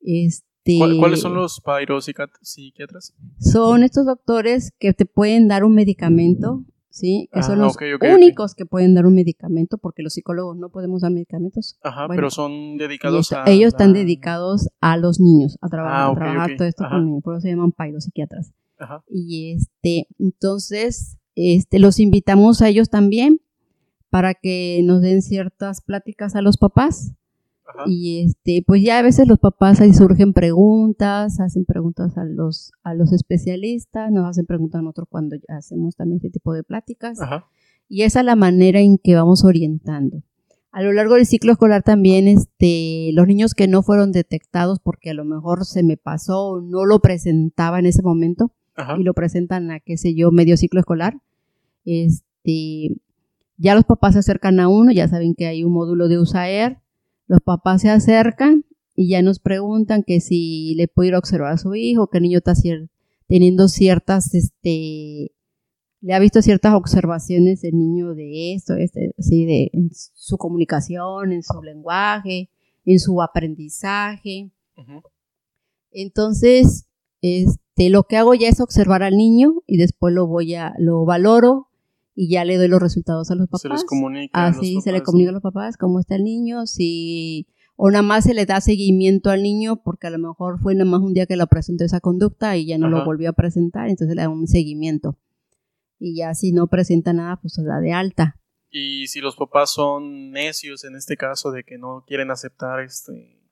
Este, 0.00 0.78
¿Cuáles 0.98 1.20
son 1.20 1.34
los 1.34 1.60
paidopsiquiatras? 1.60 3.14
Son 3.38 3.82
estos 3.82 4.06
doctores 4.06 4.72
que 4.78 4.92
te 4.92 5.06
pueden 5.06 5.48
dar 5.48 5.64
un 5.64 5.74
medicamento, 5.74 6.64
¿sí? 6.90 7.28
Que 7.32 7.42
son 7.42 7.60
ah, 7.60 7.64
los 7.64 7.76
únicos 8.00 8.54
que 8.54 8.66
pueden 8.66 8.94
dar 8.94 9.06
un 9.06 9.14
medicamento, 9.14 9.78
porque 9.78 10.02
los 10.02 10.14
psicólogos 10.14 10.56
no 10.56 10.70
podemos 10.70 11.02
dar 11.02 11.12
medicamentos. 11.12 11.78
Ajá, 11.82 12.08
pero 12.08 12.30
son 12.30 12.76
dedicados 12.76 13.32
a... 13.32 13.44
Ellos 13.46 13.68
están 13.68 13.92
dedicados 13.92 14.68
a 14.80 14.96
los 14.96 15.20
niños, 15.20 15.58
a, 15.60 15.68
trabajar, 15.68 16.10
ah, 16.10 16.14
trabajar 16.14 16.56
todo 16.56 16.68
esto 16.68 16.84
con 16.88 17.04
niños, 17.06 17.22
por 17.22 17.34
eso 17.34 17.42
se 17.42 17.50
llaman 17.50 17.72
paidopsiquiatras. 17.72 18.52
Ajá. 18.78 19.02
Y 19.08 19.52
este, 19.52 20.06
entonces, 20.18 21.18
este, 21.34 21.78
los 21.78 22.00
invitamos 22.00 22.62
a 22.62 22.68
ellos 22.68 22.90
también 22.90 23.40
para 24.10 24.34
que 24.34 24.80
nos 24.84 25.02
den 25.02 25.22
ciertas 25.22 25.82
pláticas 25.82 26.34
a 26.34 26.42
los 26.42 26.56
papás. 26.56 27.14
Y 27.86 28.24
este, 28.24 28.62
pues 28.66 28.82
ya 28.82 28.98
a 28.98 29.02
veces 29.02 29.28
los 29.28 29.38
papás 29.38 29.80
ahí 29.80 29.92
surgen 29.92 30.32
preguntas, 30.32 31.38
hacen 31.40 31.64
preguntas 31.64 32.16
a 32.16 32.24
los, 32.24 32.72
a 32.82 32.94
los 32.94 33.12
especialistas, 33.12 34.10
nos 34.10 34.28
hacen 34.28 34.46
preguntas 34.46 34.78
a 34.78 34.82
nosotros 34.82 35.08
cuando 35.10 35.36
hacemos 35.48 35.96
también 35.96 36.16
este 36.16 36.30
tipo 36.30 36.52
de 36.52 36.62
pláticas. 36.62 37.18
Y 37.88 38.02
esa 38.02 38.20
es 38.20 38.26
la 38.26 38.36
manera 38.36 38.80
en 38.80 38.98
que 38.98 39.14
vamos 39.14 39.44
orientando. 39.44 40.22
A 40.70 40.82
lo 40.82 40.92
largo 40.92 41.14
del 41.14 41.26
ciclo 41.26 41.52
escolar 41.52 41.82
también, 41.82 42.28
este, 42.28 43.10
los 43.12 43.26
niños 43.26 43.54
que 43.54 43.68
no 43.68 43.82
fueron 43.82 44.12
detectados 44.12 44.80
porque 44.80 45.10
a 45.10 45.14
lo 45.14 45.24
mejor 45.24 45.64
se 45.64 45.82
me 45.82 45.96
pasó 45.96 46.48
o 46.48 46.60
no 46.60 46.84
lo 46.84 47.00
presentaba 47.00 47.78
en 47.78 47.86
ese 47.86 48.02
momento 48.02 48.52
y 48.98 49.02
lo 49.02 49.12
presentan 49.12 49.70
a, 49.72 49.80
qué 49.80 49.96
sé 49.96 50.14
yo, 50.14 50.30
medio 50.30 50.56
ciclo 50.56 50.78
escolar, 50.78 51.20
este, 51.84 52.96
ya 53.56 53.74
los 53.74 53.84
papás 53.84 54.12
se 54.12 54.20
acercan 54.20 54.60
a 54.60 54.68
uno, 54.68 54.92
ya 54.92 55.08
saben 55.08 55.34
que 55.34 55.46
hay 55.46 55.64
un 55.64 55.72
módulo 55.72 56.06
de 56.06 56.20
USAER, 56.20 56.78
los 57.28 57.40
papás 57.40 57.82
se 57.82 57.90
acercan 57.90 58.64
y 58.96 59.10
ya 59.10 59.22
nos 59.22 59.38
preguntan 59.38 60.02
que 60.02 60.20
si 60.20 60.74
le 60.74 60.88
puede 60.88 61.10
ir 61.10 61.14
a 61.14 61.18
observar 61.18 61.52
a 61.52 61.58
su 61.58 61.74
hijo, 61.76 62.08
que 62.08 62.18
el 62.18 62.22
niño 62.22 62.38
está 62.38 62.54
teniendo 63.28 63.68
ciertas, 63.68 64.34
este, 64.34 65.32
le 66.00 66.14
ha 66.14 66.18
visto 66.18 66.42
ciertas 66.42 66.74
observaciones 66.74 67.60
del 67.60 67.76
niño 67.76 68.14
de 68.14 68.54
esto, 68.54 68.74
este, 68.74 69.14
de 69.16 69.70
en 69.72 69.90
su 69.92 70.36
comunicación, 70.36 71.32
en 71.32 71.42
su 71.42 71.62
lenguaje, 71.62 72.50
en 72.84 72.98
su 72.98 73.22
aprendizaje. 73.22 74.50
Entonces, 75.90 76.88
este, 77.20 77.90
lo 77.90 78.04
que 78.04 78.16
hago 78.16 78.34
ya 78.34 78.48
es 78.48 78.60
observar 78.60 79.02
al 79.02 79.16
niño 79.16 79.62
y 79.66 79.76
después 79.76 80.14
lo 80.14 80.26
voy 80.26 80.54
a, 80.54 80.74
lo 80.78 81.04
valoro, 81.04 81.67
y 82.20 82.28
ya 82.28 82.44
le 82.44 82.56
doy 82.56 82.66
los 82.66 82.82
resultados 82.82 83.30
a 83.30 83.36
los 83.36 83.46
papás. 83.46 83.62
Se 83.62 83.68
les 83.68 83.84
comunica. 83.84 84.44
Así 84.44 84.80
se 84.80 84.90
le 84.90 85.04
comunica 85.04 85.30
a 85.30 85.34
los 85.34 85.42
papás 85.42 85.76
cómo 85.76 86.00
está 86.00 86.16
el 86.16 86.24
niño, 86.24 86.66
si 86.66 87.46
o 87.76 87.92
nada 87.92 88.02
más 88.02 88.24
se 88.24 88.34
le 88.34 88.44
da 88.44 88.60
seguimiento 88.60 89.30
al 89.30 89.44
niño 89.44 89.84
porque 89.84 90.08
a 90.08 90.10
lo 90.10 90.18
mejor 90.18 90.58
fue 90.58 90.74
nada 90.74 90.90
más 90.90 91.00
un 91.00 91.14
día 91.14 91.26
que 91.26 91.36
lo 91.36 91.46
presentó 91.46 91.84
esa 91.84 92.00
conducta 92.00 92.56
y 92.56 92.66
ya 92.66 92.76
no 92.76 92.88
lo 92.88 93.04
volvió 93.04 93.30
a 93.30 93.34
presentar, 93.34 93.88
entonces 93.88 94.16
le 94.16 94.22
da 94.22 94.28
un 94.28 94.48
seguimiento. 94.48 95.16
Y 96.00 96.16
ya 96.16 96.34
si 96.34 96.50
no 96.50 96.66
presenta 96.66 97.12
nada, 97.12 97.36
pues 97.40 97.54
se 97.54 97.62
da 97.62 97.78
de 97.78 97.92
alta. 97.92 98.34
Y 98.68 99.06
si 99.06 99.20
los 99.20 99.36
papás 99.36 99.70
son 99.70 100.32
necios 100.32 100.82
en 100.82 100.96
este 100.96 101.16
caso 101.16 101.52
de 101.52 101.62
que 101.62 101.78
no 101.78 102.02
quieren 102.04 102.32
aceptar 102.32 102.80
este 102.80 103.48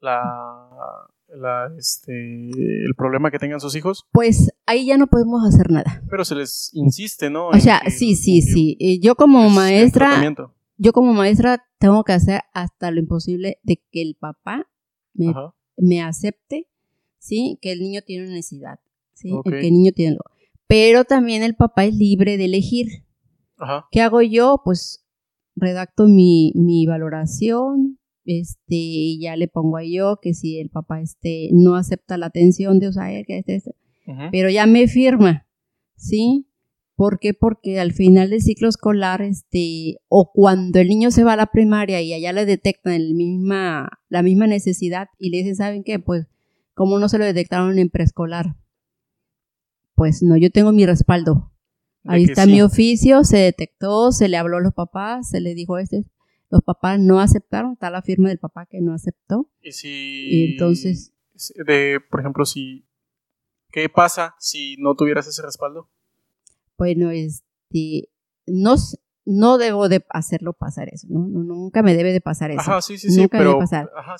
la 0.00 1.08
la, 1.36 1.70
este, 1.78 2.12
el 2.12 2.94
problema 2.96 3.30
que 3.30 3.38
tengan 3.38 3.60
sus 3.60 3.74
hijos? 3.76 4.06
Pues 4.12 4.52
ahí 4.66 4.86
ya 4.86 4.96
no 4.96 5.06
podemos 5.06 5.44
hacer 5.46 5.70
nada. 5.70 6.02
Pero 6.10 6.24
se 6.24 6.34
les 6.34 6.70
insiste, 6.74 7.30
¿no? 7.30 7.48
O 7.48 7.60
sea, 7.60 7.82
sí, 7.88 8.16
sí, 8.16 8.42
sí. 8.42 8.76
Yo 9.02 9.14
como 9.14 9.48
maestra, 9.50 10.22
yo 10.76 10.92
como 10.92 11.12
maestra 11.12 11.64
tengo 11.78 12.04
que 12.04 12.12
hacer 12.12 12.42
hasta 12.52 12.90
lo 12.90 13.00
imposible 13.00 13.58
de 13.62 13.82
que 13.90 14.02
el 14.02 14.16
papá 14.18 14.68
me, 15.14 15.32
me 15.76 16.02
acepte, 16.02 16.68
¿sí? 17.18 17.58
Que 17.60 17.72
el 17.72 17.80
niño 17.80 18.00
tiene 18.02 18.26
una 18.26 18.34
necesidad, 18.34 18.80
¿sí? 19.14 19.30
El 19.44 19.52
que 19.52 19.68
el 19.68 19.74
niño 19.74 19.92
tiene 19.92 20.12
algo. 20.12 20.24
Pero 20.66 21.04
también 21.04 21.42
el 21.42 21.54
papá 21.54 21.84
es 21.84 21.94
libre 21.94 22.36
de 22.36 22.46
elegir. 22.46 23.04
Ajá. 23.56 23.86
¿Qué 23.90 24.00
hago 24.00 24.20
yo? 24.20 24.60
Pues 24.64 25.06
redacto 25.54 26.06
mi, 26.06 26.52
mi 26.54 26.86
valoración, 26.86 27.95
este, 28.26 29.18
ya 29.18 29.36
le 29.36 29.48
pongo 29.48 29.76
a 29.76 29.84
yo 29.84 30.18
que 30.20 30.34
si 30.34 30.58
el 30.58 30.70
papá 30.70 31.00
este, 31.00 31.48
no 31.52 31.76
acepta 31.76 32.18
la 32.18 32.26
atención 32.26 32.78
de 32.78 32.88
usar 32.88 33.10
que 33.26 33.38
este, 33.38 33.56
este 33.56 33.74
pero 34.30 34.50
ya 34.50 34.66
me 34.66 34.86
firma, 34.86 35.46
¿sí? 35.96 36.48
¿Por 36.94 37.18
qué? 37.18 37.34
Porque 37.34 37.78
al 37.78 37.92
final 37.92 38.30
del 38.30 38.40
ciclo 38.40 38.68
escolar, 38.68 39.20
este, 39.20 39.98
o 40.08 40.32
cuando 40.32 40.78
el 40.78 40.88
niño 40.88 41.10
se 41.10 41.24
va 41.24 41.34
a 41.34 41.36
la 41.36 41.46
primaria 41.46 42.00
y 42.00 42.14
allá 42.14 42.32
le 42.32 42.46
detectan 42.46 42.94
el 42.94 43.14
misma, 43.14 43.90
la 44.08 44.22
misma 44.22 44.46
necesidad 44.46 45.08
y 45.18 45.30
le 45.30 45.38
dicen, 45.38 45.56
¿saben 45.56 45.84
qué? 45.84 45.98
Pues, 45.98 46.26
¿cómo 46.74 46.98
no 46.98 47.08
se 47.08 47.18
lo 47.18 47.24
detectaron 47.24 47.78
en 47.78 47.90
preescolar? 47.90 48.56
Pues 49.94 50.22
no, 50.22 50.36
yo 50.36 50.50
tengo 50.50 50.72
mi 50.72 50.86
respaldo. 50.86 51.52
Ahí 52.04 52.24
está 52.24 52.46
mi 52.46 52.62
oficio, 52.62 53.24
se 53.24 53.38
detectó, 53.38 54.12
se 54.12 54.28
le 54.28 54.36
habló 54.36 54.58
a 54.58 54.60
los 54.60 54.72
papás, 54.72 55.28
se 55.30 55.40
le 55.40 55.54
dijo 55.54 55.78
este, 55.78 56.04
los 56.50 56.62
papás 56.62 57.00
no 57.00 57.20
aceptaron, 57.20 57.72
está 57.72 57.90
la 57.90 58.02
firma 58.02 58.28
del 58.28 58.38
papá 58.38 58.66
que 58.66 58.80
no 58.80 58.94
aceptó. 58.94 59.50
Y 59.62 59.72
si... 59.72 60.52
entonces... 60.52 61.12
De, 61.66 62.00
por 62.10 62.20
ejemplo, 62.20 62.44
si... 62.44 62.86
¿Qué 63.70 63.88
pasa 63.88 64.34
si 64.38 64.76
no 64.78 64.94
tuvieras 64.94 65.26
ese 65.26 65.42
respaldo? 65.42 65.90
Bueno, 66.78 67.10
este... 67.10 68.10
No, 68.46 68.76
no 69.24 69.58
debo 69.58 69.88
de 69.88 70.06
hacerlo 70.10 70.52
pasar 70.52 70.88
eso, 70.92 71.08
¿no? 71.10 71.26
Nunca 71.26 71.82
me 71.82 71.94
debe 71.94 72.12
de 72.12 72.20
pasar 72.20 72.52
eso. 72.52 72.60
Ajá, 72.60 72.80
sí, 72.80 72.96
sí, 72.96 73.10
sí, 73.10 73.26
pero, 73.26 73.58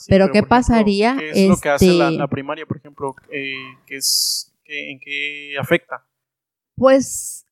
pero, 0.08 0.32
¿qué 0.32 0.42
pasaría? 0.42 1.16
¿Qué 1.16 1.30
es 1.30 1.48
lo 1.48 1.56
que 1.58 1.68
hace 1.68 1.92
la, 1.92 2.10
este 2.10 2.28
primaria, 2.28 2.66
por 2.66 2.78
ejemplo? 2.78 3.14
Eh, 3.30 3.54
es, 3.86 4.52
¿En 4.64 4.98
qué 4.98 5.54
afecta? 5.58 6.04
Pues 6.74 7.45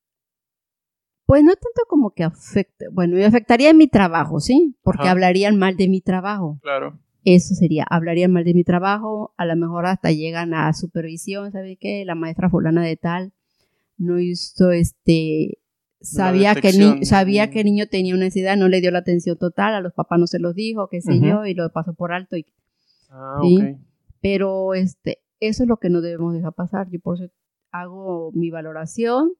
pues 1.34 1.42
no 1.42 1.50
tanto 1.54 1.82
como 1.88 2.12
que 2.12 2.22
afecte, 2.22 2.86
bueno, 2.92 3.16
me 3.16 3.24
afectaría 3.24 3.70
en 3.70 3.76
mi 3.76 3.88
trabajo, 3.88 4.38
¿sí? 4.38 4.76
Porque 4.84 5.08
hablarían 5.08 5.58
mal 5.58 5.76
de 5.76 5.88
mi 5.88 6.00
trabajo. 6.00 6.60
Claro. 6.62 7.00
Eso 7.24 7.56
sería, 7.56 7.84
hablarían 7.90 8.30
mal 8.30 8.44
de 8.44 8.54
mi 8.54 8.62
trabajo, 8.62 9.34
a 9.36 9.44
lo 9.44 9.56
mejor 9.56 9.86
hasta 9.86 10.12
llegan 10.12 10.54
a 10.54 10.72
supervisión, 10.74 11.50
¿sabe 11.50 11.76
qué? 11.76 12.04
La 12.04 12.14
maestra 12.14 12.48
fulana 12.48 12.84
de 12.84 12.96
tal 12.96 13.32
no 13.98 14.20
hizo 14.20 14.70
este 14.70 15.58
sabía 16.00 16.54
que 16.54 16.68
el 16.68 17.04
sabía 17.04 17.50
que 17.50 17.62
el 17.62 17.66
niño 17.66 17.88
tenía 17.88 18.14
una 18.14 18.26
necesidad, 18.26 18.56
no 18.56 18.68
le 18.68 18.80
dio 18.80 18.92
la 18.92 19.00
atención 19.00 19.36
total, 19.36 19.74
a 19.74 19.80
los 19.80 19.92
papás 19.92 20.20
no 20.20 20.28
se 20.28 20.38
los 20.38 20.54
dijo, 20.54 20.86
qué 20.88 21.00
sé 21.00 21.18
yo, 21.18 21.46
y 21.46 21.54
lo 21.54 21.68
pasó 21.72 21.94
por 21.94 22.12
alto 22.12 22.36
y 22.36 22.46
ah, 23.10 23.40
¿sí? 23.42 23.76
Pero 24.22 24.74
este, 24.74 25.18
eso 25.40 25.64
es 25.64 25.68
lo 25.68 25.78
que 25.78 25.90
no 25.90 26.00
debemos 26.00 26.32
dejar 26.32 26.52
pasar. 26.52 26.88
Yo 26.90 27.00
por 27.00 27.16
eso 27.20 27.34
hago 27.72 28.30
mi 28.34 28.50
valoración 28.50 29.32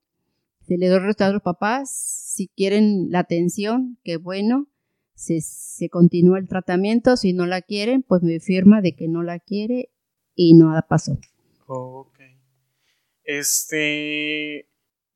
se 0.67 0.79
le 0.79 0.99
resultado 0.99 1.31
a 1.31 1.35
los 1.35 1.43
papás. 1.43 1.91
Si 1.91 2.49
quieren 2.49 3.11
la 3.11 3.21
atención, 3.21 3.99
qué 4.05 4.17
bueno. 4.17 4.69
Se, 5.15 5.41
se 5.41 5.89
continúa 5.89 6.39
el 6.39 6.49
tratamiento. 6.49 7.17
Si 7.17 7.33
no 7.33 7.47
la 7.47 7.63
quieren, 7.63 8.03
pues 8.03 8.23
me 8.23 8.41
firma 8.41 8.81
de 8.81 8.97
que 8.97 9.09
no 9.09 9.23
la 9.23 9.39
quiere 9.39 9.91
y 10.35 10.55
nada 10.55 10.83
pasó. 10.83 11.19
Ok. 11.67 12.19
Este. 13.23 14.69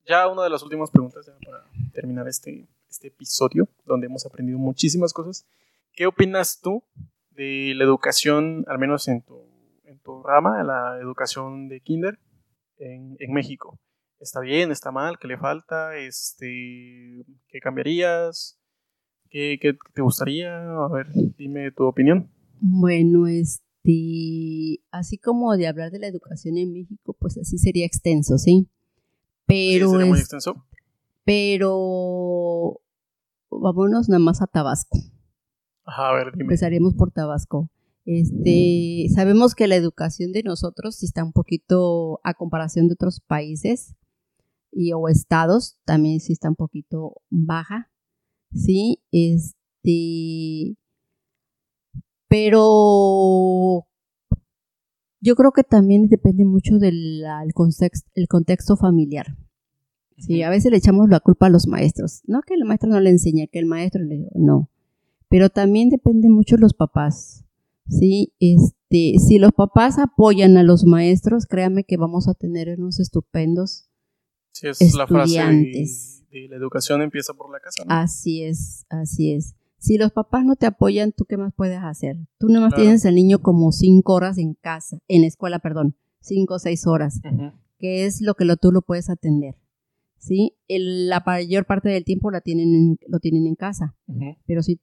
Ya 0.06 0.28
una 0.28 0.44
de 0.44 0.50
las 0.50 0.62
últimas 0.62 0.90
preguntas 0.90 1.30
para 1.44 1.64
terminar 1.92 2.28
este 2.28 2.68
este 2.88 3.08
episodio 3.08 3.68
donde 3.84 4.06
hemos 4.06 4.26
aprendido 4.26 4.58
muchísimas 4.58 5.12
cosas. 5.12 5.46
¿Qué 5.92 6.06
opinas 6.06 6.60
tú 6.60 6.82
de 7.30 7.72
la 7.76 7.84
educación, 7.84 8.64
al 8.68 8.78
menos 8.78 9.08
en 9.08 9.22
tu, 9.22 9.44
en 9.84 9.98
tu 10.00 10.22
rama, 10.22 10.62
la 10.64 10.98
educación 11.00 11.68
de 11.68 11.80
kinder 11.80 12.18
en, 12.78 13.16
en 13.18 13.32
México? 13.32 13.78
¿Está 14.20 14.40
bien? 14.40 14.72
¿Está 14.72 14.90
mal? 14.90 15.16
¿Qué 15.20 15.28
le 15.28 15.38
falta? 15.38 15.96
Este, 15.96 17.24
¿Qué 17.48 17.60
cambiarías? 17.60 18.58
¿Qué, 19.30 19.58
¿Qué, 19.60 19.76
te 19.94 20.02
gustaría? 20.02 20.58
A 20.58 20.88
ver, 20.88 21.06
dime 21.36 21.70
tu 21.70 21.84
opinión. 21.84 22.28
Bueno, 22.60 23.28
este, 23.28 24.80
así 24.90 25.18
como 25.18 25.56
de 25.56 25.68
hablar 25.68 25.92
de 25.92 26.00
la 26.00 26.08
educación 26.08 26.58
en 26.58 26.72
México, 26.72 27.16
pues 27.20 27.38
así 27.38 27.58
sería 27.58 27.86
extenso, 27.86 28.38
¿sí? 28.38 28.68
Pero 29.46 29.86
¿Sí 29.86 29.92
sería 29.92 30.06
muy 30.06 30.18
extenso? 30.18 30.64
pero 31.24 32.80
vámonos 33.50 34.08
nada 34.08 34.18
más 34.18 34.42
a 34.42 34.46
Tabasco. 34.46 34.98
Ajá, 35.84 36.08
a 36.08 36.12
ver, 36.14 36.32
dime. 36.32 36.44
Empezaremos 36.44 36.94
por 36.94 37.12
Tabasco. 37.12 37.70
Este, 38.04 39.06
sabemos 39.14 39.54
que 39.54 39.68
la 39.68 39.76
educación 39.76 40.32
de 40.32 40.42
nosotros 40.42 40.96
sí 40.96 41.06
está 41.06 41.22
un 41.22 41.32
poquito 41.32 42.20
a 42.24 42.32
comparación 42.32 42.88
de 42.88 42.94
otros 42.94 43.20
países 43.20 43.94
y 44.78 44.92
o 44.92 45.08
estados 45.08 45.76
también 45.84 46.20
sí 46.20 46.32
está 46.32 46.48
un 46.48 46.54
poquito 46.54 47.16
baja, 47.30 47.90
sí, 48.52 49.02
este, 49.10 50.76
pero 52.28 53.86
yo 55.20 55.34
creo 55.34 55.50
que 55.52 55.64
también 55.64 56.08
depende 56.08 56.44
mucho 56.44 56.78
del 56.78 57.24
el 57.24 57.52
contexto, 57.54 58.08
el 58.14 58.28
contexto 58.28 58.76
familiar. 58.76 59.36
Sí, 60.16 60.42
a 60.42 60.50
veces 60.50 60.72
le 60.72 60.78
echamos 60.78 61.08
la 61.08 61.20
culpa 61.20 61.46
a 61.46 61.50
los 61.50 61.68
maestros. 61.68 62.22
No 62.26 62.40
que 62.42 62.54
el 62.54 62.64
maestro 62.64 62.88
no 62.90 63.00
le 63.00 63.10
enseña, 63.10 63.46
que 63.46 63.60
el 63.60 63.66
maestro 63.66 64.02
le 64.02 64.28
no. 64.34 64.68
Pero 65.28 65.48
también 65.48 65.90
depende 65.90 66.28
mucho 66.28 66.56
de 66.56 66.62
los 66.62 66.74
papás. 66.74 67.44
Sí, 67.88 68.32
este, 68.40 69.18
si 69.18 69.38
los 69.38 69.52
papás 69.52 69.98
apoyan 69.98 70.56
a 70.56 70.62
los 70.62 70.84
maestros, 70.84 71.46
créame 71.46 71.84
que 71.84 71.96
vamos 71.96 72.28
a 72.28 72.34
tener 72.34 72.78
unos 72.78 72.98
estupendos. 72.98 73.87
Sí, 74.60 74.66
es 74.86 74.94
la 74.94 75.06
frase 75.06 75.38
de, 75.40 75.86
de 76.30 76.48
la 76.48 76.56
educación 76.56 77.02
empieza 77.02 77.32
por 77.34 77.50
la 77.52 77.60
casa, 77.60 77.84
¿no? 77.84 77.94
Así 77.94 78.42
es, 78.42 78.86
así 78.90 79.32
es. 79.32 79.54
Si 79.78 79.96
los 79.96 80.10
papás 80.12 80.44
no 80.44 80.56
te 80.56 80.66
apoyan, 80.66 81.12
¿tú 81.12 81.24
qué 81.24 81.36
más 81.36 81.52
puedes 81.54 81.78
hacer? 81.82 82.16
Tú 82.38 82.48
nada 82.48 82.62
más 82.62 82.70
Claro. 82.70 82.82
tienes 82.84 83.06
al 83.06 83.14
niño 83.14 83.38
como 83.40 83.70
cinco 83.72 84.14
horas 84.14 84.36
en 84.38 84.54
casa, 84.54 84.98
en 85.06 85.22
la 85.22 85.28
escuela, 85.28 85.60
perdón, 85.60 85.96
cinco 86.20 86.54
o 86.54 86.58
seis 86.58 86.86
horas. 86.86 87.20
Ujú. 87.24 87.52
que 87.80 88.06
es 88.06 88.20
lo 88.20 88.34
que 88.34 88.44
lo, 88.44 88.56
tú 88.56 88.72
lo 88.72 88.82
puedes 88.82 89.08
atender. 89.08 89.54
¿sí? 90.18 90.56
El- 90.66 91.08
la 91.08 91.22
mayor 91.24 91.64
parte 91.64 91.88
del 91.88 92.02
tiempo 92.04 92.32
la 92.32 92.40
tienen 92.40 92.74
en- 92.74 92.98
lo 93.06 93.20
tienen 93.20 93.46
en 93.46 93.54
casa, 93.54 93.94
pero 94.48 94.62
si 94.64 94.80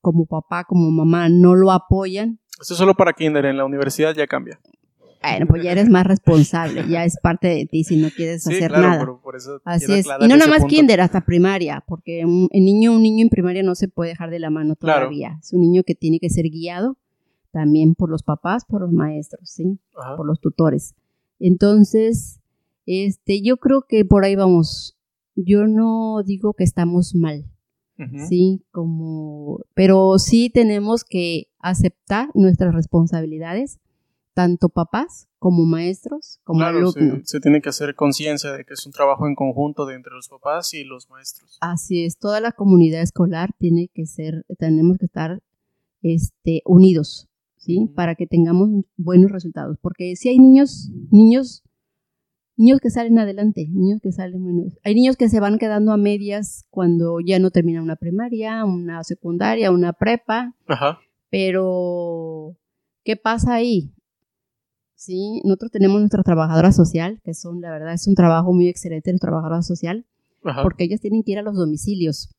como 0.00 0.26
papá, 0.26 0.62
como 0.64 0.88
mamá 0.92 1.28
no 1.28 1.56
lo 1.56 1.72
apoyan, 1.72 2.38
Esto 2.60 2.74
es 2.74 2.78
solo 2.78 2.94
para 2.94 3.12
kinder, 3.12 3.44
en 3.46 3.56
la 3.56 3.64
universidad 3.64 4.14
ya 4.14 4.28
cambia. 4.28 4.60
Bueno, 5.22 5.46
pues 5.46 5.62
ya 5.62 5.72
eres 5.72 5.88
más 5.88 6.06
responsable, 6.06 6.84
ya 6.88 7.04
es 7.04 7.16
parte 7.22 7.48
de 7.48 7.66
ti 7.66 7.84
si 7.84 7.96
no 7.96 8.08
quieres 8.10 8.42
Sí, 8.44 8.54
hacer 8.54 8.68
claro, 8.70 8.86
nada. 8.88 8.98
pero 9.00 9.20
por 9.20 9.36
eso 9.36 9.60
Así 9.64 9.92
es. 9.92 10.06
Y 10.20 10.28
no 10.28 10.36
nada 10.36 10.48
más 10.48 10.60
punto. 10.60 10.74
kinder, 10.74 11.00
hasta 11.00 11.20
primaria, 11.22 11.82
porque 11.86 12.24
un, 12.24 12.48
el 12.52 12.64
niño, 12.64 12.92
un 12.92 13.02
niño 13.02 13.22
en 13.22 13.28
primaria 13.28 13.62
no 13.62 13.74
se 13.74 13.88
puede 13.88 14.10
dejar 14.10 14.30
de 14.30 14.38
la 14.38 14.50
mano 14.50 14.76
Claro. 14.76 15.00
todavía. 15.06 15.38
Es 15.40 15.52
un 15.52 15.60
niño 15.60 15.82
que 15.84 15.94
tiene 15.94 16.18
que 16.18 16.30
ser 16.30 16.46
guiado 16.50 16.96
también 17.50 17.94
por 17.94 18.08
los 18.10 18.22
papás, 18.22 18.64
por 18.64 18.80
los 18.80 18.92
maestros, 18.92 19.48
¿sí? 19.50 19.78
Ajá. 19.96 20.16
por 20.16 20.26
los 20.26 20.40
tutores. 20.40 20.94
Entonces, 21.38 22.40
este, 22.86 23.42
yo 23.42 23.58
creo 23.58 23.82
que 23.88 24.04
por 24.04 24.24
ahí 24.24 24.36
vamos. 24.36 24.96
Yo 25.36 25.66
no 25.66 26.22
digo 26.24 26.52
que 26.54 26.64
estamos 26.64 27.14
mal, 27.14 27.44
Ujú. 27.98 28.26
sí, 28.28 28.62
como, 28.70 29.60
pero 29.74 30.18
sí 30.18 30.50
tenemos 30.50 31.04
que 31.04 31.48
aceptar 31.58 32.28
nuestras 32.34 32.74
responsabilidades, 32.74 33.78
tanto 34.34 34.68
papás 34.68 35.28
como 35.38 35.64
maestros, 35.64 36.40
como 36.44 36.60
Claro, 36.60 36.78
alumnos. 36.78 37.22
se 37.24 37.40
tiene 37.40 37.60
que 37.60 37.68
hacer 37.68 37.94
conciencia 37.94 38.52
de 38.52 38.64
que 38.64 38.74
es 38.74 38.86
un 38.86 38.92
trabajo 38.92 39.26
en 39.26 39.34
conjunto 39.34 39.86
de 39.86 39.94
entre 39.94 40.12
los 40.14 40.28
papás 40.28 40.72
y 40.74 40.84
los 40.84 41.10
maestros. 41.10 41.58
Así 41.60 42.04
es, 42.04 42.16
toda 42.18 42.40
la 42.40 42.52
comunidad 42.52 43.02
escolar 43.02 43.50
tiene 43.58 43.88
que 43.92 44.06
ser, 44.06 44.44
tenemos 44.58 44.98
que 44.98 45.06
estar 45.06 45.42
este, 46.02 46.62
unidos, 46.64 47.28
¿sí? 47.56 47.90
Para 47.94 48.14
que 48.14 48.26
tengamos 48.26 48.84
buenos 48.96 49.30
resultados. 49.30 49.76
Porque 49.80 50.16
si 50.16 50.28
hay 50.28 50.38
niños, 50.38 50.90
niños, 51.10 51.62
niños 52.56 52.80
que 52.80 52.90
salen 52.90 53.18
adelante, 53.18 53.66
niños 53.70 54.00
que 54.02 54.12
salen 54.12 54.42
buenos. 54.42 54.78
Hay 54.84 54.94
niños 54.94 55.16
que 55.16 55.28
se 55.28 55.40
van 55.40 55.58
quedando 55.58 55.92
a 55.92 55.96
medias 55.96 56.64
cuando 56.70 57.18
ya 57.24 57.38
no 57.38 57.50
terminan 57.50 57.82
una 57.82 57.96
primaria, 57.96 58.64
una 58.64 59.02
secundaria, 59.04 59.70
una 59.72 59.92
prepa, 59.92 60.54
Ajá. 60.66 60.98
pero 61.30 62.56
¿qué 63.04 63.16
pasa 63.16 63.54
ahí? 63.54 63.92
Sí, 65.04 65.40
nosotros 65.44 65.72
tenemos 65.72 65.98
nuestra 65.98 66.22
trabajadora 66.22 66.70
social, 66.70 67.20
que 67.24 67.34
son, 67.34 67.60
la 67.60 67.72
verdad, 67.72 67.92
es 67.94 68.06
un 68.06 68.14
trabajo 68.14 68.52
muy 68.52 68.68
excelente, 68.68 69.10
nuestra 69.10 69.30
trabajadora 69.30 69.62
social, 69.62 70.06
Ajá. 70.44 70.62
porque 70.62 70.84
ellas 70.84 71.00
tienen 71.00 71.24
que 71.24 71.32
ir 71.32 71.38
a 71.40 71.42
los 71.42 71.56
domicilios 71.56 72.30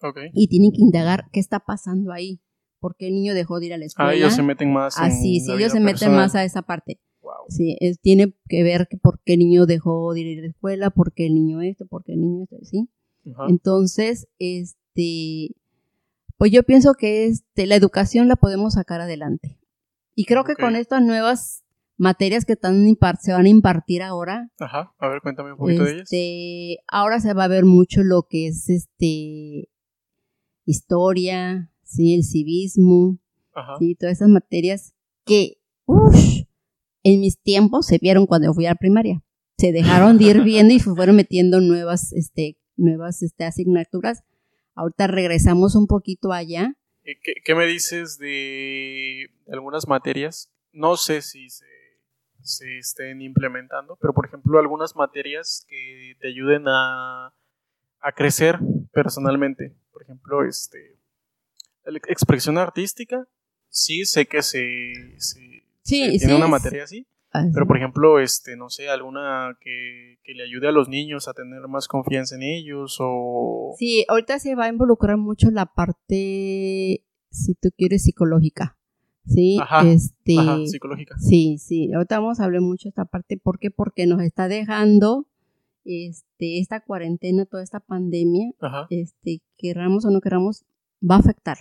Ok. 0.00 0.18
y 0.32 0.48
tienen 0.48 0.70
que 0.72 0.80
indagar 0.80 1.24
qué 1.32 1.38
está 1.40 1.60
pasando 1.60 2.10
ahí, 2.12 2.40
por 2.80 2.96
qué 2.96 3.08
el 3.08 3.12
niño 3.14 3.34
dejó 3.34 3.60
de 3.60 3.66
ir 3.66 3.74
a 3.74 3.76
la 3.76 3.84
escuela. 3.84 4.10
Ah, 4.10 4.14
ellos 4.14 4.32
se 4.32 4.42
meten 4.42 4.72
más 4.72 4.96
Así, 4.98 5.40
sí, 5.40 5.48
la 5.48 5.56
ellos 5.56 5.72
se 5.72 5.80
meten 5.80 5.92
personal. 5.98 6.16
más 6.16 6.34
a 6.34 6.44
esa 6.44 6.62
parte. 6.62 6.98
Wow. 7.20 7.32
Sí, 7.50 7.76
es- 7.80 8.00
tiene 8.00 8.32
que 8.48 8.62
ver 8.62 8.86
que 8.88 8.96
por 8.96 9.20
qué 9.22 9.34
el 9.34 9.40
niño 9.40 9.66
dejó 9.66 10.14
de 10.14 10.20
ir 10.20 10.38
a 10.38 10.42
la 10.42 10.48
escuela, 10.48 10.88
por 10.88 11.12
qué 11.12 11.26
el 11.26 11.34
niño 11.34 11.60
esto, 11.60 11.84
por 11.86 12.04
qué 12.04 12.12
el 12.14 12.20
niño 12.22 12.44
esto, 12.44 12.56
¿sí? 12.62 12.88
Ajá. 13.34 13.44
Entonces, 13.50 14.28
este, 14.38 15.50
pues 16.38 16.52
yo 16.52 16.62
pienso 16.62 16.94
que 16.94 17.26
este, 17.26 17.66
la 17.66 17.74
educación 17.76 18.28
la 18.28 18.36
podemos 18.36 18.74
sacar 18.74 19.02
adelante. 19.02 19.58
Y 20.14 20.24
creo 20.24 20.44
que 20.44 20.52
Ok. 20.52 20.60
con 20.60 20.74
estas 20.76 21.02
nuevas 21.02 21.64
materias 21.98 22.44
que 22.44 22.54
están 22.54 22.96
se 23.20 23.32
van 23.32 23.44
a 23.44 23.48
impartir 23.48 24.02
ahora, 24.02 24.50
Ajá. 24.58 24.94
A 24.98 25.08
ver, 25.08 25.20
cuéntame 25.20 25.52
un 25.52 25.58
poquito 25.58 25.84
de 25.84 25.90
ellas. 25.90 26.02
este, 26.04 26.78
ahora 26.86 27.20
se 27.20 27.34
va 27.34 27.44
a 27.44 27.48
ver 27.48 27.64
mucho 27.64 28.02
lo 28.02 28.22
que 28.22 28.46
es 28.46 28.70
este 28.70 29.68
historia, 30.64 31.70
sí, 31.82 32.14
el 32.14 32.24
civismo, 32.24 33.18
Ajá. 33.52 33.76
sí, 33.78 33.94
todas 33.94 34.16
esas 34.16 34.28
materias 34.28 34.94
que, 35.24 35.58
uff, 35.86 36.14
en 37.02 37.20
mis 37.20 37.38
tiempos 37.40 37.86
se 37.86 37.98
vieron 37.98 38.26
cuando 38.26 38.54
fui 38.54 38.66
a 38.66 38.70
la 38.70 38.74
primaria. 38.76 39.22
Se 39.58 39.72
dejaron 39.72 40.18
de 40.18 40.24
ir 40.24 40.42
viendo 40.42 40.72
y 40.72 40.78
se 40.78 40.94
fueron 40.94 41.16
metiendo 41.16 41.60
nuevas, 41.60 42.12
este, 42.12 42.58
nuevas 42.76 43.22
este, 43.22 43.44
asignaturas. 43.44 44.22
Ahorita 44.74 45.08
regresamos 45.08 45.74
un 45.74 45.88
poquito 45.88 46.32
allá. 46.32 46.74
¿Qué, 47.02 47.16
qué 47.44 47.54
me 47.56 47.66
dices 47.66 48.18
de 48.18 49.30
algunas 49.50 49.88
materias? 49.88 50.52
No 50.72 50.96
sé 50.96 51.22
si 51.22 51.50
se, 51.50 51.64
se 52.42 52.78
estén 52.78 53.20
implementando, 53.22 53.96
pero 54.00 54.12
por 54.14 54.26
ejemplo, 54.26 54.58
algunas 54.58 54.96
materias 54.96 55.64
que 55.68 56.16
te 56.20 56.28
ayuden 56.28 56.64
a, 56.66 57.32
a 58.00 58.12
crecer 58.12 58.58
personalmente. 58.92 59.74
Por 59.92 60.02
ejemplo, 60.02 60.44
este, 60.44 60.96
la 61.84 61.98
expresión 62.08 62.56
artística, 62.58 63.26
sí 63.68 64.04
sé 64.04 64.26
que 64.26 64.42
se, 64.42 64.82
se- 65.18 65.64
Sí, 65.82 66.04
se 66.04 66.10
sí, 66.12 66.18
tiene 66.18 66.36
una 66.36 66.44
es- 66.46 66.50
materia 66.50 66.84
así, 66.84 67.06
Así. 67.30 67.50
pero 67.52 67.66
por 67.66 67.76
ejemplo, 67.76 68.18
este, 68.20 68.56
no 68.56 68.70
sé, 68.70 68.88
alguna 68.88 69.56
que, 69.60 70.18
que 70.22 70.32
le 70.34 70.44
ayude 70.44 70.68
a 70.68 70.72
los 70.72 70.88
niños 70.88 71.28
a 71.28 71.34
tener 71.34 71.66
más 71.68 71.88
confianza 71.88 72.36
en 72.36 72.42
ellos 72.42 72.96
o... 73.00 73.74
Sí, 73.78 74.04
ahorita 74.08 74.38
se 74.38 74.54
va 74.54 74.64
a 74.64 74.68
involucrar 74.68 75.16
mucho 75.18 75.50
la 75.50 75.66
parte, 75.66 77.04
si 77.30 77.54
tú 77.60 77.68
quieres, 77.76 78.04
psicológica. 78.04 78.77
Sí, 79.28 79.58
Ajá, 79.60 79.86
este, 79.88 80.38
Ajá, 80.38 80.58
psicológica. 80.66 81.16
Sí, 81.18 81.58
sí, 81.58 81.92
ahorita 81.92 82.18
vamos 82.20 82.40
a 82.40 82.44
hablar 82.44 82.62
mucho 82.62 82.84
de 82.84 82.90
esta 82.90 83.04
parte. 83.04 83.36
¿Por 83.36 83.58
qué? 83.58 83.70
Porque 83.70 84.06
nos 84.06 84.22
está 84.22 84.48
dejando 84.48 85.26
este, 85.84 86.58
esta 86.60 86.80
cuarentena, 86.80 87.44
toda 87.46 87.62
esta 87.62 87.80
pandemia, 87.80 88.50
Ajá, 88.60 88.86
este, 88.90 89.42
querramos 89.56 90.04
o 90.04 90.10
no 90.10 90.20
queramos, 90.20 90.64
va 91.02 91.16
a 91.16 91.18
afectar. 91.18 91.58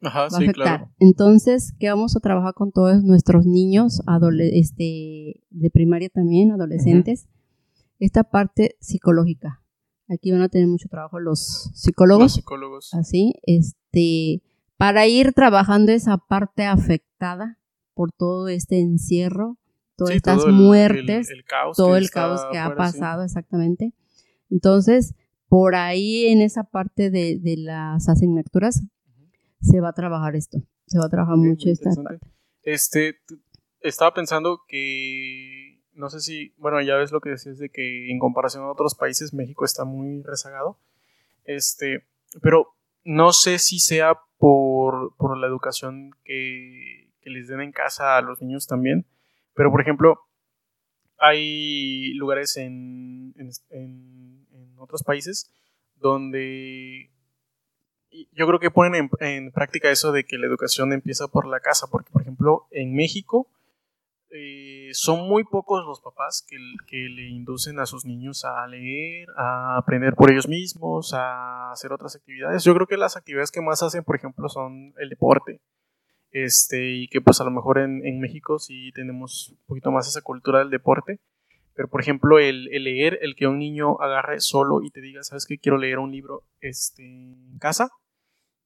ajá, 0.00 0.20
Va 0.20 0.26
a 0.26 0.30
sí, 0.30 0.36
afectar. 0.36 0.54
claro. 0.54 0.90
Entonces, 0.98 1.72
¿qué 1.78 1.88
vamos 1.88 2.16
a 2.16 2.20
trabajar 2.20 2.54
con 2.54 2.72
todos 2.72 3.02
nuestros 3.04 3.46
niños, 3.46 4.00
este, 4.52 5.42
de 5.50 5.70
primaria 5.70 6.08
también, 6.08 6.52
adolescentes? 6.52 7.28
Esta 7.98 8.24
parte 8.24 8.76
psicológica. 8.80 9.62
Aquí 10.08 10.30
van 10.32 10.42
a 10.42 10.48
tener 10.48 10.68
mucho 10.68 10.88
trabajo 10.88 11.18
los 11.20 11.70
psicólogos 11.74 12.22
Los 12.22 12.32
psicólogos. 12.34 12.94
así, 12.94 13.34
este, 13.42 14.40
para 14.78 15.06
ir 15.06 15.32
trabajando 15.34 15.92
esa 15.92 16.16
parte 16.16 16.64
afectada 16.64 17.58
por 17.94 18.10
todo 18.12 18.48
este 18.48 18.80
encierro, 18.80 19.58
todas 19.96 20.12
Sí, 20.12 20.16
estas 20.18 20.38
todo 20.38 20.46
el- 20.48 20.54
muertes, 20.54 21.28
el, 21.30 21.38
el 21.38 21.44
caos 21.44 21.76
todo 21.76 21.96
el 21.96 22.10
caos 22.10 22.40
que 22.50 22.58
ha 22.58 22.68
sí. 22.68 22.74
pasado 22.76 23.24
exactamente. 23.24 23.92
Entonces, 24.50 25.14
por 25.48 25.74
ahí 25.74 26.26
en 26.28 26.40
esa 26.40 26.64
parte 26.64 27.10
de, 27.10 27.38
de 27.38 27.56
las 27.58 28.08
asignaturas 28.08 28.82
se 29.60 29.80
va 29.80 29.88
a 29.90 29.92
trabajar 29.94 30.36
esto, 30.36 30.62
se 30.86 30.98
va 30.98 31.06
a 31.06 31.10
trabajar 31.10 31.36
mucho 31.36 31.68
esta 31.68 31.90
parte. 32.02 32.26
Este, 32.62 33.16
estaba 33.80 34.14
pensando 34.14 34.60
que, 34.68 35.80
no 35.94 36.08
sé 36.10 36.20
si, 36.20 36.52
bueno, 36.58 36.80
ya 36.82 36.96
ves 36.96 37.10
lo 37.10 37.20
que 37.20 37.30
decías 37.30 37.58
de 37.58 37.70
que 37.70 38.10
en 38.12 38.18
comparación 38.20 38.62
a 38.64 38.70
otros 38.70 38.94
países 38.94 39.34
México 39.34 39.64
está 39.64 39.84
muy 39.84 40.22
rezagado. 40.22 40.78
Este, 41.44 42.04
pero 42.42 42.68
no 43.08 43.32
sé 43.32 43.58
si 43.58 43.78
sea 43.78 44.20
por, 44.36 45.16
por 45.16 45.38
la 45.38 45.46
educación 45.46 46.10
que, 46.24 47.10
que, 47.22 47.30
les 47.30 47.48
den 47.48 47.62
en 47.62 47.72
casa 47.72 48.18
a 48.18 48.20
los 48.20 48.42
niños 48.42 48.66
también. 48.66 49.06
Pero, 49.54 49.70
por 49.70 49.80
ejemplo, 49.80 50.26
hay 51.16 52.12
lugares 52.14 52.58
en, 52.58 53.34
en, 53.38 53.50
en, 53.70 54.78
otros 54.78 55.02
países 55.02 55.50
donde 55.96 57.10
yo 58.10 58.46
creo 58.46 58.60
que 58.60 58.70
ponen 58.70 59.08
en, 59.20 59.52
práctica 59.52 59.90
eso 59.90 60.12
de 60.12 60.24
que 60.24 60.36
la 60.36 60.46
educación 60.46 60.92
empieza 60.92 61.28
por 61.28 61.46
la 61.46 61.60
casa, 61.60 61.86
porque 61.90 62.10
por 62.12 62.22
ejemplo 62.22 62.68
en 62.70 62.94
México 62.94 63.48
eh, 64.30 64.90
son 64.92 65.28
muy 65.28 65.44
pocos 65.44 65.84
los 65.86 66.00
papás 66.00 66.44
que, 66.46 66.56
que, 66.86 67.08
le 67.08 67.28
inducen 67.28 67.78
a 67.80 67.86
sus 67.86 68.04
niños 68.04 68.44
a 68.44 68.66
leer, 68.66 69.28
a 69.36 69.76
aprender 69.76 70.14
por 70.14 70.30
ellos 70.30 70.48
mismos, 70.48 71.14
a 71.14 71.72
hacer 71.72 71.92
otras 71.92 72.16
actividades. 72.16 72.64
Yo 72.64 72.74
creo 72.74 72.86
que 72.86 72.96
las 72.96 73.16
actividades 73.16 73.50
que 73.50 73.62
más 73.62 73.82
hacen, 73.82 74.04
por 74.04 74.16
ejemplo, 74.16 74.48
son 74.48 74.92
el 74.98 75.08
deporte. 75.08 75.60
Este, 76.30 76.92
y 76.94 77.08
que 77.08 77.22
pues 77.22 77.40
a 77.40 77.44
lo 77.44 77.50
mejor 77.50 77.78
en, 77.78 78.04
en 78.04 78.20
México 78.20 78.58
sí 78.58 78.92
tenemos 78.92 79.50
un 79.50 79.66
poquito 79.66 79.90
más 79.90 80.06
esa 80.06 80.20
cultura 80.20 80.58
del 80.58 80.70
deporte. 80.70 81.20
Pero 81.74 81.88
por 81.88 82.00
ejemplo, 82.00 82.38
el, 82.38 82.68
el, 82.72 82.84
leer, 82.84 83.18
el 83.22 83.34
que 83.36 83.46
un 83.46 83.58
niño 83.58 84.00
agarre 84.00 84.40
solo 84.40 84.82
y 84.82 84.90
te 84.90 85.00
diga, 85.00 85.22
¿sabes 85.22 85.46
qué? 85.46 85.58
Quiero 85.58 85.78
leer 85.78 86.00
un 86.00 86.10
libro 86.10 86.42
este, 86.60 87.04
en 87.04 87.58
casa 87.58 87.90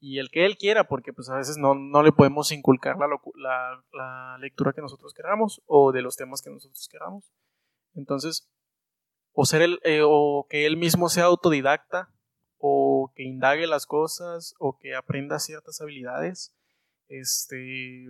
y 0.03 0.19
el 0.19 0.31
que 0.31 0.45
él 0.45 0.57
quiera, 0.59 0.89
porque 0.89 1.13
pues 1.13 1.31
a 1.31 1.37
veces 1.37 1.59
no, 1.59 1.77
no 1.77 2.03
le 2.03 2.11
podemos 2.11 2.51
inculcar 2.51 2.97
la, 2.99 3.07
la, 3.37 3.85
la, 3.93 4.39
lectura 4.39 4.73
que 4.73 4.81
nosotros 4.81 5.15
queramos 5.15 5.63
o 5.67 5.93
de 5.93 6.03
los 6.03 6.17
temas 6.17 6.43
que 6.43 6.51
nosotros 6.51 6.89
queramos. 6.91 7.33
Entonces, 7.95 8.51
o, 9.31 9.47
ser 9.47 9.63
el, 9.63 9.79
eh, 9.85 10.01
o 10.05 10.49
que 10.51 10.67
él 10.67 10.77
mismo 10.77 11.09
sea 11.09 11.27
autodidacta, 11.27 12.13
o 12.59 13.13
que 13.15 13.23
indague 13.23 13.69
las 13.69 13.87
cosas, 13.87 14.57
o 14.59 14.77
que 14.77 14.97
aprenda 14.97 15.39
ciertas 15.39 15.81
habilidades, 15.81 16.53
este, 17.07 18.09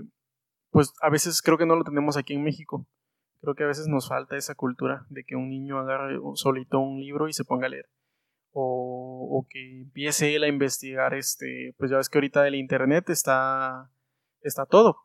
pues 0.70 0.94
a 1.02 1.10
veces 1.10 1.43
creo 1.43 1.59
que 1.59 1.66
no 1.66 1.77
lo 1.77 1.85
tenemos 1.85 2.16
aquí 2.16 2.32
en 2.32 2.43
México. 2.43 2.86
Creo 3.43 3.55
que 3.55 3.64
a 3.64 3.69
veces 3.69 3.86
nos 3.86 4.09
falta 4.09 4.39
esa 4.39 4.55
cultura 4.55 5.05
de 5.10 5.24
que 5.24 5.36
un 5.36 5.51
niño 5.51 5.78
agarre 5.78 6.19
solito 6.36 6.81
un 6.81 7.01
libro 7.01 7.28
y 7.28 7.35
se 7.35 7.44
ponga 7.44 7.66
a 7.66 7.70
leer 7.70 7.86
o, 8.53 9.47
que 9.49 9.83
empiece 9.83 10.35
él 10.35 10.45
a 10.45 10.49
investigar, 10.49 11.15
este, 11.15 11.74
pues 11.79 11.91
ya 11.91 11.97
ves 11.97 12.09
que 12.09 12.19
ahorita 12.19 12.43
del 12.43 12.55
internet 12.55 13.11
está, 13.11 13.91
está 14.43 14.66
todo. 14.66 14.99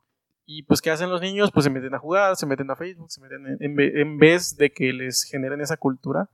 Y 0.46 0.64
pues, 0.64 0.82
¿qué 0.82 0.92
hacen 0.92 1.10
los 1.10 1.22
niños? 1.22 1.52
Pues 1.52 1.66
se 1.66 1.70
meten 1.70 1.94
a 1.94 2.00
jugar, 2.00 2.36
se 2.36 2.46
meten 2.46 2.70
a 2.72 2.76
Facebook, 2.76 3.12
se 3.12 3.22
meten 3.22 3.58
en, 3.60 4.18
vez 4.18 4.56
de 4.56 4.72
que 4.72 4.94
les 4.94 5.24
generen 5.24 5.62
esa 5.62 5.78
cultura 5.78 6.30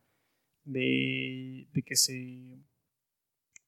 de, 0.66 1.68
de, 1.74 1.82
que 1.82 1.96
se 1.96 2.14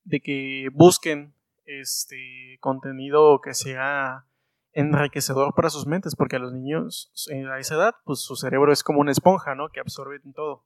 de 0.03 0.19
que 0.21 0.69
busquen 0.71 1.33
este 1.65 2.57
contenido 2.59 3.41
que 3.41 3.55
sea 3.55 4.27
enriquecedor 4.73 5.55
para 5.55 5.69
sus 5.69 5.87
mentes, 5.87 6.15
porque 6.15 6.35
a 6.35 6.39
los 6.39 6.53
niños 6.53 7.11
a 7.51 7.59
esa 7.59 7.75
edad, 7.75 7.95
pues 8.03 8.19
su 8.19 8.35
cerebro 8.35 8.71
es 8.71 8.83
como 8.83 8.99
una 8.99 9.11
esponja, 9.11 9.55
¿no? 9.55 9.69
Que 9.69 9.79
absorbe 9.79 10.19
todo. 10.35 10.63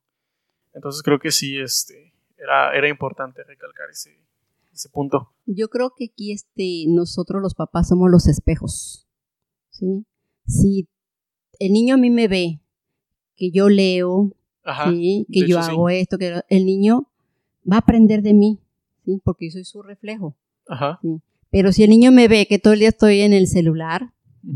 Entonces 0.74 1.04
creo 1.04 1.20
que 1.20 1.32
sí, 1.32 1.60
este, 1.60 2.14
era, 2.40 2.88
importante 2.88 3.44
recalcar 3.44 3.90
ese, 3.90 4.18
ese 4.74 4.90
punto. 4.90 5.32
Yo 5.46 5.70
creo 5.70 5.94
que 5.96 6.06
aquí 6.06 6.32
este, 6.32 6.86
nosotros 6.88 7.42
los 7.42 7.54
papás 7.54 7.90
somos 7.90 8.10
los 8.10 8.28
espejos. 8.28 9.08
¿sí? 9.70 10.06
Si 10.48 10.88
el 11.60 11.74
niño 11.74 11.96
a 11.96 11.98
mí 11.98 12.10
me 12.10 12.28
ve 12.28 12.60
que 13.36 13.52
yo 13.52 13.70
leo, 13.70 14.34
que 14.64 15.48
yo 15.48 15.60
hago 15.60 15.90
esto, 15.90 16.18
que 16.18 16.42
el 16.50 16.66
niño 16.66 17.08
va 17.70 17.78
a 17.78 17.80
aprender 17.80 18.22
de 18.22 18.34
mí, 18.34 18.60
¿sí? 19.06 19.22
porque 19.24 19.48
yo 19.48 19.52
soy 19.54 19.66
su 19.66 19.82
reflejo. 19.82 20.36
Pero 21.50 21.72
si 21.72 21.84
el 21.84 21.90
niño 21.90 22.12
me 22.12 22.28
ve 22.28 22.46
que 22.48 22.60
todo 22.60 22.74
el 22.74 22.80
día 22.80 22.90
estoy 22.90 23.22
en 23.22 23.34
el 23.34 23.48
celular, 23.48 24.14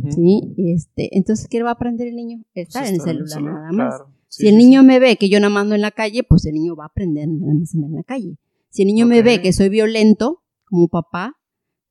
¿sí? 0.10 0.54
este, 0.58 1.18
entonces, 1.18 1.48
¿qué 1.50 1.64
va 1.64 1.72
a 1.72 1.74
aprender 1.74 2.08
el 2.08 2.16
niño? 2.16 2.44
Pues 2.54 2.68
Estar 2.68 2.86
en 2.86 2.96
el 2.96 3.02
celular, 3.02 3.42
nada 3.42 3.72
más 3.72 4.04
si 4.36 4.48
el 4.48 4.58
niño 4.58 4.82
me 4.82 5.00
ve 5.00 5.18
que 5.18 5.30
yo 5.30 5.40
nada 5.40 5.54
más 5.54 5.62
ando 5.62 5.76
en 5.76 5.82
la 5.82 5.92
calle, 5.92 6.24
pues 6.24 6.48
el 6.48 6.56
niño 6.56 6.76
va 6.76 6.86
a 6.86 6.88
aprender 6.88 7.28
nada 7.28 7.54
más 7.54 7.76
andar 7.76 7.90
en 7.92 7.96
la 7.96 8.04
calle. 8.04 8.38
Si 8.70 8.82
el 8.82 8.88
niño 8.88 9.06
me 9.06 9.22
ve 9.22 9.44
que 9.44 9.54
soy 9.54 9.70
violento, 9.70 10.42
como 10.66 10.88
papá, 10.88 11.38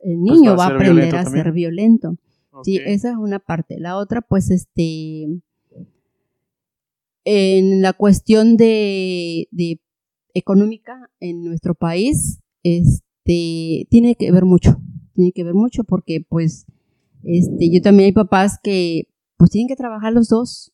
el 0.00 0.18
pues 0.18 0.32
niño 0.40 0.56
va, 0.56 0.64
a, 0.64 0.68
aprender 0.74 1.14
a 1.14 1.24
ser 1.24 1.52
violento. 1.52 2.16
Sí, 2.64 2.80
esa 2.84 3.10
es 3.10 3.16
una 3.16 3.38
parte. 3.38 3.78
La 3.78 3.96
otra, 3.96 4.22
pues, 4.22 4.50
este, 4.50 5.28
en 7.24 7.80
la 7.80 7.92
cuestión 7.92 8.56
de, 8.56 9.46
de 9.52 9.80
económica 10.34 11.10
en 11.20 11.44
nuestro 11.44 11.76
país, 11.76 12.40
este, 12.64 13.86
tiene 13.88 14.16
que 14.16 14.32
ver 14.32 14.46
mucho, 14.46 14.82
tiene 15.14 15.30
que 15.30 15.44
ver 15.44 15.54
mucho 15.54 15.84
porque, 15.84 16.26
pues, 16.28 16.66
este, 17.22 17.70
yo 17.70 17.80
también 17.80 18.06
hay 18.06 18.12
papás 18.12 18.58
que, 18.60 19.06
pues, 19.36 19.52
tienen 19.52 19.68
que 19.68 19.76
trabajar 19.76 20.12
los 20.12 20.28
dos, 20.28 20.72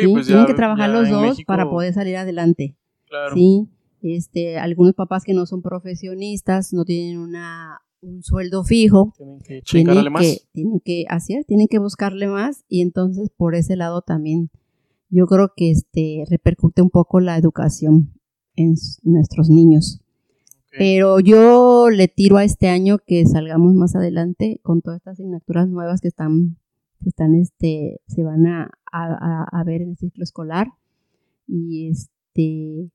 Sí, 0.00 0.08
pues 0.08 0.26
Tienen 0.26 0.46
que 0.46 0.54
trabajar 0.54 0.88
los 0.88 1.10
dos 1.10 1.38
para 1.46 1.68
poder 1.68 1.92
salir 1.92 2.16
adelante. 2.16 2.76
Claro. 3.06 3.34
Sí, 3.34 3.68
este, 4.00 4.58
algunos 4.58 4.94
papás 4.94 5.22
que 5.22 5.34
no 5.34 5.44
son 5.44 5.60
profesionistas, 5.60 6.72
no 6.72 6.84
tienen 6.86 7.18
una, 7.18 7.82
un 8.00 8.22
sueldo 8.22 8.64
fijo. 8.64 9.12
Tienen 9.16 9.40
que 9.40 9.60
tienen 9.60 10.12
más. 10.12 10.22
Que, 10.22 10.38
tienen 10.52 10.80
que 10.80 11.04
hacer, 11.08 11.44
tienen 11.44 11.68
que 11.68 11.78
buscarle 11.78 12.26
más 12.26 12.64
y 12.68 12.80
entonces 12.80 13.30
por 13.36 13.54
ese 13.54 13.76
lado 13.76 14.00
también 14.00 14.50
yo 15.10 15.26
creo 15.26 15.52
que 15.54 15.70
este 15.70 16.24
repercute 16.30 16.80
un 16.80 16.88
poco 16.88 17.20
la 17.20 17.36
educación 17.36 18.14
en 18.56 18.74
nuestros 19.02 19.50
niños. 19.50 20.00
Pero 20.70 21.20
yo 21.20 21.90
le 21.90 22.08
tiro 22.08 22.38
a 22.38 22.44
este 22.44 22.68
año 22.68 22.96
que 23.06 23.26
salgamos 23.26 23.74
más 23.74 23.94
adelante 23.94 24.58
con 24.62 24.80
todas 24.80 25.00
estas 25.00 25.18
asignaturas 25.18 25.68
nuevas 25.68 26.00
que 26.00 26.08
están 26.08 26.56
están, 27.08 27.34
este, 27.34 28.00
se 28.06 28.22
van 28.22 28.46
a, 28.46 28.70
a, 28.92 29.64
ver 29.64 29.82
en 29.82 29.90
el 29.90 29.96
ciclo 29.96 30.24
escolar. 30.24 30.68
Y 31.46 31.90
este, 31.90 32.90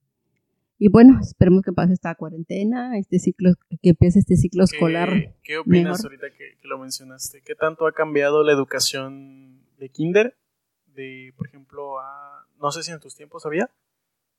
y 0.80 0.90
bueno, 0.90 1.20
esperemos 1.20 1.64
que 1.64 1.74
pase 1.74 1.94
esta 1.94 2.14
cuarentena, 2.16 2.98
este 2.98 3.18
ciclo, 3.18 3.52
que 3.82 3.90
empiece 3.90 4.20
este 4.20 4.38
ciclo 4.38 4.64
escolar. 4.64 5.36
¿Qué 5.44 5.58
opinas 5.58 6.04
ahorita 6.04 6.28
que, 6.30 6.56
lo 6.64 6.78
mencionaste? 6.78 7.42
¿Qué 7.42 7.56
tanto 7.56 7.88
ha 7.88 7.94
cambiado 7.94 8.44
la 8.44 8.52
educación 8.52 9.62
de 9.80 9.90
kinder? 9.90 10.38
De, 10.86 11.34
por 11.36 11.48
ejemplo, 11.48 12.00
a, 12.00 12.46
no 12.60 12.72
sé 12.72 12.84
si 12.84 12.92
en 12.92 13.00
tus 13.00 13.16
tiempos 13.16 13.46
había, 13.46 13.72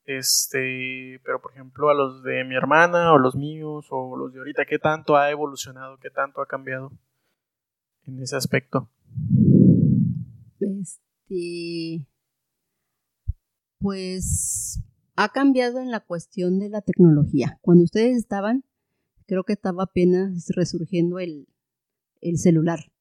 este, 0.04 1.20
pero 1.24 1.40
por 1.40 1.52
ejemplo 1.52 1.90
a 1.90 1.94
los 1.94 2.22
de 2.22 2.42
mi 2.44 2.56
hermana 2.56 3.12
o 3.12 3.18
los 3.18 3.36
míos 3.36 3.86
o 3.90 4.16
los 4.16 4.32
de 4.32 4.38
ahorita, 4.38 4.64
¿qué 4.64 4.78
tanto 4.78 5.16
ha 5.16 5.30
evolucionado? 5.30 5.98
¿Qué 5.98 6.10
tanto 6.10 6.40
ha 6.40 6.46
cambiado 6.46 6.92
en 8.06 8.20
ese 8.20 8.36
aspecto? 8.36 8.88
Este, 10.60 12.06
pues 13.78 14.82
ha 15.16 15.28
cambiado 15.30 15.80
en 15.80 15.90
la 15.90 16.00
cuestión 16.00 16.58
de 16.58 16.68
la 16.68 16.80
tecnología. 16.80 17.58
Cuando 17.60 17.84
ustedes 17.84 18.16
estaban, 18.16 18.64
creo 19.26 19.44
que 19.44 19.52
estaba 19.52 19.84
apenas 19.84 20.46
resurgiendo 20.54 21.18
el, 21.18 21.48
el 22.20 22.38
celular. 22.38 22.92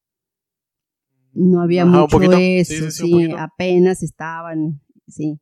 No 1.32 1.60
había 1.60 1.84
mucho 1.84 2.20
eso, 2.32 2.90
sí, 2.90 3.30
apenas 3.36 4.02
estaban, 4.02 4.80
sí. 5.06 5.40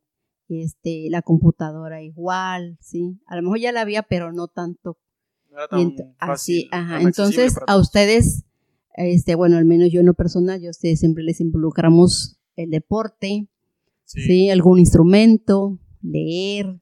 Este, 0.49 1.07
la 1.09 1.21
computadora 1.21 2.01
igual, 2.01 2.77
sí. 2.79 3.19
A 3.25 3.35
lo 3.35 3.41
mejor 3.41 3.59
ya 3.59 3.71
la 3.71 3.81
había, 3.81 4.03
pero 4.03 4.31
no 4.31 4.47
tanto. 4.47 4.97
No 5.49 5.57
era 5.57 5.67
tan 5.67 5.93
así, 6.19 6.69
ajá. 6.71 7.01
Entonces, 7.01 7.57
a 7.67 7.77
ustedes 7.77 8.45
este, 8.97 9.35
bueno, 9.35 9.57
al 9.57 9.65
menos 9.65 9.91
yo 9.91 9.99
en 9.99 10.07
lo 10.07 10.13
personal, 10.15 10.61
yo 10.61 10.73
sé, 10.73 10.95
siempre 10.95 11.23
les 11.23 11.39
involucramos 11.39 12.39
el 12.55 12.71
deporte, 12.71 13.47
sí. 14.03 14.49
Algún 14.49 14.79
instrumento, 14.79 15.79
leer, 16.01 16.81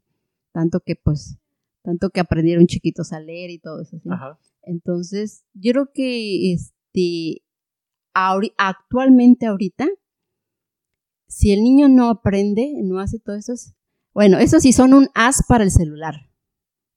tanto 0.52 0.80
que 0.80 0.96
pues, 0.96 1.38
tanto 1.84 2.10
que 2.10 2.22
aprendieron 2.22 2.68
chiquitos 2.68 3.12
a 3.12 3.20
leer 3.20 3.50
y 3.52 3.60
todo 3.60 3.82
eso, 3.82 3.98
Entonces, 4.64 5.44
yo 5.54 5.74
creo 5.74 5.92
que 5.94 6.54
este, 6.54 7.44
actualmente 8.14 9.46
ahorita, 9.46 9.88
si 11.28 11.52
el 11.52 11.64
niño 11.64 11.90
no 11.90 12.10
aprende, 12.10 12.74
no 12.82 13.00
hace 13.00 13.20
todo 13.20 13.36
eso, 13.36 13.54
bueno, 14.14 14.38
eso 14.38 14.62
sí 14.62 14.72
son 14.72 14.94
un 14.94 15.10
as 15.14 15.44
para 15.48 15.66
el 15.66 15.72
celular. 15.72 16.30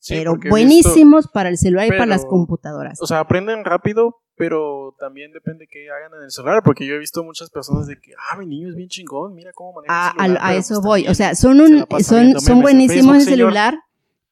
pero 0.08 0.36
buenísimos 0.48 1.26
para 1.26 1.48
el 1.48 1.58
celular 1.58 1.86
y 1.86 1.90
para 1.90 2.06
las 2.06 2.24
computadoras. 2.24 3.02
O 3.02 3.06
sea, 3.06 3.18
aprenden 3.18 3.64
rápido, 3.64 4.22
pero 4.38 4.94
también 4.98 5.32
depende 5.32 5.66
qué 5.66 5.90
hagan 5.90 6.16
en 6.16 6.24
el 6.24 6.30
celular, 6.30 6.62
porque 6.64 6.86
yo 6.86 6.94
he 6.94 6.98
visto 6.98 7.24
muchas 7.24 7.50
personas 7.50 7.86
de 7.86 8.00
que, 8.00 8.12
ah, 8.30 8.38
mi 8.38 8.46
niño 8.46 8.68
es 8.68 8.76
bien 8.76 8.88
chingón, 8.88 9.34
mira 9.34 9.52
cómo 9.52 9.74
maneja 9.74 10.10
el 10.10 10.22
celular. 10.22 10.42
A, 10.42 10.54
eso 10.54 10.74
pues 10.74 10.86
voy, 10.86 11.08
o 11.08 11.14
sea, 11.14 11.34
son, 11.34 11.60
un, 11.60 11.84
son, 12.02 12.40
son 12.40 12.62
buenísimos 12.62 13.16
en 13.16 13.20
el 13.20 13.26
celular, 13.26 13.78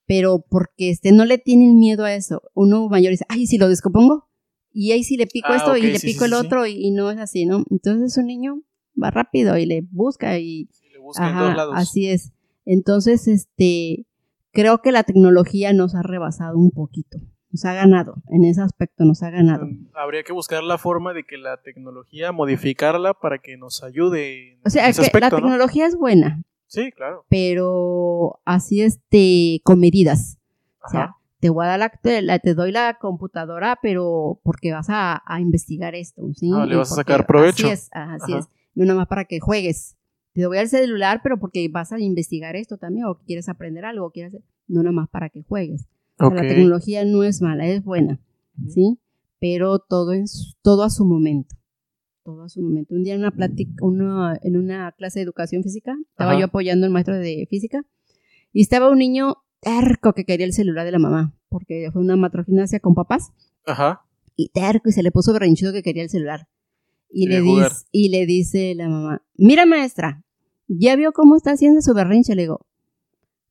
pero 0.06 0.44
porque 0.48 0.90
este, 0.90 1.12
no 1.12 1.24
le 1.24 1.38
tienen 1.38 1.78
miedo 1.78 2.04
a 2.04 2.14
eso. 2.14 2.42
Uno 2.54 2.88
mayor 2.88 3.10
dice, 3.10 3.26
ay, 3.28 3.46
si 3.46 3.58
lo 3.58 3.68
descompongo, 3.68 4.28
y 4.72 4.92
ahí 4.92 5.02
sí 5.02 5.16
le 5.16 5.26
pico 5.26 5.48
ah, 5.50 5.56
esto 5.56 5.76
y 5.76 5.82
le 5.82 5.98
pico 5.98 6.24
el 6.24 6.34
otro, 6.34 6.66
y, 6.66 6.90
no 6.92 7.10
es 7.10 7.18
así, 7.18 7.44
¿no? 7.44 7.64
Entonces 7.70 8.16
un 8.16 8.26
niño 8.26 8.62
va 9.02 9.10
rápido 9.10 9.58
y 9.58 9.66
le 9.66 9.82
busca 9.90 10.38
y... 10.38 10.68
le 10.92 10.98
busca 10.98 11.28
en 11.28 11.36
todos 11.36 11.56
lados. 11.56 11.74
Así 11.76 12.08
es. 12.08 12.32
Entonces, 12.64 13.28
este, 13.28 14.06
creo 14.52 14.82
que 14.82 14.92
la 14.92 15.02
tecnología 15.02 15.72
nos 15.72 15.94
ha 15.94 16.02
rebasado 16.02 16.58
un 16.58 16.70
poquito 16.70 17.18
nos 17.50 17.64
ha 17.64 17.72
ganado, 17.74 18.16
en 18.30 18.44
ese 18.44 18.60
aspecto 18.60 19.04
nos 19.04 19.22
ha 19.22 19.30
ganado. 19.30 19.66
Mm, 19.66 19.88
Habría 19.94 20.22
que 20.24 20.32
buscar 20.32 20.62
la 20.62 20.78
forma 20.78 21.12
de 21.14 21.24
que 21.24 21.38
la 21.38 21.62
tecnología, 21.62 22.32
modificarla 22.32 23.14
para 23.14 23.38
que 23.38 23.56
nos 23.56 23.82
ayude. 23.82 24.54
En 24.54 24.60
O 24.64 24.70
sea, 24.70 24.88
ese 24.88 25.00
que 25.02 25.02
la 25.02 25.06
aspecto, 25.06 25.36
¿no? 25.40 25.46
tecnología 25.48 25.86
es 25.86 25.96
buena, 25.96 26.42
Sí, 26.66 26.90
claro. 26.92 27.24
pero 27.28 28.40
así 28.44 28.82
este, 28.82 29.60
con 29.64 29.78
medidas. 29.80 30.38
O 30.84 30.88
sea, 30.88 31.14
te 31.40 31.50
voy 31.50 31.64
a 31.64 31.68
dar 31.68 31.78
la, 31.78 31.88
te, 31.90 32.22
la- 32.22 32.38
te 32.38 32.54
doy 32.54 32.72
la 32.72 32.98
computadora, 33.00 33.78
pero 33.82 34.40
porque 34.42 34.72
vas 34.72 34.88
a, 34.90 35.22
a 35.26 35.40
investigar 35.40 35.94
esto, 35.94 36.22
¿sí? 36.34 36.50
Ah, 36.54 36.66
le 36.66 36.76
vas 36.76 36.92
a 36.92 36.96
sacar 36.96 37.26
provecho. 37.26 37.66
Así 37.66 37.72
es, 37.72 37.88
así 37.92 38.32
Ajá. 38.32 38.38
es. 38.40 38.48
No 38.74 38.84
nada 38.84 38.98
más 39.00 39.08
para 39.08 39.24
que 39.24 39.40
juegues. 39.40 39.96
Te 40.32 40.42
doy 40.42 40.58
el 40.58 40.68
celular, 40.68 41.20
pero 41.22 41.38
porque 41.38 41.66
vas 41.70 41.92
a 41.92 41.98
investigar 41.98 42.56
esto 42.56 42.76
también, 42.76 43.06
o 43.06 43.18
quieres 43.26 43.48
aprender 43.48 43.84
algo, 43.86 44.06
o 44.06 44.10
quieres, 44.10 44.34
no 44.68 44.82
nada 44.82 44.92
más 44.92 45.08
para 45.08 45.30
que 45.30 45.42
juegues. 45.42 45.86
La 46.18 46.28
tecnología 46.48 47.04
no 47.04 47.22
es 47.24 47.42
mala, 47.42 47.66
es 47.66 47.82
buena. 47.84 48.20
¿sí? 48.68 48.98
Pero 49.38 49.78
todo, 49.80 50.12
en 50.14 50.26
su- 50.28 50.54
todo 50.62 50.82
a 50.82 50.90
su 50.90 51.04
momento. 51.04 51.56
Todo 52.24 52.42
a 52.44 52.48
su 52.48 52.62
momento. 52.62 52.94
Un 52.94 53.02
día 53.04 53.14
en 53.14 53.20
una 53.20 53.30
plática, 53.30 53.72
una- 53.82 54.38
en 54.42 54.56
una 54.56 54.92
clase 54.92 55.18
de 55.18 55.24
educación 55.24 55.62
física, 55.62 55.94
estaba 56.10 56.30
Ajá. 56.32 56.40
yo 56.40 56.46
apoyando 56.46 56.86
al 56.86 56.92
maestro 56.92 57.16
de 57.16 57.46
física, 57.50 57.84
y 58.52 58.62
estaba 58.62 58.90
un 58.90 58.98
niño 58.98 59.36
terco 59.60 60.12
que 60.14 60.24
quería 60.24 60.46
el 60.46 60.52
celular 60.52 60.84
de 60.86 60.92
la 60.92 60.98
mamá, 60.98 61.34
porque 61.48 61.90
fue 61.92 62.00
una 62.02 62.16
matrogimnasia 62.16 62.80
con 62.80 62.94
papás, 62.94 63.30
Ajá. 63.66 64.02
y 64.36 64.48
terco, 64.48 64.88
y 64.88 64.92
se 64.92 65.02
le 65.02 65.10
puso 65.12 65.32
berrinchudo 65.34 65.72
que 65.72 65.82
quería 65.82 66.02
el 66.02 66.08
celular. 66.10 66.48
Y 67.10 67.28
le, 67.28 67.40
dice, 67.40 67.86
y 67.92 68.08
le 68.08 68.26
dice 68.26 68.74
la 68.74 68.88
mamá, 68.88 69.22
mira 69.36 69.64
maestra, 69.66 70.24
¿ya 70.66 70.96
vio 70.96 71.12
cómo 71.12 71.36
está 71.36 71.52
haciendo 71.52 71.80
su 71.82 71.94
berrinche? 71.94 72.34
Le 72.34 72.42
digo, 72.42 72.66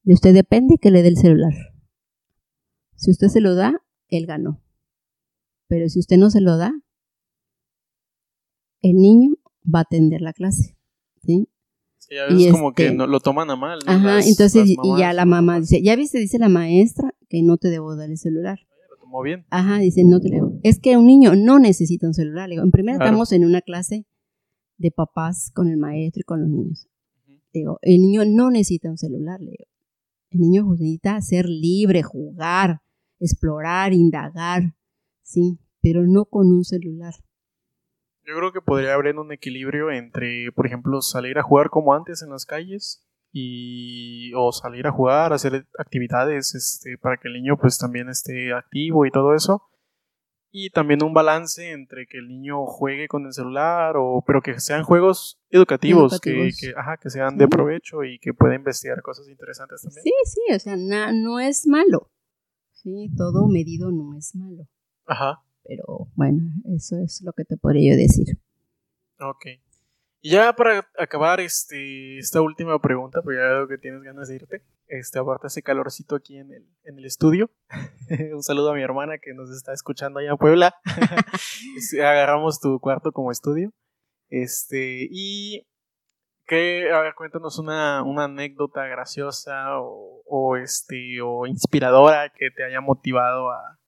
de 0.04 0.14
usted 0.14 0.34
depende 0.34 0.78
que 0.82 0.92
le 0.92 1.02
dé 1.04 1.08
el 1.10 1.18
celular. 1.18 1.54
Si 2.96 3.12
usted 3.12 3.28
se 3.28 3.42
lo 3.42 3.56
da, 3.56 3.82
él 4.10 4.26
ganó. 4.26 4.62
Pero 5.68 5.90
si 5.90 6.00
usted 6.00 6.18
no 6.18 6.30
se 6.30 6.42
lo 6.42 6.58
da, 6.58 6.74
el 8.82 8.96
niño 8.96 9.36
va 9.64 9.80
a 9.80 9.82
atender 9.84 10.22
la 10.22 10.34
clase. 10.34 10.78
¿sí? 11.24 11.50
Sí, 11.98 12.18
a 12.18 12.26
veces 12.26 12.40
Y 12.48 12.52
como 12.52 12.74
que 12.74 12.86
este- 12.86 12.96
no, 12.98 13.08
lo 13.08 13.20
toman 13.20 13.50
a 13.50 13.56
mal. 13.56 13.80
¿no? 13.86 13.92
Ajá, 13.92 14.16
Las- 14.18 14.28
entonces 14.28 14.70
las 14.70 14.86
y 14.86 15.00
ya 15.00 15.12
la 15.14 15.26
mamá 15.26 15.60
dice, 15.60 15.82
ya 15.82 15.96
viste, 15.96 16.20
dice 16.20 16.38
la 16.38 16.50
maestra 16.50 17.14
que 17.30 17.42
no 17.42 17.58
te 17.58 17.70
debo 17.70 17.96
dar 17.96 18.10
el 18.12 18.18
celular. 18.20 18.60
Lo 18.92 18.98
tomó 18.98 19.24
bien. 19.24 19.46
Ajá, 19.50 19.80
dice, 19.80 20.04
no 20.06 20.20
te 20.20 20.30
leo. 20.30 20.60
Es 20.62 20.80
que 20.80 20.98
un 20.98 21.08
niño 21.08 21.36
no 21.36 21.58
necesita 21.58 22.06
un 22.06 22.14
celular. 22.14 22.48
Digo, 22.50 22.62
en 22.64 22.72
primera 22.72 22.98
Claro. 22.98 23.10
estamos 23.10 23.32
en 23.32 23.44
una 23.46 23.62
clase 23.62 24.06
de 24.78 24.92
papás 24.92 25.52
con 25.56 25.68
el 25.68 25.78
maestro 25.78 26.22
y 26.22 26.24
con 26.24 26.42
los 26.42 26.50
niños. 26.50 26.88
Digo, 27.52 27.80
el 27.82 28.02
niño 28.02 28.24
no 28.26 28.52
necesita 28.52 28.90
un 28.90 28.98
celular. 28.98 29.40
Le 29.42 29.52
digo, 29.52 29.66
el 30.30 30.40
niño 30.42 30.66
necesita 30.72 31.20
ser 31.22 31.48
libre, 31.50 32.04
jugar, 32.04 32.82
explorar, 33.20 33.94
indagar, 33.94 34.76
sí, 35.22 35.60
pero 35.82 36.04
no 36.06 36.26
con 36.26 36.48
un 36.52 36.64
celular. 36.64 37.14
Yo 38.28 38.36
creo 38.38 38.52
que 38.52 38.62
podría 38.62 38.94
haber 38.96 39.18
un 39.18 39.32
equilibrio 39.32 39.92
entre, 39.92 40.52
por 40.54 40.66
ejemplo, 40.66 41.02
salir 41.02 41.38
a 41.38 41.44
jugar 41.44 41.70
como 41.70 41.94
antes 41.94 42.24
en 42.24 42.32
las 42.32 42.46
calles 42.46 43.06
y 43.32 44.32
o 44.36 44.52
salir 44.52 44.88
a 44.88 44.92
jugar, 44.92 45.32
hacer 45.34 45.68
actividades 45.78 46.56
este, 46.56 46.98
para 46.98 47.18
que 47.18 47.28
el 47.28 47.36
niño 47.36 47.58
pues 47.58 47.78
también 47.78 48.10
esté 48.10 48.54
activo 48.54 49.06
y 49.06 49.12
todo 49.12 49.36
eso. 49.36 49.62
Y 50.52 50.70
también 50.70 51.04
un 51.04 51.14
balance 51.14 51.72
entre 51.72 52.08
que 52.08 52.18
el 52.18 52.30
niño 52.30 52.66
juegue 52.66 53.08
con 53.10 53.26
el 53.26 53.34
celular 53.34 53.96
o 53.98 54.24
pero 54.26 54.42
que 54.42 54.58
sean 54.60 54.84
juegos 54.84 55.38
educativos, 55.50 56.20
que- 56.22 56.30
Educativos. 56.32 56.58
Que, 56.60 56.74
ajá, 56.80 56.98
que 56.98 57.10
sean 57.10 57.38
de 57.38 57.48
provecho 57.50 58.04
y 58.06 58.18
que 58.20 58.34
pueda 58.34 58.56
investigar 58.56 59.02
cosas 59.02 59.28
interesantes 59.28 59.82
también. 59.82 60.02
Sí, 60.04 60.12
sí, 60.24 60.54
o 60.56 60.60
sea, 60.60 60.78
na- 60.78 61.12
no 61.12 61.40
es 61.42 61.68
malo. 61.68 62.10
Sí, 62.86 63.10
todo 63.18 63.48
medido 63.48 63.90
no 63.92 64.16
es 64.16 64.36
malo. 64.36 64.68
Ajá. 65.08 65.44
Pero 65.64 66.08
bueno, 66.14 66.44
eso 66.76 67.00
es 67.04 67.24
lo 67.24 67.34
que 67.34 67.44
te 67.44 67.58
podría 67.58 67.94
yo 67.94 67.98
decir. 67.98 68.38
Ok. 69.20 69.48
Y 70.22 70.30
ya 70.30 70.54
para 70.54 70.88
acabar 71.00 71.40
este, 71.40 72.20
esta 72.20 72.42
última 72.42 72.80
pregunta, 72.80 73.24
porque 73.24 73.40
ya 73.40 73.48
veo 73.48 73.68
que 73.68 73.80
tienes 73.80 74.04
ganas 74.04 74.28
de 74.28 74.36
irte. 74.36 74.62
Este, 74.86 75.18
aparte 75.18 75.48
hace 75.48 75.64
calorcito 75.64 76.16
aquí 76.16 76.38
en 76.38 76.54
el, 76.54 76.70
en 76.84 77.00
el 77.00 77.06
estudio. 77.06 77.50
Un 78.36 78.44
saludo 78.44 78.70
a 78.70 78.76
mi 78.76 78.84
hermana 78.84 79.18
que 79.18 79.34
nos 79.34 79.50
está 79.50 79.74
escuchando 79.74 80.20
allá 80.20 80.30
en 80.30 80.38
Puebla. 80.38 80.76
Agarramos 82.00 82.60
tu 82.60 82.80
cuarto 82.80 83.12
como 83.12 83.32
estudio. 83.32 83.74
Este, 84.30 85.08
y 85.10 85.66
que, 86.48 86.92
a 86.92 87.02
ver, 87.02 87.14
cuéntanos 87.16 87.60
una, 87.60 88.04
una 88.04 88.26
anécdota 88.26 88.86
graciosa 88.86 89.80
o, 89.80 90.22
o, 90.26 90.58
este, 90.58 91.22
o 91.22 91.46
inspiradora 91.46 92.30
que 92.30 92.52
te 92.52 92.64
haya 92.64 92.82
motivado 92.82 93.52
a, 93.52 93.58
a 93.58 93.80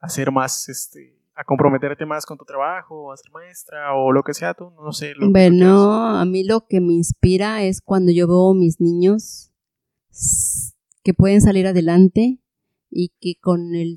hacer 0.00 0.30
más, 0.30 0.68
este, 0.68 1.18
a 1.34 1.44
comprometerte 1.44 2.06
más 2.06 2.26
con 2.26 2.38
tu 2.38 2.44
trabajo, 2.44 3.12
a 3.12 3.16
ser 3.16 3.30
maestra 3.32 3.94
o 3.94 4.12
lo 4.12 4.22
que 4.22 4.34
sea 4.34 4.54
tú, 4.54 4.70
no 4.82 4.92
sé. 4.92 5.14
Lo 5.14 5.26
que 5.26 5.32
Bueno, 5.32 6.16
a 6.16 6.24
mí 6.24 6.44
lo 6.44 6.66
que 6.66 6.80
me 6.80 6.92
inspira 6.92 7.62
es 7.62 7.80
cuando 7.80 8.12
yo 8.12 8.28
veo 8.28 8.54
mis 8.54 8.80
niños 8.80 9.50
que 11.02 11.14
pueden 11.14 11.40
salir 11.40 11.66
adelante 11.66 12.40
y 12.90 13.12
que 13.20 13.34
con 13.40 13.74
el 13.74 13.96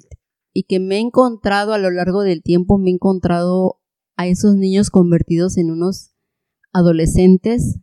y 0.54 0.64
que 0.64 0.80
me 0.80 0.96
he 0.96 1.00
encontrado 1.00 1.74
a 1.74 1.78
lo 1.78 1.92
largo 1.92 2.24
del 2.24 2.42
tiempo 2.42 2.80
me 2.80 2.90
he 2.90 2.94
encontrado 2.94 3.80
a 4.16 4.26
esos 4.26 4.56
niños 4.56 4.90
convertidos 4.90 5.56
en 5.58 5.70
unos 5.70 6.16
adolescentes, 6.74 7.80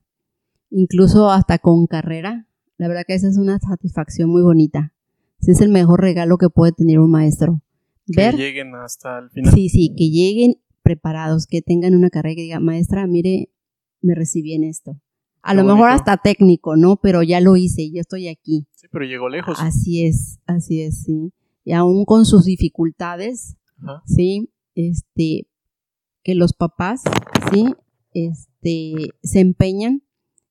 incluso 0.74 1.30
hasta 1.30 1.58
con 1.58 1.86
carrera. 1.86 2.48
La 2.76 2.88
verdad 2.88 3.04
que 3.06 3.14
esa 3.14 3.28
es 3.28 3.38
una 3.38 3.58
satisfacción 3.58 4.28
muy 4.28 4.42
bonita. 4.42 4.92
Ese 5.40 5.52
es 5.52 5.60
el 5.60 5.70
mejor 5.70 6.00
regalo 6.00 6.36
que 6.36 6.50
puede 6.50 6.72
tener 6.72 6.98
un 6.98 7.10
maestro. 7.10 7.62
que 8.06 8.20
Ver 8.20 8.36
lleguen 8.36 8.74
hasta 8.74 9.18
el 9.18 9.30
final. 9.30 9.54
Sí, 9.54 9.68
sí, 9.68 9.94
que 9.96 10.10
lleguen 10.10 10.56
preparados, 10.82 11.46
que 11.46 11.62
tengan 11.62 11.94
una 11.94 12.10
carrera 12.10 12.32
y 12.32 12.36
que 12.36 12.42
diga, 12.42 12.60
maestra, 12.60 13.06
mire, 13.06 13.50
me 14.00 14.14
recibí 14.14 14.54
en 14.54 14.64
esto. 14.64 15.00
A 15.42 15.52
Qué 15.52 15.56
lo 15.56 15.64
mejor 15.64 15.90
hasta 15.90 16.16
técnico, 16.16 16.76
¿no? 16.76 16.96
Pero 16.96 17.22
ya 17.22 17.40
lo 17.40 17.56
hice, 17.56 17.90
ya 17.90 18.00
estoy 18.00 18.28
aquí. 18.28 18.66
Sí, 18.72 18.86
pero 18.90 19.04
llegó 19.04 19.28
lejos. 19.28 19.58
Así 19.60 20.04
es, 20.04 20.40
así 20.46 20.82
es, 20.82 21.02
sí. 21.04 21.32
Y 21.64 21.72
aún 21.72 22.04
con 22.04 22.26
sus 22.26 22.44
dificultades, 22.44 23.56
Ajá. 23.78 24.02
sí, 24.06 24.50
este, 24.74 25.46
que 26.22 26.34
los 26.34 26.52
papás, 26.52 27.02
sí, 27.52 27.74
este, 28.12 28.94
se 29.22 29.40
empeñan 29.40 30.02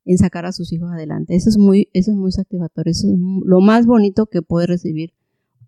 en 0.06 0.18
sacar 0.18 0.46
a 0.46 0.52
sus 0.52 0.72
hijos 0.74 0.92
adelante. 0.92 1.36
Eso 1.36 1.50
es 1.50 1.58
muy, 1.58 1.90
eso 1.94 2.12
es 2.12 2.18
muy 2.18 2.32
satisfactorio. 2.32 2.92
Eso 2.92 3.08
es 3.08 3.14
lo 3.46 3.62
más 3.62 3.86
bonito 3.86 4.26
que 4.26 4.42
puede 4.42 4.68
recibir 4.68 5.14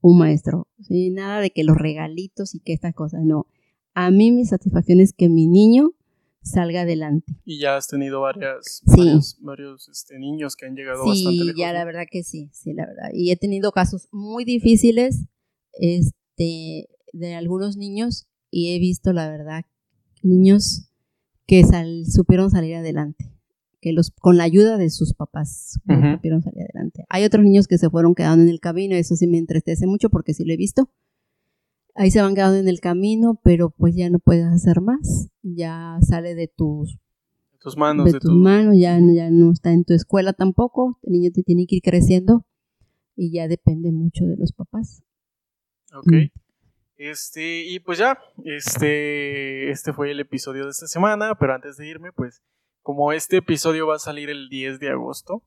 un 0.02 0.18
maestro. 0.20 0.68
¿sí? 0.82 1.10
Nada 1.10 1.40
de 1.42 1.52
que 1.52 1.64
los 1.64 1.78
regalitos 1.78 2.54
y 2.56 2.60
que 2.60 2.74
estas 2.74 2.94
cosas, 2.94 3.22
no. 3.24 3.48
A 3.94 4.12
mí 4.12 4.32
mi 4.32 4.46
satisfacción 4.46 5.00
es 5.00 5.14
que 5.14 5.30
mi 5.30 5.48
niño 5.48 5.92
salga 6.42 6.82
adelante. 6.82 7.34
Y 7.46 7.60
ya 7.60 7.76
has 7.78 7.88
tenido 7.88 8.22
varias, 8.22 8.82
Sí. 8.86 8.98
varios, 8.98 9.38
varios, 9.42 9.90
este, 9.90 10.20
niños 10.20 10.56
que 10.56 10.66
han 10.68 10.76
llegado 10.76 11.00
bastante 11.06 11.32
Sí, 11.32 11.44
lejos. 11.44 11.60
ya 11.60 11.68
¿no? 11.70 11.74
la 11.80 11.86
verdad 11.86 12.04
que 12.12 12.24
sí, 12.24 12.50
sí, 12.54 12.74
la 12.74 12.86
verdad. 12.86 13.10
Y 13.14 13.32
he 13.32 13.36
tenido 13.38 13.72
casos 13.72 14.08
muy 14.12 14.44
difíciles 14.46 15.26
este, 15.74 16.88
de 17.14 17.34
algunos 17.36 17.78
niños 17.78 18.28
y 18.52 18.76
he 18.76 18.80
visto, 18.80 19.14
la 19.14 19.30
verdad, 19.30 19.64
niños 20.22 20.90
que 21.48 21.64
sal- 21.64 22.06
supieron 22.06 22.50
salir 22.52 22.76
adelante, 22.76 23.32
que 23.86 23.94
los 23.94 24.10
con 24.10 24.36
la 24.36 24.46
ayuda 24.46 24.80
de 24.80 24.90
sus 24.90 25.14
papás 25.14 25.80
Ujú. 25.88 26.16
supieron 26.16 26.42
salir 26.42 26.64
adelante. 26.64 27.06
Hay 27.08 27.24
otros 27.24 27.44
niños 27.44 27.68
que 27.68 27.78
se 27.78 27.88
fueron 27.88 28.16
quedando 28.16 28.44
en 28.44 28.50
el 28.50 28.60
camino, 28.60 28.96
eso 28.96 29.16
sí 29.16 29.28
me 29.28 29.38
entristece 29.38 29.86
mucho 29.86 30.10
porque 30.10 30.34
sí 30.34 30.44
lo 30.44 30.54
he 30.54 30.58
visto. 30.58 30.90
Ahí 31.94 32.10
se 32.10 32.20
van 32.20 32.34
quedando 32.34 32.58
en 32.58 32.68
el 32.68 32.80
camino, 32.80 33.40
pero 33.44 33.70
pues 33.70 33.96
ya 33.96 34.10
no 34.10 34.18
puedes 34.18 34.48
hacer 34.48 34.82
más. 34.82 35.30
Ya 35.44 36.00
sale 36.02 36.34
de 36.34 36.48
tus 36.48 36.98
tus 37.60 37.78
manos, 37.78 38.06
de 38.06 38.14
de 38.14 38.20
tus 38.20 38.32
tu... 38.32 38.36
manos, 38.36 38.76
ya, 38.76 39.00
ya 39.00 39.30
no 39.30 39.52
está 39.52 39.72
en 39.72 39.86
tu 39.86 39.94
escuela 39.94 40.34
tampoco, 40.34 40.98
el 41.04 41.14
niño 41.14 41.30
te 41.32 41.44
tiene 41.44 41.68
que 41.68 41.76
ir 41.76 41.84
creciendo 41.84 42.44
y 43.16 43.32
ya 43.32 43.48
depende 43.48 43.92
mucho 43.92 44.26
de 44.26 44.36
los 44.36 44.52
papás. 44.52 45.04
Ok. 45.94 46.12
Mm. 46.12 46.40
Este, 46.98 47.66
y 47.66 47.80
pues 47.82 48.00
ya, 48.00 48.18
este, 48.46 49.70
este 49.70 49.94
fue 49.94 50.10
el 50.10 50.20
episodio 50.20 50.64
de 50.64 50.72
esta 50.72 50.88
semana, 50.88 51.36
pero 51.40 51.54
antes 51.54 51.78
de 51.78 51.88
irme, 51.88 52.12
pues, 52.12 52.42
como 52.86 53.12
este 53.14 53.38
episodio 53.38 53.88
va 53.88 53.96
a 53.96 54.00
salir 54.00 54.30
el 54.30 54.48
10 54.48 54.80
de 54.80 54.92
agosto, 54.92 55.42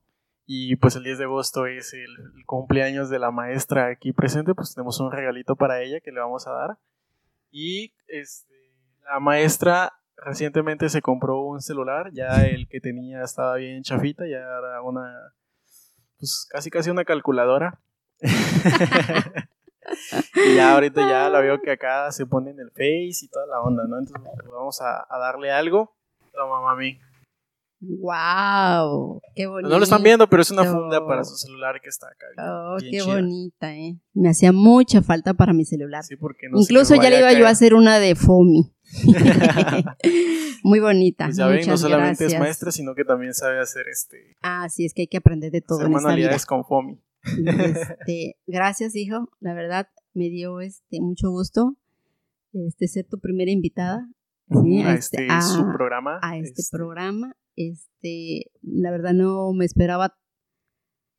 y 0.45 0.75
pues 0.75 0.97
el 0.97 1.05
10 1.05 1.19
de 1.19 1.23
agosto 1.23 1.67
es 1.67 1.93
el, 1.93 2.11
el 2.35 2.45
cumpleaños 2.45 3.09
de 3.09 3.17
la 3.17 3.31
maestra 3.31 3.87
aquí 3.87 4.11
presente, 4.11 4.53
pues 4.53 4.75
tenemos 4.75 4.99
un 4.99 5.09
regalito 5.09 5.55
para 5.55 5.81
ella 5.81 6.01
que 6.01 6.11
le 6.11 6.19
vamos 6.19 6.47
a 6.47 6.51
dar. 6.51 6.77
Y 7.49 7.93
este, 8.09 8.53
la 9.05 9.21
maestra 9.21 9.93
recientemente 10.17 10.89
se 10.89 11.01
compró 11.01 11.39
un 11.39 11.61
celular, 11.61 12.11
ya 12.11 12.45
el 12.45 12.67
que 12.67 12.81
tenía 12.81 13.23
estaba 13.23 13.55
bien 13.55 13.83
chafita, 13.83 14.27
ya 14.27 14.39
era 14.39 14.81
una, 14.81 15.33
pues 16.17 16.45
casi 16.51 16.69
casi 16.69 16.89
una 16.89 17.05
calculadora. 17.05 17.79
y 18.19 18.27
ya 20.55 20.73
ahorita 20.73 21.07
ya 21.07 21.29
la 21.29 21.39
veo 21.39 21.61
que 21.61 21.71
acá 21.71 22.11
se 22.11 22.25
pone 22.25 22.51
en 22.51 22.59
el 22.59 22.71
face 22.71 23.23
y 23.23 23.29
toda 23.29 23.47
la 23.47 23.61
onda, 23.61 23.85
¿no? 23.87 23.97
Entonces 23.97 24.29
pues, 24.35 24.51
vamos 24.51 24.81
a, 24.81 25.07
a 25.09 25.17
darle 25.19 25.53
algo. 25.53 25.95
Toma, 26.33 26.59
mami. 26.59 26.99
¡Wow! 27.81 29.21
¡Qué 29.35 29.47
bonito! 29.47 29.69
No 29.69 29.77
lo 29.77 29.83
están 29.83 30.03
viendo, 30.03 30.29
pero 30.29 30.41
es 30.41 30.51
una 30.51 30.65
funda 30.65 31.05
para 31.05 31.23
su 31.23 31.35
celular 31.35 31.79
que 31.81 31.89
está 31.89 32.07
acá. 32.07 32.25
Oh, 32.37 32.77
qué 32.79 33.01
bonita, 33.01 33.73
¿eh? 33.75 33.97
Me 34.13 34.29
hacía 34.29 34.51
mucha 34.51 35.01
falta 35.01 35.33
para 35.33 35.53
mi 35.53 35.65
celular. 35.65 36.03
Sí, 36.03 36.15
porque 36.15 36.49
no 36.49 36.59
Incluso 36.59 36.95
ya 36.95 37.09
le 37.09 37.19
iba 37.19 37.31
yo 37.33 37.47
a 37.47 37.49
hacer 37.49 37.73
una 37.73 37.99
de 37.99 38.15
FOMI. 38.15 38.73
Muy 40.63 40.79
bonita. 40.79 41.25
Pues 41.25 41.37
ya 41.37 41.47
ven, 41.47 41.65
no 41.67 41.77
solamente 41.77 42.25
es 42.25 42.37
maestra, 42.37 42.71
sino 42.71 42.95
que 42.95 43.05
también 43.05 43.33
sabe 43.33 43.59
hacer 43.59 43.87
este. 43.87 44.35
Ah, 44.41 44.67
sí, 44.69 44.85
es 44.85 44.93
que 44.93 45.03
hay 45.03 45.07
que 45.07 45.17
aprender 45.17 45.51
de 45.51 45.61
todo 45.61 45.85
en 45.85 45.93
esta 45.93 46.15
vida. 46.15 46.37
con 46.47 46.65
FOMI. 46.65 46.99
Este, 47.23 48.37
gracias, 48.47 48.95
hijo. 48.95 49.29
La 49.39 49.53
verdad, 49.53 49.87
me 50.13 50.29
dio 50.29 50.59
este 50.61 50.99
mucho 50.99 51.29
gusto 51.29 51.75
este 52.53 52.87
ser 52.87 53.05
tu 53.05 53.19
primera 53.19 53.51
invitada 53.51 54.07
a 54.49 54.93
este, 54.93 55.27
este 55.27 55.41
su 55.41 55.63
programa. 55.71 56.19
A 56.21 56.37
este, 56.37 56.61
este, 56.61 56.75
programa. 56.75 57.35
Este, 57.59 58.51
la 58.61 58.89
verdad 58.89 59.11
no 59.11 59.51
me 59.51 59.65
esperaba 59.65 60.15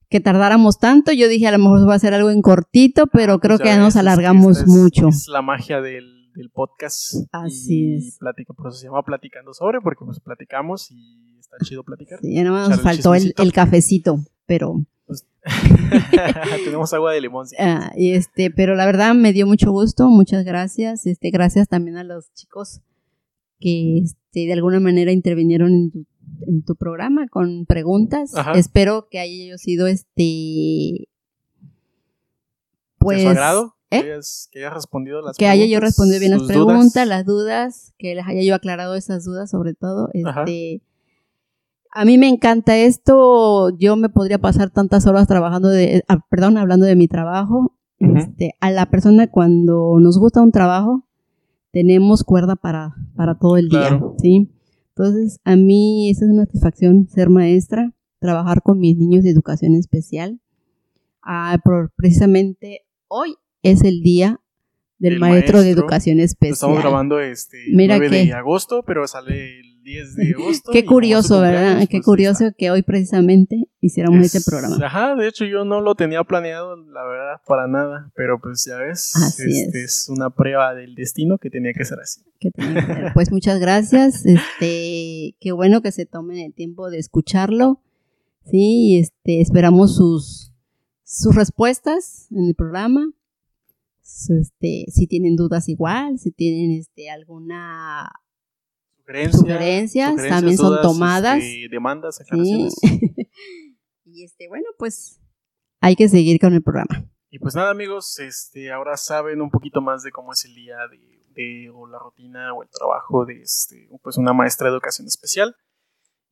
que 0.08 0.20
tardáramos 0.20 0.78
tanto. 0.78 1.12
Yo 1.12 1.28
dije 1.28 1.46
a 1.46 1.52
lo 1.52 1.58
mejor 1.58 1.86
va 1.86 1.96
a 1.96 1.98
ser 1.98 2.14
algo 2.14 2.30
en 2.30 2.40
cortito, 2.40 3.08
pero 3.08 3.40
creo 3.40 3.58
que 3.58 3.66
ya 3.66 3.78
nos 3.78 3.96
alargamos 3.96 4.66
mucho. 4.66 5.08
Es 5.08 5.28
la 5.28 5.42
magia 5.42 5.82
del, 5.82 6.16
podcast. 6.54 7.16
Así 7.30 7.92
es. 7.92 8.16
Platico, 8.18 8.54
por 8.54 8.68
eso 8.68 8.78
se 8.78 8.86
llama 8.86 9.02
Platicando 9.02 9.52
Sobre, 9.52 9.82
porque 9.82 10.06
pues 10.06 10.18
platicamos 10.20 10.90
y 10.90 11.38
está 11.38 11.58
chido 11.62 11.84
platicar. 11.84 12.20
Sí, 12.22 12.34
ya 12.34 12.44
nada 12.44 12.60
más 12.60 12.70
nos 12.70 12.80
faltó 12.80 13.14
el, 13.14 13.34
el, 13.36 13.52
cafecito, 13.52 14.24
pero... 14.46 14.82
Pues, 15.04 15.26
tenemos 16.64 16.94
agua 16.94 17.12
de 17.12 17.20
limón. 17.20 17.48
Ah, 17.58 17.92
y 17.94 18.12
este, 18.12 18.50
pero 18.50 18.74
la 18.74 18.86
verdad 18.86 19.14
me 19.14 19.34
dio 19.34 19.46
mucho 19.46 19.70
gusto, 19.72 20.08
muchas 20.08 20.46
gracias. 20.46 21.06
Este, 21.06 21.28
gracias 21.30 21.68
también 21.68 21.98
a 21.98 22.04
los 22.04 22.32
chicos 22.32 22.80
que 23.58 23.98
este, 23.98 24.46
de 24.46 24.52
alguna 24.54 24.80
manera 24.80 25.12
intervinieron 25.12 25.72
en 25.72 25.90
tu, 25.90 26.06
en 26.46 26.62
tu 26.62 26.76
programa 26.76 27.28
con 27.28 27.66
preguntas. 27.66 28.32
Espero 28.54 29.08
que 29.10 29.18
haya 29.18 29.58
sido 29.58 29.86
este 29.86 31.08
pues 32.98 33.24
agrado? 33.26 33.76
¿eh? 33.90 34.02
que, 34.50 34.58
hayas, 34.60 34.74
respondido 34.74 35.22
las 35.22 35.36
que 35.36 35.46
haya 35.46 35.66
yo 35.66 35.80
respondido 35.80 36.20
bien 36.20 36.32
las 36.32 36.42
preguntas, 36.42 37.06
las 37.06 37.24
dudas, 37.24 37.94
que 37.98 38.14
les 38.14 38.26
haya 38.26 38.42
yo 38.42 38.54
aclarado 38.54 38.94
esas 38.94 39.24
dudas 39.24 39.50
sobre 39.50 39.74
todo. 39.74 40.10
Este, 40.12 40.82
a 41.90 42.04
mí 42.04 42.18
me 42.18 42.28
encanta 42.28 42.76
esto, 42.76 43.70
yo 43.78 43.96
me 43.96 44.08
podría 44.08 44.38
pasar 44.38 44.70
tantas 44.70 45.06
horas 45.06 45.26
trabajando 45.26 45.68
de, 45.68 46.04
ah, 46.08 46.20
perdón, 46.28 46.58
hablando 46.58 46.86
de 46.86 46.96
mi 46.96 47.08
trabajo. 47.08 47.74
este, 47.98 48.54
a 48.60 48.70
la 48.70 48.86
persona 48.86 49.26
cuando 49.26 49.98
nos 50.00 50.18
gusta 50.18 50.40
un 50.40 50.52
trabajo, 50.52 51.04
tenemos 51.72 52.24
cuerda 52.24 52.56
para, 52.56 52.94
para 53.16 53.38
todo 53.38 53.56
el 53.56 53.68
día, 53.68 54.00
¿sí? 54.18 54.50
Entonces, 54.96 55.40
a 55.44 55.56
mí 55.56 56.10
esa 56.10 56.24
es 56.24 56.30
una 56.30 56.44
satisfacción 56.44 57.08
ser 57.08 57.30
maestra, 57.30 57.92
trabajar 58.18 58.62
con 58.62 58.78
mis 58.78 58.96
niños 58.96 59.24
de 59.24 59.30
educación 59.30 59.74
especial. 59.74 60.40
Ah, 61.22 61.58
precisamente 61.96 62.86
hoy 63.08 63.36
es 63.62 63.82
el 63.84 64.02
día 64.02 64.40
del 64.98 65.18
maestro, 65.18 65.62
de 65.62 65.70
educación 65.70 66.20
especial. 66.20 66.52
Estamos 66.52 66.80
grabando 66.80 67.20
este 67.20 67.58
Mira 67.72 67.96
9 67.96 68.26
de 68.26 68.32
agosto, 68.32 68.82
pero 68.86 69.06
sale 69.06 69.60
el 69.60 69.69
10 69.90 70.14
de 70.14 70.34
agosto. 70.34 70.72
Qué 70.72 70.84
curioso, 70.84 71.40
¿verdad? 71.40 71.80
Qué 71.80 71.98
pues, 71.98 72.04
curioso 72.04 72.44
que 72.56 72.70
hoy 72.70 72.82
precisamente 72.82 73.68
hiciéramos 73.80 74.24
este 74.24 74.40
programa. 74.40 74.78
Ajá, 74.84 75.16
de 75.16 75.26
hecho 75.26 75.44
yo 75.44 75.64
no 75.64 75.80
lo 75.80 75.94
tenía 75.94 76.22
planeado, 76.22 76.76
la 76.76 77.04
verdad, 77.04 77.40
para 77.46 77.66
nada, 77.66 78.12
pero 78.14 78.40
pues 78.40 78.64
ya 78.64 78.76
ves, 78.78 79.14
este 79.38 79.82
es. 79.82 80.08
una 80.08 80.30
prueba 80.30 80.74
del 80.74 80.94
destino 80.94 81.38
que 81.38 81.50
tenía 81.50 81.72
que 81.72 81.84
ser 81.84 81.98
así. 82.00 82.22
Pues 83.14 83.30
muchas 83.32 83.58
gracias, 83.58 84.24
este, 84.24 85.34
qué 85.40 85.52
bueno 85.52 85.82
que 85.82 85.92
se 85.92 86.06
tomen 86.06 86.38
el 86.38 86.54
tiempo 86.54 86.88
de 86.88 86.98
escucharlo, 86.98 87.82
sí, 88.44 88.98
este, 88.98 89.40
esperamos 89.40 89.96
sus, 89.96 90.52
sus 91.04 91.34
respuestas 91.34 92.28
en 92.30 92.46
el 92.46 92.54
programa 92.54 93.12
este, 94.28 94.86
si 94.88 95.06
tienen 95.06 95.36
dudas 95.36 95.68
igual, 95.68 96.18
si 96.18 96.30
tienen 96.30 96.72
este, 96.78 97.10
alguna 97.10 98.10
sugerencias, 99.32 100.16
también 100.28 100.56
son 100.56 100.80
tomadas. 100.82 101.42
Este, 101.42 101.68
demandas, 101.70 102.22
y 104.04 104.24
este, 104.24 104.48
bueno, 104.48 104.66
pues 104.78 105.20
hay 105.80 105.96
que 105.96 106.08
seguir 106.08 106.38
con 106.40 106.54
el 106.54 106.62
programa. 106.62 107.06
Y 107.30 107.38
pues 107.38 107.54
nada, 107.54 107.70
amigos, 107.70 108.18
este, 108.18 108.72
ahora 108.72 108.96
saben 108.96 109.40
un 109.40 109.50
poquito 109.50 109.80
más 109.80 110.02
de 110.02 110.10
cómo 110.10 110.32
es 110.32 110.44
el 110.44 110.54
día 110.54 110.76
de, 110.90 111.70
o 111.72 111.86
la 111.86 111.98
rutina 111.98 112.52
o 112.52 112.62
el 112.62 112.68
trabajo 112.68 113.24
de 113.24 113.40
este, 113.40 113.88
pues 114.02 114.16
una 114.18 114.32
maestra 114.32 114.68
de 114.68 114.74
educación 114.74 115.06
especial. 115.06 115.56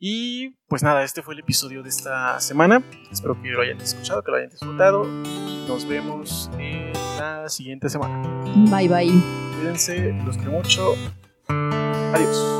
Y 0.01 0.51
pues 0.69 0.83
nada, 0.83 1.03
este 1.03 1.23
fue 1.23 1.35
el 1.35 1.41
episodio 1.41 1.83
de 1.83 1.89
esta 1.89 2.39
semana. 2.41 2.85
Espero 3.11 3.41
que 3.41 3.49
lo 3.49 3.63
hayan 3.63 3.81
escuchado, 3.81 4.23
que 4.23 4.31
lo 4.31 4.37
hayan 4.37 4.51
disfrutado. 4.51 5.05
Nos 5.05 5.89
vemos 5.89 6.51
en 6.59 6.93
la 6.93 7.49
siguiente 7.49 7.89
semana. 7.89 8.23
Bye 8.71 8.89
bye. 8.89 9.23
Cuídense, 9.57 10.13
los 10.25 10.37
quiero 10.37 10.53
mucho. 10.53 10.95
Adiós. 11.49 12.58